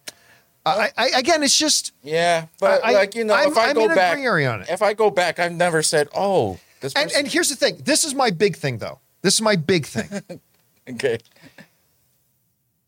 I, 0.67 0.91
I, 0.97 1.09
again 1.19 1.43
it's 1.43 1.59
just 1.59 1.93
Yeah, 2.03 2.47
but 2.61 2.83
I- 2.85 2.93
like 2.93 3.15
you 3.15 3.25
know, 3.25 3.35
I'm- 3.35 3.51
if 3.53 3.59
I 3.59 3.69
I'm 3.69 3.75
go 3.75 3.85
in 3.87 3.91
a 3.91 3.95
back, 3.95 4.15
gray 4.15 4.25
area 4.25 4.51
on 4.51 4.63
it. 4.63 4.69
if 4.71 4.81
I 4.81 4.95
go 4.95 5.11
back, 5.11 5.39
I've 5.39 5.53
never 5.53 5.83
said, 5.83 6.09
"Oh, 6.15 6.59
this." 6.81 6.95
And, 6.95 7.13
and 7.13 7.29
here's 7.29 7.51
the 7.51 7.57
thing. 7.57 7.83
This 7.85 8.03
is 8.03 8.15
my 8.15 8.31
big 8.31 8.57
thing, 8.57 8.79
though. 8.79 8.99
This 9.25 9.37
is 9.37 9.41
my 9.41 9.57
big 9.57 9.87
thing. 9.87 10.41
okay, 10.91 11.19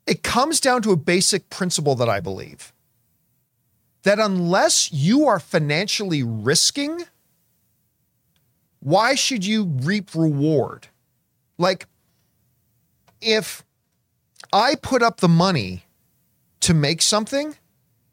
it 0.07 0.23
comes 0.23 0.61
down 0.61 0.83
to 0.83 0.93
a 0.93 0.97
basic 0.97 1.49
principle 1.49 1.95
that 1.95 2.11
I 2.11 2.21
believe 2.21 2.75
that 4.03 4.19
unless 4.19 4.93
you 4.93 5.27
are 5.27 5.41
financially 5.41 6.23
risking, 6.23 7.05
why 8.81 9.15
should 9.15 9.47
you 9.47 9.65
reap 9.65 10.15
reward? 10.15 10.89
Like, 11.57 11.87
if 13.23 13.65
I 14.53 14.75
put 14.75 15.03
up 15.03 15.21
the 15.21 15.29
money 15.29 15.87
to 16.61 16.75
make 16.75 17.01
something, 17.01 17.57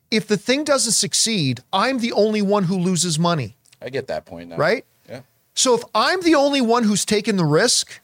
if 0.09 0.25
the 0.27 0.37
thing 0.37 0.63
doesn't 0.63 0.93
succeed, 0.93 1.59
I'm 1.73 1.99
the 1.99 2.13
only 2.13 2.41
one 2.41 2.63
who 2.63 2.77
loses 2.77 3.19
money, 3.19 3.57
I 3.81 3.89
get 3.89 4.07
that 4.07 4.23
point 4.23 4.47
now. 4.47 4.55
right? 4.55 4.85
Yeah. 5.09 5.23
So 5.55 5.75
if 5.75 5.83
I'm 5.93 6.21
the 6.21 6.35
only 6.35 6.61
one 6.61 6.85
who's 6.85 7.03
taken 7.03 7.35
the 7.35 7.45
risk 7.45 7.99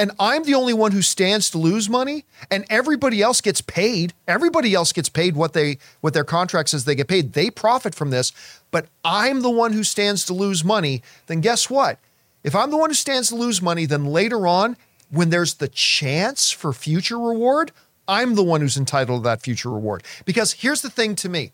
and 0.00 0.12
I'm 0.18 0.44
the 0.44 0.54
only 0.54 0.72
one 0.72 0.92
who 0.92 1.02
stands 1.02 1.50
to 1.50 1.58
lose 1.58 1.90
money 1.90 2.24
and 2.50 2.64
everybody 2.70 3.20
else 3.20 3.42
gets 3.42 3.60
paid, 3.60 4.14
everybody 4.26 4.72
else 4.72 4.94
gets 4.94 5.10
paid 5.10 5.36
what 5.36 5.52
they 5.52 5.76
what 6.00 6.14
their 6.14 6.24
contract 6.24 6.70
says 6.70 6.86
they 6.86 6.94
get 6.94 7.06
paid. 7.06 7.34
They 7.34 7.50
profit 7.50 7.94
from 7.94 8.08
this, 8.08 8.32
but 8.70 8.86
I'm 9.04 9.42
the 9.42 9.50
one 9.50 9.74
who 9.74 9.84
stands 9.84 10.24
to 10.24 10.32
lose 10.32 10.64
money, 10.64 11.02
then 11.26 11.42
guess 11.42 11.68
what? 11.68 11.98
If 12.42 12.54
I'm 12.54 12.70
the 12.70 12.78
one 12.78 12.88
who 12.88 12.94
stands 12.94 13.28
to 13.28 13.34
lose 13.34 13.60
money, 13.60 13.84
then 13.84 14.06
later 14.06 14.46
on 14.46 14.78
when 15.10 15.28
there's 15.28 15.54
the 15.54 15.68
chance 15.68 16.50
for 16.50 16.72
future 16.72 17.18
reward, 17.18 17.70
I'm 18.08 18.36
the 18.36 18.42
one 18.42 18.62
who's 18.62 18.78
entitled 18.78 19.22
to 19.22 19.24
that 19.24 19.42
future 19.42 19.70
reward. 19.70 20.02
Because 20.24 20.54
here's 20.54 20.80
the 20.80 20.88
thing 20.88 21.14
to 21.16 21.28
me 21.28 21.52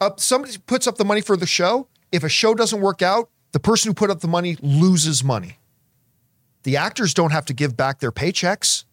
up 0.00 0.18
somebody 0.18 0.58
puts 0.66 0.88
up 0.88 0.96
the 0.96 1.04
money 1.04 1.20
for 1.20 1.36
the 1.36 1.46
show. 1.46 1.86
If 2.10 2.24
a 2.24 2.28
show 2.28 2.54
doesn't 2.54 2.80
work 2.80 3.02
out, 3.02 3.30
the 3.52 3.60
person 3.60 3.90
who 3.90 3.94
put 3.94 4.10
up 4.10 4.18
the 4.18 4.26
money 4.26 4.56
loses 4.60 5.22
money. 5.22 5.58
The 6.64 6.76
actors 6.76 7.14
don't 7.14 7.30
have 7.30 7.46
to 7.46 7.52
give 7.54 7.76
back 7.76 8.00
their 8.00 8.12
paychecks. 8.12 8.84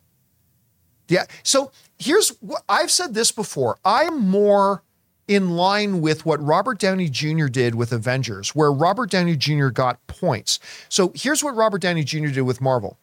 Yeah. 1.07 1.25
So 1.43 1.71
here's 1.97 2.29
what 2.39 2.63
I've 2.69 2.91
said 2.91 3.13
this 3.13 3.31
before. 3.31 3.77
I'm 3.83 4.19
more 4.19 4.83
in 5.27 5.51
line 5.51 6.01
with 6.01 6.25
what 6.25 6.41
Robert 6.41 6.79
Downey 6.79 7.09
Jr. 7.09 7.47
did 7.47 7.75
with 7.75 7.91
Avengers, 7.91 8.53
where 8.55 8.71
Robert 8.71 9.09
Downey 9.09 9.35
Jr. 9.35 9.69
got 9.69 10.05
points. 10.07 10.59
So 10.89 11.11
here's 11.15 11.43
what 11.43 11.55
Robert 11.55 11.81
Downey 11.81 12.03
Jr. 12.03 12.27
did 12.27 12.41
with 12.41 12.61
Marvel. 12.61 12.97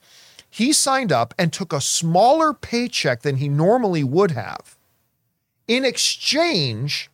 He 0.50 0.72
signed 0.72 1.12
up 1.12 1.34
and 1.38 1.52
took 1.52 1.72
a 1.72 1.80
smaller 1.80 2.52
paycheck 2.54 3.22
than 3.22 3.36
he 3.36 3.48
normally 3.48 4.04
would 4.04 4.30
have 4.32 4.76
in 5.66 5.84
exchange 5.84 7.10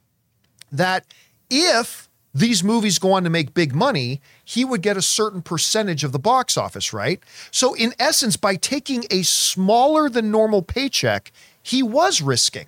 that 0.70 1.04
if 1.50 2.08
these 2.32 2.64
movies 2.64 2.98
go 2.98 3.12
on 3.12 3.24
to 3.24 3.30
make 3.30 3.54
big 3.54 3.74
money, 3.74 4.20
he 4.44 4.64
would 4.64 4.82
get 4.82 4.96
a 4.96 5.02
certain 5.02 5.42
percentage 5.42 6.04
of 6.04 6.12
the 6.12 6.18
box 6.18 6.56
office, 6.56 6.92
right? 6.92 7.20
So, 7.50 7.74
in 7.74 7.94
essence, 7.98 8.36
by 8.36 8.54
taking 8.56 9.04
a 9.10 9.22
smaller 9.22 10.08
than 10.08 10.30
normal 10.30 10.62
paycheck, 10.62 11.32
he 11.62 11.82
was 11.82 12.20
risking. 12.20 12.66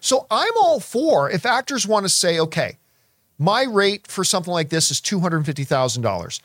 So, 0.00 0.26
I'm 0.30 0.52
all 0.56 0.80
for 0.80 1.30
if 1.30 1.46
actors 1.46 1.86
want 1.86 2.04
to 2.04 2.10
say, 2.10 2.40
okay, 2.40 2.78
my 3.38 3.62
rate 3.62 4.08
for 4.08 4.24
something 4.24 4.52
like 4.52 4.70
this 4.70 4.90
is 4.90 5.00
$250,000, 5.00 6.40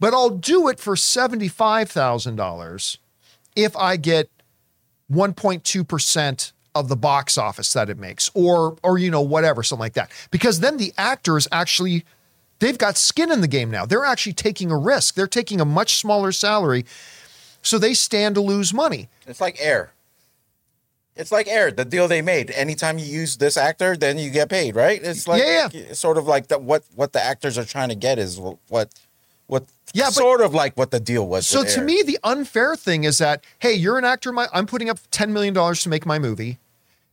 but 0.00 0.12
I'll 0.12 0.30
do 0.30 0.66
it 0.68 0.80
for 0.80 0.96
$75,000 0.96 2.98
if 3.54 3.76
I 3.76 3.96
get 3.96 4.28
1.2% 5.12 6.52
of 6.74 6.88
the 6.88 6.96
box 6.96 7.38
office 7.38 7.72
that 7.72 7.88
it 7.88 7.98
makes 7.98 8.30
or 8.34 8.76
or 8.82 8.98
you 8.98 9.08
know 9.08 9.20
whatever 9.20 9.62
something 9.62 9.80
like 9.80 9.92
that 9.92 10.10
because 10.32 10.58
then 10.58 10.76
the 10.76 10.92
actors 10.98 11.46
actually 11.52 12.04
they've 12.58 12.78
got 12.78 12.96
skin 12.96 13.30
in 13.30 13.40
the 13.40 13.48
game 13.48 13.70
now 13.70 13.84
they're 13.86 14.04
actually 14.04 14.32
taking 14.32 14.70
a 14.70 14.76
risk 14.76 15.14
they're 15.14 15.26
taking 15.26 15.60
a 15.60 15.64
much 15.64 15.96
smaller 15.96 16.32
salary 16.32 16.84
so 17.62 17.78
they 17.78 17.94
stand 17.94 18.34
to 18.34 18.40
lose 18.40 18.72
money 18.74 19.08
It's 19.26 19.40
like 19.40 19.56
Air. 19.60 19.92
It's 21.16 21.30
like 21.30 21.46
Air, 21.46 21.70
the 21.70 21.84
deal 21.84 22.08
they 22.08 22.22
made. 22.22 22.50
Anytime 22.50 22.98
you 22.98 23.04
use 23.06 23.36
this 23.36 23.56
actor, 23.56 23.96
then 23.96 24.18
you 24.18 24.30
get 24.30 24.48
paid, 24.48 24.74
right? 24.74 25.00
It's 25.00 25.28
like 25.28 25.40
Yeah, 25.40 25.68
it's 25.72 26.00
sort 26.00 26.18
of 26.18 26.26
like 26.26 26.48
that. 26.48 26.62
What 26.62 26.82
what 26.96 27.12
the 27.12 27.22
actors 27.22 27.56
are 27.56 27.64
trying 27.64 27.90
to 27.90 27.94
get 27.94 28.18
is 28.18 28.38
what 28.40 28.88
what, 29.46 29.64
Yeah, 29.92 30.06
but- 30.06 30.14
sort 30.14 30.40
of 30.40 30.52
like 30.52 30.76
what 30.76 30.90
the 30.90 30.98
deal 30.98 31.26
was. 31.28 31.46
so 31.46 31.62
to 31.64 31.80
me 31.82 32.02
the 32.02 32.18
unfair 32.24 32.74
thing 32.74 33.04
is 33.04 33.18
that 33.18 33.44
hey 33.60 33.74
you're 33.74 33.96
an 33.98 34.04
actor 34.04 34.32
my, 34.32 34.48
i'm 34.52 34.66
putting 34.66 34.88
up 34.90 34.98
10 35.12 35.32
million 35.32 35.54
dollars 35.54 35.82
to 35.84 35.88
make 35.88 36.04
my 36.04 36.18
movie 36.18 36.58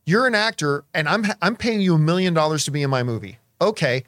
you're 0.06 0.26
an 0.26 0.34
actor 0.34 0.84
and 0.94 1.08
i'm 1.10 1.26
i'm 1.42 1.56
paying 1.56 1.82
you 1.82 1.94
a 1.96 2.00
million 2.00 2.34
dollars 2.34 2.64
to 2.66 2.72
be 2.72 2.82
in 2.82 2.90
my 2.90 3.04
movie 3.04 3.38
okay 3.60 4.04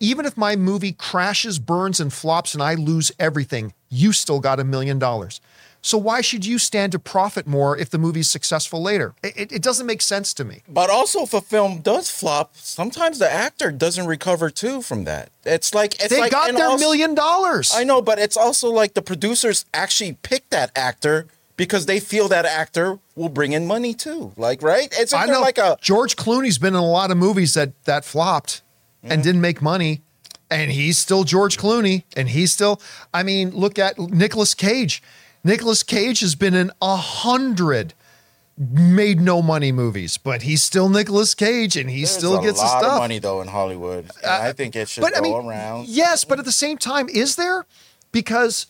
even 0.00 0.24
if 0.26 0.36
my 0.36 0.56
movie 0.56 0.92
crashes 0.92 1.58
burns 1.58 2.00
and 2.00 2.12
flops 2.12 2.54
and 2.54 2.62
i 2.62 2.74
lose 2.74 3.10
everything 3.18 3.72
you 3.88 4.12
still 4.12 4.40
got 4.40 4.60
a 4.60 4.64
million 4.64 4.98
dollars 4.98 5.40
so 5.80 5.96
why 5.96 6.20
should 6.20 6.44
you 6.44 6.58
stand 6.58 6.90
to 6.92 6.98
profit 6.98 7.46
more 7.46 7.76
if 7.76 7.88
the 7.90 7.98
movie's 7.98 8.28
successful 8.28 8.82
later 8.82 9.14
it, 9.22 9.52
it- 9.52 9.62
doesn't 9.62 9.86
make 9.86 10.02
sense 10.02 10.34
to 10.34 10.44
me 10.44 10.62
But 10.68 10.90
also, 10.90 11.22
if 11.22 11.32
a 11.34 11.40
film 11.40 11.80
does 11.82 12.10
flop, 12.10 12.50
sometimes 12.56 13.18
the 13.20 13.30
actor 13.32 13.70
doesn't 13.70 14.06
recover 14.06 14.50
too 14.50 14.82
from 14.82 15.04
that. 15.04 15.30
It's 15.44 15.72
like 15.74 15.94
it's 15.94 16.08
they 16.08 16.20
like, 16.20 16.32
got 16.32 16.52
their 16.54 16.66
also- 16.66 16.84
million 16.84 17.14
dollars 17.14 17.72
I 17.74 17.84
know, 17.84 18.02
but 18.02 18.18
it's 18.18 18.36
also 18.36 18.70
like 18.70 18.94
the 18.94 19.02
producers 19.02 19.66
actually 19.72 20.14
pick 20.22 20.50
that 20.50 20.72
actor 20.76 21.26
because 21.56 21.86
they 21.86 22.00
feel 22.00 22.26
that 22.28 22.44
actor 22.44 22.98
will 23.14 23.28
bring 23.28 23.52
in 23.52 23.66
money 23.66 23.94
too. 23.94 24.32
Like, 24.36 24.62
right? 24.62 24.88
It's 24.98 25.12
I 25.12 25.26
know 25.26 25.40
like 25.40 25.58
a 25.58 25.76
George 25.80 26.16
Clooney's 26.16 26.58
been 26.58 26.74
in 26.74 26.80
a 26.80 26.86
lot 26.90 27.10
of 27.12 27.16
movies 27.16 27.54
that 27.54 27.70
that 27.84 28.04
flopped 28.04 28.62
and 29.02 29.22
didn't 29.22 29.40
make 29.40 29.60
money, 29.62 30.02
and 30.50 30.70
he's 30.70 30.98
still 30.98 31.24
George 31.24 31.56
Clooney, 31.58 32.04
and 32.16 32.28
he's 32.30 32.52
still. 32.52 32.80
I 33.12 33.22
mean, 33.22 33.50
look 33.50 33.78
at 33.78 33.98
Nicolas 33.98 34.54
Cage. 34.54 35.02
Nicolas 35.44 35.82
Cage 35.82 36.20
has 36.20 36.34
been 36.34 36.54
in 36.54 36.70
a 36.82 36.96
hundred 36.96 37.94
made 38.58 39.20
no 39.20 39.40
money 39.40 39.70
movies, 39.70 40.18
but 40.18 40.42
he's 40.42 40.62
still 40.62 40.88
Nicolas 40.88 41.32
Cage, 41.34 41.76
and 41.76 41.88
he 41.88 41.98
there's 41.98 42.10
still 42.10 42.38
a 42.38 42.42
gets 42.42 42.58
lot 42.58 42.64
his 42.64 42.70
stuff. 42.72 42.92
of 42.94 42.98
money 42.98 43.18
though 43.20 43.40
in 43.40 43.48
Hollywood. 43.48 44.10
And 44.22 44.26
I 44.26 44.48
uh, 44.48 44.52
think 44.52 44.74
it 44.74 44.88
should 44.88 45.00
but 45.02 45.12
go 45.12 45.18
I 45.20 45.22
mean, 45.22 45.46
around. 45.46 45.86
yes, 45.88 46.24
but 46.24 46.38
at 46.40 46.44
the 46.44 46.52
same 46.52 46.76
time, 46.76 47.08
is 47.08 47.36
there? 47.36 47.66
Because 48.10 48.66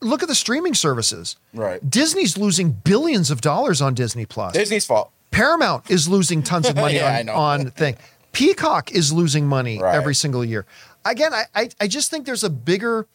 look 0.00 0.22
at 0.22 0.28
the 0.28 0.34
streaming 0.34 0.74
services. 0.74 1.36
Right. 1.52 1.88
Disney's 1.88 2.36
losing 2.36 2.72
billions 2.72 3.30
of 3.30 3.40
dollars 3.40 3.80
on 3.80 3.94
Disney 3.94 4.26
Plus. 4.26 4.52
Disney's 4.52 4.84
fault. 4.84 5.10
Paramount 5.30 5.88
is 5.90 6.08
losing 6.08 6.42
tons 6.42 6.68
of 6.68 6.74
money 6.84 6.96
Yeah, 6.96 7.20
on, 7.20 7.28
on 7.28 7.70
thing. 7.70 7.96
Peacock 8.34 8.92
is 8.92 9.12
losing 9.12 9.46
money 9.46 9.80
Right. 9.80 9.94
every 9.94 10.14
single 10.14 10.44
year. 10.44 10.66
Again, 11.04 11.32
I, 11.32 11.44
I 11.54 11.68
I 11.80 11.86
just 11.88 12.10
think 12.10 12.26
there's 12.26 12.44
a 12.44 12.50
bigger 12.50 13.06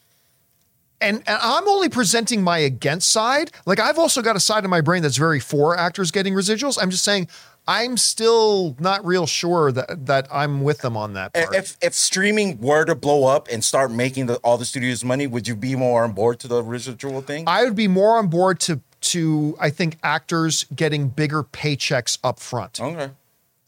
and, 1.02 1.24
and 1.28 1.40
I'm 1.42 1.68
only 1.68 1.88
presenting 1.90 2.44
my 2.44 2.58
against 2.58 3.10
side. 3.12 3.52
Like 3.66 3.80
I've 3.80 3.98
also 4.00 4.22
got 4.22 4.36
a 4.36 4.40
side 4.40 4.64
of 4.66 4.70
my 4.70 4.82
brain 4.82 5.02
that's 5.02 5.18
very 5.18 5.40
for 5.40 5.78
actors 5.78 6.12
getting 6.12 6.34
residuals. 6.34 6.78
I'm 6.82 6.90
just 6.90 7.04
saying 7.04 7.28
I'm 7.68 7.98
still 7.98 8.76
not 8.80 9.06
real 9.06 9.26
sure 9.28 9.72
that 9.72 10.06
that 10.08 10.28
I'm 10.32 10.62
with 10.62 10.80
them 10.80 10.98
on 10.98 11.14
that 11.14 11.34
part. 11.34 11.56
If 11.56 11.78
if 11.82 11.94
streaming 11.94 12.60
were 12.60 12.84
to 12.86 12.96
blow 12.96 13.26
up 13.26 13.48
and 13.52 13.64
start 13.64 13.92
making 13.92 14.26
the, 14.26 14.36
all 14.38 14.58
the 14.58 14.66
studios 14.66 15.04
money, 15.06 15.28
would 15.28 15.48
you 15.48 15.56
be 15.56 15.76
more 15.76 16.04
on 16.04 16.12
board 16.14 16.40
to 16.42 16.48
the 16.48 16.64
residual 16.64 17.22
thing? 17.22 17.44
I 17.48 17.64
would 17.64 17.76
be 17.76 17.88
more 17.88 18.18
on 18.18 18.28
board 18.28 18.60
to 18.62 18.82
to 19.02 19.56
I 19.60 19.70
think 19.70 19.98
actors 20.04 20.66
getting 20.76 21.08
bigger 21.10 21.44
paychecks 21.44 22.18
up 22.24 22.40
front. 22.40 22.82
okay. 22.82 23.12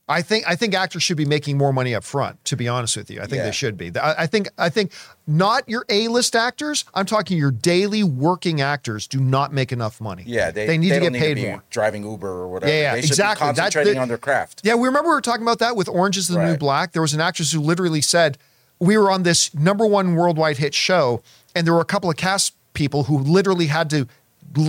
I 0.10 0.22
think 0.22 0.44
I 0.48 0.56
think 0.56 0.74
actors 0.74 1.04
should 1.04 1.16
be 1.16 1.26
making 1.26 1.58
more 1.58 1.72
money 1.72 1.96
up 1.96 2.04
front. 2.04 2.44
To 2.46 2.58
be 2.58 2.68
honest 2.68 2.98
with 2.98 3.10
you, 3.10 3.20
I 3.20 3.24
think 3.24 3.36
Yeah. 3.38 3.44
they 3.46 3.52
should 3.52 3.78
be. 3.78 3.92
I, 3.98 4.24
I 4.24 4.28
think 4.28 4.50
I 4.58 4.68
think 4.70 4.92
not 5.26 5.68
your 5.70 5.86
A 5.90 6.08
list 6.10 6.36
actors. 6.36 6.84
I'm 6.94 7.06
talking 7.06 7.38
your 7.38 7.52
daily 7.52 8.04
working 8.04 8.60
actors 8.60 9.08
do 9.08 9.20
not 9.22 9.54
make 9.54 9.72
enough 9.72 10.02
money. 10.02 10.24
Yeah, 10.26 10.52
they, 10.52 10.68
they 10.68 10.78
need 10.78 10.90
to 10.90 11.00
don't 11.00 11.14
get 11.14 11.22
paid 11.22 11.36
be 11.36 11.46
more. 11.48 11.64
Driving 11.70 12.04
Uber 12.04 12.28
or 12.28 12.50
whatever. 12.50 12.72
Yeah, 12.74 12.80
yeah, 12.82 12.92
they 12.94 13.00
exactly. 13.00 13.48
That- 13.48 13.56
concentrating 13.56 13.94
that- 13.94 14.02
on 14.02 14.08
their 14.10 14.18
craft. 14.18 14.62
Yeah, 14.64 14.76
we 14.76 14.88
remember 14.88 15.10
we 15.10 15.16
were 15.16 15.22
talking 15.22 15.44
about 15.44 15.60
that 15.60 15.76
with 15.78 15.88
Orange 15.88 16.18
is 16.18 16.28
the 16.28 16.44
New 16.44 16.58
Black. 16.58 16.92
There 16.92 17.02
was 17.02 17.14
an 17.14 17.22
actress 17.22 17.52
who 17.54 17.62
literally 17.62 18.02
said, 18.02 18.38
We 18.80 18.98
were 18.98 19.10
on 19.12 19.24
this 19.24 19.54
number 19.54 19.86
one 19.86 20.16
worldwide 20.16 20.58
hit 20.58 20.74
show, 20.74 21.22
and 21.56 21.66
there 21.66 21.74
were 21.74 21.82
a 21.82 21.86
couple 21.86 22.10
of 22.10 22.18
cast 22.18 22.54
people 22.74 23.04
who 23.04 23.18
literally 23.18 23.68
had 23.68 23.90
to 23.92 24.08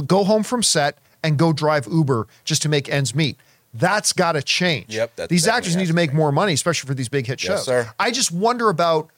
go 0.06 0.22
home 0.22 0.42
from 0.44 0.62
set 0.62 0.98
and 1.24 1.36
go 1.38 1.52
drive 1.52 1.86
Uber 1.90 2.28
just 2.44 2.62
to 2.62 2.68
make 2.68 2.88
ends 2.88 3.12
meet. 3.14 3.36
That's 3.74 4.12
got 4.12 4.32
to 4.32 4.42
change. 4.42 4.94
Yep, 4.94 5.16
that 5.16 5.28
these 5.30 5.48
actors 5.48 5.74
need 5.76 5.84
to 5.84 5.88
to 5.88 5.94
make 5.94 6.12
more 6.12 6.30
money, 6.32 6.52
especially 6.52 6.88
for 6.88 6.94
these 6.94 7.08
big 7.08 7.26
hit 7.26 7.42
Yes, 7.42 7.60
shows. 7.60 7.64
sir. 7.64 7.90
I 7.98 8.10
just 8.10 8.30
wonder 8.30 8.68
about 8.68 9.08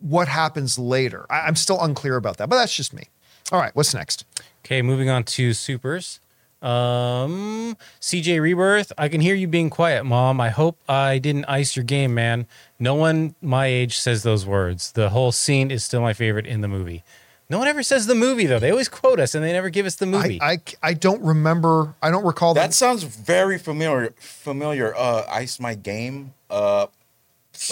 what 0.00 0.28
happens 0.28 0.78
later. 0.78 1.26
I, 1.30 1.40
I'm 1.40 1.56
still 1.56 1.80
unclear 1.80 2.16
about 2.16 2.36
that, 2.38 2.48
but 2.48 2.56
that's 2.56 2.74
just 2.74 2.92
me. 2.92 3.04
All 3.52 3.58
right, 3.58 3.74
what's 3.74 3.94
next? 3.94 4.24
Okay, 4.64 4.82
moving 4.82 5.08
on 5.08 5.24
to 5.24 5.52
supers. 5.52 6.20
Um, 6.62 7.76
CJ 8.02 8.38
Rebirth. 8.40 8.92
I 8.98 9.08
can 9.08 9.22
hear 9.22 9.34
you 9.34 9.48
being 9.48 9.70
quiet, 9.70 10.04
Mom. 10.04 10.40
I 10.42 10.50
hope 10.50 10.76
I 10.88 11.18
didn't 11.18 11.46
ice 11.46 11.74
your 11.74 11.84
game, 11.84 12.12
man. 12.14 12.46
No 12.78 12.94
one 12.94 13.34
my 13.40 13.66
age 13.66 13.96
says 13.98 14.22
those 14.24 14.44
words. 14.44 14.92
The 14.92 15.08
whole 15.08 15.32
scene 15.32 15.70
is 15.70 15.84
still 15.84 16.02
my 16.02 16.12
favorite 16.12 16.46
in 16.46 16.60
the 16.60 16.68
movie. 16.68 17.02
No 17.50 17.58
one 17.58 17.66
ever 17.68 17.82
says 17.82 18.06
the 18.06 18.14
movie 18.14 18.46
though. 18.46 18.58
They 18.60 18.70
always 18.70 18.88
quote 18.88 19.18
us 19.20 19.34
and 19.34 19.44
they 19.44 19.52
never 19.52 19.68
give 19.70 19.84
us 19.84 19.96
the 19.96 20.06
movie. 20.06 20.40
I, 20.40 20.58
I 20.82 20.94
don't 20.94 21.20
remember. 21.22 21.94
I 22.00 22.10
don't 22.10 22.24
recall 22.24 22.54
That 22.54 22.68
that. 22.68 22.74
sounds 22.74 23.02
very 23.02 23.58
familiar. 23.58 24.14
Familiar. 24.18 24.94
Uh, 24.96 25.24
Ice 25.28 25.58
My 25.60 25.74
Game. 25.74 26.32
Uh, 26.48 26.86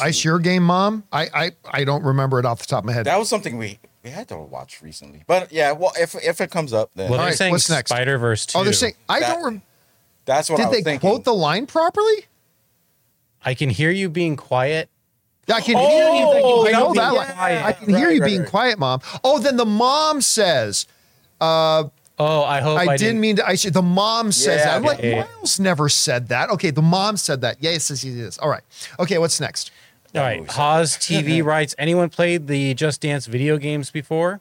Ice 0.03 0.25
Your 0.25 0.39
Game, 0.41 0.65
Mom. 0.65 1.05
I, 1.13 1.29
I 1.33 1.51
I 1.65 1.85
don't 1.85 2.03
remember 2.05 2.39
it 2.41 2.45
off 2.45 2.59
the 2.59 2.67
top 2.67 2.81
of 2.81 2.87
my 2.87 2.93
head. 2.93 3.07
that 3.07 3.19
was 3.19 3.29
something 3.29 3.57
we 3.57 3.79
we 4.03 4.11
had 4.11 4.29
to 4.29 4.37
watch 4.37 4.83
recently. 4.83 5.23
But 5.27 5.53
yeah, 5.53 5.73
well, 5.73 5.93
if 5.99 6.15
if 6.17 6.41
it 6.41 6.51
comes 6.51 6.73
up, 6.73 6.91
then 6.95 7.09
well, 7.09 7.19
they're 7.21 7.29
right, 7.29 7.37
saying 7.37 7.53
what's 7.53 7.71
next? 7.71 7.91
Spider 7.91 8.19
Verse 8.19 8.45
two. 8.47 8.59
oh, 8.59 8.65
they're 8.65 8.73
saying 8.73 8.95
I 9.09 9.21
That- 9.21 9.35
don't. 9.35 9.45
Rem- 9.45 9.63
that's 10.25 10.51
what 10.51 10.61
I 10.61 10.65
did 10.65 10.69
was 10.71 10.79
they 10.79 10.83
thinking. 10.83 11.09
quote 11.09 11.25
the 11.25 11.33
line 11.33 11.67
properly? 11.67 12.27
I 13.45 13.55
can 13.55 13.71
hear 13.71 13.91
you 13.91 14.09
being 14.11 14.37
quiet. 14.37 14.91
I 15.51 15.61
can 15.61 15.77
Oh, 15.77 15.89
hear 15.89 16.05
you. 16.15 16.43
Oh, 16.45 16.67
I 16.67 16.73
know 16.73 16.93
that. 16.95 17.11
be 17.11 17.17
line. 17.17 17.33
quiet. 17.35 17.65
I 17.65 17.73
can 17.73 17.95
hear 17.95 18.11
you 18.11 18.21
right, 18.21 18.27
being 18.29 18.41
right. 18.43 18.51
quiet, 18.51 18.79
Mom. 18.79 19.01
Oh, 19.25 19.39
then 19.39 19.57
the 19.57 19.65
mom 19.67 20.21
says, 20.21 20.87
uh, 21.41 21.85
Oh, 22.21 22.43
I 22.43 22.61
hope 22.61 22.81
"I, 22.81 22.95
I, 22.95 22.97
didn't 22.97 23.21
mean 23.21 23.37
to." 23.37 23.47
I 23.47 23.55
should. 23.55 23.73
The 23.75 23.81
mom 23.83 24.33
says 24.33 24.59
Yeah, 24.59 24.65
that. 24.65 24.77
I'm 24.77 24.83
like, 24.83 24.99
okay. 24.99 25.21
Miles 25.21 25.61
never 25.61 25.89
said 25.89 26.29
that. 26.31 26.51
Okay, 26.51 26.71
the 26.71 26.83
mom 26.83 27.17
said 27.17 27.43
that. 27.43 27.59
Yes, 27.61 27.91
yes, 27.91 28.03
yes. 28.05 28.39
All 28.39 28.49
right. 28.49 28.63
Okay, 28.99 29.19
what's 29.19 29.41
next? 29.41 29.71
All 30.17 30.23
right, 30.23 30.41
movie. 30.41 30.51
Haas 30.51 30.97
TV 30.97 31.45
writes. 31.45 31.77
Anyone 31.79 32.09
played 32.11 32.49
the 32.49 32.75
Just 32.75 33.03
Dance 33.03 33.27
video 33.27 33.57
games 33.57 33.91
before? 33.93 34.41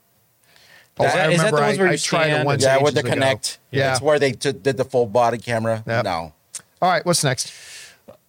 Oh, 0.99 1.05
Is 1.05 1.14
that- 1.14 1.30
I 1.30 1.32
is 1.32 1.38
that 1.38 1.51
the 1.51 1.55
remember 1.55 1.62
ones 1.68 1.78
I, 1.78 1.82
where 1.82 1.89
I 1.89 1.91
you 1.91 1.97
tried 1.99 2.28
it 2.28 2.32
stand 2.32 2.45
once. 2.47 2.64
Yeah, 2.64 2.82
with 2.82 2.93
the 2.95 2.99
ago. 3.01 3.10
Kinect. 3.12 3.58
Yeah. 3.70 3.91
it's 3.91 4.01
where 4.01 4.18
they 4.18 4.32
t- 4.32 4.53
did 4.53 4.78
the 4.78 4.84
full 4.86 5.05
body 5.05 5.38
camera. 5.38 5.84
Yep. 5.86 6.03
No, 6.05 6.34
All 6.82 6.89
right, 6.89 7.05
what's 7.05 7.24
next? 7.24 7.53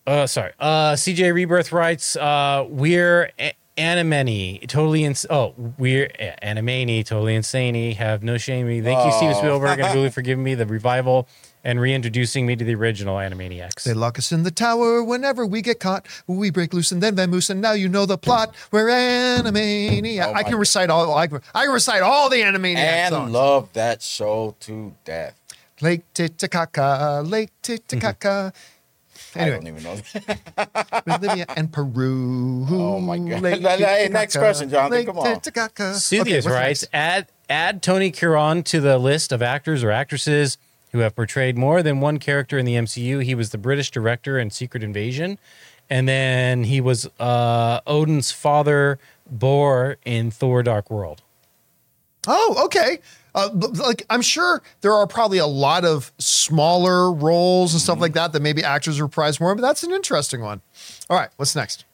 Uh, 0.08 0.26
sorry. 0.26 0.52
Uh, 0.58 0.92
CJ 0.94 1.32
Rebirth 1.34 1.70
writes, 1.72 2.16
uh, 2.16 2.64
we're 2.68 3.30
a- 3.38 3.52
Animani, 3.76 4.66
totally 4.66 5.04
ins- 5.04 5.24
Oh, 5.30 5.54
we're 5.78 6.10
uh, 6.18 6.44
Animani, 6.44 7.04
totally 7.04 7.36
insane. 7.36 7.94
Have 7.94 8.24
no 8.24 8.36
shame. 8.36 8.66
me. 8.66 8.80
Thank 8.80 9.04
you, 9.06 9.12
Steven 9.12 9.34
Oh. 9.36 9.38
Spielberg, 9.38 9.78
and 9.78 9.92
Julie 9.92 10.10
for 10.18 10.20
giving 10.22 10.42
me 10.42 10.56
the 10.56 10.66
revival 10.66 11.28
and 11.62 11.80
reintroducing 11.80 12.44
me 12.44 12.56
to 12.56 12.64
the 12.64 12.74
original 12.74 13.16
Animaniacs. 13.18 13.84
They 13.84 13.94
lock 13.94 14.18
us 14.18 14.32
in 14.32 14.42
the 14.42 14.50
tower 14.50 15.04
whenever 15.04 15.46
we 15.46 15.62
get 15.62 15.78
caught. 15.78 16.06
We 16.26 16.50
break 16.50 16.74
loose 16.74 16.90
and 16.90 17.00
then 17.00 17.14
vamoose, 17.14 17.50
and 17.50 17.60
now 17.60 17.72
you 17.72 17.88
know 17.88 18.04
the 18.04 18.18
plot. 18.18 18.52
We're 18.72 18.88
Animania. 18.88 20.26
Oh 20.26 20.30
I 20.30 20.32
my 20.32 20.42
can 20.42 20.56
recite 20.56 20.90
all. 20.90 21.14
I 21.14 21.28
can, 21.28 21.40
I 21.54 21.64
can 21.64 21.72
recite 21.72 22.02
all 22.02 22.28
the 22.28 22.38
Animaniac 22.38 22.76
and 22.78 23.12
songs. 23.12 23.30
love 23.32 23.72
that 23.74 24.02
show 24.02 24.56
to 24.60 24.92
death. 25.04 25.38
Lake 25.80 26.02
Titicaca, 26.14 27.22
Lake 27.24 27.50
Titicaca. 27.62 28.52
I 29.34 29.50
don't 29.50 29.66
even 29.66 29.82
know. 29.82 29.96
Bolivia 31.18 31.46
and 31.56 31.72
Peru. 31.72 32.66
Oh 32.70 33.00
my 33.00 33.18
God. 33.18 33.42
Lake 33.42 33.60
Hey, 33.62 34.08
next 34.10 34.36
question, 34.36 34.70
Jonathan, 34.70 34.98
Lake 34.98 35.06
come 35.06 35.18
on. 35.18 35.26
Titicaca. 35.26 35.94
Cynthius 35.94 36.46
Okay, 36.46 36.54
what's 36.54 36.60
writes, 36.60 36.84
add 36.92 37.28
add 37.48 37.82
Tony 37.82 38.10
Curran 38.10 38.62
to 38.64 38.80
the 38.80 38.98
list 38.98 39.32
of 39.32 39.42
actors 39.42 39.82
or 39.84 39.90
actresses 39.90 40.58
who 40.92 41.00
have 41.00 41.14
portrayed 41.14 41.56
more 41.56 41.82
than 41.82 42.00
one 42.00 42.18
character 42.18 42.58
in 42.58 42.64
the 42.64 42.74
MCU. 42.74 43.22
He 43.22 43.34
was 43.34 43.50
the 43.50 43.58
British 43.58 43.90
director 43.90 44.38
in 44.38 44.50
Secret 44.50 44.82
Invasion, 44.82 45.38
and 45.90 46.08
then 46.08 46.64
he 46.64 46.80
was 46.80 47.08
uh, 47.20 47.80
Odin's 47.86 48.32
father, 48.32 48.98
Bor, 49.30 49.96
in 50.04 50.30
Thor: 50.30 50.62
Dark 50.62 50.90
World. 50.90 51.22
Oh, 52.26 52.62
okay. 52.66 52.98
Uh, 53.34 53.50
like 53.74 54.04
I'm 54.10 54.22
sure 54.22 54.62
there 54.80 54.92
are 54.92 55.06
probably 55.06 55.38
a 55.38 55.46
lot 55.46 55.84
of 55.84 56.12
smaller 56.18 57.12
roles 57.12 57.72
and 57.74 57.78
Mm-hmm. 57.80 57.84
stuff 57.84 58.00
like 58.00 58.12
that 58.14 58.32
that 58.32 58.42
maybe 58.42 58.64
actors 58.64 58.98
are 59.00 59.08
prized 59.08 59.40
more, 59.40 59.54
but 59.54 59.62
that's 59.62 59.82
an 59.84 59.92
interesting 59.92 60.40
one. 60.40 60.60
All 61.10 61.16
right, 61.16 61.28
what's 61.36 61.54
next? 61.54 61.84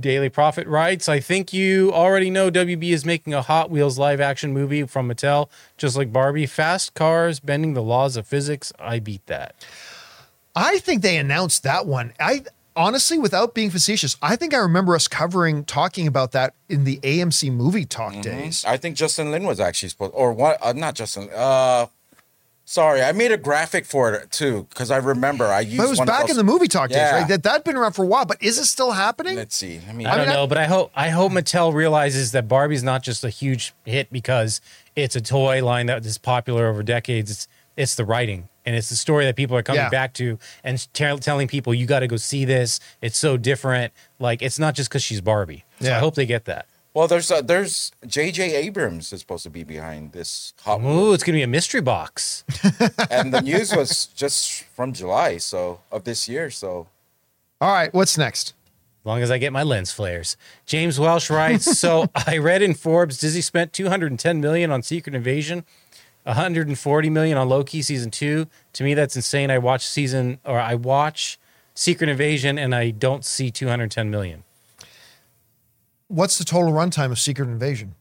Daily 0.00 0.30
Profit 0.30 0.66
writes, 0.66 1.06
I 1.08 1.20
think 1.20 1.52
you 1.52 1.92
already 1.92 2.30
know 2.30 2.50
WB 2.50 2.84
is 2.92 3.04
making 3.04 3.34
a 3.34 3.42
Hot 3.42 3.70
Wheels 3.70 3.98
live 3.98 4.20
action 4.22 4.52
movie 4.54 4.84
from 4.84 5.06
Mattel, 5.08 5.50
just 5.76 5.96
like 5.98 6.12
Barbie. 6.12 6.46
Fast 6.46 6.94
cars 6.94 7.40
bending 7.40 7.74
the 7.74 7.82
laws 7.82 8.16
of 8.16 8.26
physics. 8.26 8.72
I 8.78 9.00
beat 9.00 9.26
that. 9.26 9.54
I 10.56 10.78
think 10.78 11.02
they 11.02 11.18
announced 11.18 11.62
that 11.64 11.84
one. 11.86 12.14
I 12.18 12.44
honestly, 12.76 13.18
without 13.18 13.54
being 13.54 13.70
facetious, 13.70 14.16
I 14.22 14.36
think 14.36 14.54
I 14.54 14.58
remember 14.58 14.94
us 14.94 15.08
covering 15.08 15.64
talking 15.64 16.06
about 16.06 16.32
that 16.32 16.54
in 16.68 16.84
the 16.84 16.98
AMC 17.02 17.52
movie 17.52 17.84
talk 17.84 18.12
Mm-hmm. 18.12 18.20
days. 18.22 18.64
I 18.66 18.76
think 18.76 18.96
Justin 18.96 19.30
Lin 19.30 19.44
was 19.44 19.60
actually 19.60 19.88
supposed, 19.90 20.12
or 20.14 20.32
what? 20.32 20.58
Uh, 20.62 20.72
not 20.72 20.94
Justin. 20.94 21.28
Uh, 21.34 21.86
sorry, 22.64 23.02
I 23.02 23.12
made 23.12 23.32
a 23.32 23.36
graphic 23.36 23.84
for 23.84 24.12
it 24.12 24.30
too 24.30 24.66
because 24.70 24.90
I 24.90 24.96
remember 24.98 25.46
I 25.46 25.60
used. 25.60 25.76
But 25.78 25.86
it 25.86 25.90
was 25.90 25.98
one 25.98 26.08
of 26.08 26.12
back 26.14 26.30
in 26.30 26.36
the 26.36 26.44
movie 26.44 26.68
talk 26.68 26.90
days, 26.90 27.12
right? 27.12 27.26
That 27.28 27.42
that'd 27.42 27.64
been 27.64 27.76
around 27.76 27.92
for 27.92 28.04
a 28.04 28.06
while, 28.06 28.24
but 28.24 28.42
is 28.42 28.58
it 28.58 28.64
still 28.66 28.92
happening? 28.92 29.36
Let's 29.36 29.56
see. 29.56 29.80
I 29.88 29.92
mean, 29.92 30.06
I 30.06 30.16
don't 30.16 30.26
mean, 30.26 30.30
I- 30.30 30.34
know, 30.34 30.46
but 30.46 30.58
I 30.58 30.64
hope 30.66 30.90
I 30.94 31.08
hope 31.10 31.32
Mattel 31.32 31.72
realizes 31.74 32.32
that 32.32 32.48
Barbie's 32.48 32.82
not 32.82 33.02
just 33.02 33.24
a 33.24 33.30
huge 33.30 33.72
hit 33.84 34.10
because 34.12 34.60
it's 34.96 35.16
a 35.16 35.20
toy 35.20 35.64
line 35.64 35.86
that 35.86 36.04
is 36.06 36.18
popular 36.18 36.66
over 36.68 36.82
decades. 36.82 37.30
It's 37.30 37.48
it's 37.76 37.94
the 37.94 38.04
writing 38.04 38.48
and 38.64 38.76
it's 38.76 38.88
the 38.88 38.96
story 38.96 39.24
that 39.26 39.36
people 39.36 39.56
are 39.56 39.62
coming 39.62 39.80
Yeah. 39.82 39.88
back 39.90 40.12
to 40.14 40.38
and 40.64 40.86
tell 40.92 41.18
telling 41.18 41.48
people 41.48 41.74
you 41.74 41.86
got 41.86 42.00
to 42.00 42.06
go 42.06 42.16
see 42.16 42.44
this. 42.44 42.80
It's 43.00 43.18
so 43.18 43.36
different. 43.36 43.92
Like 44.18 44.42
it's 44.42 44.58
not 44.58 44.74
just 44.74 44.88
because 44.90 45.02
she's 45.02 45.20
Barbie. 45.20 45.64
So 45.80 45.88
Yeah. 45.88 45.96
I 45.96 46.00
hope 46.00 46.14
they 46.14 46.26
get 46.26 46.44
that. 46.46 46.66
well, 46.94 47.08
there's 47.08 47.30
uh, 47.30 47.40
there's 47.42 47.90
J.J. 48.06 48.54
Abrams 48.54 49.12
is 49.12 49.20
supposed 49.20 49.44
to 49.44 49.50
be 49.50 49.64
behind 49.64 50.12
this 50.12 50.52
Hot 50.64 50.80
Wheels. 50.80 50.96
Ooh, 51.08 51.12
it's 51.14 51.24
gonna 51.24 51.38
be 51.38 51.42
a 51.42 51.46
mystery 51.46 51.80
box. 51.80 52.44
and 53.10 53.32
the 53.32 53.40
news 53.40 53.74
was 53.74 54.06
just 54.06 54.64
from 54.76 54.92
July, 54.92 55.38
so 55.38 55.80
of 55.90 56.04
this 56.04 56.28
year. 56.28 56.50
So 56.50 56.86
All 57.60 57.72
right, 57.72 57.92
what's 57.94 58.18
next? 58.18 58.54
As 59.02 59.06
long 59.06 59.20
as 59.22 59.30
I 59.32 59.38
get 59.38 59.52
my 59.52 59.64
lens 59.64 59.90
flares. 59.90 60.36
James 60.64 61.00
Welsh 61.00 61.28
writes, 61.28 61.76
so 61.78 62.06
I 62.14 62.38
read 62.38 62.62
in 62.62 62.72
Forbes 62.74 63.18
Disney 63.18 63.40
spent 63.40 63.72
210 63.72 64.40
million 64.40 64.70
on 64.70 64.82
Secret 64.82 65.14
Invasion, 65.16 65.64
140 66.24 67.10
million 67.10 67.36
on 67.38 67.48
Loki 67.48 67.82
season 67.82 68.10
2. 68.10 68.46
To 68.74 68.84
me 68.84 68.94
that's 68.94 69.16
insane. 69.16 69.50
I 69.50 69.58
watch 69.58 69.86
season 69.86 70.38
or 70.44 70.58
I 70.60 70.74
watch 70.74 71.38
Secret 71.74 72.08
Invasion 72.10 72.58
and 72.58 72.74
I 72.74 72.90
don't 72.90 73.24
see 73.24 73.50
210 73.50 74.10
million. 74.10 74.44
What's 76.08 76.38
the 76.38 76.44
total 76.44 76.72
runtime 76.72 77.10
of 77.10 77.18
Secret 77.18 77.48
Invasion? 77.48 77.94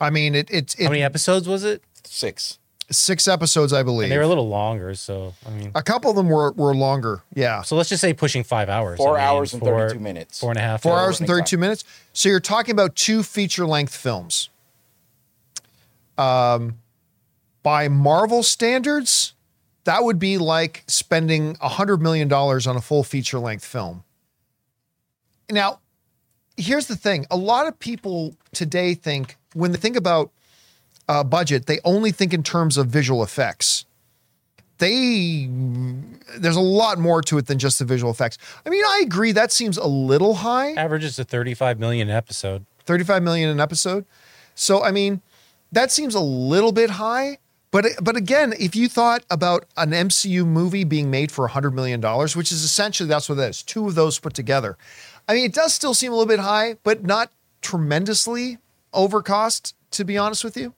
I 0.00 0.10
mean, 0.10 0.34
it, 0.34 0.48
it's 0.50 0.74
How 0.80 0.88
many 0.90 1.02
episodes 1.02 1.48
was 1.48 1.64
it? 1.64 1.82
six. 2.04 2.58
six 2.90 3.26
episodes, 3.26 3.72
I 3.72 3.82
believe. 3.82 4.04
And 4.04 4.12
they 4.12 4.18
were 4.18 4.24
a 4.24 4.28
little 4.28 4.48
longer, 4.48 4.94
so 4.94 5.34
I 5.46 5.50
mean 5.50 5.70
a 5.74 5.82
couple 5.82 6.10
of 6.10 6.16
them 6.16 6.28
were 6.28 6.52
were 6.52 6.74
longer. 6.74 7.22
Yeah, 7.34 7.62
so 7.62 7.76
let's 7.76 7.88
just 7.88 8.00
say 8.02 8.12
pushing 8.12 8.44
5 8.44 8.68
hours. 8.68 8.98
Four 8.98 9.16
I 9.16 9.20
mean, 9.20 9.28
hours 9.28 9.52
and 9.54 9.60
four- 9.62 9.78
32 9.88 10.00
minutes. 10.00 10.40
Four 10.40 10.50
and 10.50 10.58
a 10.58 10.62
half. 10.62 10.82
four 10.82 10.92
hours. 10.92 11.00
hours 11.06 11.20
and 11.20 11.28
32 11.28 11.56
time. 11.56 11.60
minutes. 11.60 11.84
So 12.12 12.28
you're 12.28 12.40
talking 12.40 12.72
about 12.72 12.94
two 12.96 13.22
feature 13.22 13.66
length 13.66 13.94
films. 13.96 14.50
Um, 16.18 16.78
by 17.62 17.88
Marvel 17.88 18.42
standards, 18.42 19.34
That 19.84 20.02
would 20.04 20.18
be 20.18 20.38
like 20.38 20.84
spending 20.86 21.56
$100 21.56 22.00
million 22.00 22.32
on 22.32 22.76
a 22.76 22.80
full 22.80 23.04
feature 23.04 23.38
length 23.38 23.64
film. 23.64 24.02
Now, 25.50 25.80
here's 26.56 26.86
the 26.86 26.96
thing 26.96 27.26
a 27.30 27.36
lot 27.36 27.66
of 27.66 27.78
people 27.78 28.34
today 28.52 28.94
think, 28.94 29.36
when 29.52 29.72
they 29.72 29.78
think 29.78 29.96
about 29.96 30.30
uh, 31.08 31.22
budget, 31.22 31.66
they 31.66 31.80
only 31.84 32.12
think 32.12 32.32
in 32.32 32.42
terms 32.42 32.76
of 32.78 32.86
visual 32.86 33.22
effects. 33.22 33.84
They, 34.78 35.48
there's 36.38 36.56
a 36.56 36.60
lot 36.60 36.98
more 36.98 37.22
to 37.22 37.38
it 37.38 37.46
than 37.46 37.58
just 37.58 37.78
the 37.78 37.84
visual 37.84 38.10
effects. 38.10 38.38
I 38.66 38.70
mean, 38.70 38.84
I 38.84 39.02
agree 39.04 39.30
that 39.32 39.52
seems 39.52 39.76
a 39.76 39.86
little 39.86 40.34
high. 40.34 40.72
Averages 40.72 41.16
to 41.16 41.24
35 41.24 41.78
million 41.78 42.08
an 42.08 42.16
episode. 42.16 42.64
35 42.86 43.22
million 43.22 43.50
an 43.50 43.60
episode. 43.60 44.04
So 44.54 44.82
I 44.82 44.90
mean, 44.90 45.20
that 45.74 45.92
seems 45.92 46.14
a 46.14 46.20
little 46.20 46.72
bit 46.72 46.90
high. 46.90 47.38
But 47.70 47.86
but 48.00 48.16
again, 48.16 48.54
if 48.58 48.76
you 48.76 48.88
thought 48.88 49.24
about 49.30 49.66
an 49.76 49.90
MCU 49.90 50.46
movie 50.46 50.84
being 50.84 51.10
made 51.10 51.32
for 51.32 51.42
100 51.42 51.72
million 51.72 52.00
dollars, 52.00 52.36
which 52.36 52.52
is 52.52 52.62
essentially 52.62 53.08
that's 53.08 53.28
what 53.28 53.36
that 53.36 53.50
is, 53.50 53.62
two 53.62 53.86
of 53.86 53.94
those 53.94 54.18
put 54.18 54.34
together. 54.34 54.76
I 55.28 55.34
mean, 55.34 55.44
it 55.44 55.54
does 55.54 55.74
still 55.74 55.94
seem 55.94 56.12
a 56.12 56.14
little 56.14 56.28
bit 56.28 56.40
high, 56.40 56.76
but 56.84 57.04
not 57.04 57.30
tremendously 57.62 58.58
overcost, 58.92 59.72
to 59.92 60.04
be 60.04 60.16
honest 60.18 60.44
with 60.44 60.56
you. 60.56 60.74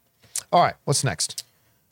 All 0.53 0.62
right, 0.62 0.74
what's 0.84 1.05
next? 1.05 1.44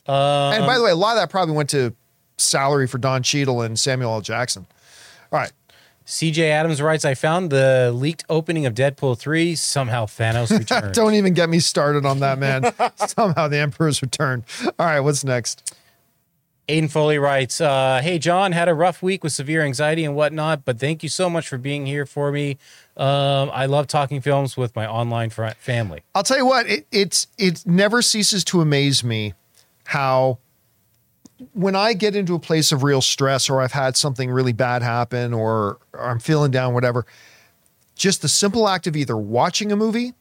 and 0.07 0.65
by 0.65 0.73
um, 0.73 0.77
the 0.77 0.83
way, 0.83 0.91
a 0.91 0.95
lot 0.95 1.17
of 1.17 1.21
that 1.21 1.29
probably 1.29 1.55
went 1.55 1.69
to 1.71 1.93
salary 2.37 2.87
for 2.87 2.97
Don 2.97 3.23
Cheadle 3.23 3.61
and 3.61 3.77
Samuel 3.77 4.13
L. 4.13 4.21
Jackson. 4.21 4.65
All 5.31 5.39
right. 5.39 5.51
CJ 6.05 6.49
Adams 6.49 6.81
writes, 6.81 7.03
I 7.03 7.15
found 7.15 7.49
the 7.49 7.91
leaked 7.93 8.25
opening 8.29 8.65
of 8.65 8.73
Deadpool 8.75 9.17
3. 9.17 9.55
Somehow 9.55 10.05
Thanos 10.05 10.49
returned. 10.57 10.93
Don't 10.93 11.15
even 11.15 11.33
get 11.33 11.49
me 11.49 11.59
started 11.59 12.05
on 12.05 12.19
that, 12.19 12.37
man. 12.37 12.71
Somehow 12.95 13.47
the 13.47 13.57
Emperor's 13.57 14.01
returned. 14.01 14.43
All 14.77 14.85
right, 14.85 14.99
what's 14.99 15.23
next? 15.23 15.75
Aiden 16.67 16.89
Foley 16.89 17.17
writes, 17.19 17.61
uh, 17.61 18.01
Hey, 18.03 18.17
John, 18.17 18.51
had 18.51 18.67
a 18.67 18.73
rough 18.73 19.01
week 19.03 19.23
with 19.23 19.33
severe 19.33 19.61
anxiety 19.61 20.03
and 20.03 20.15
whatnot, 20.15 20.65
but 20.65 20.79
thank 20.79 21.03
you 21.03 21.09
so 21.09 21.29
much 21.29 21.47
for 21.47 21.57
being 21.57 21.85
here 21.85 22.05
for 22.05 22.31
me. 22.31 22.57
Um, 22.97 23.51
I 23.53 23.65
love 23.65 23.87
talking 23.87 24.21
films 24.21 24.57
with 24.57 24.75
my 24.75 24.87
online 24.87 25.29
fr- 25.29 25.49
family. 25.59 26.01
I'll 26.15 26.23
tell 26.23 26.37
you 26.37 26.45
what, 26.45 26.67
it, 26.67 26.87
it's 26.91 27.27
it 27.37 27.65
never 27.67 28.01
ceases 28.01 28.43
to 28.45 28.61
amaze 28.61 29.03
me 29.03 29.33
how 29.85 30.39
when 31.53 31.75
I 31.75 31.93
get 31.93 32.15
into 32.15 32.35
a 32.35 32.39
place 32.39 32.71
of 32.71 32.83
real 32.83 33.01
stress 33.01 33.49
or 33.49 33.61
I've 33.61 33.73
had 33.73 33.97
something 33.97 34.29
really 34.31 34.53
bad 34.53 34.81
happen 34.81 35.33
or, 35.33 35.79
or 35.93 36.09
I'm 36.09 36.19
feeling 36.19 36.51
down, 36.51 36.73
whatever, 36.73 37.05
just 37.95 38.21
the 38.21 38.27
simple 38.27 38.67
act 38.67 38.87
of 38.87 38.95
either 38.95 39.17
watching 39.17 39.71
a 39.71 39.75
movie 39.75 40.13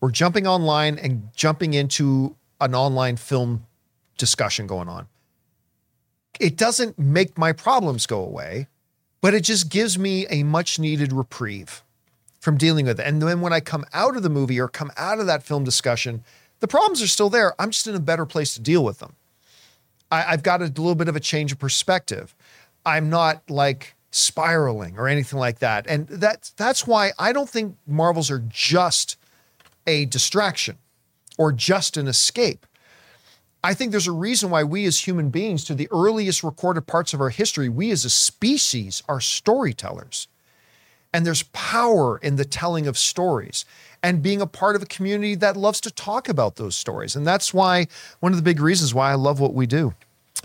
or 0.00 0.10
jumping 0.10 0.46
online 0.46 0.98
and 0.98 1.28
jumping 1.34 1.74
into 1.74 2.36
an 2.60 2.74
online 2.74 3.16
film 3.16 3.66
discussion 4.16 4.66
going 4.66 4.88
on. 4.88 5.08
It 6.40 6.56
doesn't 6.56 6.98
make 6.98 7.36
my 7.36 7.52
problems 7.52 8.06
go 8.06 8.24
away, 8.24 8.68
but 9.20 9.34
it 9.34 9.42
just 9.42 9.68
gives 9.68 9.98
me 9.98 10.26
a 10.28 10.42
much 10.42 10.78
needed 10.78 11.12
reprieve 11.12 11.82
from 12.40 12.56
dealing 12.56 12.86
with 12.86 12.98
it. 12.98 13.06
And 13.06 13.22
then 13.22 13.40
when 13.40 13.52
I 13.52 13.60
come 13.60 13.84
out 13.92 14.16
of 14.16 14.22
the 14.22 14.30
movie 14.30 14.60
or 14.60 14.68
come 14.68 14.90
out 14.96 15.20
of 15.20 15.26
that 15.26 15.44
film 15.44 15.62
discussion, 15.62 16.24
the 16.60 16.68
problems 16.68 17.02
are 17.02 17.08
still 17.08 17.30
there. 17.30 17.54
I'm 17.60 17.70
just 17.70 17.86
in 17.86 17.94
a 17.94 18.00
better 18.00 18.26
place 18.26 18.54
to 18.54 18.60
deal 18.60 18.84
with 18.84 18.98
them. 18.98 19.14
I, 20.12 20.32
I've 20.32 20.44
got 20.44 20.60
a 20.60 20.66
little 20.66 20.94
bit 20.94 21.08
of 21.08 21.16
a 21.16 21.20
change 21.20 21.50
of 21.50 21.58
perspective. 21.58 22.36
I'm 22.86 23.10
not 23.10 23.50
like 23.50 23.96
spiraling 24.12 24.98
or 24.98 25.08
anything 25.08 25.38
like 25.38 25.58
that. 25.60 25.86
And 25.88 26.06
that's 26.06 26.50
that's 26.50 26.86
why 26.86 27.12
I 27.18 27.32
don't 27.32 27.48
think 27.48 27.76
Marvels 27.86 28.30
are 28.30 28.44
just 28.48 29.16
a 29.86 30.04
distraction 30.04 30.78
or 31.38 31.50
just 31.50 31.96
an 31.96 32.06
escape. 32.06 32.66
I 33.64 33.74
think 33.74 33.90
there's 33.90 34.08
a 34.08 34.12
reason 34.12 34.50
why 34.50 34.64
we 34.64 34.84
as 34.86 35.06
human 35.06 35.30
beings, 35.30 35.64
to 35.64 35.74
the 35.74 35.88
earliest 35.90 36.42
recorded 36.42 36.86
parts 36.86 37.14
of 37.14 37.20
our 37.20 37.30
history, 37.30 37.68
we 37.68 37.90
as 37.90 38.04
a 38.04 38.10
species 38.10 39.02
are 39.08 39.20
storytellers. 39.20 40.28
And 41.14 41.24
there's 41.24 41.44
power 41.44 42.18
in 42.18 42.36
the 42.36 42.44
telling 42.44 42.86
of 42.86 42.98
stories 42.98 43.64
and 44.02 44.22
being 44.22 44.40
a 44.40 44.46
part 44.46 44.76
of 44.76 44.82
a 44.82 44.86
community 44.86 45.34
that 45.36 45.56
loves 45.56 45.80
to 45.82 45.90
talk 45.90 46.28
about 46.28 46.56
those 46.56 46.76
stories. 46.76 47.14
And 47.16 47.26
that's 47.26 47.54
why 47.54 47.86
one 48.20 48.32
of 48.32 48.36
the 48.36 48.42
big 48.42 48.60
reasons 48.60 48.94
why 48.94 49.10
I 49.10 49.14
love 49.14 49.40
what 49.40 49.54
we 49.54 49.66
do. 49.66 49.94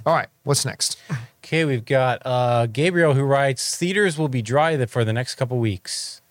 All 0.06 0.14
right, 0.14 0.28
what's 0.44 0.64
next? 0.66 1.00
Okay, 1.44 1.66
we've 1.66 1.86
got 1.86 2.22
uh, 2.26 2.68
Gabriel 2.68 3.14
who 3.14 3.24
writes, 3.24 3.78
Theaters 3.78 4.18
will 4.18 4.28
be 4.28 4.42
dry 4.42 4.86
for 4.86 5.04
the 5.04 5.14
next 5.14 5.36
couple 5.36 5.58
weeks. 5.58 6.22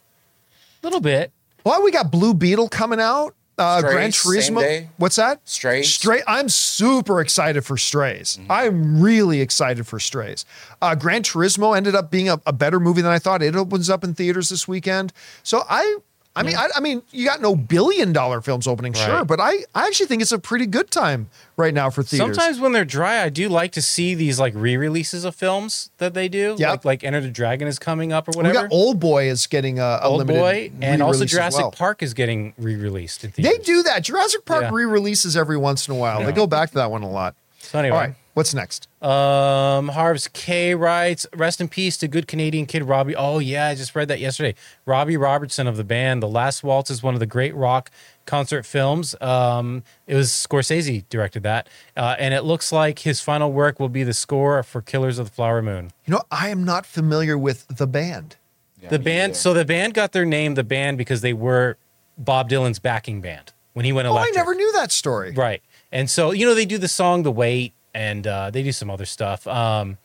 A 0.82 0.86
little 0.86 1.00
bit. 1.00 1.32
Well, 1.64 1.82
we 1.82 1.90
got 1.90 2.12
Blue 2.12 2.32
Beetle 2.32 2.68
coming 2.68 3.00
out. 3.00 3.34
Uh, 3.58 3.78
Strays, 3.78 3.92
Gran 3.92 4.12
same 4.12 4.54
Turismo. 4.54 4.60
day. 4.60 4.90
What's 4.98 5.16
that? 5.16 5.40
Strays. 5.48 5.92
Stray. 5.92 6.22
I'm 6.26 6.50
super 6.50 7.20
excited 7.20 7.64
for 7.64 7.78
Strays. 7.78 8.36
Mm-hmm. 8.36 8.52
I'm 8.52 9.00
really 9.00 9.40
excited 9.40 9.86
for 9.86 9.98
Strays. 9.98 10.44
Uh, 10.82 10.94
Gran 10.94 11.22
Turismo 11.22 11.74
ended 11.74 11.94
up 11.94 12.10
being 12.10 12.28
a, 12.28 12.40
a 12.44 12.52
better 12.52 12.78
movie 12.78 13.00
than 13.00 13.10
I 13.12 13.18
thought. 13.18 13.42
It 13.42 13.56
opens 13.56 13.88
up 13.88 14.04
in 14.04 14.14
theaters 14.14 14.50
this 14.50 14.68
weekend. 14.68 15.12
So 15.42 15.64
I. 15.68 15.98
I 16.36 16.42
mean, 16.42 16.54
I, 16.56 16.68
I 16.76 16.80
mean, 16.80 17.02
you 17.10 17.24
got 17.26 17.40
no 17.40 17.56
billion 17.56 18.12
dollar 18.12 18.40
films 18.42 18.66
opening, 18.66 18.92
sure, 18.92 19.24
but 19.24 19.40
I, 19.40 19.64
I 19.74 19.86
actually 19.86 20.06
think 20.06 20.20
it's 20.20 20.32
a 20.32 20.38
pretty 20.38 20.66
good 20.66 20.90
time 20.90 21.30
right 21.56 21.72
now 21.72 21.88
for 21.88 22.02
theaters. 22.02 22.36
Sometimes 22.36 22.60
when 22.60 22.72
they're 22.72 22.84
dry, 22.84 23.22
I 23.22 23.30
do 23.30 23.48
like 23.48 23.72
to 23.72 23.80
see 23.82 24.14
these 24.14 24.38
like 24.38 24.52
re-releases 24.54 25.24
of 25.24 25.34
films 25.34 25.90
that 25.96 26.12
they 26.12 26.28
do. 26.28 26.54
Yep. 26.58 26.68
Like, 26.68 26.84
like 26.84 27.04
Enter 27.04 27.22
the 27.22 27.30
Dragon 27.30 27.66
is 27.66 27.78
coming 27.78 28.12
up 28.12 28.28
or 28.28 28.32
we 28.32 28.36
whatever. 28.44 28.68
got 28.68 28.72
Old 28.72 29.00
Boy 29.00 29.30
is 29.30 29.46
getting 29.46 29.78
a, 29.78 29.82
a 29.82 30.00
Old 30.02 30.18
limited 30.18 30.38
Boy 30.38 30.70
and 30.82 31.02
also 31.02 31.24
Jurassic 31.24 31.60
well. 31.62 31.70
Park 31.72 32.02
is 32.02 32.12
getting 32.12 32.52
re-released 32.58 33.22
They 33.34 33.56
do 33.58 33.82
that. 33.84 34.02
Jurassic 34.02 34.44
Park 34.44 34.64
Yeah. 34.64 34.70
re-releases 34.74 35.36
every 35.38 35.56
once 35.56 35.88
in 35.88 35.94
a 35.94 35.96
while. 35.98 36.22
They 36.22 36.32
go 36.32 36.46
back 36.46 36.68
to 36.68 36.74
that 36.76 36.90
one 36.90 37.02
a 37.02 37.10
lot. 37.10 37.34
So 37.60 37.78
anyway, 37.78 37.96
All 37.96 38.02
right, 38.02 38.14
what's 38.36 38.52
next? 38.52 38.86
Um, 39.02 39.88
Harv's 39.88 40.28
K 40.28 40.74
writes, 40.74 41.26
"Rest 41.34 41.58
in 41.58 41.68
peace 41.68 41.96
to 41.96 42.06
good 42.08 42.28
Canadian 42.28 42.66
kid 42.66 42.84
Robbie." 42.84 43.16
Oh 43.16 43.38
yeah, 43.38 43.68
I 43.68 43.74
just 43.74 43.94
read 43.96 44.08
that 44.08 44.20
yesterday. 44.20 44.54
Robbie 44.84 45.16
Robertson 45.16 45.66
of 45.66 45.78
the 45.78 45.84
band 45.84 46.22
The 46.22 46.28
Last 46.28 46.62
Waltz 46.62 46.90
is 46.90 47.02
one 47.02 47.14
of 47.14 47.20
the 47.20 47.26
great 47.26 47.54
rock 47.54 47.90
concert 48.26 48.66
films. 48.66 49.14
Um, 49.22 49.82
it 50.06 50.14
was 50.14 50.28
Scorsese 50.30 51.04
directed 51.08 51.42
that, 51.44 51.68
uh, 51.96 52.14
and 52.18 52.34
it 52.34 52.42
looks 52.42 52.72
like 52.72 52.98
his 53.00 53.20
final 53.22 53.52
work 53.52 53.80
will 53.80 53.88
be 53.88 54.02
the 54.04 54.14
score 54.14 54.62
for 54.62 54.82
Killers 54.82 55.18
of 55.18 55.26
the 55.30 55.32
Flower 55.32 55.62
Moon. 55.62 55.92
You 56.04 56.12
know, 56.12 56.22
I 56.30 56.50
am 56.50 56.62
not 56.62 56.84
familiar 56.84 57.38
with 57.38 57.66
the 57.68 57.86
band. 57.86 58.36
Yeah, 58.82 58.90
the 58.90 58.98
band, 58.98 59.30
either. 59.30 59.38
so 59.38 59.54
the 59.54 59.64
band 59.64 59.94
got 59.94 60.12
their 60.12 60.26
name, 60.26 60.54
the 60.54 60.62
band, 60.64 60.98
because 60.98 61.22
they 61.22 61.32
were 61.32 61.78
Bob 62.18 62.50
Dylan's 62.50 62.78
backing 62.78 63.22
band 63.22 63.54
when 63.72 63.86
he 63.86 63.92
went 63.92 64.06
Oh, 64.06 64.16
I 64.16 64.30
never 64.34 64.54
knew 64.54 64.70
that 64.72 64.92
story. 64.92 65.32
Right. 65.32 65.62
And 65.90 66.10
so, 66.10 66.32
you 66.32 66.44
know, 66.44 66.54
they 66.54 66.66
do 66.66 66.76
the 66.76 66.88
song 66.88 67.22
The 67.22 67.32
Weight 67.32 67.72
and 67.96 68.26
uh, 68.26 68.50
they 68.50 68.62
do 68.62 68.72
some 68.72 68.90
other 68.90 69.06
stuff. 69.06 69.46
Um, 69.46 69.96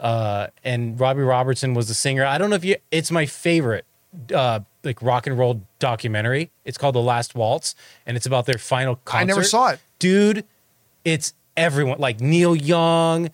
uh, 0.00 0.46
and 0.64 0.98
Robbie 0.98 1.22
Robertson 1.22 1.74
was 1.74 1.88
the 1.88 1.94
singer. 1.94 2.24
I 2.24 2.38
don't 2.38 2.48
know 2.48 2.56
if 2.56 2.64
you, 2.64 2.76
it's 2.90 3.10
my 3.10 3.26
favorite 3.26 3.84
uh, 4.34 4.60
like 4.82 5.02
rock 5.02 5.26
and 5.26 5.38
roll 5.38 5.60
documentary. 5.78 6.50
It's 6.64 6.78
called 6.78 6.94
The 6.94 7.02
Last 7.02 7.34
Waltz 7.34 7.74
and 8.06 8.16
it's 8.16 8.24
about 8.24 8.46
their 8.46 8.58
final 8.58 8.96
concert. 9.04 9.22
I 9.22 9.24
never 9.24 9.44
saw 9.44 9.68
it. 9.68 9.80
Dude, 9.98 10.46
it's 11.04 11.34
everyone 11.58 11.98
like 11.98 12.20
Neil 12.20 12.56
Young, 12.56 13.30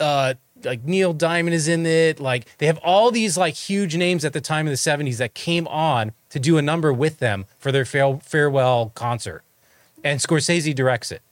uh, 0.00 0.34
like 0.64 0.82
Neil 0.82 1.12
Diamond 1.12 1.54
is 1.54 1.68
in 1.68 1.86
it. 1.86 2.18
Like 2.18 2.58
they 2.58 2.66
have 2.66 2.78
all 2.78 3.12
these 3.12 3.36
like 3.36 3.54
huge 3.54 3.96
names 3.96 4.24
at 4.24 4.32
the 4.32 4.40
time 4.40 4.66
of 4.66 4.72
the 4.72 4.76
70s 4.76 5.18
that 5.18 5.34
came 5.34 5.68
on 5.68 6.10
to 6.30 6.40
do 6.40 6.58
a 6.58 6.62
number 6.62 6.92
with 6.92 7.20
them 7.20 7.46
for 7.58 7.70
their 7.70 7.84
fare- 7.84 8.18
farewell 8.20 8.90
concert. 8.96 9.44
And 10.02 10.18
Scorsese 10.18 10.74
directs 10.74 11.12
it. 11.12 11.22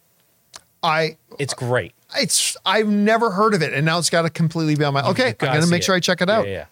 I 0.83 1.17
It's 1.39 1.55
great. 1.55 1.93
It's 2.17 2.57
I've 2.65 2.89
never 2.89 3.31
heard 3.31 3.55
of 3.55 3.63
it, 3.63 3.73
and 3.73 3.85
now 3.85 3.99
it's 3.99 4.11
got 4.11 4.23
to 4.23 4.31
completely 4.31 4.77
be 4.77 4.85
on 4.85 4.95
my. 4.95 5.07
Okay, 5.09 5.29
I'm 5.41 5.55
gonna 5.55 5.67
make 5.67 5.83
sure 5.83 5.95
it. 5.95 5.99
I 5.99 6.01
check 6.01 6.21
it 6.21 6.31
out. 6.31 6.47
Yeah, 6.47 6.53
yeah. 6.53 6.65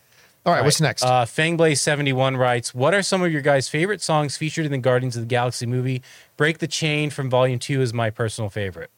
All 0.47 0.55
right, 0.55 0.64
what's 0.64 0.80
next? 0.80 1.03
Uh, 1.03 1.26
Fangblaze71 1.26 2.38
writes, 2.38 2.74
What 2.74 2.95
are 2.95 3.03
some 3.03 3.22
of 3.22 3.30
your 3.30 3.43
guys' 3.43 3.68
favorite 3.68 4.01
songs 4.01 4.38
featured 4.38 4.64
in 4.64 4.72
the 4.72 4.78
Guardians 4.78 5.14
of 5.14 5.22
the 5.22 5.26
Galaxy 5.26 5.66
movie? 5.66 6.03
Break 6.38 6.59
the 6.59 6.66
Chain 6.66 7.11
from 7.11 7.28
Volume 7.28 7.59
2 7.59 7.82
is 7.82 7.93
my 7.93 8.09
personal 8.09 8.49
favorite. 8.49 8.91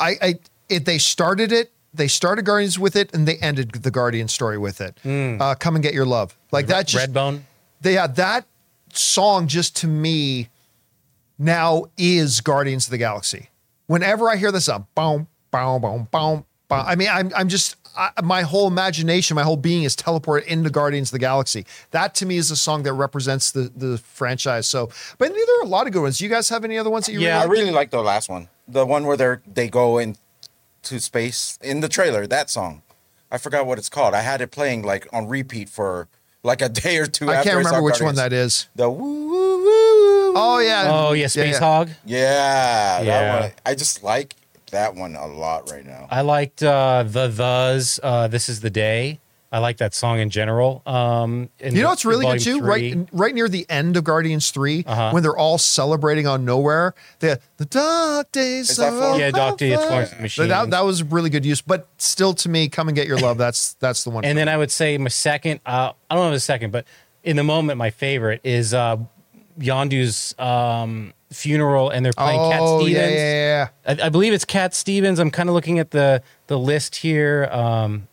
I, 0.00 0.16
I 0.20 0.34
it, 0.68 0.84
they 0.84 0.98
started 0.98 1.52
it. 1.52 1.70
They 1.94 2.08
started 2.08 2.44
Guardians 2.46 2.80
with 2.80 2.96
it, 2.96 3.14
and 3.14 3.28
they 3.28 3.36
ended 3.36 3.70
the 3.70 3.92
Guardian 3.92 4.26
story 4.26 4.58
with 4.58 4.80
it. 4.80 4.98
Uh, 5.04 5.54
Come 5.54 5.76
and 5.76 5.84
get 5.84 5.94
your 5.94 6.06
love, 6.06 6.36
like 6.50 6.66
that. 6.66 6.88
Just 6.88 7.12
Redbone? 7.12 7.42
they 7.80 7.94
yeah, 7.94 8.08
that 8.08 8.46
song 8.92 9.46
just 9.46 9.76
to 9.76 9.86
me 9.86 10.48
now 11.38 11.84
is 11.96 12.40
Guardians 12.40 12.86
of 12.86 12.90
the 12.90 12.98
Galaxy. 12.98 13.50
Whenever 13.86 14.28
I 14.28 14.36
hear 14.36 14.50
this 14.50 14.68
up, 14.68 14.88
boom, 14.94 15.28
boom, 15.52 15.80
boom, 15.80 16.08
boom, 16.10 16.44
boom. 16.68 16.82
I 16.84 16.96
mean, 16.96 17.08
I'm 17.10 17.30
I'm 17.36 17.48
just 17.48 17.76
I, 17.96 18.10
my 18.22 18.42
whole 18.42 18.66
imagination, 18.66 19.34
my 19.34 19.42
whole 19.42 19.56
being 19.58 19.82
is 19.84 19.94
teleported 19.94 20.44
into 20.46 20.70
Guardians 20.70 21.08
of 21.10 21.12
the 21.12 21.18
Galaxy. 21.18 21.66
That 21.90 22.14
to 22.16 22.26
me 22.26 22.36
is 22.38 22.50
a 22.50 22.56
song 22.56 22.82
that 22.84 22.94
represents 22.94 23.52
the 23.52 23.70
the 23.76 23.98
franchise. 23.98 24.66
So, 24.66 24.90
but 25.18 25.28
there 25.32 25.58
are 25.60 25.64
a 25.64 25.68
lot 25.68 25.86
of 25.86 25.92
good 25.92 26.02
ones. 26.02 26.18
Do 26.18 26.24
you 26.24 26.30
guys 26.30 26.48
have 26.48 26.64
any 26.64 26.78
other 26.78 26.90
ones 26.90 27.06
that 27.06 27.12
you 27.12 27.20
Yeah, 27.20 27.40
I 27.40 27.44
really 27.44 27.48
like? 27.48 27.58
really 27.58 27.70
like 27.72 27.90
the 27.90 28.02
last 28.02 28.28
one. 28.28 28.48
The 28.66 28.86
one 28.86 29.04
where 29.06 29.16
they're 29.16 29.42
they 29.46 29.68
go 29.68 29.98
into 29.98 30.18
space 31.00 31.58
in 31.62 31.80
the 31.80 31.88
trailer. 31.88 32.26
That 32.26 32.48
song, 32.50 32.82
I 33.30 33.36
forgot 33.38 33.66
what 33.66 33.78
it's 33.78 33.88
called. 33.90 34.14
I 34.14 34.22
had 34.22 34.40
it 34.40 34.50
playing 34.50 34.82
like 34.82 35.06
on 35.12 35.28
repeat 35.28 35.68
for 35.68 36.08
like 36.42 36.62
a 36.62 36.68
day 36.70 36.96
or 36.96 37.06
two. 37.06 37.28
I 37.30 37.34
after 37.36 37.50
can't 37.50 37.58
remember 37.58 37.78
saw 37.80 37.84
which 37.84 38.00
one 38.00 38.14
that 38.14 38.32
is. 38.32 38.68
The 38.74 38.88
woo 38.88 39.28
woo 39.30 39.58
woo. 39.58 40.32
Oh 40.34 40.60
yeah. 40.64 40.88
Oh, 40.90 41.12
yeah, 41.12 41.26
Space 41.26 41.54
yeah. 41.54 41.58
Hog. 41.60 41.90
yeah, 42.06 43.02
Yeah. 43.02 43.04
that 43.04 43.40
one. 43.42 43.52
I 43.66 43.74
just 43.74 44.02
like 44.02 44.34
that 44.72 44.94
one 44.94 45.14
a 45.16 45.26
lot 45.26 45.70
right 45.70 45.86
now. 45.86 46.08
I 46.10 46.20
liked 46.22 46.62
uh, 46.62 47.04
the 47.06 47.28
thes. 47.28 47.98
Uh, 48.02 48.26
this 48.28 48.48
is 48.48 48.60
the 48.60 48.70
day. 48.70 49.20
I 49.54 49.58
like 49.58 49.76
that 49.76 49.92
song 49.94 50.18
in 50.18 50.30
general. 50.30 50.80
Um, 50.86 51.50
in 51.60 51.76
You 51.76 51.82
know 51.82 51.90
what's 51.90 52.06
really 52.06 52.24
good 52.24 52.40
too? 52.40 52.58
three. 52.60 52.94
Right, 52.94 53.08
right 53.12 53.34
near 53.34 53.48
the 53.50 53.66
end 53.68 53.98
of 53.98 54.04
Guardians 54.04 54.50
3 54.50 54.84
Uh-huh. 54.86 55.10
when 55.12 55.22
they're 55.22 55.36
all 55.36 55.58
celebrating 55.58 56.26
on 56.26 56.46
nowhere. 56.46 56.94
The 57.18 57.38
the 57.58 57.66
dark 57.66 58.32
days. 58.32 58.70
Is 58.70 58.78
that 58.78 58.94
of 58.94 59.18
Yeah, 59.20 59.30
Dark 59.30 59.58
Days, 59.58 59.76
Fire. 59.76 60.06
Florence 60.06 60.38
and 60.38 60.50
That, 60.50 60.70
that 60.70 60.84
was 60.86 61.02
really 61.02 61.28
good 61.28 61.44
use, 61.44 61.60
but 61.60 61.86
still, 61.98 62.32
to 62.32 62.48
me, 62.48 62.70
"Come 62.70 62.88
and 62.88 62.96
Get 62.96 63.06
Your 63.06 63.18
Love." 63.18 63.36
That's 63.36 63.74
that's 63.74 64.04
the 64.04 64.10
one. 64.10 64.24
And 64.24 64.38
then 64.38 64.48
I 64.48 64.56
would 64.56 64.70
say 64.70 64.96
my 64.96 65.10
second, 65.10 65.60
uh, 65.66 65.92
I 66.10 66.14
don't 66.14 66.24
know 66.24 66.30
if 66.30 66.36
it's 66.36 66.44
second, 66.46 66.70
but 66.70 66.86
in 67.22 67.36
the 67.36 67.44
moment, 67.44 67.76
my 67.76 67.90
favorite 67.90 68.40
is 68.44 68.72
uh, 68.72 68.96
Yondu's 69.60 70.34
um, 70.38 71.12
funeral, 71.32 71.90
and 71.90 72.04
they're 72.04 72.12
playing 72.12 72.50
Cat 72.50 72.60
oh 72.62 72.80
Stevens. 72.80 72.96
yeah, 72.96 73.16
yeah, 73.16 73.68
yeah. 73.86 73.96
I, 74.02 74.06
I 74.06 74.08
believe 74.08 74.32
it's 74.32 74.44
Cat 74.44 74.74
Stevens. 74.74 75.18
I'm 75.18 75.30
kind 75.30 75.48
of 75.48 75.54
looking 75.54 75.78
at 75.78 75.90
the 75.90 76.22
the 76.46 76.58
list 76.58 76.96
here. 76.96 77.48
Um, 77.50 78.08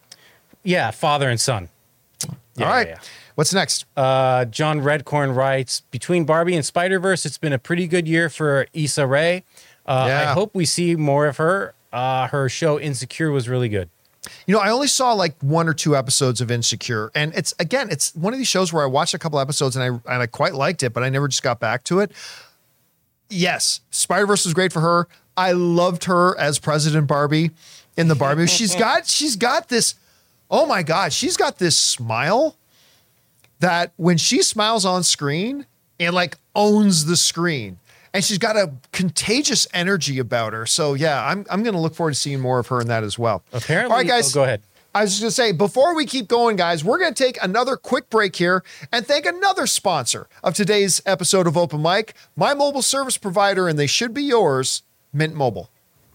yeah, 0.64 0.92
father 0.92 1.30
and 1.30 1.40
son. 1.40 1.70
Yeah, 2.56 2.66
All 2.66 2.72
right, 2.72 2.88
yeah, 2.90 3.00
what's 3.36 3.54
next? 3.54 3.86
Uh, 3.96 4.46
John 4.46 4.82
Redcorn 4.82 5.36
writes 5.36 5.82
Between 5.92 6.26
Barbie 6.26 6.56
and 6.56 6.66
Spider 6.66 7.00
Verse, 7.00 7.26
it's 7.26 7.38
been 7.38 7.54
a 7.54 7.60
pretty 7.60 7.88
good 7.88 8.08
year 8.08 8.30
for 8.30 8.68
Issa 8.74 9.08
Rae. 9.08 9.44
Uh. 9.86 9.92
I 10.28 10.34
hope 10.34 10.54
we 10.54 10.66
see 10.66 10.96
more 10.96 11.28
of 11.28 11.38
her. 11.38 11.74
Uh, 11.92 12.28
her 12.28 12.50
show 12.50 12.80
Insecure 12.80 13.32
was 13.32 13.50
really 13.50 13.70
good. 13.70 13.90
You 14.46 14.54
know, 14.54 14.60
I 14.60 14.70
only 14.70 14.88
saw 14.88 15.14
like 15.14 15.36
one 15.42 15.68
or 15.68 15.74
two 15.74 15.96
episodes 15.96 16.42
of 16.42 16.52
Insecure, 16.52 17.12
and 17.16 17.34
it's 17.36 17.54
again, 17.60 17.90
it's 17.90 18.14
one 18.16 18.34
of 18.34 18.40
these 18.40 18.48
shows 18.48 18.74
where 18.74 18.84
I 18.84 18.88
watched 18.88 19.14
a 19.14 19.20
couple 19.20 19.40
episodes 19.40 19.76
and 19.76 19.84
I 19.84 20.14
and 20.14 20.22
I 20.22 20.28
quite 20.28 20.54
liked 20.54 20.84
it, 20.84 20.94
but 20.94 21.04
I 21.04 21.10
never 21.10 21.28
just 21.28 21.44
got 21.44 21.60
back 21.60 21.84
to 21.86 22.00
it. 22.00 22.12
Yes, 23.30 23.82
Spider 23.92 24.26
Verse 24.26 24.46
was 24.46 24.54
great 24.54 24.74
for 24.74 24.82
her. 24.82 25.08
I 25.38 25.52
loved 25.54 26.06
her 26.06 26.38
as 26.38 26.60
President 26.60 27.08
Barbie 27.08 27.52
in 27.96 28.08
the 28.08 28.16
Barbie. 28.16 28.48
she's 28.48 28.76
got 28.88 29.08
she's 29.08 29.36
got 29.36 29.70
this. 29.70 29.96
Oh 30.52 30.66
my 30.66 30.82
God, 30.84 31.14
she's 31.14 31.38
got 31.38 31.60
this 31.60 31.78
smile 31.78 32.56
that 33.60 33.92
when 33.98 34.18
she 34.18 34.42
smiles 34.42 34.86
on 34.86 35.04
screen, 35.04 35.66
and 36.00 36.16
like 36.16 36.38
owns 36.56 37.06
the 37.06 37.16
screen. 37.18 37.78
And 38.12 38.24
she's 38.24 38.40
got 38.40 38.56
a 38.56 38.72
contagious 38.92 39.68
energy 39.72 40.18
about 40.18 40.54
her. 40.54 40.66
So 40.66 40.96
yeah, 40.96 41.24
I'm 41.24 41.46
I'm 41.50 41.62
gonna 41.62 41.80
look 41.80 41.94
forward 41.94 42.14
to 42.16 42.20
seeing 42.20 42.40
more 42.40 42.58
of 42.58 42.66
her 42.68 42.82
in 42.82 42.88
that 42.88 43.04
as 43.04 43.20
well. 43.20 43.44
Apparently, 43.54 43.92
All 43.92 43.98
right, 44.00 44.08
guys. 44.08 44.36
oh, 44.36 44.40
go 44.40 44.44
ahead. 44.46 44.64
I 44.94 45.04
was 45.04 45.12
just 45.12 45.22
going 45.22 45.30
to 45.30 45.36
say, 45.36 45.52
before 45.52 45.96
we 45.96 46.06
keep 46.06 46.28
going, 46.28 46.56
guys, 46.56 46.84
we're 46.84 46.98
going 46.98 47.14
to 47.14 47.24
take 47.24 47.42
another 47.44 47.78
quick 47.78 48.10
break 48.10 48.36
here 48.36 48.64
and 48.92 49.06
thank 49.06 49.28
another 49.28 49.68
sponsor 49.68 50.28
of 50.44 50.56
today's 50.56 51.00
episode 51.06 51.46
of 51.46 51.56
Open 51.56 51.82
Mic, 51.82 52.16
my 52.36 52.56
mobile 52.56 52.82
service 52.82 53.18
provider, 53.18 53.68
and 53.68 53.78
they 53.78 53.86
should 53.86 54.16
be 54.16 54.24
yours, 54.24 54.82
Mint 55.14 55.36
Mobile. 55.36 55.70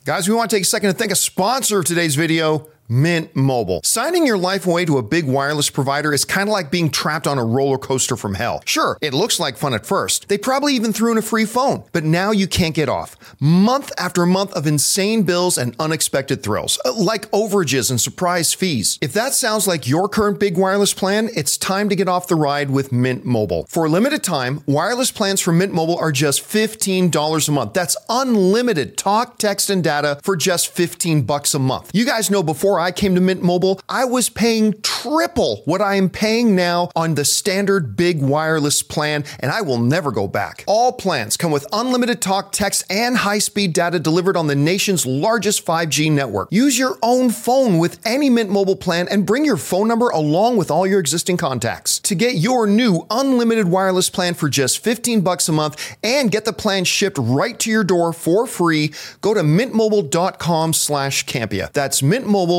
Guys, 0.05 0.29
we 0.29 0.35
want 0.35 0.51
to 0.51 0.57
take 0.57 0.65
a 0.65 0.67
second 0.67 0.91
to 0.91 0.97
thank 0.97 1.13
a 1.13 1.17
sponsor 1.17 1.79
of 1.79 1.85
today's 1.85 2.17
video. 2.17 2.69
Mint 2.89 3.35
Mobile. 3.35 3.81
Signing 3.83 4.27
your 4.27 4.37
life 4.37 4.67
away 4.67 4.85
to 4.85 4.99
a 4.99 5.03
big 5.03 5.27
wireless 5.27 5.71
provider 5.71 6.13
is 6.13 6.25
kind 6.25 6.49
of 6.49 6.53
like 6.53 6.71
being 6.71 6.91
trapped 6.91 7.27
on 7.27 7.39
a 7.39 7.45
roller 7.45 7.79
coaster 7.79 8.15
from 8.15 8.35
hell. 8.35 8.63
Sure, 8.67 8.99
it 9.01 9.15
looks 9.15 9.41
like 9.41 9.57
fun 9.57 9.73
at 9.73 9.87
first. 9.87 10.29
They 10.29 10.37
probably 10.37 10.75
even 10.75 10.93
threw 10.93 11.11
in 11.11 11.19
a 11.19 11.23
free 11.23 11.47
phone, 11.47 11.85
but 11.93 12.05
now 12.05 12.31
you 12.31 12.47
can't 12.47 12.75
get 12.75 12.91
off. 12.91 13.17
Month 13.41 13.91
after 13.97 14.27
month 14.27 14.53
of 14.53 14.67
insane 14.67 15.23
bills 15.23 15.57
and 15.57 15.75
unexpected 15.79 16.43
thrills, 16.43 16.79
uh, 16.85 16.93
like 16.93 17.31
overages 17.31 17.91
and 17.91 18.01
surprise 18.01 18.53
fees. 18.53 18.99
If 19.01 19.15
that 19.15 19.33
sounds 19.33 19.67
like 19.67 19.89
your 19.89 20.07
current 20.07 20.39
big 20.39 20.59
wireless 20.59 20.93
plan, 20.93 21.31
it's 21.35 21.57
time 21.57 21.89
to 21.89 21.97
get 21.97 22.09
off 22.09 22.29
the 22.29 22.37
ride 22.37 22.71
with 22.71 22.93
Mint 22.93 23.25
Mobile. 23.25 23.65
For 23.67 23.87
a 23.87 23.89
limited 23.89 24.23
time, 24.23 24.63
wireless 24.67 25.11
plans 25.11 25.41
from 25.41 25.59
Mint 25.59 25.73
Mobile 25.73 25.97
are 25.97 26.13
just 26.13 26.43
$15 26.43 27.49
a 27.49 27.53
month. 27.53 27.73
That's 27.73 27.97
unlimited 28.11 28.99
talk, 28.99 29.39
text, 29.39 29.71
and 29.71 29.83
data 29.83 30.21
for 30.23 30.37
just 30.37 30.69
15 30.69 31.23
bucks 31.23 31.55
a 31.55 31.59
month. 31.59 31.91
You 31.95 32.05
guys 32.05 32.31
know 32.31 32.43
before 32.43 32.74
I 32.79 32.93
came 32.93 33.15
to 33.15 33.21
Mint 33.21 33.43
Mobile, 33.43 33.81
I 33.89 34.05
was 34.05 34.29
paying 34.29 34.75
triple 34.83 35.63
what 35.65 35.81
I 35.81 35.97
am 35.97 36.09
paying 36.09 36.55
now 36.55 36.91
on 36.97 37.15
the 37.15 37.25
standard 37.25 37.97
big 37.97 38.23
wireless 38.23 38.83
plan, 38.83 39.25
and 39.41 39.51
I 39.51 39.61
will 39.61 39.79
never 39.79 40.11
go 40.11 40.27
back. 40.27 40.65
All 40.67 40.93
plans 40.93 41.37
come 41.37 41.51
with 41.51 41.67
unlimited 41.73 42.23
talk, 42.23 42.53
text, 42.53 42.85
and 42.91 43.17
high-speed 43.19 43.73
data 43.73 43.99
delivered 43.99 44.37
on 44.37 44.47
the 44.47 44.55
nation's 44.55 45.05
largest 45.05 45.65
5G 45.67 46.11
network. 46.11 46.49
Use 46.51 46.79
your 46.79 46.99
own 47.03 47.31
phone 47.31 47.79
with 47.79 48.01
any 48.05 48.31
Mint 48.31 48.51
Mobile 48.51 48.77
plan 48.77 49.07
and 49.09 49.27
bring 49.27 49.45
your 49.45 49.57
phone 49.57 49.89
number 49.89 50.09
along 50.09 50.57
with 50.57 50.71
all 50.71 50.87
your 50.87 51.01
existing 51.01 51.37
contacts. 51.37 51.99
To 52.01 52.15
get 52.15 52.37
your 52.37 52.67
new 52.67 53.07
unlimited 53.11 53.69
wireless 53.69 54.11
plan 54.11 54.35
for 54.35 54.49
just 54.49 54.79
15 54.79 55.21
bucks 55.21 55.49
a 55.49 55.53
month 55.53 55.97
and 56.03 56.31
get 56.31 56.45
the 56.45 56.53
plan 56.53 56.85
shipped 56.85 57.19
right 57.19 57.59
to 57.61 57.71
your 57.71 57.85
door 57.85 58.13
for 58.13 58.47
free, 58.47 58.93
go 59.21 59.35
to 59.35 59.41
mintmobile.com 59.41 60.73
slash 60.73 61.25
Campea. 61.27 61.73
That's 61.73 62.03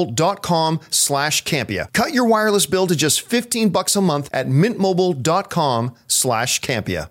mintmobile.com 0.06 0.80
slash 0.89 1.43
Campea. 1.43 1.91
Cut 1.93 2.14
your 2.14 2.26
wireless 2.26 2.66
bill 2.66 2.88
to 2.88 2.95
just 2.95 3.22
15 3.22 3.70
bucks 3.70 3.95
a 3.95 4.01
month 4.01 4.30
at 4.34 4.47
mintmobile.com 4.47 5.95
slash 6.08 6.62
Campea. 6.62 7.10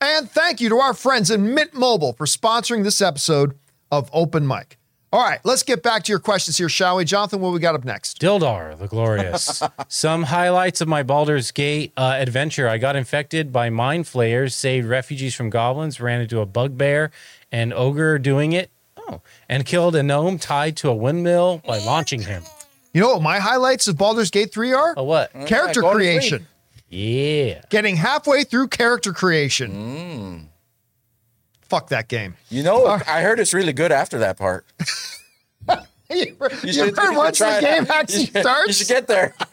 And 0.00 0.30
thank 0.30 0.60
you 0.60 0.68
to 0.68 0.78
our 0.78 0.94
friends 0.94 1.30
at 1.30 1.40
Mint 1.40 1.74
Mobile 1.74 2.12
for 2.12 2.26
sponsoring 2.26 2.84
this 2.84 3.00
episode 3.00 3.56
of 3.90 4.10
Open 4.12 4.46
Mic. 4.46 4.76
All 5.12 5.20
right, 5.20 5.38
let's 5.44 5.62
get 5.62 5.80
back 5.84 6.02
to 6.02 6.12
your 6.12 6.18
questions 6.18 6.58
here, 6.58 6.68
shall 6.68 6.96
we? 6.96 7.04
Jonathan, 7.04 7.40
what 7.40 7.52
we 7.52 7.60
got 7.60 7.76
up 7.76 7.84
next? 7.84 8.20
Dildar 8.20 8.76
the 8.76 8.88
Glorious. 8.88 9.62
Some 9.88 10.24
highlights 10.24 10.80
of 10.80 10.88
my 10.88 11.04
Baldur's 11.04 11.52
Gate 11.52 11.92
uh, 11.96 12.16
adventure. 12.18 12.68
I 12.68 12.78
got 12.78 12.96
infected 12.96 13.52
by 13.52 13.70
mind 13.70 14.08
flayers, 14.08 14.56
saved 14.56 14.88
refugees 14.88 15.36
from 15.36 15.50
goblins, 15.50 16.00
ran 16.00 16.20
into 16.20 16.40
a 16.40 16.46
bugbear, 16.46 17.12
and 17.52 17.72
ogre 17.72 18.18
doing 18.18 18.52
it. 18.52 18.72
Oh, 19.08 19.20
and 19.48 19.64
killed 19.66 19.96
a 19.96 20.02
gnome 20.02 20.38
tied 20.38 20.76
to 20.78 20.88
a 20.88 20.94
windmill 20.94 21.62
by 21.66 21.78
launching 21.78 22.22
him. 22.22 22.42
You 22.92 23.00
know 23.00 23.14
what 23.14 23.22
my 23.22 23.38
highlights 23.40 23.88
of 23.88 23.98
Baldur's 23.98 24.30
Gate 24.30 24.52
3 24.52 24.72
are? 24.72 24.94
Oh, 24.96 25.02
what? 25.04 25.32
Mm. 25.34 25.46
Character 25.46 25.80
go 25.82 25.92
creation. 25.92 26.46
Yeah. 26.88 27.62
Getting 27.70 27.96
halfway 27.96 28.44
through 28.44 28.68
character 28.68 29.12
creation. 29.12 29.72
Mm. 29.72 30.46
Fuck 31.62 31.88
that 31.88 32.08
game. 32.08 32.36
You 32.50 32.62
know, 32.62 32.86
I 32.86 33.22
heard 33.22 33.40
it's 33.40 33.52
really 33.52 33.72
good 33.72 33.90
after 33.92 34.18
that 34.20 34.38
part. 34.38 34.64
You, 36.10 36.36
you 36.62 36.72
should- 36.72 36.96
heard 36.96 37.12
you 37.12 37.16
once 37.16 37.38
the 37.38 37.58
game 37.62 37.84
You 37.86 37.90
actually 37.90 38.26
should- 38.26 38.34
You 38.34 38.40
starts? 38.42 38.76
should 38.76 38.88
get 38.88 39.06
there. 39.08 39.34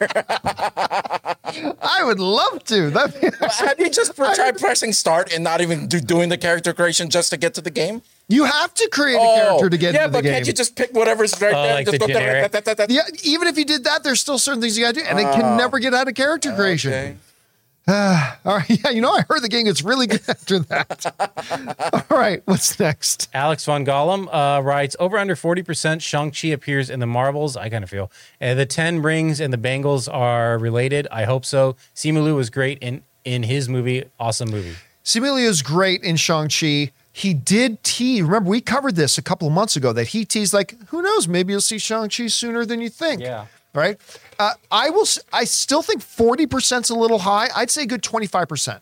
I 1.82 2.02
would 2.04 2.20
love 2.20 2.62
to. 2.64 2.90
That'd 2.90 3.20
be- 3.20 3.30
Have 3.40 3.80
you 3.80 3.90
just 3.90 4.14
tried 4.16 4.58
pressing 4.58 4.92
start 4.92 5.32
and 5.32 5.42
not 5.42 5.60
even 5.60 5.88
do, 5.88 5.98
doing 5.98 6.28
the 6.28 6.38
character 6.38 6.72
creation 6.72 7.10
just 7.10 7.30
to 7.30 7.36
get 7.36 7.54
to 7.54 7.60
the 7.62 7.70
game? 7.70 8.02
You 8.32 8.44
have 8.44 8.72
to 8.74 8.88
create 8.90 9.16
a 9.16 9.18
character 9.18 9.68
to 9.70 9.76
get 9.78 9.94
Oh, 9.94 9.98
yeah, 9.98 10.04
into 10.06 10.16
the 10.18 10.22
but 10.22 10.28
can't 10.28 10.46
you 10.46 10.52
just 10.52 10.74
pick 10.76 10.92
whatever's 10.92 11.32
right 11.40 11.54
Oh, 11.54 11.62
there? 11.62 11.74
like 11.74 11.86
just 11.86 12.00
the 12.00 12.06
generic? 12.06 12.50
da, 12.52 12.60
da, 12.60 12.74
da, 12.74 12.86
da. 12.86 12.92
yeah, 12.94 13.02
even 13.24 13.46
if 13.48 13.58
you 13.58 13.64
did 13.64 13.84
that, 13.84 14.02
there's 14.04 14.20
still 14.20 14.38
certain 14.38 14.60
things 14.60 14.76
you 14.78 14.84
gotta 14.84 15.00
do, 15.00 15.06
and 15.06 15.18
it 15.18 15.24
can 15.24 15.56
never 15.56 15.78
get 15.78 15.92
out 15.94 16.08
of 16.08 16.14
character 16.14 16.54
creation. 16.54 16.92
Okay. 16.92 17.16
All 17.88 18.56
right, 18.58 18.70
yeah, 18.84 18.90
you 18.90 19.00
know, 19.00 19.10
I 19.10 19.22
heard 19.28 19.42
the 19.42 19.48
game 19.48 19.64
gets 19.64 19.82
really 19.82 20.06
good 20.06 20.22
after 20.28 20.60
that. 20.60 22.06
All 22.10 22.16
right, 22.18 22.40
what's 22.44 22.78
next? 22.78 23.28
Alex 23.34 23.64
von 23.64 23.84
Gollum 23.84 24.28
uh, 24.32 24.62
writes 24.62 24.94
over 25.00 25.18
under 25.18 25.34
40% 25.34 26.00
Shang-Chi 26.00 26.48
appears 26.48 26.88
in 26.90 27.00
the 27.00 27.06
Marvels. 27.06 27.56
I 27.56 27.68
kind 27.68 27.82
of 27.82 27.90
feel. 27.90 28.10
Uh, 28.40 28.54
the 28.54 28.66
10 28.66 29.02
rings 29.02 29.40
and 29.40 29.52
the 29.52 29.58
bangles 29.58 30.06
are 30.08 30.58
related. 30.58 31.08
I 31.10 31.24
hope 31.24 31.44
so. 31.44 31.74
Simu 31.94 32.22
Liu 32.22 32.36
was 32.36 32.50
great 32.50 32.78
in, 32.78 33.02
in 33.24 33.42
his 33.42 33.68
movie. 33.68 34.04
Awesome 34.20 34.48
movie. 34.50 34.76
Simu 35.04 35.34
Liu 35.34 35.48
is 35.48 35.60
great 35.62 36.04
in 36.04 36.14
Shang-Chi. 36.16 36.92
He 37.12 37.34
did 37.34 37.82
tease, 37.82 38.22
remember, 38.22 38.48
we 38.48 38.60
covered 38.60 38.96
this 38.96 39.18
a 39.18 39.22
couple 39.22 39.46
of 39.46 39.52
months 39.52 39.76
ago 39.76 39.92
that 39.92 40.08
he 40.08 40.24
teased, 40.24 40.54
like, 40.54 40.74
who 40.88 41.02
knows, 41.02 41.28
maybe 41.28 41.52
you'll 41.52 41.60
see 41.60 41.78
Shang-Chi 41.78 42.28
sooner 42.28 42.64
than 42.64 42.80
you 42.80 42.88
think. 42.88 43.20
Yeah. 43.20 43.46
Right? 43.74 43.98
Uh, 44.38 44.52
I 44.70 44.90
will, 44.90 45.06
I 45.32 45.44
still 45.44 45.82
think 45.82 46.02
40% 46.02 46.82
is 46.82 46.90
a 46.90 46.94
little 46.94 47.18
high. 47.18 47.48
I'd 47.54 47.70
say 47.70 47.82
a 47.82 47.86
good 47.86 48.02
25%. 48.02 48.80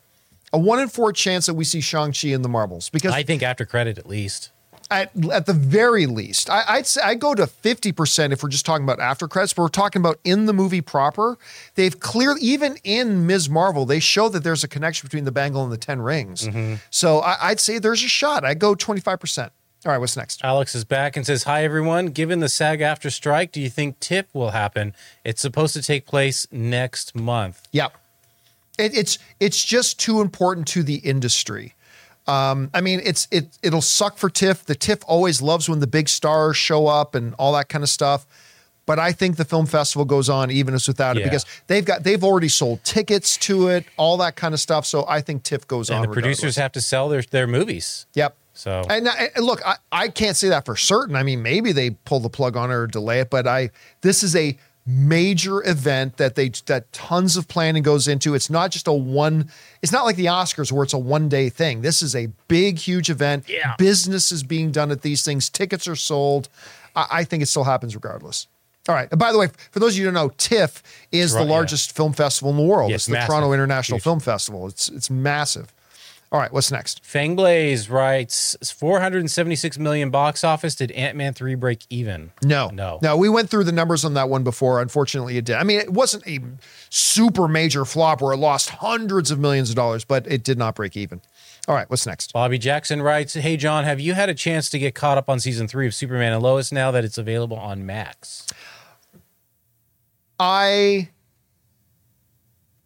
A 0.52 0.58
one 0.58 0.80
in 0.80 0.88
four 0.88 1.12
chance 1.12 1.46
that 1.46 1.54
we 1.54 1.64
see 1.64 1.80
Shang-Chi 1.80 2.28
in 2.28 2.42
the 2.42 2.48
Marvels 2.48 2.90
because 2.90 3.12
I 3.12 3.22
think 3.22 3.42
after 3.42 3.64
credit 3.64 3.98
at 3.98 4.06
least. 4.06 4.50
At, 4.90 5.12
at 5.30 5.46
the 5.46 5.52
very 5.52 6.06
least, 6.06 6.50
I, 6.50 6.64
I'd 6.68 6.86
say 6.86 7.00
I 7.02 7.14
go 7.14 7.34
to 7.34 7.44
50% 7.44 8.32
if 8.32 8.42
we're 8.42 8.48
just 8.48 8.66
talking 8.66 8.82
about 8.82 8.98
after 8.98 9.28
credits, 9.28 9.52
but 9.52 9.62
we're 9.62 9.68
talking 9.68 10.00
about 10.00 10.18
in 10.24 10.46
the 10.46 10.52
movie 10.52 10.80
proper. 10.80 11.38
They've 11.76 11.98
clearly, 11.98 12.40
even 12.42 12.76
in 12.82 13.26
Ms. 13.26 13.48
Marvel, 13.48 13.86
they 13.86 14.00
show 14.00 14.28
that 14.28 14.42
there's 14.42 14.64
a 14.64 14.68
connection 14.68 15.06
between 15.06 15.24
the 15.24 15.32
bangle 15.32 15.62
and 15.62 15.70
the 15.72 15.76
10 15.76 16.02
rings. 16.02 16.48
Mm-hmm. 16.48 16.74
So 16.90 17.20
I, 17.20 17.50
I'd 17.50 17.60
say 17.60 17.78
there's 17.78 18.02
a 18.02 18.08
shot. 18.08 18.44
I 18.44 18.54
go 18.54 18.74
25%. 18.74 19.50
All 19.86 19.92
right, 19.92 19.98
what's 19.98 20.16
next? 20.16 20.44
Alex 20.44 20.74
is 20.74 20.84
back 20.84 21.16
and 21.16 21.24
says, 21.24 21.44
Hi, 21.44 21.64
everyone. 21.64 22.06
Given 22.06 22.40
the 22.40 22.50
SAG-AFTRA 22.50 23.10
strike, 23.12 23.50
do 23.50 23.62
you 23.62 23.70
think 23.70 23.98
TIFF 23.98 24.26
will 24.34 24.50
happen? 24.50 24.92
It's 25.24 25.40
supposed 25.40 25.72
to 25.74 25.82
take 25.82 26.04
place 26.04 26.46
next 26.52 27.14
month. 27.14 27.66
Yep. 27.72 27.94
It, 28.78 28.96
it's 28.96 29.18
it's 29.38 29.64
just 29.64 29.98
too 29.98 30.20
important 30.20 30.66
to 30.68 30.82
the 30.82 30.96
industry. 30.96 31.74
Um, 32.30 32.70
I 32.72 32.80
mean, 32.80 33.00
it's 33.04 33.26
it 33.30 33.58
it'll 33.62 33.82
suck 33.82 34.16
for 34.18 34.30
TIFF. 34.30 34.64
The 34.64 34.74
TIFF 34.74 35.00
always 35.06 35.42
loves 35.42 35.68
when 35.68 35.80
the 35.80 35.86
big 35.86 36.08
stars 36.08 36.56
show 36.56 36.86
up 36.86 37.14
and 37.14 37.34
all 37.38 37.52
that 37.54 37.68
kind 37.68 37.82
of 37.82 37.90
stuff. 37.90 38.26
But 38.86 38.98
I 38.98 39.12
think 39.12 39.36
the 39.36 39.44
film 39.44 39.66
festival 39.66 40.04
goes 40.04 40.28
on 40.28 40.50
even 40.50 40.74
as 40.74 40.88
without 40.88 41.16
it 41.16 41.20
Yeah. 41.20 41.26
because 41.26 41.44
they've 41.68 41.84
got 41.84 42.02
they've 42.02 42.24
already 42.24 42.48
sold 42.48 42.82
tickets 42.84 43.36
to 43.38 43.68
it, 43.68 43.84
all 43.96 44.16
that 44.18 44.34
kind 44.36 44.52
of 44.54 44.60
stuff. 44.60 44.84
So 44.86 45.04
I 45.08 45.20
think 45.20 45.42
TIFF 45.44 45.66
goes 45.68 45.90
And 45.90 46.00
on. 46.00 46.06
the 46.06 46.12
producers 46.12 46.56
have 46.56 46.72
to 46.72 46.80
sell 46.80 47.08
their, 47.08 47.22
their 47.22 47.46
movies. 47.46 48.06
Yep. 48.14 48.36
So 48.52 48.82
And, 48.90 49.06
and 49.08 49.44
look, 49.44 49.64
I, 49.64 49.76
I 49.92 50.08
can't 50.08 50.36
say 50.36 50.48
that 50.48 50.64
for 50.66 50.76
certain. 50.76 51.14
I 51.14 51.22
mean, 51.22 51.40
maybe 51.42 51.70
they 51.72 51.90
pull 51.90 52.20
the 52.20 52.28
plug 52.30 52.56
on 52.56 52.70
it 52.70 52.74
or 52.74 52.86
delay 52.88 53.20
it, 53.20 53.30
but 53.30 53.46
I 53.46 53.70
this 54.00 54.22
is 54.22 54.34
a 54.34 54.56
major 54.90 55.66
event 55.66 56.16
that 56.16 56.34
they 56.34 56.50
that 56.66 56.92
tons 56.92 57.36
of 57.36 57.48
planning 57.48 57.82
goes 57.82 58.08
into. 58.08 58.34
It's 58.34 58.50
not 58.50 58.70
just 58.70 58.86
a 58.86 58.92
one. 58.92 59.50
It's 59.82 59.92
not 59.92 60.04
like 60.04 60.16
the 60.16 60.26
Oscars 60.26 60.72
where 60.72 60.82
it's 60.82 60.92
a 60.92 60.98
one 60.98 61.28
day 61.28 61.48
thing. 61.48 61.82
This 61.82 62.02
is 62.02 62.14
a 62.16 62.26
big, 62.48 62.78
huge 62.78 63.08
event. 63.10 63.48
Yeah. 63.48 63.76
Business 63.76 64.32
is 64.32 64.42
being 64.42 64.70
done 64.70 64.90
at 64.90 65.02
these 65.02 65.24
things. 65.24 65.48
Tickets 65.48 65.86
are 65.88 65.96
sold. 65.96 66.48
I, 66.96 67.06
I 67.10 67.24
think 67.24 67.42
it 67.42 67.46
still 67.46 67.64
happens 67.64 67.94
regardless. 67.94 68.46
All 68.88 68.94
right. 68.94 69.08
And 69.10 69.18
by 69.20 69.30
the 69.30 69.38
way, 69.38 69.48
for 69.70 69.78
those 69.78 69.92
of 69.94 69.98
you 69.98 70.04
who 70.06 70.12
don't 70.12 70.28
know, 70.28 70.34
TIFF 70.38 70.82
is 71.12 71.32
Right, 71.32 71.40
the 71.40 71.46
yeah. 71.46 71.52
largest 71.54 71.94
film 71.94 72.12
festival 72.12 72.50
in 72.50 72.56
the 72.56 72.62
world. 72.62 72.90
Yeah, 72.90 72.96
it's 72.96 73.08
it's 73.08 73.18
the. 73.18 73.26
Toronto 73.26 73.52
International 73.52 73.98
Huge. 73.98 74.04
Film 74.04 74.20
Festival. 74.20 74.66
It's 74.66 74.88
it's 74.88 75.10
massive. 75.10 75.72
All 76.32 76.38
right. 76.38 76.52
What's 76.52 76.70
next? 76.70 77.02
Fangblaze 77.02 77.90
writes 77.90 78.56
476 78.72 79.78
million 79.78 80.10
box 80.10 80.44
office. 80.44 80.76
Did 80.76 80.92
Ant 80.92 81.16
Man 81.16 81.34
3 81.34 81.56
break 81.56 81.84
even? 81.90 82.30
No, 82.44 82.68
No. 82.68 83.00
no. 83.02 83.16
We 83.16 83.28
went 83.28 83.50
through 83.50 83.64
the 83.64 83.72
numbers 83.72 84.04
on 84.04 84.14
that 84.14 84.28
one 84.28 84.44
before. 84.44 84.80
Unfortunately, 84.80 85.36
it 85.38 85.44
did. 85.44 85.56
I 85.56 85.64
mean, 85.64 85.80
it 85.80 85.92
wasn't 85.92 86.24
a 86.28 86.38
super 86.88 87.48
major 87.48 87.84
flop 87.84 88.22
where 88.22 88.32
it 88.32 88.36
lost 88.36 88.70
hundreds 88.70 89.32
of 89.32 89.40
millions 89.40 89.70
of 89.70 89.76
dollars, 89.76 90.04
but 90.04 90.24
it 90.30 90.44
did 90.44 90.56
not 90.56 90.76
break 90.76 90.96
even. 90.96 91.20
All 91.66 91.74
right, 91.74 91.90
what's 91.90 92.06
next? 92.06 92.32
Bobby 92.32 92.58
Jackson 92.58 93.02
writes, 93.02 93.34
Hey, 93.34 93.56
John, 93.56 93.82
have 93.84 93.98
you 93.98 94.14
had 94.14 94.28
a 94.28 94.34
chance 94.34 94.70
to 94.70 94.78
get 94.78 94.94
caught 94.94 95.18
up 95.18 95.28
on 95.28 95.40
season 95.40 95.66
three 95.66 95.86
of 95.88 95.94
Superman 95.94 96.32
and 96.32 96.42
Lois 96.42 96.70
now 96.70 96.92
that 96.92 97.04
it's 97.04 97.18
available 97.18 97.56
on 97.58 97.84
Max? 97.84 98.46
I 100.38 101.10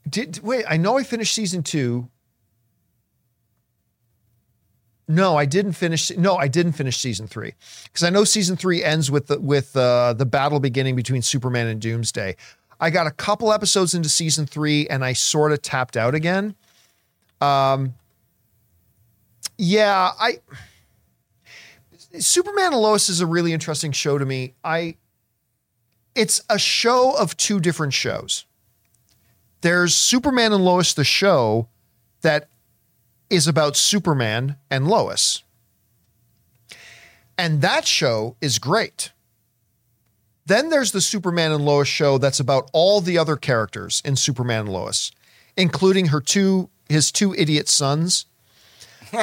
did. 0.09 0.41
Wait, 0.43 0.65
I 0.69 0.77
know 0.77 0.97
I 0.99 1.03
finished 1.03 1.35
season 1.35 1.63
two. 1.63 2.09
No, 5.07 5.37
I 5.37 5.45
didn't 5.45 5.73
finish. 5.73 6.11
No, 6.17 6.37
I 6.37 6.49
didn't 6.49 6.73
finish 6.73 6.99
season 6.99 7.27
three 7.27 7.55
because 7.85 8.03
I 8.03 8.11
know 8.11 8.25
season 8.25 8.57
three 8.57 8.83
ends 8.83 9.11
with 9.11 9.27
the 9.27 9.39
with 9.39 9.77
uh, 9.77 10.15
the 10.15 10.25
battle 10.25 10.61
beginning 10.61 10.97
between 10.97 11.21
Superman 11.21 11.67
and 11.67 11.81
Doomsday. 11.81 12.37
I 12.81 12.91
got 12.91 13.07
a 13.07 13.11
couple 13.11 13.53
episodes 13.53 13.95
into 13.95 14.09
season 14.09 14.47
three 14.47 14.87
and 14.89 15.05
I 15.05 15.13
sort 15.13 15.53
of 15.53 15.63
tapped 15.63 15.97
out 15.97 16.15
again. 16.15 16.55
Um, 17.41 17.95
yeah, 19.59 20.11
I 20.19 20.41
Superman 22.19 22.73
and 22.73 22.77
Lois 22.77 23.09
is 23.09 23.21
a 23.21 23.27
really 23.27 23.53
interesting 23.53 23.93
show 23.93 24.19
to 24.19 24.25
me. 24.25 24.55
I 24.65 24.97
it's 26.15 26.43
a 26.49 26.59
show 26.59 27.17
of 27.17 27.37
two 27.37 27.61
different 27.61 27.93
shows. 27.93 28.47
There's 29.61 29.95
Superman 29.95 30.53
and 30.53 30.65
Lois, 30.65 30.95
the 30.95 31.05
show 31.05 31.69
that 32.23 32.49
is 33.35 33.47
about 33.47 33.77
Superman 33.77 34.57
and 34.71 34.87
Lois. 34.89 35.43
And 37.37 37.63
that 37.63 37.87
show 37.87 38.37
is 38.41 38.59
great. 38.59 39.13
Then 40.47 40.69
there's 40.69 40.93
the 40.93 41.01
Superman 41.01 41.53
and 41.53 41.65
Lois 41.65 41.89
show 41.89 42.19
that's 42.19 42.39
about 42.41 42.71
all 42.73 43.01
the 43.01 43.19
other 43.19 43.37
characters 43.37 44.03
in 44.05 44.15
Superman 44.17 44.61
and 44.61 44.69
Lois, 44.69 45.11
including 45.57 46.07
her 46.07 46.21
two 46.21 46.69
his 46.89 47.11
two 47.11 47.35
idiot 47.35 47.69
sons. 47.69 48.27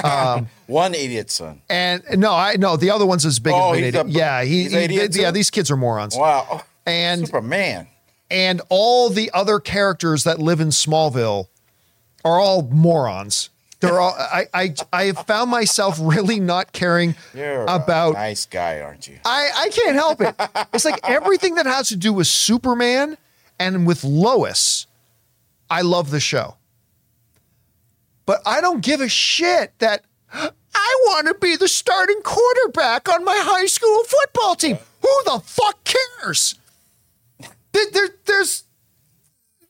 Um, 0.04 0.48
One 0.68 0.94
idiot 0.96 1.30
son. 1.30 1.62
And 1.70 2.02
no, 2.16 2.32
I 2.34 2.56
no, 2.56 2.78
the 2.78 2.92
other 2.92 3.06
one's 3.06 3.26
as 3.26 3.40
big 3.40 3.54
Oh, 3.54 3.74
as 3.74 3.80
an 3.80 3.84
idiot. 3.84 4.06
a- 4.08 4.10
yeah, 4.10 4.44
he, 4.44 4.70
he- 4.70 4.76
idiot 4.76 5.14
yeah, 5.18 5.32
these 5.32 5.50
kids 5.50 5.70
are 5.70 5.76
morons. 5.76 6.16
Wow. 6.16 6.64
And 6.86 7.26
Superman. 7.26 7.88
and 8.30 8.62
all 8.70 9.10
the 9.10 9.30
other 9.34 9.60
characters 9.60 10.24
that 10.24 10.40
live 10.40 10.62
in 10.62 10.70
Smallville 10.70 11.48
are 12.24 12.40
all 12.40 12.62
morons. 12.62 13.50
They're 13.82 14.00
all. 14.00 14.16
I 14.18 14.46
I 14.54 14.74
I 14.94 15.04
have 15.06 15.26
found 15.26 15.52
myself 15.52 15.98
really 16.00 16.40
not 16.40 16.72
caring 16.72 17.16
You're 17.34 17.64
about. 17.64 18.14
nice 18.14 18.46
guy, 18.46 18.80
aren't 18.80 19.08
you? 19.08 19.18
I 19.26 19.50
I 19.56 19.70
can't 19.70 19.96
help 19.96 20.22
it. 20.22 20.36
It's 20.74 20.86
like 20.86 21.00
everything 21.04 21.56
that 21.56 21.66
has 21.66 21.90
to 21.90 21.96
do 21.96 22.14
with 22.14 22.28
Superman 22.28 23.18
and 23.60 23.86
with 23.86 24.04
Lois. 24.04 24.88
I 25.70 25.82
love 25.82 26.12
the 26.12 26.20
show, 26.20 26.56
but 28.26 28.42
I 28.46 28.62
don't 28.62 28.82
give 28.82 29.02
a 29.02 29.10
shit 29.10 29.74
that 29.80 30.04
I 30.32 30.96
want 31.08 31.28
to 31.28 31.34
be 31.34 31.56
the 31.56 31.68
starting 31.68 32.22
quarterback 32.24 33.10
on 33.10 33.26
my 33.26 33.38
high 33.42 33.66
school 33.66 34.04
football 34.04 34.56
team. 34.56 34.78
Who 35.02 35.24
the 35.26 35.42
fuck 35.44 35.84
cares? 35.84 36.56
There, 37.72 37.86
there, 37.92 38.10
there's 38.26 38.64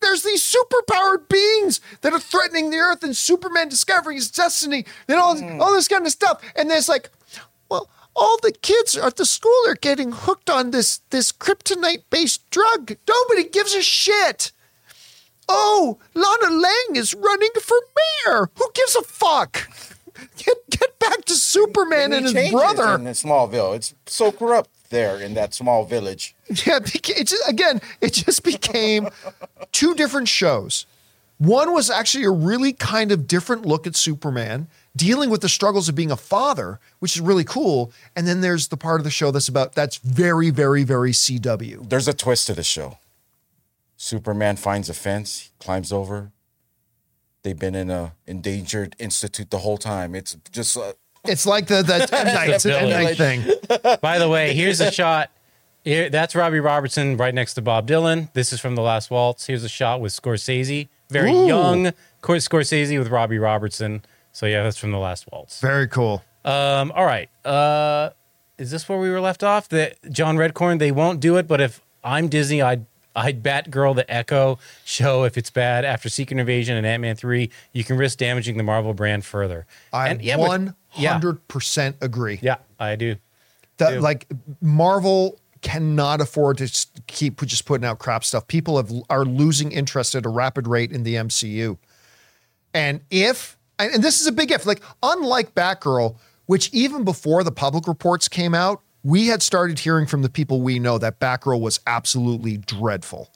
there's 0.01 0.23
these 0.23 0.43
superpowered 0.43 1.29
beings 1.29 1.79
that 2.01 2.13
are 2.13 2.19
threatening 2.19 2.69
the 2.69 2.77
earth 2.77 3.03
and 3.03 3.15
Superman 3.15 3.69
discovering 3.69 4.17
his 4.17 4.31
destiny 4.31 4.85
and 5.07 5.19
all, 5.19 5.37
hmm. 5.37 5.61
all 5.61 5.73
this 5.73 5.87
kind 5.87 6.05
of 6.05 6.11
stuff. 6.11 6.41
And 6.55 6.69
there's 6.69 6.89
like, 6.89 7.09
well, 7.69 7.89
all 8.15 8.37
the 8.41 8.51
kids 8.51 8.97
at 8.97 9.15
the 9.15 9.25
school 9.25 9.63
are 9.67 9.75
getting 9.75 10.11
hooked 10.11 10.49
on 10.49 10.71
this 10.71 10.99
this 11.11 11.31
kryptonite 11.31 12.03
based 12.09 12.49
drug. 12.49 12.97
Nobody 13.07 13.47
gives 13.47 13.73
a 13.73 13.81
shit. 13.81 14.51
Oh, 15.47 15.97
Lana 16.13 16.53
Lang 16.53 16.95
is 16.95 17.13
running 17.13 17.49
for 17.61 17.77
mayor. 18.25 18.49
Who 18.55 18.71
gives 18.73 18.95
a 18.95 19.01
fuck? 19.01 19.69
Get 20.37 20.57
get 20.69 20.99
back 20.99 21.25
to 21.25 21.33
Superman 21.33 22.13
and 22.13 22.25
his 22.25 22.51
brother. 22.51 22.95
in 22.95 23.05
Smallville. 23.05 23.75
It's 23.75 23.95
so 24.05 24.31
corrupt 24.31 24.69
there 24.91 25.17
in 25.17 25.33
that 25.33 25.53
small 25.53 25.83
village. 25.85 26.35
Yeah, 26.65 26.79
it 26.83 27.27
just, 27.27 27.49
again, 27.49 27.81
it 28.01 28.13
just 28.13 28.43
became 28.43 29.07
two 29.71 29.95
different 29.95 30.27
shows. 30.27 30.85
One 31.37 31.73
was 31.73 31.89
actually 31.89 32.25
a 32.25 32.29
really 32.29 32.71
kind 32.71 33.11
of 33.11 33.25
different 33.25 33.65
look 33.65 33.87
at 33.87 33.95
Superman, 33.95 34.67
dealing 34.95 35.31
with 35.31 35.41
the 35.41 35.49
struggles 35.49 35.89
of 35.89 35.95
being 35.95 36.11
a 36.11 36.17
father, 36.17 36.79
which 36.99 37.15
is 37.15 37.21
really 37.21 37.43
cool. 37.43 37.91
And 38.15 38.27
then 38.27 38.41
there's 38.41 38.67
the 38.67 38.77
part 38.77 38.99
of 38.99 39.05
the 39.05 39.09
show 39.09 39.31
that's 39.31 39.47
about 39.47 39.73
that's 39.73 39.97
very, 39.97 40.51
very, 40.51 40.83
very 40.83 41.13
CW. 41.13 41.89
There's 41.89 42.07
a 42.07 42.13
twist 42.13 42.45
to 42.47 42.53
the 42.53 42.63
show. 42.63 42.99
Superman 43.97 44.55
finds 44.55 44.89
a 44.89 44.93
fence, 44.93 45.51
climbs 45.59 45.91
over. 45.91 46.31
They've 47.43 47.57
been 47.57 47.73
in 47.75 47.89
a 47.89 48.13
endangered 48.27 48.95
institute 48.99 49.49
the 49.49 49.59
whole 49.59 49.77
time. 49.77 50.13
It's 50.13 50.37
just 50.51 50.77
uh, 50.77 50.93
It's 51.25 51.45
like 51.45 51.67
the 51.67 51.83
the 51.83 51.99
Night, 52.11 52.89
Night 52.89 53.17
thing. 53.17 53.43
By 54.01 54.17
the 54.19 54.29
way, 54.29 54.53
here's 54.53 54.79
a 54.79 54.91
shot. 54.91 55.29
Here, 55.83 56.09
that's 56.09 56.35
Robbie 56.35 56.59
Robertson 56.59 57.17
right 57.17 57.33
next 57.33 57.55
to 57.55 57.61
Bob 57.61 57.87
Dylan. 57.87 58.31
This 58.33 58.53
is 58.53 58.59
from 58.59 58.75
The 58.75 58.81
Last 58.83 59.09
Waltz. 59.09 59.47
Here's 59.47 59.63
a 59.63 59.69
shot 59.69 59.99
with 59.99 60.11
Scorsese. 60.13 60.89
Very 61.09 61.31
Ooh. 61.31 61.47
young 61.47 61.91
Cor- 62.21 62.35
Scorsese 62.35 62.97
with 62.99 63.07
Robbie 63.07 63.39
Robertson. 63.39 64.03
So, 64.31 64.45
yeah, 64.45 64.61
that's 64.63 64.77
from 64.77 64.91
The 64.91 64.99
Last 64.99 65.25
Waltz. 65.31 65.59
Very 65.59 65.87
cool. 65.87 66.23
Um, 66.45 66.91
all 66.95 67.05
right. 67.05 67.29
Uh, 67.43 68.11
is 68.59 68.69
this 68.69 68.87
where 68.87 68.99
we 68.99 69.09
were 69.09 69.19
left 69.19 69.43
off? 69.43 69.69
That 69.69 69.97
John 70.11 70.37
Redcorn, 70.37 70.77
they 70.77 70.91
won't 70.91 71.19
do 71.19 71.37
it, 71.37 71.47
but 71.47 71.59
if 71.59 71.81
I'm 72.03 72.27
Disney, 72.27 72.61
I'd 72.61 72.85
I'd 73.15 73.43
Batgirl 73.43 73.95
the 73.95 74.11
Echo 74.11 74.57
show 74.85 75.23
if 75.23 75.37
it's 75.37 75.49
bad 75.49 75.83
after 75.85 76.09
Secret 76.09 76.39
Invasion 76.39 76.77
and 76.77 76.85
Ant 76.85 77.01
Man 77.01 77.15
three. 77.15 77.49
You 77.73 77.83
can 77.83 77.97
risk 77.97 78.17
damaging 78.19 78.57
the 78.57 78.63
Marvel 78.63 78.93
brand 78.93 79.25
further. 79.25 79.65
I 79.91 80.09
And- 80.09 80.21
yeah, 80.21 80.37
one 80.37 80.75
hundred 80.91 81.47
percent 81.47 81.97
agree. 82.01 82.39
Yeah, 82.41 82.57
I 82.79 82.95
do. 82.95 83.15
that 83.77 83.91
do. 83.91 83.99
like 83.99 84.27
Marvel 84.61 85.39
cannot 85.61 86.21
afford 86.21 86.57
to 86.57 86.87
keep 87.07 87.39
just 87.45 87.65
putting 87.65 87.85
out 87.85 87.99
crap 87.99 88.23
stuff. 88.23 88.47
People 88.47 88.77
have 88.77 88.91
are 89.09 89.25
losing 89.25 89.71
interest 89.71 90.15
at 90.15 90.25
a 90.25 90.29
rapid 90.29 90.67
rate 90.67 90.91
in 90.91 91.03
the 91.03 91.15
MCU. 91.15 91.77
And 92.73 93.01
if 93.09 93.57
and 93.77 94.03
this 94.03 94.21
is 94.21 94.27
a 94.27 94.31
big 94.31 94.51
if, 94.51 94.65
like 94.65 94.81
unlike 95.03 95.53
Batgirl, 95.53 96.15
which 96.45 96.69
even 96.73 97.03
before 97.03 97.43
the 97.43 97.51
public 97.51 97.87
reports 97.87 98.27
came 98.27 98.53
out, 98.53 98.81
we 99.03 99.27
had 99.27 99.41
started 99.41 99.79
hearing 99.79 100.05
from 100.05 100.21
the 100.21 100.29
people 100.29 100.61
we 100.61 100.79
know 100.79 100.97
that 100.97 101.19
Batgirl 101.19 101.59
was 101.59 101.79
absolutely 101.87 102.57
dreadful. 102.57 103.31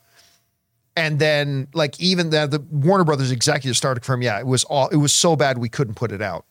And 0.96 1.20
then 1.20 1.68
like 1.74 2.00
even 2.00 2.30
the, 2.30 2.48
the 2.48 2.60
Warner 2.60 3.04
Brothers 3.04 3.32
executive 3.32 3.76
started 3.76 4.06
from, 4.06 4.22
yeah, 4.22 4.40
it 4.40 4.48
was 4.48 4.64
all 4.66 4.88
it 4.90 4.98
was 4.98 5.12
so 5.12 5.36
bad 5.36 5.58
we 5.58 5.70
couldn't 5.70 5.96
put 5.96 6.12
it 6.12 6.22
out. 6.22 6.46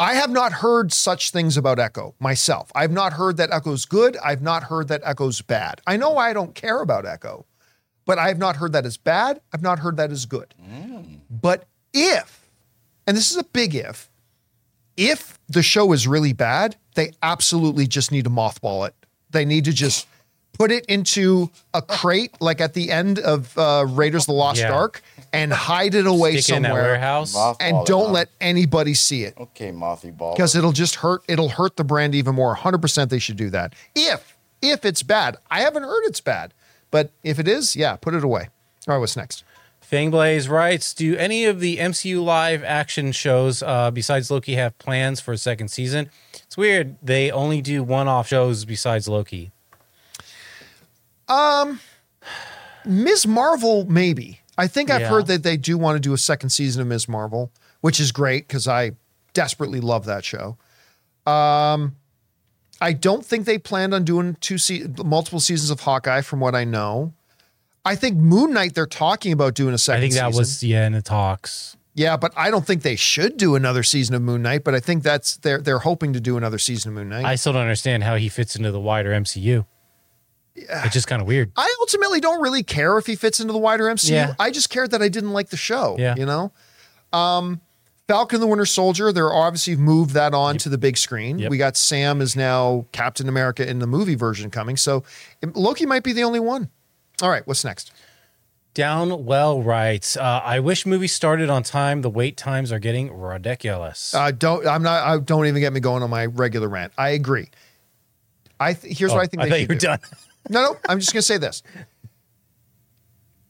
I 0.00 0.14
have 0.14 0.30
not 0.30 0.52
heard 0.52 0.92
such 0.92 1.30
things 1.30 1.56
about 1.56 1.78
Echo 1.78 2.14
myself. 2.20 2.70
I've 2.74 2.92
not 2.92 3.12
heard 3.12 3.36
that 3.38 3.50
Echo's 3.52 3.84
good. 3.84 4.16
I've 4.18 4.42
not 4.42 4.64
heard 4.64 4.88
that 4.88 5.02
Echo's 5.04 5.42
bad. 5.42 5.80
I 5.86 5.96
know 5.96 6.16
I 6.16 6.32
don't 6.32 6.54
care 6.54 6.80
about 6.80 7.04
Echo, 7.04 7.46
but 8.04 8.18
I 8.18 8.28
have 8.28 8.38
not 8.38 8.56
heard 8.56 8.72
that 8.72 8.86
as 8.86 8.96
bad. 8.96 9.40
I've 9.52 9.62
not 9.62 9.80
heard 9.80 9.96
that 9.96 10.12
as 10.12 10.24
good. 10.24 10.54
Mm. 10.62 11.18
But 11.28 11.66
if, 11.92 12.48
and 13.06 13.16
this 13.16 13.30
is 13.30 13.36
a 13.36 13.44
big 13.44 13.74
if, 13.74 14.08
if 14.96 15.38
the 15.48 15.62
show 15.62 15.92
is 15.92 16.06
really 16.06 16.32
bad, 16.32 16.76
they 16.98 17.12
absolutely 17.22 17.86
just 17.86 18.10
need 18.12 18.24
to 18.24 18.30
mothball 18.30 18.86
it. 18.86 18.94
They 19.30 19.44
need 19.44 19.64
to 19.66 19.72
just 19.72 20.06
put 20.52 20.72
it 20.72 20.84
into 20.86 21.48
a 21.72 21.80
crate, 21.80 22.34
like 22.40 22.60
at 22.60 22.74
the 22.74 22.90
end 22.90 23.20
of 23.20 23.56
uh, 23.56 23.86
Raiders 23.88 24.22
of 24.22 24.26
the 24.26 24.32
Lost 24.32 24.60
Yeah. 24.60 24.72
Ark, 24.72 25.00
and 25.32 25.52
hide 25.52 25.94
it 25.94 26.06
away 26.06 26.38
Stick 26.38 26.54
it 26.54 26.56
in 26.56 26.62
that 26.62 26.68
somewhere. 26.70 26.82
warehouse. 26.82 27.34
Mothball 27.36 27.56
And 27.60 27.86
don't 27.86 28.10
let 28.12 28.28
anybody 28.40 28.94
see 28.94 29.22
it 29.22 29.34
Okay, 29.38 29.70
Mothy 29.70 30.10
Ball. 30.10 30.34
because 30.34 30.56
it'll 30.56 30.72
just 30.72 30.96
hurt. 30.96 31.22
It'll 31.28 31.50
hurt 31.50 31.76
the 31.76 31.84
brand 31.84 32.14
even 32.16 32.34
more. 32.34 32.56
100% 32.56 33.08
they 33.10 33.18
should 33.20 33.36
do 33.36 33.50
that. 33.50 33.74
If 33.94 34.36
if 34.60 34.84
it's 34.84 35.04
bad, 35.04 35.36
I 35.50 35.60
haven't 35.60 35.84
heard 35.84 36.02
it's 36.06 36.20
bad, 36.20 36.52
but 36.90 37.12
if 37.22 37.38
it 37.38 37.46
is, 37.46 37.76
yeah, 37.76 37.94
put 37.94 38.14
it 38.14 38.24
away. 38.24 38.48
All 38.88 38.94
right, 38.94 38.98
what's 38.98 39.16
next? 39.16 39.44
Fangblaze 39.90 40.48
writes, 40.50 40.92
do 40.92 41.16
any 41.16 41.44
of 41.46 41.60
the 41.60 41.78
MCU 41.78 42.22
live 42.22 42.62
action 42.62 43.10
shows 43.12 43.62
uh, 43.62 43.90
besides 43.90 44.30
Loki 44.30 44.54
have 44.56 44.76
plans 44.78 45.18
for 45.20 45.32
a 45.32 45.38
second 45.38 45.68
season? 45.68 46.10
It's 46.44 46.56
weird. 46.58 46.96
They 47.02 47.30
only 47.30 47.62
do 47.62 47.82
one-off 47.82 48.28
shows 48.28 48.64
besides 48.66 49.08
Loki. 49.08 49.50
Um, 51.28 51.80
Ms. 52.84 53.26
Marvel, 53.26 53.86
maybe. 53.86 54.40
I 54.56 54.66
think 54.66 54.90
I've 54.90 55.02
Yeah. 55.02 55.08
heard 55.08 55.26
that 55.28 55.42
they 55.42 55.56
do 55.56 55.78
want 55.78 55.96
to 55.96 56.00
do 56.00 56.12
a 56.12 56.18
second 56.18 56.50
season 56.50 56.82
of 56.82 56.88
Ms. 56.88 57.08
Marvel, 57.08 57.50
which 57.80 58.00
is 58.00 58.12
great 58.12 58.46
because 58.48 58.66
I 58.66 58.92
desperately 59.32 59.80
love 59.80 60.04
that 60.06 60.24
show. 60.24 60.56
Um, 61.26 61.96
I 62.80 62.92
don't 62.92 63.24
think 63.24 63.44
they 63.46 63.58
planned 63.58 63.94
on 63.94 64.04
doing 64.04 64.36
two 64.40 64.58
se- 64.58 64.86
multiple 65.04 65.40
seasons 65.40 65.70
of 65.70 65.80
Hawkeye, 65.80 66.22
from 66.22 66.40
what 66.40 66.54
I 66.54 66.64
know. 66.64 67.12
I 67.84 67.96
think 67.96 68.16
Moon 68.16 68.52
Knight 68.52 68.74
they're 68.74 68.86
talking 68.86 69.32
about 69.32 69.54
doing 69.54 69.74
a 69.74 69.78
second. 69.78 69.98
I 69.98 70.00
think 70.02 70.14
that 70.14 70.26
season. 70.28 70.40
was 70.40 70.62
yeah 70.62 70.86
in 70.86 70.92
the 70.92 71.02
talks. 71.02 71.76
yeah, 71.94 72.16
but 72.16 72.32
I 72.36 72.50
don't 72.50 72.66
think 72.66 72.82
they 72.82 72.96
should 72.96 73.36
do 73.36 73.54
another 73.54 73.82
season 73.82 74.14
of 74.14 74.22
Moon 74.22 74.42
Knight. 74.42 74.64
But 74.64 74.74
I 74.74 74.80
think 74.80 75.02
that's 75.02 75.36
they're 75.38 75.60
they're 75.60 75.78
hoping 75.80 76.12
to 76.12 76.20
do 76.20 76.36
another 76.36 76.58
season 76.58 76.90
of 76.90 76.94
Moon 76.96 77.08
Knight. 77.08 77.24
I 77.24 77.34
still 77.36 77.52
don't 77.52 77.62
understand 77.62 78.04
how 78.04 78.16
he 78.16 78.28
fits 78.28 78.56
into 78.56 78.70
the 78.70 78.80
wider 78.80 79.10
MCU. 79.10 79.64
Yeah. 80.54 80.84
It's 80.84 80.94
just 80.94 81.06
kind 81.06 81.22
of 81.22 81.28
weird. 81.28 81.52
I 81.56 81.72
ultimately 81.80 82.20
don't 82.20 82.42
really 82.42 82.62
care 82.62 82.98
if 82.98 83.06
he 83.06 83.14
fits 83.14 83.38
into 83.40 83.52
the 83.52 83.58
wider 83.58 83.84
MCU. 83.84 84.10
Yeah. 84.10 84.34
I 84.38 84.50
just 84.50 84.70
cared 84.70 84.90
that 84.90 85.02
I 85.02 85.08
didn't 85.08 85.32
like 85.32 85.50
the 85.50 85.56
show. 85.56 85.96
Yeah. 85.98 86.16
You 86.16 86.26
know? 86.26 86.52
Um, 87.12 87.60
Falcon 88.08 88.40
the 88.40 88.46
Winter 88.46 88.66
Soldier, 88.66 89.12
they're 89.12 89.32
obviously 89.32 89.76
moved 89.76 90.14
that 90.14 90.34
on 90.34 90.56
to 90.58 90.68
the 90.68 90.78
big 90.78 90.96
screen. 90.96 91.38
Yep. 91.38 91.50
We 91.50 91.58
got 91.58 91.76
Sam 91.76 92.20
is 92.20 92.34
now 92.34 92.86
Captain 92.90 93.28
America 93.28 93.68
in 93.68 93.78
the 93.78 93.86
movie 93.86 94.14
version 94.14 94.50
coming. 94.50 94.76
So 94.76 95.04
Loki 95.54 95.86
might 95.86 96.02
be 96.02 96.12
the 96.12 96.24
only 96.24 96.40
one. 96.40 96.70
All 97.22 97.30
right, 97.30 97.46
what's 97.46 97.64
next? 97.64 97.92
Downwell 98.74 99.64
writes, 99.64 100.16
uh, 100.16 100.40
I 100.44 100.60
wish 100.60 100.86
movies 100.86 101.12
started 101.12 101.50
on 101.50 101.64
time. 101.64 102.02
The 102.02 102.10
wait 102.10 102.36
times 102.36 102.70
are 102.70 102.78
getting 102.78 103.12
ridiculous. 103.12 104.14
Uh, 104.14 104.30
don't 104.30 104.66
I'm 104.66 104.82
not 104.84 105.02
I 105.04 105.18
don't 105.18 105.46
even 105.46 105.60
get 105.60 105.72
me 105.72 105.80
going 105.80 106.02
on 106.02 106.10
my 106.10 106.26
regular 106.26 106.68
rant. 106.68 106.92
I 106.96 107.10
agree. 107.10 107.48
I 108.60 108.74
th- 108.74 108.96
here's 108.96 109.10
Oh, 109.10 109.16
what 109.16 109.22
I 109.22 109.26
think 109.26 109.42
they 109.42 109.50
thought 109.50 109.60
you 109.60 109.66
were 109.68 109.74
do. 109.74 109.86
done. 109.86 109.98
No, 110.50 110.62
no, 110.62 110.76
I'm 110.88 110.98
just 110.98 111.12
going 111.12 111.20
to 111.20 111.26
say 111.26 111.36
this. 111.36 111.62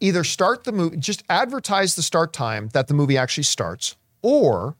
Either 0.00 0.24
start 0.24 0.64
the 0.64 0.72
movie, 0.72 0.96
just 0.96 1.22
advertise 1.28 1.94
the 1.94 2.02
start 2.02 2.32
time 2.32 2.70
that 2.72 2.88
the 2.88 2.94
movie 2.94 3.16
actually 3.16 3.44
starts, 3.44 3.94
or 4.20 4.74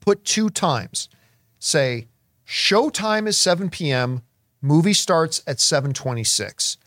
put 0.00 0.24
two 0.24 0.48
times. 0.48 1.10
Say, 1.58 2.08
show 2.44 2.88
time 2.88 3.26
is 3.26 3.36
7 3.36 3.68
p.m., 3.68 4.22
movie 4.62 4.94
starts 4.94 5.42
at 5.46 5.60
726. 5.60 6.78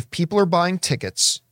If 0.00 0.10
people 0.10 0.38
are 0.38 0.46
buying 0.46 0.78
tickets, 0.78 1.42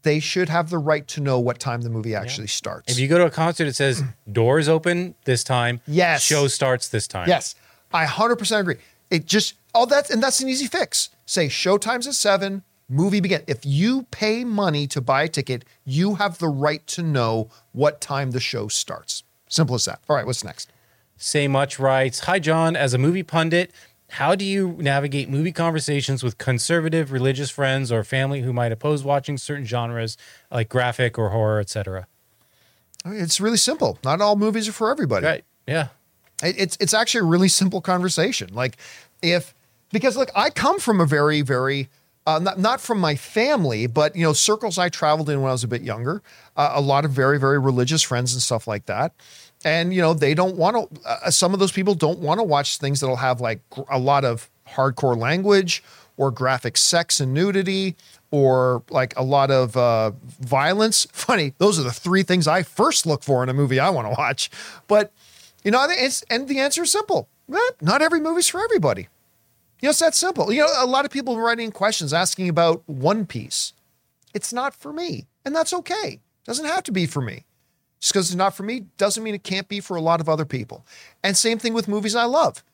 they 0.00 0.18
should 0.18 0.48
have 0.48 0.70
the 0.70 0.78
right 0.78 1.06
to 1.08 1.20
know 1.20 1.38
what 1.38 1.58
time 1.58 1.82
the 1.82 1.90
movie 1.90 2.14
actually 2.14 2.46
starts. 2.46 2.90
If 2.90 2.98
you 2.98 3.06
go 3.06 3.18
to 3.18 3.26
a 3.26 3.30
concert, 3.30 3.68
it 3.68 3.76
says 3.76 4.02
doors 4.32 4.66
open 4.66 5.14
this 5.26 5.44
time. 5.44 5.82
Yes. 5.86 6.22
Show 6.22 6.46
starts 6.46 6.88
this 6.88 7.06
time. 7.06 7.28
Yes, 7.28 7.54
I 7.92 8.06
100% 8.06 8.60
agree. 8.60 8.76
It 9.10 9.26
just, 9.26 9.56
oh, 9.74 9.84
that's, 9.84 10.08
and 10.08 10.22
that's 10.22 10.40
an 10.40 10.48
easy 10.48 10.68
fix. 10.68 11.10
Say 11.26 11.50
show 11.50 11.76
times 11.76 12.06
at 12.06 12.14
seven, 12.14 12.62
movie 12.88 13.20
begin. 13.20 13.42
If 13.46 13.66
you 13.66 14.04
pay 14.04 14.42
money 14.42 14.86
to 14.86 15.02
buy 15.02 15.24
a 15.24 15.28
ticket, 15.28 15.66
you 15.84 16.14
have 16.14 16.38
the 16.38 16.48
right 16.48 16.86
to 16.86 17.02
know 17.02 17.50
what 17.72 18.00
time 18.00 18.30
the 18.30 18.40
show 18.40 18.68
starts. 18.68 19.22
Simple 19.48 19.74
as 19.74 19.84
that. 19.84 20.00
All 20.08 20.16
right, 20.16 20.24
what's 20.24 20.42
next? 20.42 20.72
Say 21.18 21.46
Much 21.46 21.78
writes, 21.78 22.20
Hi, 22.20 22.38
John. 22.38 22.74
As 22.74 22.94
a 22.94 22.98
movie 22.98 23.22
pundit, 23.22 23.74
how 24.10 24.34
do 24.34 24.44
you 24.44 24.76
navigate 24.78 25.28
movie 25.28 25.52
conversations 25.52 26.22
with 26.22 26.38
conservative 26.38 27.12
religious 27.12 27.50
friends 27.50 27.90
or 27.92 28.02
family 28.04 28.42
who 28.42 28.52
might 28.52 28.72
oppose 28.72 29.02
watching 29.04 29.38
certain 29.38 29.64
genres 29.64 30.16
like 30.50 30.68
graphic 30.68 31.18
or 31.18 31.30
horror, 31.30 31.60
etc.? 31.60 32.06
It's 33.04 33.40
really 33.40 33.56
simple. 33.56 33.98
Not 34.04 34.20
all 34.20 34.36
movies 34.36 34.68
are 34.68 34.72
for 34.72 34.90
everybody. 34.90 35.26
Right. 35.26 35.44
Yeah. 35.66 35.88
It- 36.42 36.56
It's 36.58 36.76
it's 36.80 36.94
actually 36.94 37.20
a 37.20 37.24
really 37.24 37.48
simple 37.48 37.80
conversation. 37.80 38.50
Like 38.52 38.76
if 39.22 39.54
because 39.92 40.16
look, 40.16 40.30
I 40.36 40.50
come 40.50 40.78
from 40.78 41.00
a 41.00 41.06
very 41.06 41.42
very 41.42 41.88
uh, 42.26 42.38
not 42.38 42.58
not 42.58 42.80
from 42.80 42.98
my 43.00 43.16
family, 43.16 43.86
but 43.86 44.14
you 44.14 44.22
know 44.22 44.32
circles 44.34 44.76
I 44.78 44.88
traveled 44.90 45.30
in 45.30 45.40
when 45.40 45.48
I 45.48 45.52
was 45.52 45.64
a 45.64 45.68
bit 45.68 45.82
younger. 45.82 46.22
Uh, 46.56 46.72
a 46.74 46.80
lot 46.80 47.04
of 47.04 47.10
very 47.12 47.38
very 47.38 47.58
religious 47.58 48.02
friends 48.02 48.32
and 48.34 48.42
stuff 48.42 48.66
like 48.68 48.86
that. 48.86 49.12
And 49.64 49.92
you 49.92 50.00
know 50.00 50.14
they 50.14 50.34
don't 50.34 50.56
want 50.56 50.94
to. 50.94 51.00
Uh, 51.06 51.30
some 51.30 51.52
of 51.52 51.60
those 51.60 51.72
people 51.72 51.94
don't 51.94 52.18
want 52.20 52.38
to 52.40 52.44
watch 52.44 52.78
things 52.78 53.00
that'll 53.00 53.16
have 53.16 53.40
like 53.40 53.60
gr- 53.70 53.82
a 53.90 53.98
lot 53.98 54.24
of 54.24 54.48
hardcore 54.68 55.16
language 55.16 55.82
or 56.16 56.30
graphic 56.30 56.76
sex 56.76 57.20
and 57.20 57.34
nudity 57.34 57.94
or 58.30 58.82
like 58.90 59.14
a 59.18 59.22
lot 59.22 59.50
of 59.50 59.76
uh, 59.76 60.12
violence. 60.40 61.06
Funny, 61.12 61.52
those 61.58 61.78
are 61.78 61.82
the 61.82 61.92
three 61.92 62.22
things 62.22 62.46
I 62.48 62.62
first 62.62 63.04
look 63.06 63.22
for 63.22 63.42
in 63.42 63.48
a 63.48 63.54
movie 63.54 63.78
I 63.78 63.90
want 63.90 64.06
to 64.06 64.14
watch. 64.18 64.50
But 64.86 65.12
you 65.62 65.70
know, 65.70 65.84
it's 65.90 66.22
and 66.30 66.48
the 66.48 66.58
answer 66.58 66.82
is 66.84 66.92
simple. 66.92 67.28
Eh, 67.52 67.58
Not 67.82 68.00
every 68.00 68.20
movie's 68.20 68.48
for 68.48 68.62
everybody. 68.62 69.08
You 69.82 69.86
know, 69.86 69.90
it's 69.90 69.98
that 69.98 70.14
simple. 70.14 70.52
You 70.52 70.60
know, 70.62 70.68
a 70.78 70.86
lot 70.86 71.04
of 71.04 71.10
people 71.10 71.38
writing 71.38 71.70
questions 71.72 72.12
asking 72.14 72.48
about 72.48 72.82
One 72.86 73.26
Piece. 73.26 73.72
It's 74.32 74.52
not 74.52 74.74
for 74.74 74.92
me, 74.92 75.26
and 75.44 75.54
that's 75.54 75.72
okay. 75.74 76.14
it 76.14 76.46
doesn't 76.46 76.66
have 76.66 76.84
to 76.84 76.92
be 76.92 77.06
for 77.06 77.20
me. 77.20 77.44
Just 78.00 78.12
because 78.12 78.30
it's 78.30 78.36
not 78.36 78.54
for 78.54 78.62
me 78.62 78.86
doesn't 78.96 79.22
mean 79.22 79.34
it 79.34 79.44
can't 79.44 79.68
be 79.68 79.80
for 79.80 79.96
a 79.96 80.00
lot 80.00 80.20
of 80.20 80.28
other 80.28 80.44
people. 80.44 80.86
And 81.22 81.36
same 81.36 81.58
thing 81.58 81.74
with 81.74 81.86
movies 81.86 82.16
I 82.16 82.24
love. 82.24 82.64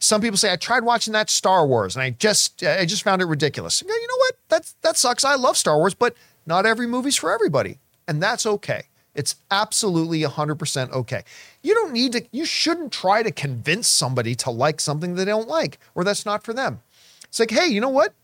Some 0.00 0.20
people 0.20 0.36
say 0.36 0.52
I 0.52 0.56
tried 0.56 0.82
watching 0.82 1.12
that 1.12 1.30
Star 1.30 1.64
Wars 1.64 1.94
and 1.94 2.02
I 2.02 2.10
just 2.10 2.64
I 2.64 2.84
just 2.84 3.04
found 3.04 3.22
it 3.22 3.26
ridiculous. 3.26 3.80
You 3.82 3.88
know 3.88 4.16
what? 4.16 4.34
That's 4.48 4.74
that 4.82 4.96
sucks. 4.96 5.24
I 5.24 5.36
love 5.36 5.56
Star 5.56 5.78
Wars, 5.78 5.94
but 5.94 6.16
not 6.44 6.66
every 6.66 6.88
movie's 6.88 7.16
for 7.16 7.32
everybody, 7.32 7.78
and 8.08 8.20
that's 8.20 8.44
okay. 8.44 8.82
It's 9.14 9.36
absolutely 9.50 10.22
100% 10.22 10.90
okay. 10.90 11.22
You 11.62 11.74
don't 11.74 11.92
need 11.92 12.12
to 12.12 12.26
you 12.32 12.44
shouldn't 12.44 12.92
try 12.92 13.22
to 13.22 13.30
convince 13.30 13.86
somebody 13.86 14.34
to 14.36 14.50
like 14.50 14.80
something 14.80 15.14
they 15.14 15.24
don't 15.24 15.48
like 15.48 15.78
or 15.94 16.02
that's 16.02 16.26
not 16.26 16.42
for 16.42 16.52
them. 16.52 16.80
It's 17.24 17.38
like, 17.38 17.50
"Hey, 17.50 17.68
you 17.68 17.80
know 17.80 17.88
what? 17.88 18.14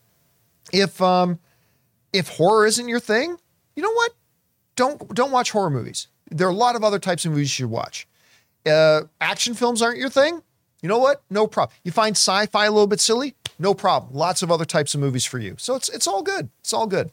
If 0.73 1.01
um 1.01 1.39
if 2.13 2.29
horror 2.29 2.67
isn't 2.67 2.89
your 2.89 3.01
thing, 3.01 3.37
you 3.77 3.83
know 3.83 3.93
what? 3.93 4.13
Don't 4.75 5.15
don't 5.15 5.31
watch 5.31 5.53
horror 5.53 5.71
movies. 5.71 6.09
There 6.31 6.47
are 6.47 6.51
a 6.51 6.55
lot 6.55 6.77
of 6.77 6.85
other 6.85 6.99
types 6.99 7.25
of 7.25 7.33
movies 7.33 7.59
you 7.59 7.65
should 7.65 7.71
watch. 7.71 8.07
Uh, 8.67 9.03
action 9.21 9.55
films 9.55 9.81
aren't 9.83 9.99
your 9.99 10.11
thing. 10.11 10.43
You 10.83 10.89
know 10.89 10.99
what? 10.99 11.23
No 11.31 11.47
problem. 11.47 11.75
You 11.85 11.91
find 11.91 12.17
sci-fi 12.17 12.67
a 12.67 12.71
little 12.71 12.87
bit 12.87 13.01
silly? 13.01 13.35
No 13.59 13.75
problem. 13.75 14.15
Lots 14.15 14.43
of 14.43 14.51
other 14.53 14.65
types 14.65 14.95
of 14.95 15.01
movies 15.01 15.25
for 15.25 15.39
you. 15.39 15.57
So 15.59 15.75
it's 15.75 15.89
it's 15.89 16.07
all 16.07 16.23
good. 16.23 16.51
It's 16.61 16.73
all 16.73 16.87
good. 16.87 17.11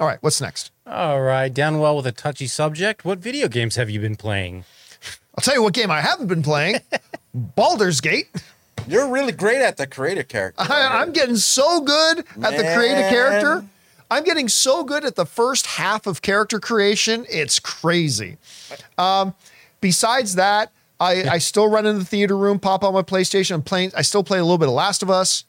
All 0.00 0.06
right, 0.06 0.18
what's 0.20 0.40
next? 0.40 0.72
All 0.86 1.22
right. 1.22 1.52
down 1.52 1.78
well 1.78 1.96
with 1.96 2.06
a 2.06 2.12
touchy 2.12 2.46
subject. 2.46 3.04
What 3.04 3.18
video 3.18 3.48
games 3.48 3.76
have 3.76 3.88
you 3.88 4.00
been 4.00 4.16
playing? 4.16 4.64
I'll 5.36 5.42
tell 5.42 5.54
you 5.54 5.62
what 5.62 5.72
game 5.74 5.90
I 5.90 6.00
haven't 6.00 6.26
been 6.26 6.42
playing. 6.42 6.80
Baldur's 7.34 8.00
Gate. 8.00 8.28
You're 8.88 9.08
really 9.10 9.32
great 9.32 9.62
at 9.62 9.76
the 9.76 9.86
creative 9.86 10.28
character. 10.28 10.62
I, 10.62 11.00
I'm 11.00 11.12
getting 11.12 11.36
so 11.36 11.80
good 11.80 12.18
at 12.18 12.56
the 12.56 12.72
creative 12.74 12.98
Man. 12.98 13.12
character. 13.12 13.64
I'm 14.10 14.24
getting 14.24 14.48
so 14.48 14.84
good 14.84 15.04
at 15.04 15.16
the 15.16 15.26
first 15.26 15.66
half 15.66 16.06
of 16.06 16.22
character 16.22 16.60
creation. 16.60 17.26
It's 17.28 17.58
crazy. 17.58 18.36
Um, 18.98 19.34
besides 19.80 20.36
that, 20.36 20.70
I, 21.00 21.28
I 21.28 21.38
still 21.38 21.68
run 21.68 21.86
in 21.86 21.98
the 21.98 22.04
theater 22.04 22.36
room, 22.36 22.58
pop 22.58 22.84
on 22.84 22.94
my 22.94 23.02
PlayStation. 23.02 23.54
I'm 23.56 23.62
playing. 23.62 23.92
I 23.96 24.02
still 24.02 24.22
play 24.24 24.38
a 24.38 24.42
little 24.42 24.58
bit 24.58 24.68
of 24.68 24.74
Last 24.74 25.02
of 25.02 25.10
Us. 25.10 25.44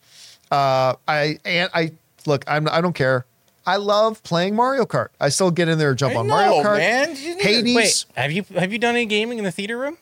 Uh, 0.52 0.96
I 1.08 1.40
and 1.46 1.70
I 1.74 1.92
look. 2.26 2.44
I'm, 2.48 2.68
I 2.70 2.82
don't 2.82 2.94
care. 2.94 3.26
I 3.66 3.76
love 3.76 4.24
playing 4.24 4.56
Mario 4.56 4.86
Kart. 4.86 5.10
I 5.20 5.30
still 5.30 5.52
get 5.52 5.68
in 5.68 5.78
there, 5.78 5.90
and 5.90 6.00
jump 6.00 6.16
I 6.16 6.18
on 6.20 6.28
know, 6.28 6.36
Mario 6.36 6.64
Kart. 6.64 6.78
man. 6.78 7.16
You 7.16 7.36
need 7.36 7.42
to- 7.42 7.48
Hades. 7.48 7.76
Wait, 7.76 8.06
have 8.16 8.32
you 8.32 8.44
have 8.56 8.72
you 8.74 8.80
done 8.80 8.96
any 8.96 9.06
gaming 9.06 9.38
in 9.38 9.44
the 9.44 9.52
theater 9.52 9.78
room? 9.78 9.98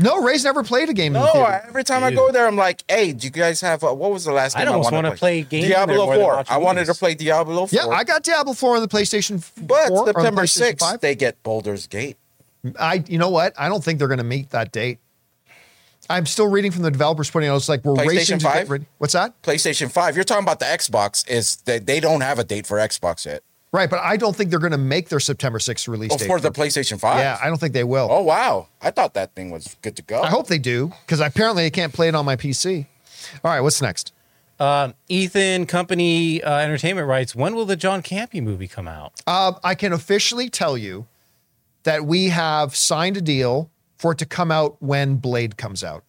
No, 0.00 0.22
Ray's 0.22 0.44
never 0.44 0.62
played 0.62 0.88
a 0.88 0.94
game 0.94 1.16
in 1.16 1.20
the 1.20 1.34
No. 1.34 1.40
I- 1.42 1.60
every 1.66 1.82
time 1.82 2.04
I 2.04 2.12
go 2.12 2.30
there, 2.30 2.46
I'm 2.46 2.56
like, 2.56 2.84
"Hey, 2.88 3.12
do 3.12 3.26
you 3.26 3.32
guys 3.32 3.60
have 3.62 3.82
uh, 3.82 3.92
what 3.92 4.12
was 4.12 4.24
the 4.24 4.32
last 4.32 4.56
game 4.56 4.66
I 4.68 4.70
almost 4.70 4.92
wanted 4.92 5.08
wanna 5.08 5.16
play 5.18 5.42
games 5.42 5.64
in 5.64 5.70
Diablo 5.72 6.06
more 6.06 6.14
Four. 6.14 6.44
I 6.48 6.56
wanted 6.58 6.86
to 6.86 6.94
play 6.94 7.14
Diablo 7.16 7.66
Four. 7.66 7.76
yeah, 7.78 7.88
I 7.88 8.04
got 8.04 8.22
Diablo 8.22 8.52
4 8.52 8.76
on 8.76 8.82
the 8.82 8.88
PlayStation 8.88 9.42
4. 9.42 9.64
But 9.66 9.90
or 9.90 10.06
September 10.06 10.42
PlayStation 10.42 10.74
6th, 10.74 10.78
5. 10.78 11.00
they 11.00 11.14
get 11.16 11.42
Baldur's 11.42 11.88
Gate. 11.88 12.16
I, 12.78 13.02
you 13.08 13.18
know 13.18 13.30
what? 13.30 13.54
I 13.58 13.68
don't 13.68 13.82
think 13.82 13.98
they're 13.98 14.08
going 14.08 14.18
to 14.18 14.24
meet 14.24 14.50
that 14.50 14.72
date. 14.72 14.98
I'm 16.10 16.26
still 16.26 16.48
reading 16.48 16.70
from 16.70 16.82
the 16.82 16.90
developers 16.90 17.30
putting 17.30 17.48
out. 17.48 17.56
It's 17.56 17.68
like 17.68 17.84
we're 17.84 17.94
racing 17.94 18.38
to 18.38 18.44
get 18.44 18.68
ready. 18.68 18.86
What's 18.98 19.12
that? 19.12 19.40
PlayStation 19.42 19.90
5. 19.90 20.14
You're 20.16 20.24
talking 20.24 20.44
about 20.44 20.58
the 20.58 20.64
Xbox. 20.66 21.28
Is 21.28 21.56
that 21.66 21.86
they 21.86 22.00
don't 22.00 22.20
have 22.22 22.38
a 22.38 22.44
date 22.44 22.66
for 22.66 22.78
Xbox 22.78 23.26
yet? 23.26 23.42
Right, 23.70 23.90
but 23.90 23.98
I 23.98 24.16
don't 24.16 24.34
think 24.34 24.48
they're 24.50 24.58
going 24.58 24.72
to 24.72 24.78
make 24.78 25.10
their 25.10 25.20
September 25.20 25.58
6th 25.58 25.88
release 25.88 26.12
Oh, 26.12 26.16
date. 26.16 26.26
for 26.26 26.40
the 26.40 26.50
PlayStation 26.50 26.98
5? 26.98 27.18
yeah, 27.18 27.38
I 27.42 27.48
don't 27.48 27.58
think 27.58 27.74
they 27.74 27.84
will. 27.84 28.08
Oh, 28.10 28.22
wow. 28.22 28.68
I 28.80 28.90
thought 28.90 29.12
that 29.14 29.34
thing 29.34 29.50
was 29.50 29.76
good 29.82 29.94
to 29.96 30.02
go. 30.02 30.22
I 30.22 30.28
hope 30.28 30.46
they 30.46 30.58
do 30.58 30.92
because 31.04 31.20
apparently 31.20 31.66
I 31.66 31.70
can't 31.70 31.92
play 31.92 32.08
it 32.08 32.14
on 32.14 32.24
my 32.24 32.34
PC. 32.36 32.86
All 33.44 33.50
right, 33.50 33.60
what's 33.60 33.82
next? 33.82 34.12
Um, 34.58 34.94
Ethan 35.08 35.66
Company 35.66 36.42
uh, 36.42 36.56
Entertainment 36.58 37.06
writes, 37.06 37.34
when 37.36 37.54
will 37.54 37.66
the 37.66 37.76
John 37.76 38.02
Campea 38.02 38.42
movie 38.42 38.68
come 38.68 38.88
out? 38.88 39.12
Um, 39.26 39.56
I 39.62 39.74
can 39.74 39.92
officially 39.92 40.48
tell 40.48 40.78
you 40.78 41.06
that 41.82 42.06
we 42.06 42.28
have 42.30 42.74
signed 42.74 43.16
a 43.18 43.20
deal 43.20 43.70
for 43.98 44.12
it 44.12 44.18
to 44.18 44.26
come 44.26 44.50
out 44.50 44.76
when 44.80 45.16
Blade 45.16 45.56
comes 45.58 45.84
out. 45.84 46.04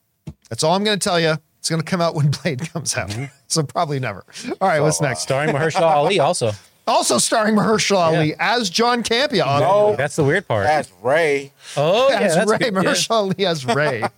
That's 0.50 0.64
all 0.64 0.76
I'm 0.76 0.84
going 0.86 0.98
to 0.98 1.04
tell 1.04 1.20
you. 1.20 1.36
It's 1.60 1.70
going 1.70 1.82
to 1.82 1.86
come 1.86 2.00
out 2.02 2.16
when 2.16 2.32
Blade 2.44 2.62
comes 2.72 2.96
out. 2.96 3.10
Mm-hmm. 3.10 3.26
so 3.48 3.64
probably 3.64 4.00
never. 4.00 4.24
All 4.62 4.68
right, 4.70 4.80
what's 4.80 5.02
next? 5.02 5.20
Starring 5.24 5.54
Mahershala 5.54 5.82
Ali 5.92 6.20
also. 6.20 6.52
Also 6.90 7.18
starring 7.20 7.56
Mahershala 7.56 8.18
Ali 8.18 8.36
as 8.40 8.70
John 8.70 9.04
Campea. 9.04 9.60
No, 9.62 9.96
That's 9.96 10.16
the 10.16 10.24
weird 10.24 10.48
part. 10.48 10.66
that's 10.66 10.92
Ray. 11.02 11.52
oh, 11.78 12.10
yeah, 12.12 12.20
as 12.20 12.36
that's 12.36 12.52
Ray. 12.52 12.58
good, 12.58 12.74
yeah. 12.74 12.82
Mahershala 12.82 13.12
Ali 13.12 13.46
as 13.46 13.66
Ray. 13.66 14.04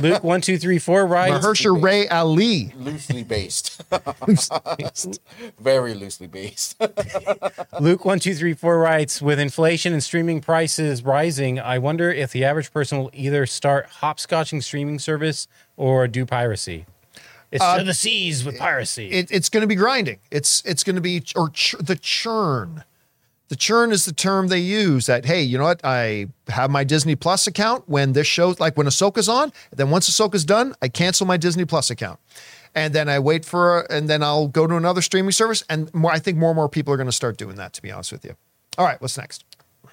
Luke 0.00 0.22
one 0.22 0.40
two 0.40 0.58
three 0.58 0.78
four 0.78 1.04
writes. 1.06 1.44
Mahershala 1.44 1.82
Ray 1.82 2.06
Ali. 2.06 2.72
Loosely 2.76 3.24
based. 3.24 3.82
Very 5.60 5.94
loosely 5.94 6.28
based. 6.28 6.80
Luke 7.80 8.04
one 8.04 8.20
two 8.20 8.34
three 8.34 8.54
four 8.54 8.78
writes. 8.78 9.20
With 9.20 9.40
inflation 9.40 9.92
and 9.92 10.02
streaming 10.02 10.40
prices 10.40 11.02
rising, 11.02 11.58
I 11.58 11.78
wonder 11.78 12.12
if 12.12 12.30
the 12.30 12.44
average 12.44 12.72
person 12.72 12.98
will 12.98 13.10
either 13.12 13.44
start 13.46 13.88
hopscotching 14.00 14.62
streaming 14.62 15.00
service 15.00 15.48
or 15.76 16.06
do 16.06 16.24
piracy. 16.24 16.86
It's 17.50 17.64
uh, 17.64 17.78
to 17.78 17.84
the 17.84 17.94
seas 17.94 18.44
with 18.44 18.58
piracy. 18.58 19.10
It, 19.10 19.30
it's 19.30 19.48
going 19.48 19.62
to 19.62 19.66
be 19.66 19.74
grinding. 19.74 20.18
It's 20.30 20.62
it's 20.64 20.84
going 20.84 20.96
to 20.96 21.02
be 21.02 21.22
or 21.34 21.50
ch- 21.50 21.76
the 21.80 21.96
churn. 21.96 22.84
The 23.48 23.56
churn 23.56 23.92
is 23.92 24.04
the 24.04 24.12
term 24.12 24.48
they 24.48 24.58
use. 24.58 25.06
That 25.06 25.24
hey, 25.24 25.42
you 25.42 25.56
know 25.56 25.64
what? 25.64 25.80
I 25.82 26.28
have 26.48 26.70
my 26.70 26.84
Disney 26.84 27.16
Plus 27.16 27.46
account 27.46 27.88
when 27.88 28.12
this 28.12 28.26
show, 28.26 28.54
like 28.58 28.76
when 28.76 28.86
Ahsoka's 28.86 29.28
on. 29.28 29.52
Then 29.74 29.88
once 29.90 30.10
Ahsoka's 30.10 30.44
done, 30.44 30.74
I 30.82 30.88
cancel 30.88 31.26
my 31.26 31.38
Disney 31.38 31.64
Plus 31.64 31.88
account, 31.88 32.20
and 32.74 32.94
then 32.94 33.08
I 33.08 33.18
wait 33.18 33.46
for, 33.46 33.90
and 33.90 34.08
then 34.08 34.22
I'll 34.22 34.48
go 34.48 34.66
to 34.66 34.76
another 34.76 35.00
streaming 35.00 35.32
service. 35.32 35.64
And 35.70 35.92
more, 35.94 36.12
I 36.12 36.18
think 36.18 36.36
more 36.36 36.50
and 36.50 36.56
more 36.56 36.68
people 36.68 36.92
are 36.92 36.98
going 36.98 37.06
to 37.08 37.12
start 37.12 37.38
doing 37.38 37.56
that. 37.56 37.72
To 37.72 37.82
be 37.82 37.90
honest 37.90 38.12
with 38.12 38.24
you. 38.24 38.36
All 38.76 38.84
right, 38.84 39.00
what's 39.00 39.16
next? 39.16 39.44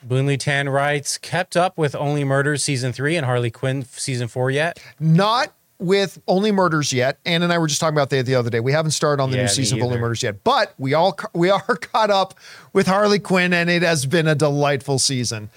Boonley 0.05 0.37
Tan 0.37 0.69
writes, 0.69 1.17
kept 1.17 1.57
up 1.57 1.77
with 1.77 1.95
Only 1.95 2.23
Murders 2.23 2.63
season 2.63 2.93
three 2.93 3.15
and 3.15 3.25
Harley 3.25 3.49
Quinn 3.49 3.83
season 3.85 4.27
four 4.27 4.51
yet? 4.51 4.79
Not 4.99 5.53
with 5.79 6.21
Only 6.27 6.51
Murders 6.51 6.93
yet. 6.93 7.19
Ann 7.25 7.43
and 7.43 7.51
I 7.51 7.57
were 7.57 7.67
just 7.67 7.79
talking 7.81 7.95
about 7.95 8.09
that 8.11 8.25
the 8.25 8.35
other 8.35 8.49
day. 8.49 8.59
We 8.59 8.71
haven't 8.71 8.91
started 8.91 9.21
on 9.21 9.29
the 9.31 9.37
Yeah, 9.37 9.43
new 9.43 9.47
season 9.49 9.79
of 9.79 9.85
Only. 9.85 9.97
Murders 9.97 10.23
yet, 10.23 10.43
but 10.43 10.73
we 10.77 10.93
all 10.93 11.17
we 11.33 11.49
are 11.49 11.61
caught 11.77 12.09
up 12.09 12.33
with 12.73 12.87
Harley 12.87 13.19
Quinn, 13.19 13.53
and 13.53 13.69
it 13.69 13.81
has 13.81 14.05
been 14.05 14.27
a 14.27 14.35
delightful 14.35 14.99
season. 14.99 15.49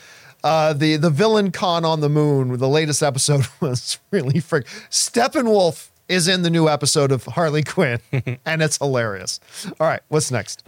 Uh, 0.45 0.73
the 0.73 0.97
the 0.97 1.11
villain 1.11 1.51
con 1.51 1.85
on 1.85 2.01
the 2.01 2.09
moon. 2.09 2.57
The 2.59 2.69
latest 2.69 3.03
episode 3.03 3.47
was 3.61 3.99
really 4.11 4.40
frick. 4.40 4.66
Steppenwolf 4.90 5.89
is 6.09 6.27
in 6.28 6.43
the 6.43 6.51
new 6.51 6.69
episode 6.69 7.12
of 7.12 7.24
Harley 7.24 7.62
Quinn, 7.62 8.01
and 8.45 8.62
it's 8.62 8.78
hilarious. 8.78 9.40
All 9.78 9.86
right, 9.86 10.01
what's 10.09 10.31
next? 10.31 10.66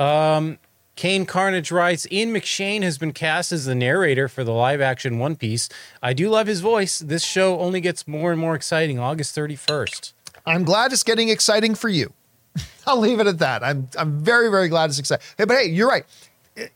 Kane 0.96 1.24
Carnage 1.24 1.70
writes, 1.70 2.06
Ian 2.12 2.32
McShane 2.32 2.82
has 2.82 2.98
been 2.98 3.12
cast 3.12 3.52
as 3.52 3.64
the 3.64 3.74
narrator 3.74 4.28
for 4.28 4.44
the 4.44 4.52
live 4.52 4.80
action 4.80 5.18
One 5.18 5.36
Piece. 5.36 5.68
I 6.02 6.12
do 6.12 6.28
love 6.28 6.46
his 6.46 6.60
voice. 6.60 6.98
This 6.98 7.24
show 7.24 7.58
only 7.58 7.80
gets 7.80 8.06
more 8.06 8.32
and 8.32 8.40
more 8.40 8.54
exciting 8.54 8.98
August 8.98 9.34
31st. 9.34 10.12
I'm 10.46 10.64
glad 10.64 10.92
it's 10.92 11.02
getting 11.02 11.28
exciting 11.28 11.74
for 11.74 11.88
you. 11.88 12.12
I'll 12.86 12.98
leave 12.98 13.20
it 13.20 13.26
at 13.26 13.38
that. 13.38 13.62
I'm 13.62 13.88
I'm 13.96 14.20
very 14.20 14.50
very 14.50 14.68
glad 14.68 14.90
it's 14.90 14.98
exciting. 14.98 15.24
Hey, 15.38 15.44
but 15.44 15.56
hey, 15.56 15.68
you're 15.68 15.88
right. 15.88 16.04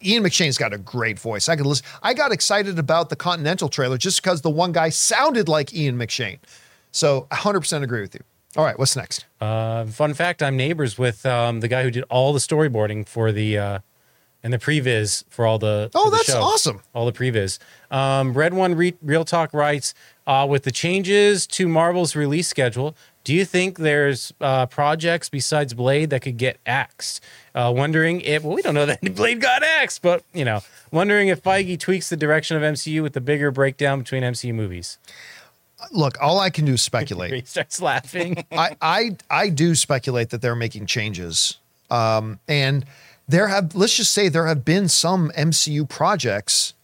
Ian 0.02 0.22
McShane's 0.22 0.56
got 0.56 0.72
a 0.72 0.78
great 0.78 1.18
voice. 1.18 1.48
I 1.48 1.56
could 1.56 1.66
listen. 1.66 1.84
I 2.02 2.14
got 2.14 2.32
excited 2.32 2.78
about 2.78 3.10
the 3.10 3.16
Continental 3.16 3.68
trailer 3.68 3.98
just 3.98 4.22
because 4.22 4.40
the 4.40 4.50
one 4.50 4.72
guy 4.72 4.88
sounded 4.88 5.48
like 5.48 5.74
Ian 5.74 5.98
McShane. 5.98 6.38
So 6.92 7.26
100% 7.32 7.82
agree 7.82 8.00
with 8.00 8.14
you. 8.14 8.20
All 8.56 8.64
right, 8.64 8.78
what's 8.78 8.94
next? 8.94 9.26
Uh, 9.40 9.84
fun 9.86 10.14
fact 10.14 10.42
I'm 10.42 10.56
neighbors 10.56 10.96
with 10.96 11.26
um, 11.26 11.58
the 11.58 11.66
guy 11.66 11.82
who 11.82 11.90
did 11.90 12.04
all 12.08 12.32
the 12.32 12.38
storyboarding 12.38 13.06
for 13.06 13.32
the. 13.32 13.58
Uh, 13.58 13.78
and 14.44 14.52
the 14.52 14.58
previs 14.58 15.24
for 15.28 15.44
all 15.46 15.58
the 15.58 15.90
Oh, 15.94 16.10
the 16.10 16.16
that's 16.18 16.32
awesome. 16.34 16.82
all 16.94 17.06
the 17.06 17.12
previs. 17.12 17.58
Um, 17.90 18.34
Red 18.34 18.54
One 18.54 18.76
Re- 18.76 18.94
Real 19.02 19.24
Talk 19.24 19.52
writes 19.52 19.94
uh, 20.26 20.46
with 20.48 20.62
the 20.62 20.70
changes 20.70 21.46
to 21.48 21.66
Marvel's 21.66 22.14
release 22.14 22.46
schedule. 22.46 22.94
Do 23.24 23.32
you 23.32 23.46
think 23.46 23.78
there's 23.78 24.34
uh, 24.42 24.66
projects 24.66 25.30
besides 25.30 25.72
Blade 25.72 26.10
that 26.10 26.20
could 26.20 26.36
get 26.36 26.58
axed? 26.66 27.22
Uh, 27.54 27.72
wondering 27.74 28.20
if 28.20 28.42
well, 28.44 28.54
we 28.54 28.60
don't 28.62 28.74
know 28.74 28.84
that 28.86 29.00
Blade 29.16 29.40
got 29.40 29.62
axed, 29.62 30.02
but 30.02 30.22
you 30.34 30.44
know, 30.44 30.60
wondering 30.92 31.28
if 31.28 31.42
Feige 31.42 31.80
tweaks 31.80 32.10
the 32.10 32.16
direction 32.16 32.56
of 32.56 32.62
MCU 32.62 33.02
with 33.02 33.14
the 33.14 33.22
bigger 33.22 33.50
breakdown 33.50 34.00
between 34.00 34.22
MCU 34.22 34.54
movies. 34.54 34.98
Look, 35.90 36.16
all 36.20 36.38
I 36.38 36.50
can 36.50 36.66
do 36.66 36.74
is 36.74 36.82
speculate. 36.92 37.32
He 37.32 37.42
starts 37.46 37.80
laughing. 37.80 38.44
I, 38.52 38.76
I 38.82 39.16
I 39.30 39.48
do 39.48 39.74
speculate 39.74 40.28
that 40.30 40.42
they're 40.42 40.54
making 40.54 40.84
changes. 40.86 41.56
Um, 41.90 42.40
and 42.48 42.84
there 43.28 43.48
have 43.48 43.74
let's 43.74 43.96
just 43.96 44.12
say 44.12 44.28
there 44.28 44.46
have 44.46 44.64
been 44.64 44.88
some 44.88 45.30
MCU 45.36 45.88
projects 45.88 46.74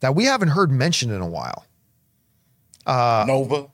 that 0.00 0.14
we 0.14 0.24
haven't 0.24 0.48
heard 0.48 0.70
mentioned 0.70 1.12
in 1.12 1.20
a 1.20 1.26
while. 1.26 1.66
Nova. 3.26 3.68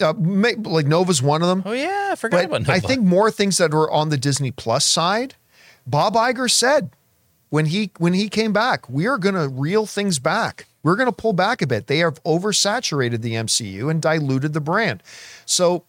Uh, 0.00 0.14
ma- 0.16 0.50
like 0.62 0.86
Nova's 0.86 1.20
one 1.20 1.42
of 1.42 1.48
them. 1.48 1.62
oh 1.66 1.72
yeah, 1.72 2.10
I 2.12 2.14
forgot 2.14 2.44
about 2.44 2.64
But 2.64 2.72
I 2.72 2.80
think 2.80 3.02
more 3.02 3.30
things 3.30 3.58
that 3.58 3.72
were 3.72 3.90
on 3.90 4.10
the 4.10 4.16
Disney 4.16 4.50
Plus 4.52 4.84
side. 4.84 5.34
Bob 5.86 6.14
Iger 6.14 6.50
said 6.50 6.90
when 7.50 7.66
he 7.66 7.90
when 7.98 8.12
he 8.12 8.28
came 8.28 8.52
back, 8.52 8.88
we 8.88 9.06
are 9.06 9.18
going 9.18 9.34
to 9.34 9.48
reel 9.48 9.86
things 9.86 10.18
back. 10.18 10.66
We're 10.82 10.96
going 10.96 11.08
to 11.08 11.12
pull 11.12 11.32
back 11.32 11.60
a 11.60 11.66
bit. 11.66 11.88
They 11.88 11.98
have 11.98 12.22
oversaturated 12.22 13.22
the 13.22 13.32
MCU 13.32 13.90
and 13.90 14.00
diluted 14.00 14.52
the 14.52 14.60
brand. 14.60 15.02
So 15.44 15.84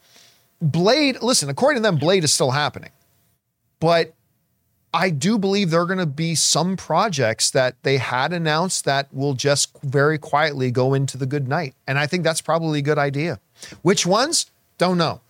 Blade, 0.61 1.21
listen, 1.21 1.49
according 1.49 1.83
to 1.83 1.87
them, 1.87 1.97
Blade 1.97 2.23
is 2.23 2.33
still 2.33 2.51
happening. 2.51 2.91
But 3.79 4.13
I 4.93 5.11
do 5.11 5.37
believe 5.37 5.69
there 5.69 5.81
are 5.81 5.85
going 5.85 5.99
to 5.99 6.05
be 6.05 6.33
some 6.35 6.75
projects 6.75 7.51
that 7.51 7.75
they 7.83 7.97
had 7.97 8.33
announced 8.33 8.85
that 8.85 9.13
will 9.13 9.33
just 9.33 9.77
very 9.83 10.17
quietly 10.17 10.71
go 10.71 10.93
into 10.93 11.17
the 11.17 11.25
good 11.25 11.47
night. 11.47 11.75
And 11.87 11.99
I 11.99 12.07
think 12.07 12.23
that's 12.23 12.41
probably 12.41 12.79
a 12.79 12.83
good 12.83 12.97
idea. 12.97 13.39
Which 13.81 14.05
ones? 14.05 14.47
Don't 14.77 14.97
know. 14.97 15.21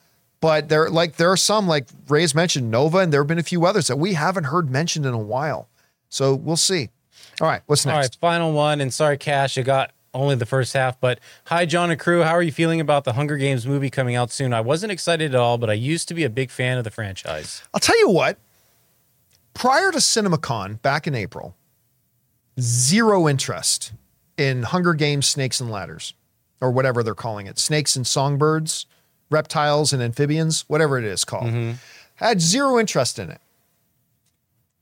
But 0.42 0.70
there 0.70 0.90
like 0.90 1.18
there 1.18 1.30
are 1.30 1.38
some 1.38 1.68
like 1.68 1.88
Ray's 2.08 2.34
mentioned 2.34 2.72
Nova 2.72 3.00
and 3.00 3.12
there 3.12 3.20
have 3.22 3.28
been 3.28 3.40
a 3.40 3.44
few 3.44 3.66
others 3.66 3.88
that 3.88 3.98
we 3.98 4.14
haven't 4.14 4.46
heard 4.46 4.70
mentioned 4.70 5.06
in 5.06 5.14
a 5.14 5.20
while. 5.20 5.68
So 6.08 6.34
we'll 6.34 6.56
see. 6.56 6.90
All 7.42 7.48
right, 7.48 7.62
what's 7.66 7.86
next? 7.86 7.94
All 7.94 8.02
right, 8.02 8.18
final 8.20 8.54
one. 8.54 8.80
And 8.80 8.94
sorry, 8.94 9.18
Cash, 9.18 9.58
I 9.58 9.64
got 9.64 9.92
only 10.14 10.36
the 10.36 10.46
first 10.46 10.74
half. 10.74 11.00
But 11.00 11.20
hi, 11.46 11.66
John 11.66 11.92
and 11.92 12.00
crew. 12.00 12.24
How 12.24 12.32
are 12.32 12.42
you 12.42 12.52
feeling 12.52 12.80
about 12.80 13.04
the 13.04 13.14
Hunger 13.14 13.36
Games 13.36 13.68
movie 13.68 13.90
coming 13.90 14.16
out 14.16 14.32
soon? 14.32 14.54
I 14.54 14.62
wasn't 14.62 14.94
excited 14.94 15.36
at 15.36 15.40
all, 15.40 15.58
but 15.58 15.70
I 15.70 15.74
used 15.74 16.08
to 16.08 16.14
be 16.14 16.24
a 16.24 16.30
big 16.30 16.52
fan 16.52 16.78
of 16.78 16.86
the 16.86 16.92
franchise. 16.92 17.62
I'll 17.74 17.80
tell 17.82 18.00
you 18.00 18.10
what. 18.10 18.38
Prior 19.54 19.92
to 19.92 19.98
CinemaCon 19.98 20.82
back 20.82 21.08
in 21.08 21.16
April, 21.16 21.56
zero 22.60 23.28
interest 23.28 23.94
in 24.38 24.64
Hunger 24.64 24.94
Games 24.94 25.28
Snakes 25.28 25.60
and 25.60 25.70
Ladders, 25.70 26.14
or 26.62 26.72
whatever 26.72 27.04
they're 27.04 27.16
calling 27.16 27.48
it 27.48 27.60
snakes 27.60 27.96
and 27.96 28.06
songbirds, 28.06 28.86
reptiles 29.30 29.94
and 29.94 30.02
amphibians, 30.02 30.66
whatever 30.68 30.98
it 30.98 31.06
is 31.06 31.26
called. 31.26 31.48
Mm-hmm. 31.48 31.72
Had 32.16 32.42
zero 32.42 32.80
interest 32.80 33.20
in 33.20 33.30
it. 33.30 33.42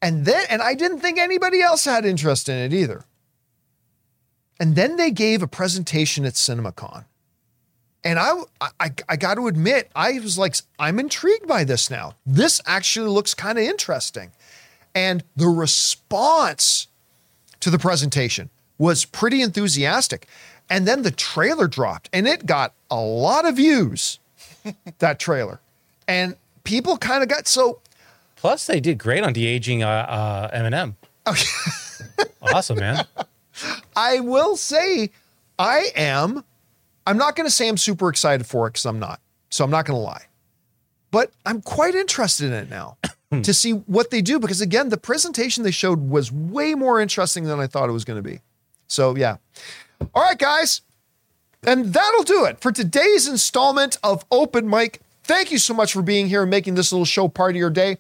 And 0.02 0.26
then, 0.26 0.46
and 0.50 0.62
I 0.62 0.74
didn't 0.74 1.00
think 1.00 1.20
anybody 1.20 1.62
else 1.62 1.86
had 1.86 2.06
interest 2.06 2.50
in 2.50 2.56
it 2.56 2.74
either. 2.74 3.04
And 4.60 4.76
then 4.76 4.96
they 4.96 5.12
gave 5.12 5.42
a 5.42 5.48
presentation 5.48 6.26
at 6.26 6.34
CinemaCon. 6.34 7.06
And 8.04 8.20
I, 8.20 8.32
I, 8.80 8.92
I 9.10 9.16
got 9.18 9.36
to 9.36 9.48
admit, 9.48 9.90
I 9.96 10.14
was 10.20 10.38
like, 10.38 10.56
I'm 10.80 11.00
intrigued 11.00 11.48
by 11.48 11.64
this 11.64 11.90
now. 11.90 12.14
This 12.26 12.62
actually 12.66 13.10
looks 13.10 13.34
kind 13.34 13.58
of 13.58 13.64
interesting. 13.64 14.32
And 14.98 15.24
the 15.36 15.48
response 15.48 16.88
to 17.60 17.70
the 17.70 17.78
presentation 17.78 18.50
was 18.80 19.06
pretty 19.06 19.44
enthusiastic. 19.44 20.28
And 20.72 20.88
then 20.88 21.04
the 21.04 21.12
trailer 21.12 21.68
dropped 21.68 22.10
and 22.12 22.28
it 22.28 22.48
got 22.48 22.74
a 22.90 23.00
lot 23.00 23.48
of 23.48 23.58
views, 23.58 24.18
that 24.98 25.20
trailer. 25.20 25.60
And 26.08 26.36
people 26.64 26.98
kind 26.98 27.22
of 27.22 27.30
got 27.30 27.48
so, 27.48 27.80
Plus, 28.38 28.66
they 28.66 28.80
did 28.80 28.98
great 28.98 29.24
on 29.24 29.34
de 29.34 29.46
aging 29.46 29.84
uh, 29.84 29.88
uh, 29.88 30.58
Eminem. 30.58 30.96
awesome, 32.42 32.80
man. 32.80 33.06
I 33.96 34.20
will 34.20 34.56
say, 34.58 35.12
I 35.60 35.92
am, 35.96 36.44
I'm 37.06 37.18
not 37.18 37.36
going 37.36 37.46
to 37.46 37.54
say 37.54 37.68
I'm 37.68 37.78
super 37.78 38.10
excited 38.10 38.48
for 38.48 38.66
it 38.66 38.72
because 38.72 38.86
I'm 38.88 38.98
not. 38.98 39.20
So 39.52 39.64
I'm 39.64 39.72
not 39.72 39.86
going 39.86 39.98
to 39.98 40.04
lie. 40.04 40.26
But 41.12 41.32
I'm 41.46 41.62
quite 41.62 41.94
interested 41.94 42.48
in 42.48 42.54
it 42.54 42.70
now 42.72 42.98
Hmm. 43.32 43.42
to 43.42 43.54
see 43.54 43.72
what 43.72 44.10
they 44.10 44.22
do 44.22 44.40
because, 44.40 44.62
again, 44.62 44.88
the 44.88 44.98
presentation 44.98 45.64
they 45.64 45.72
showed 45.72 46.10
was 46.10 46.32
way 46.32 46.76
more 46.76 47.02
interesting 47.02 47.44
than 47.44 47.60
I 47.60 47.68
thought 47.68 47.90
it 47.90 47.92
was 47.92 48.06
going 48.06 48.24
to 48.24 48.28
be. 48.28 48.40
So, 48.88 49.18
yeah. 49.18 49.36
All 50.16 50.24
right, 50.24 50.38
guys. 50.38 50.82
And 51.64 51.94
that'll 51.94 52.24
do 52.24 52.46
it 52.46 52.62
for 52.62 52.72
today's 52.72 53.28
installment 53.28 53.98
of 54.02 54.24
Open 54.32 54.70
Mic. 54.70 55.02
Thank 55.24 55.52
you 55.52 55.58
so 55.58 55.74
much 55.74 55.92
for 55.92 56.02
being 56.02 56.30
here 56.30 56.44
and 56.44 56.50
making 56.50 56.76
this 56.76 56.94
little 56.94 57.04
show 57.04 57.28
part 57.28 57.52
of 57.52 57.58
your 57.58 57.70
day. 57.70 57.98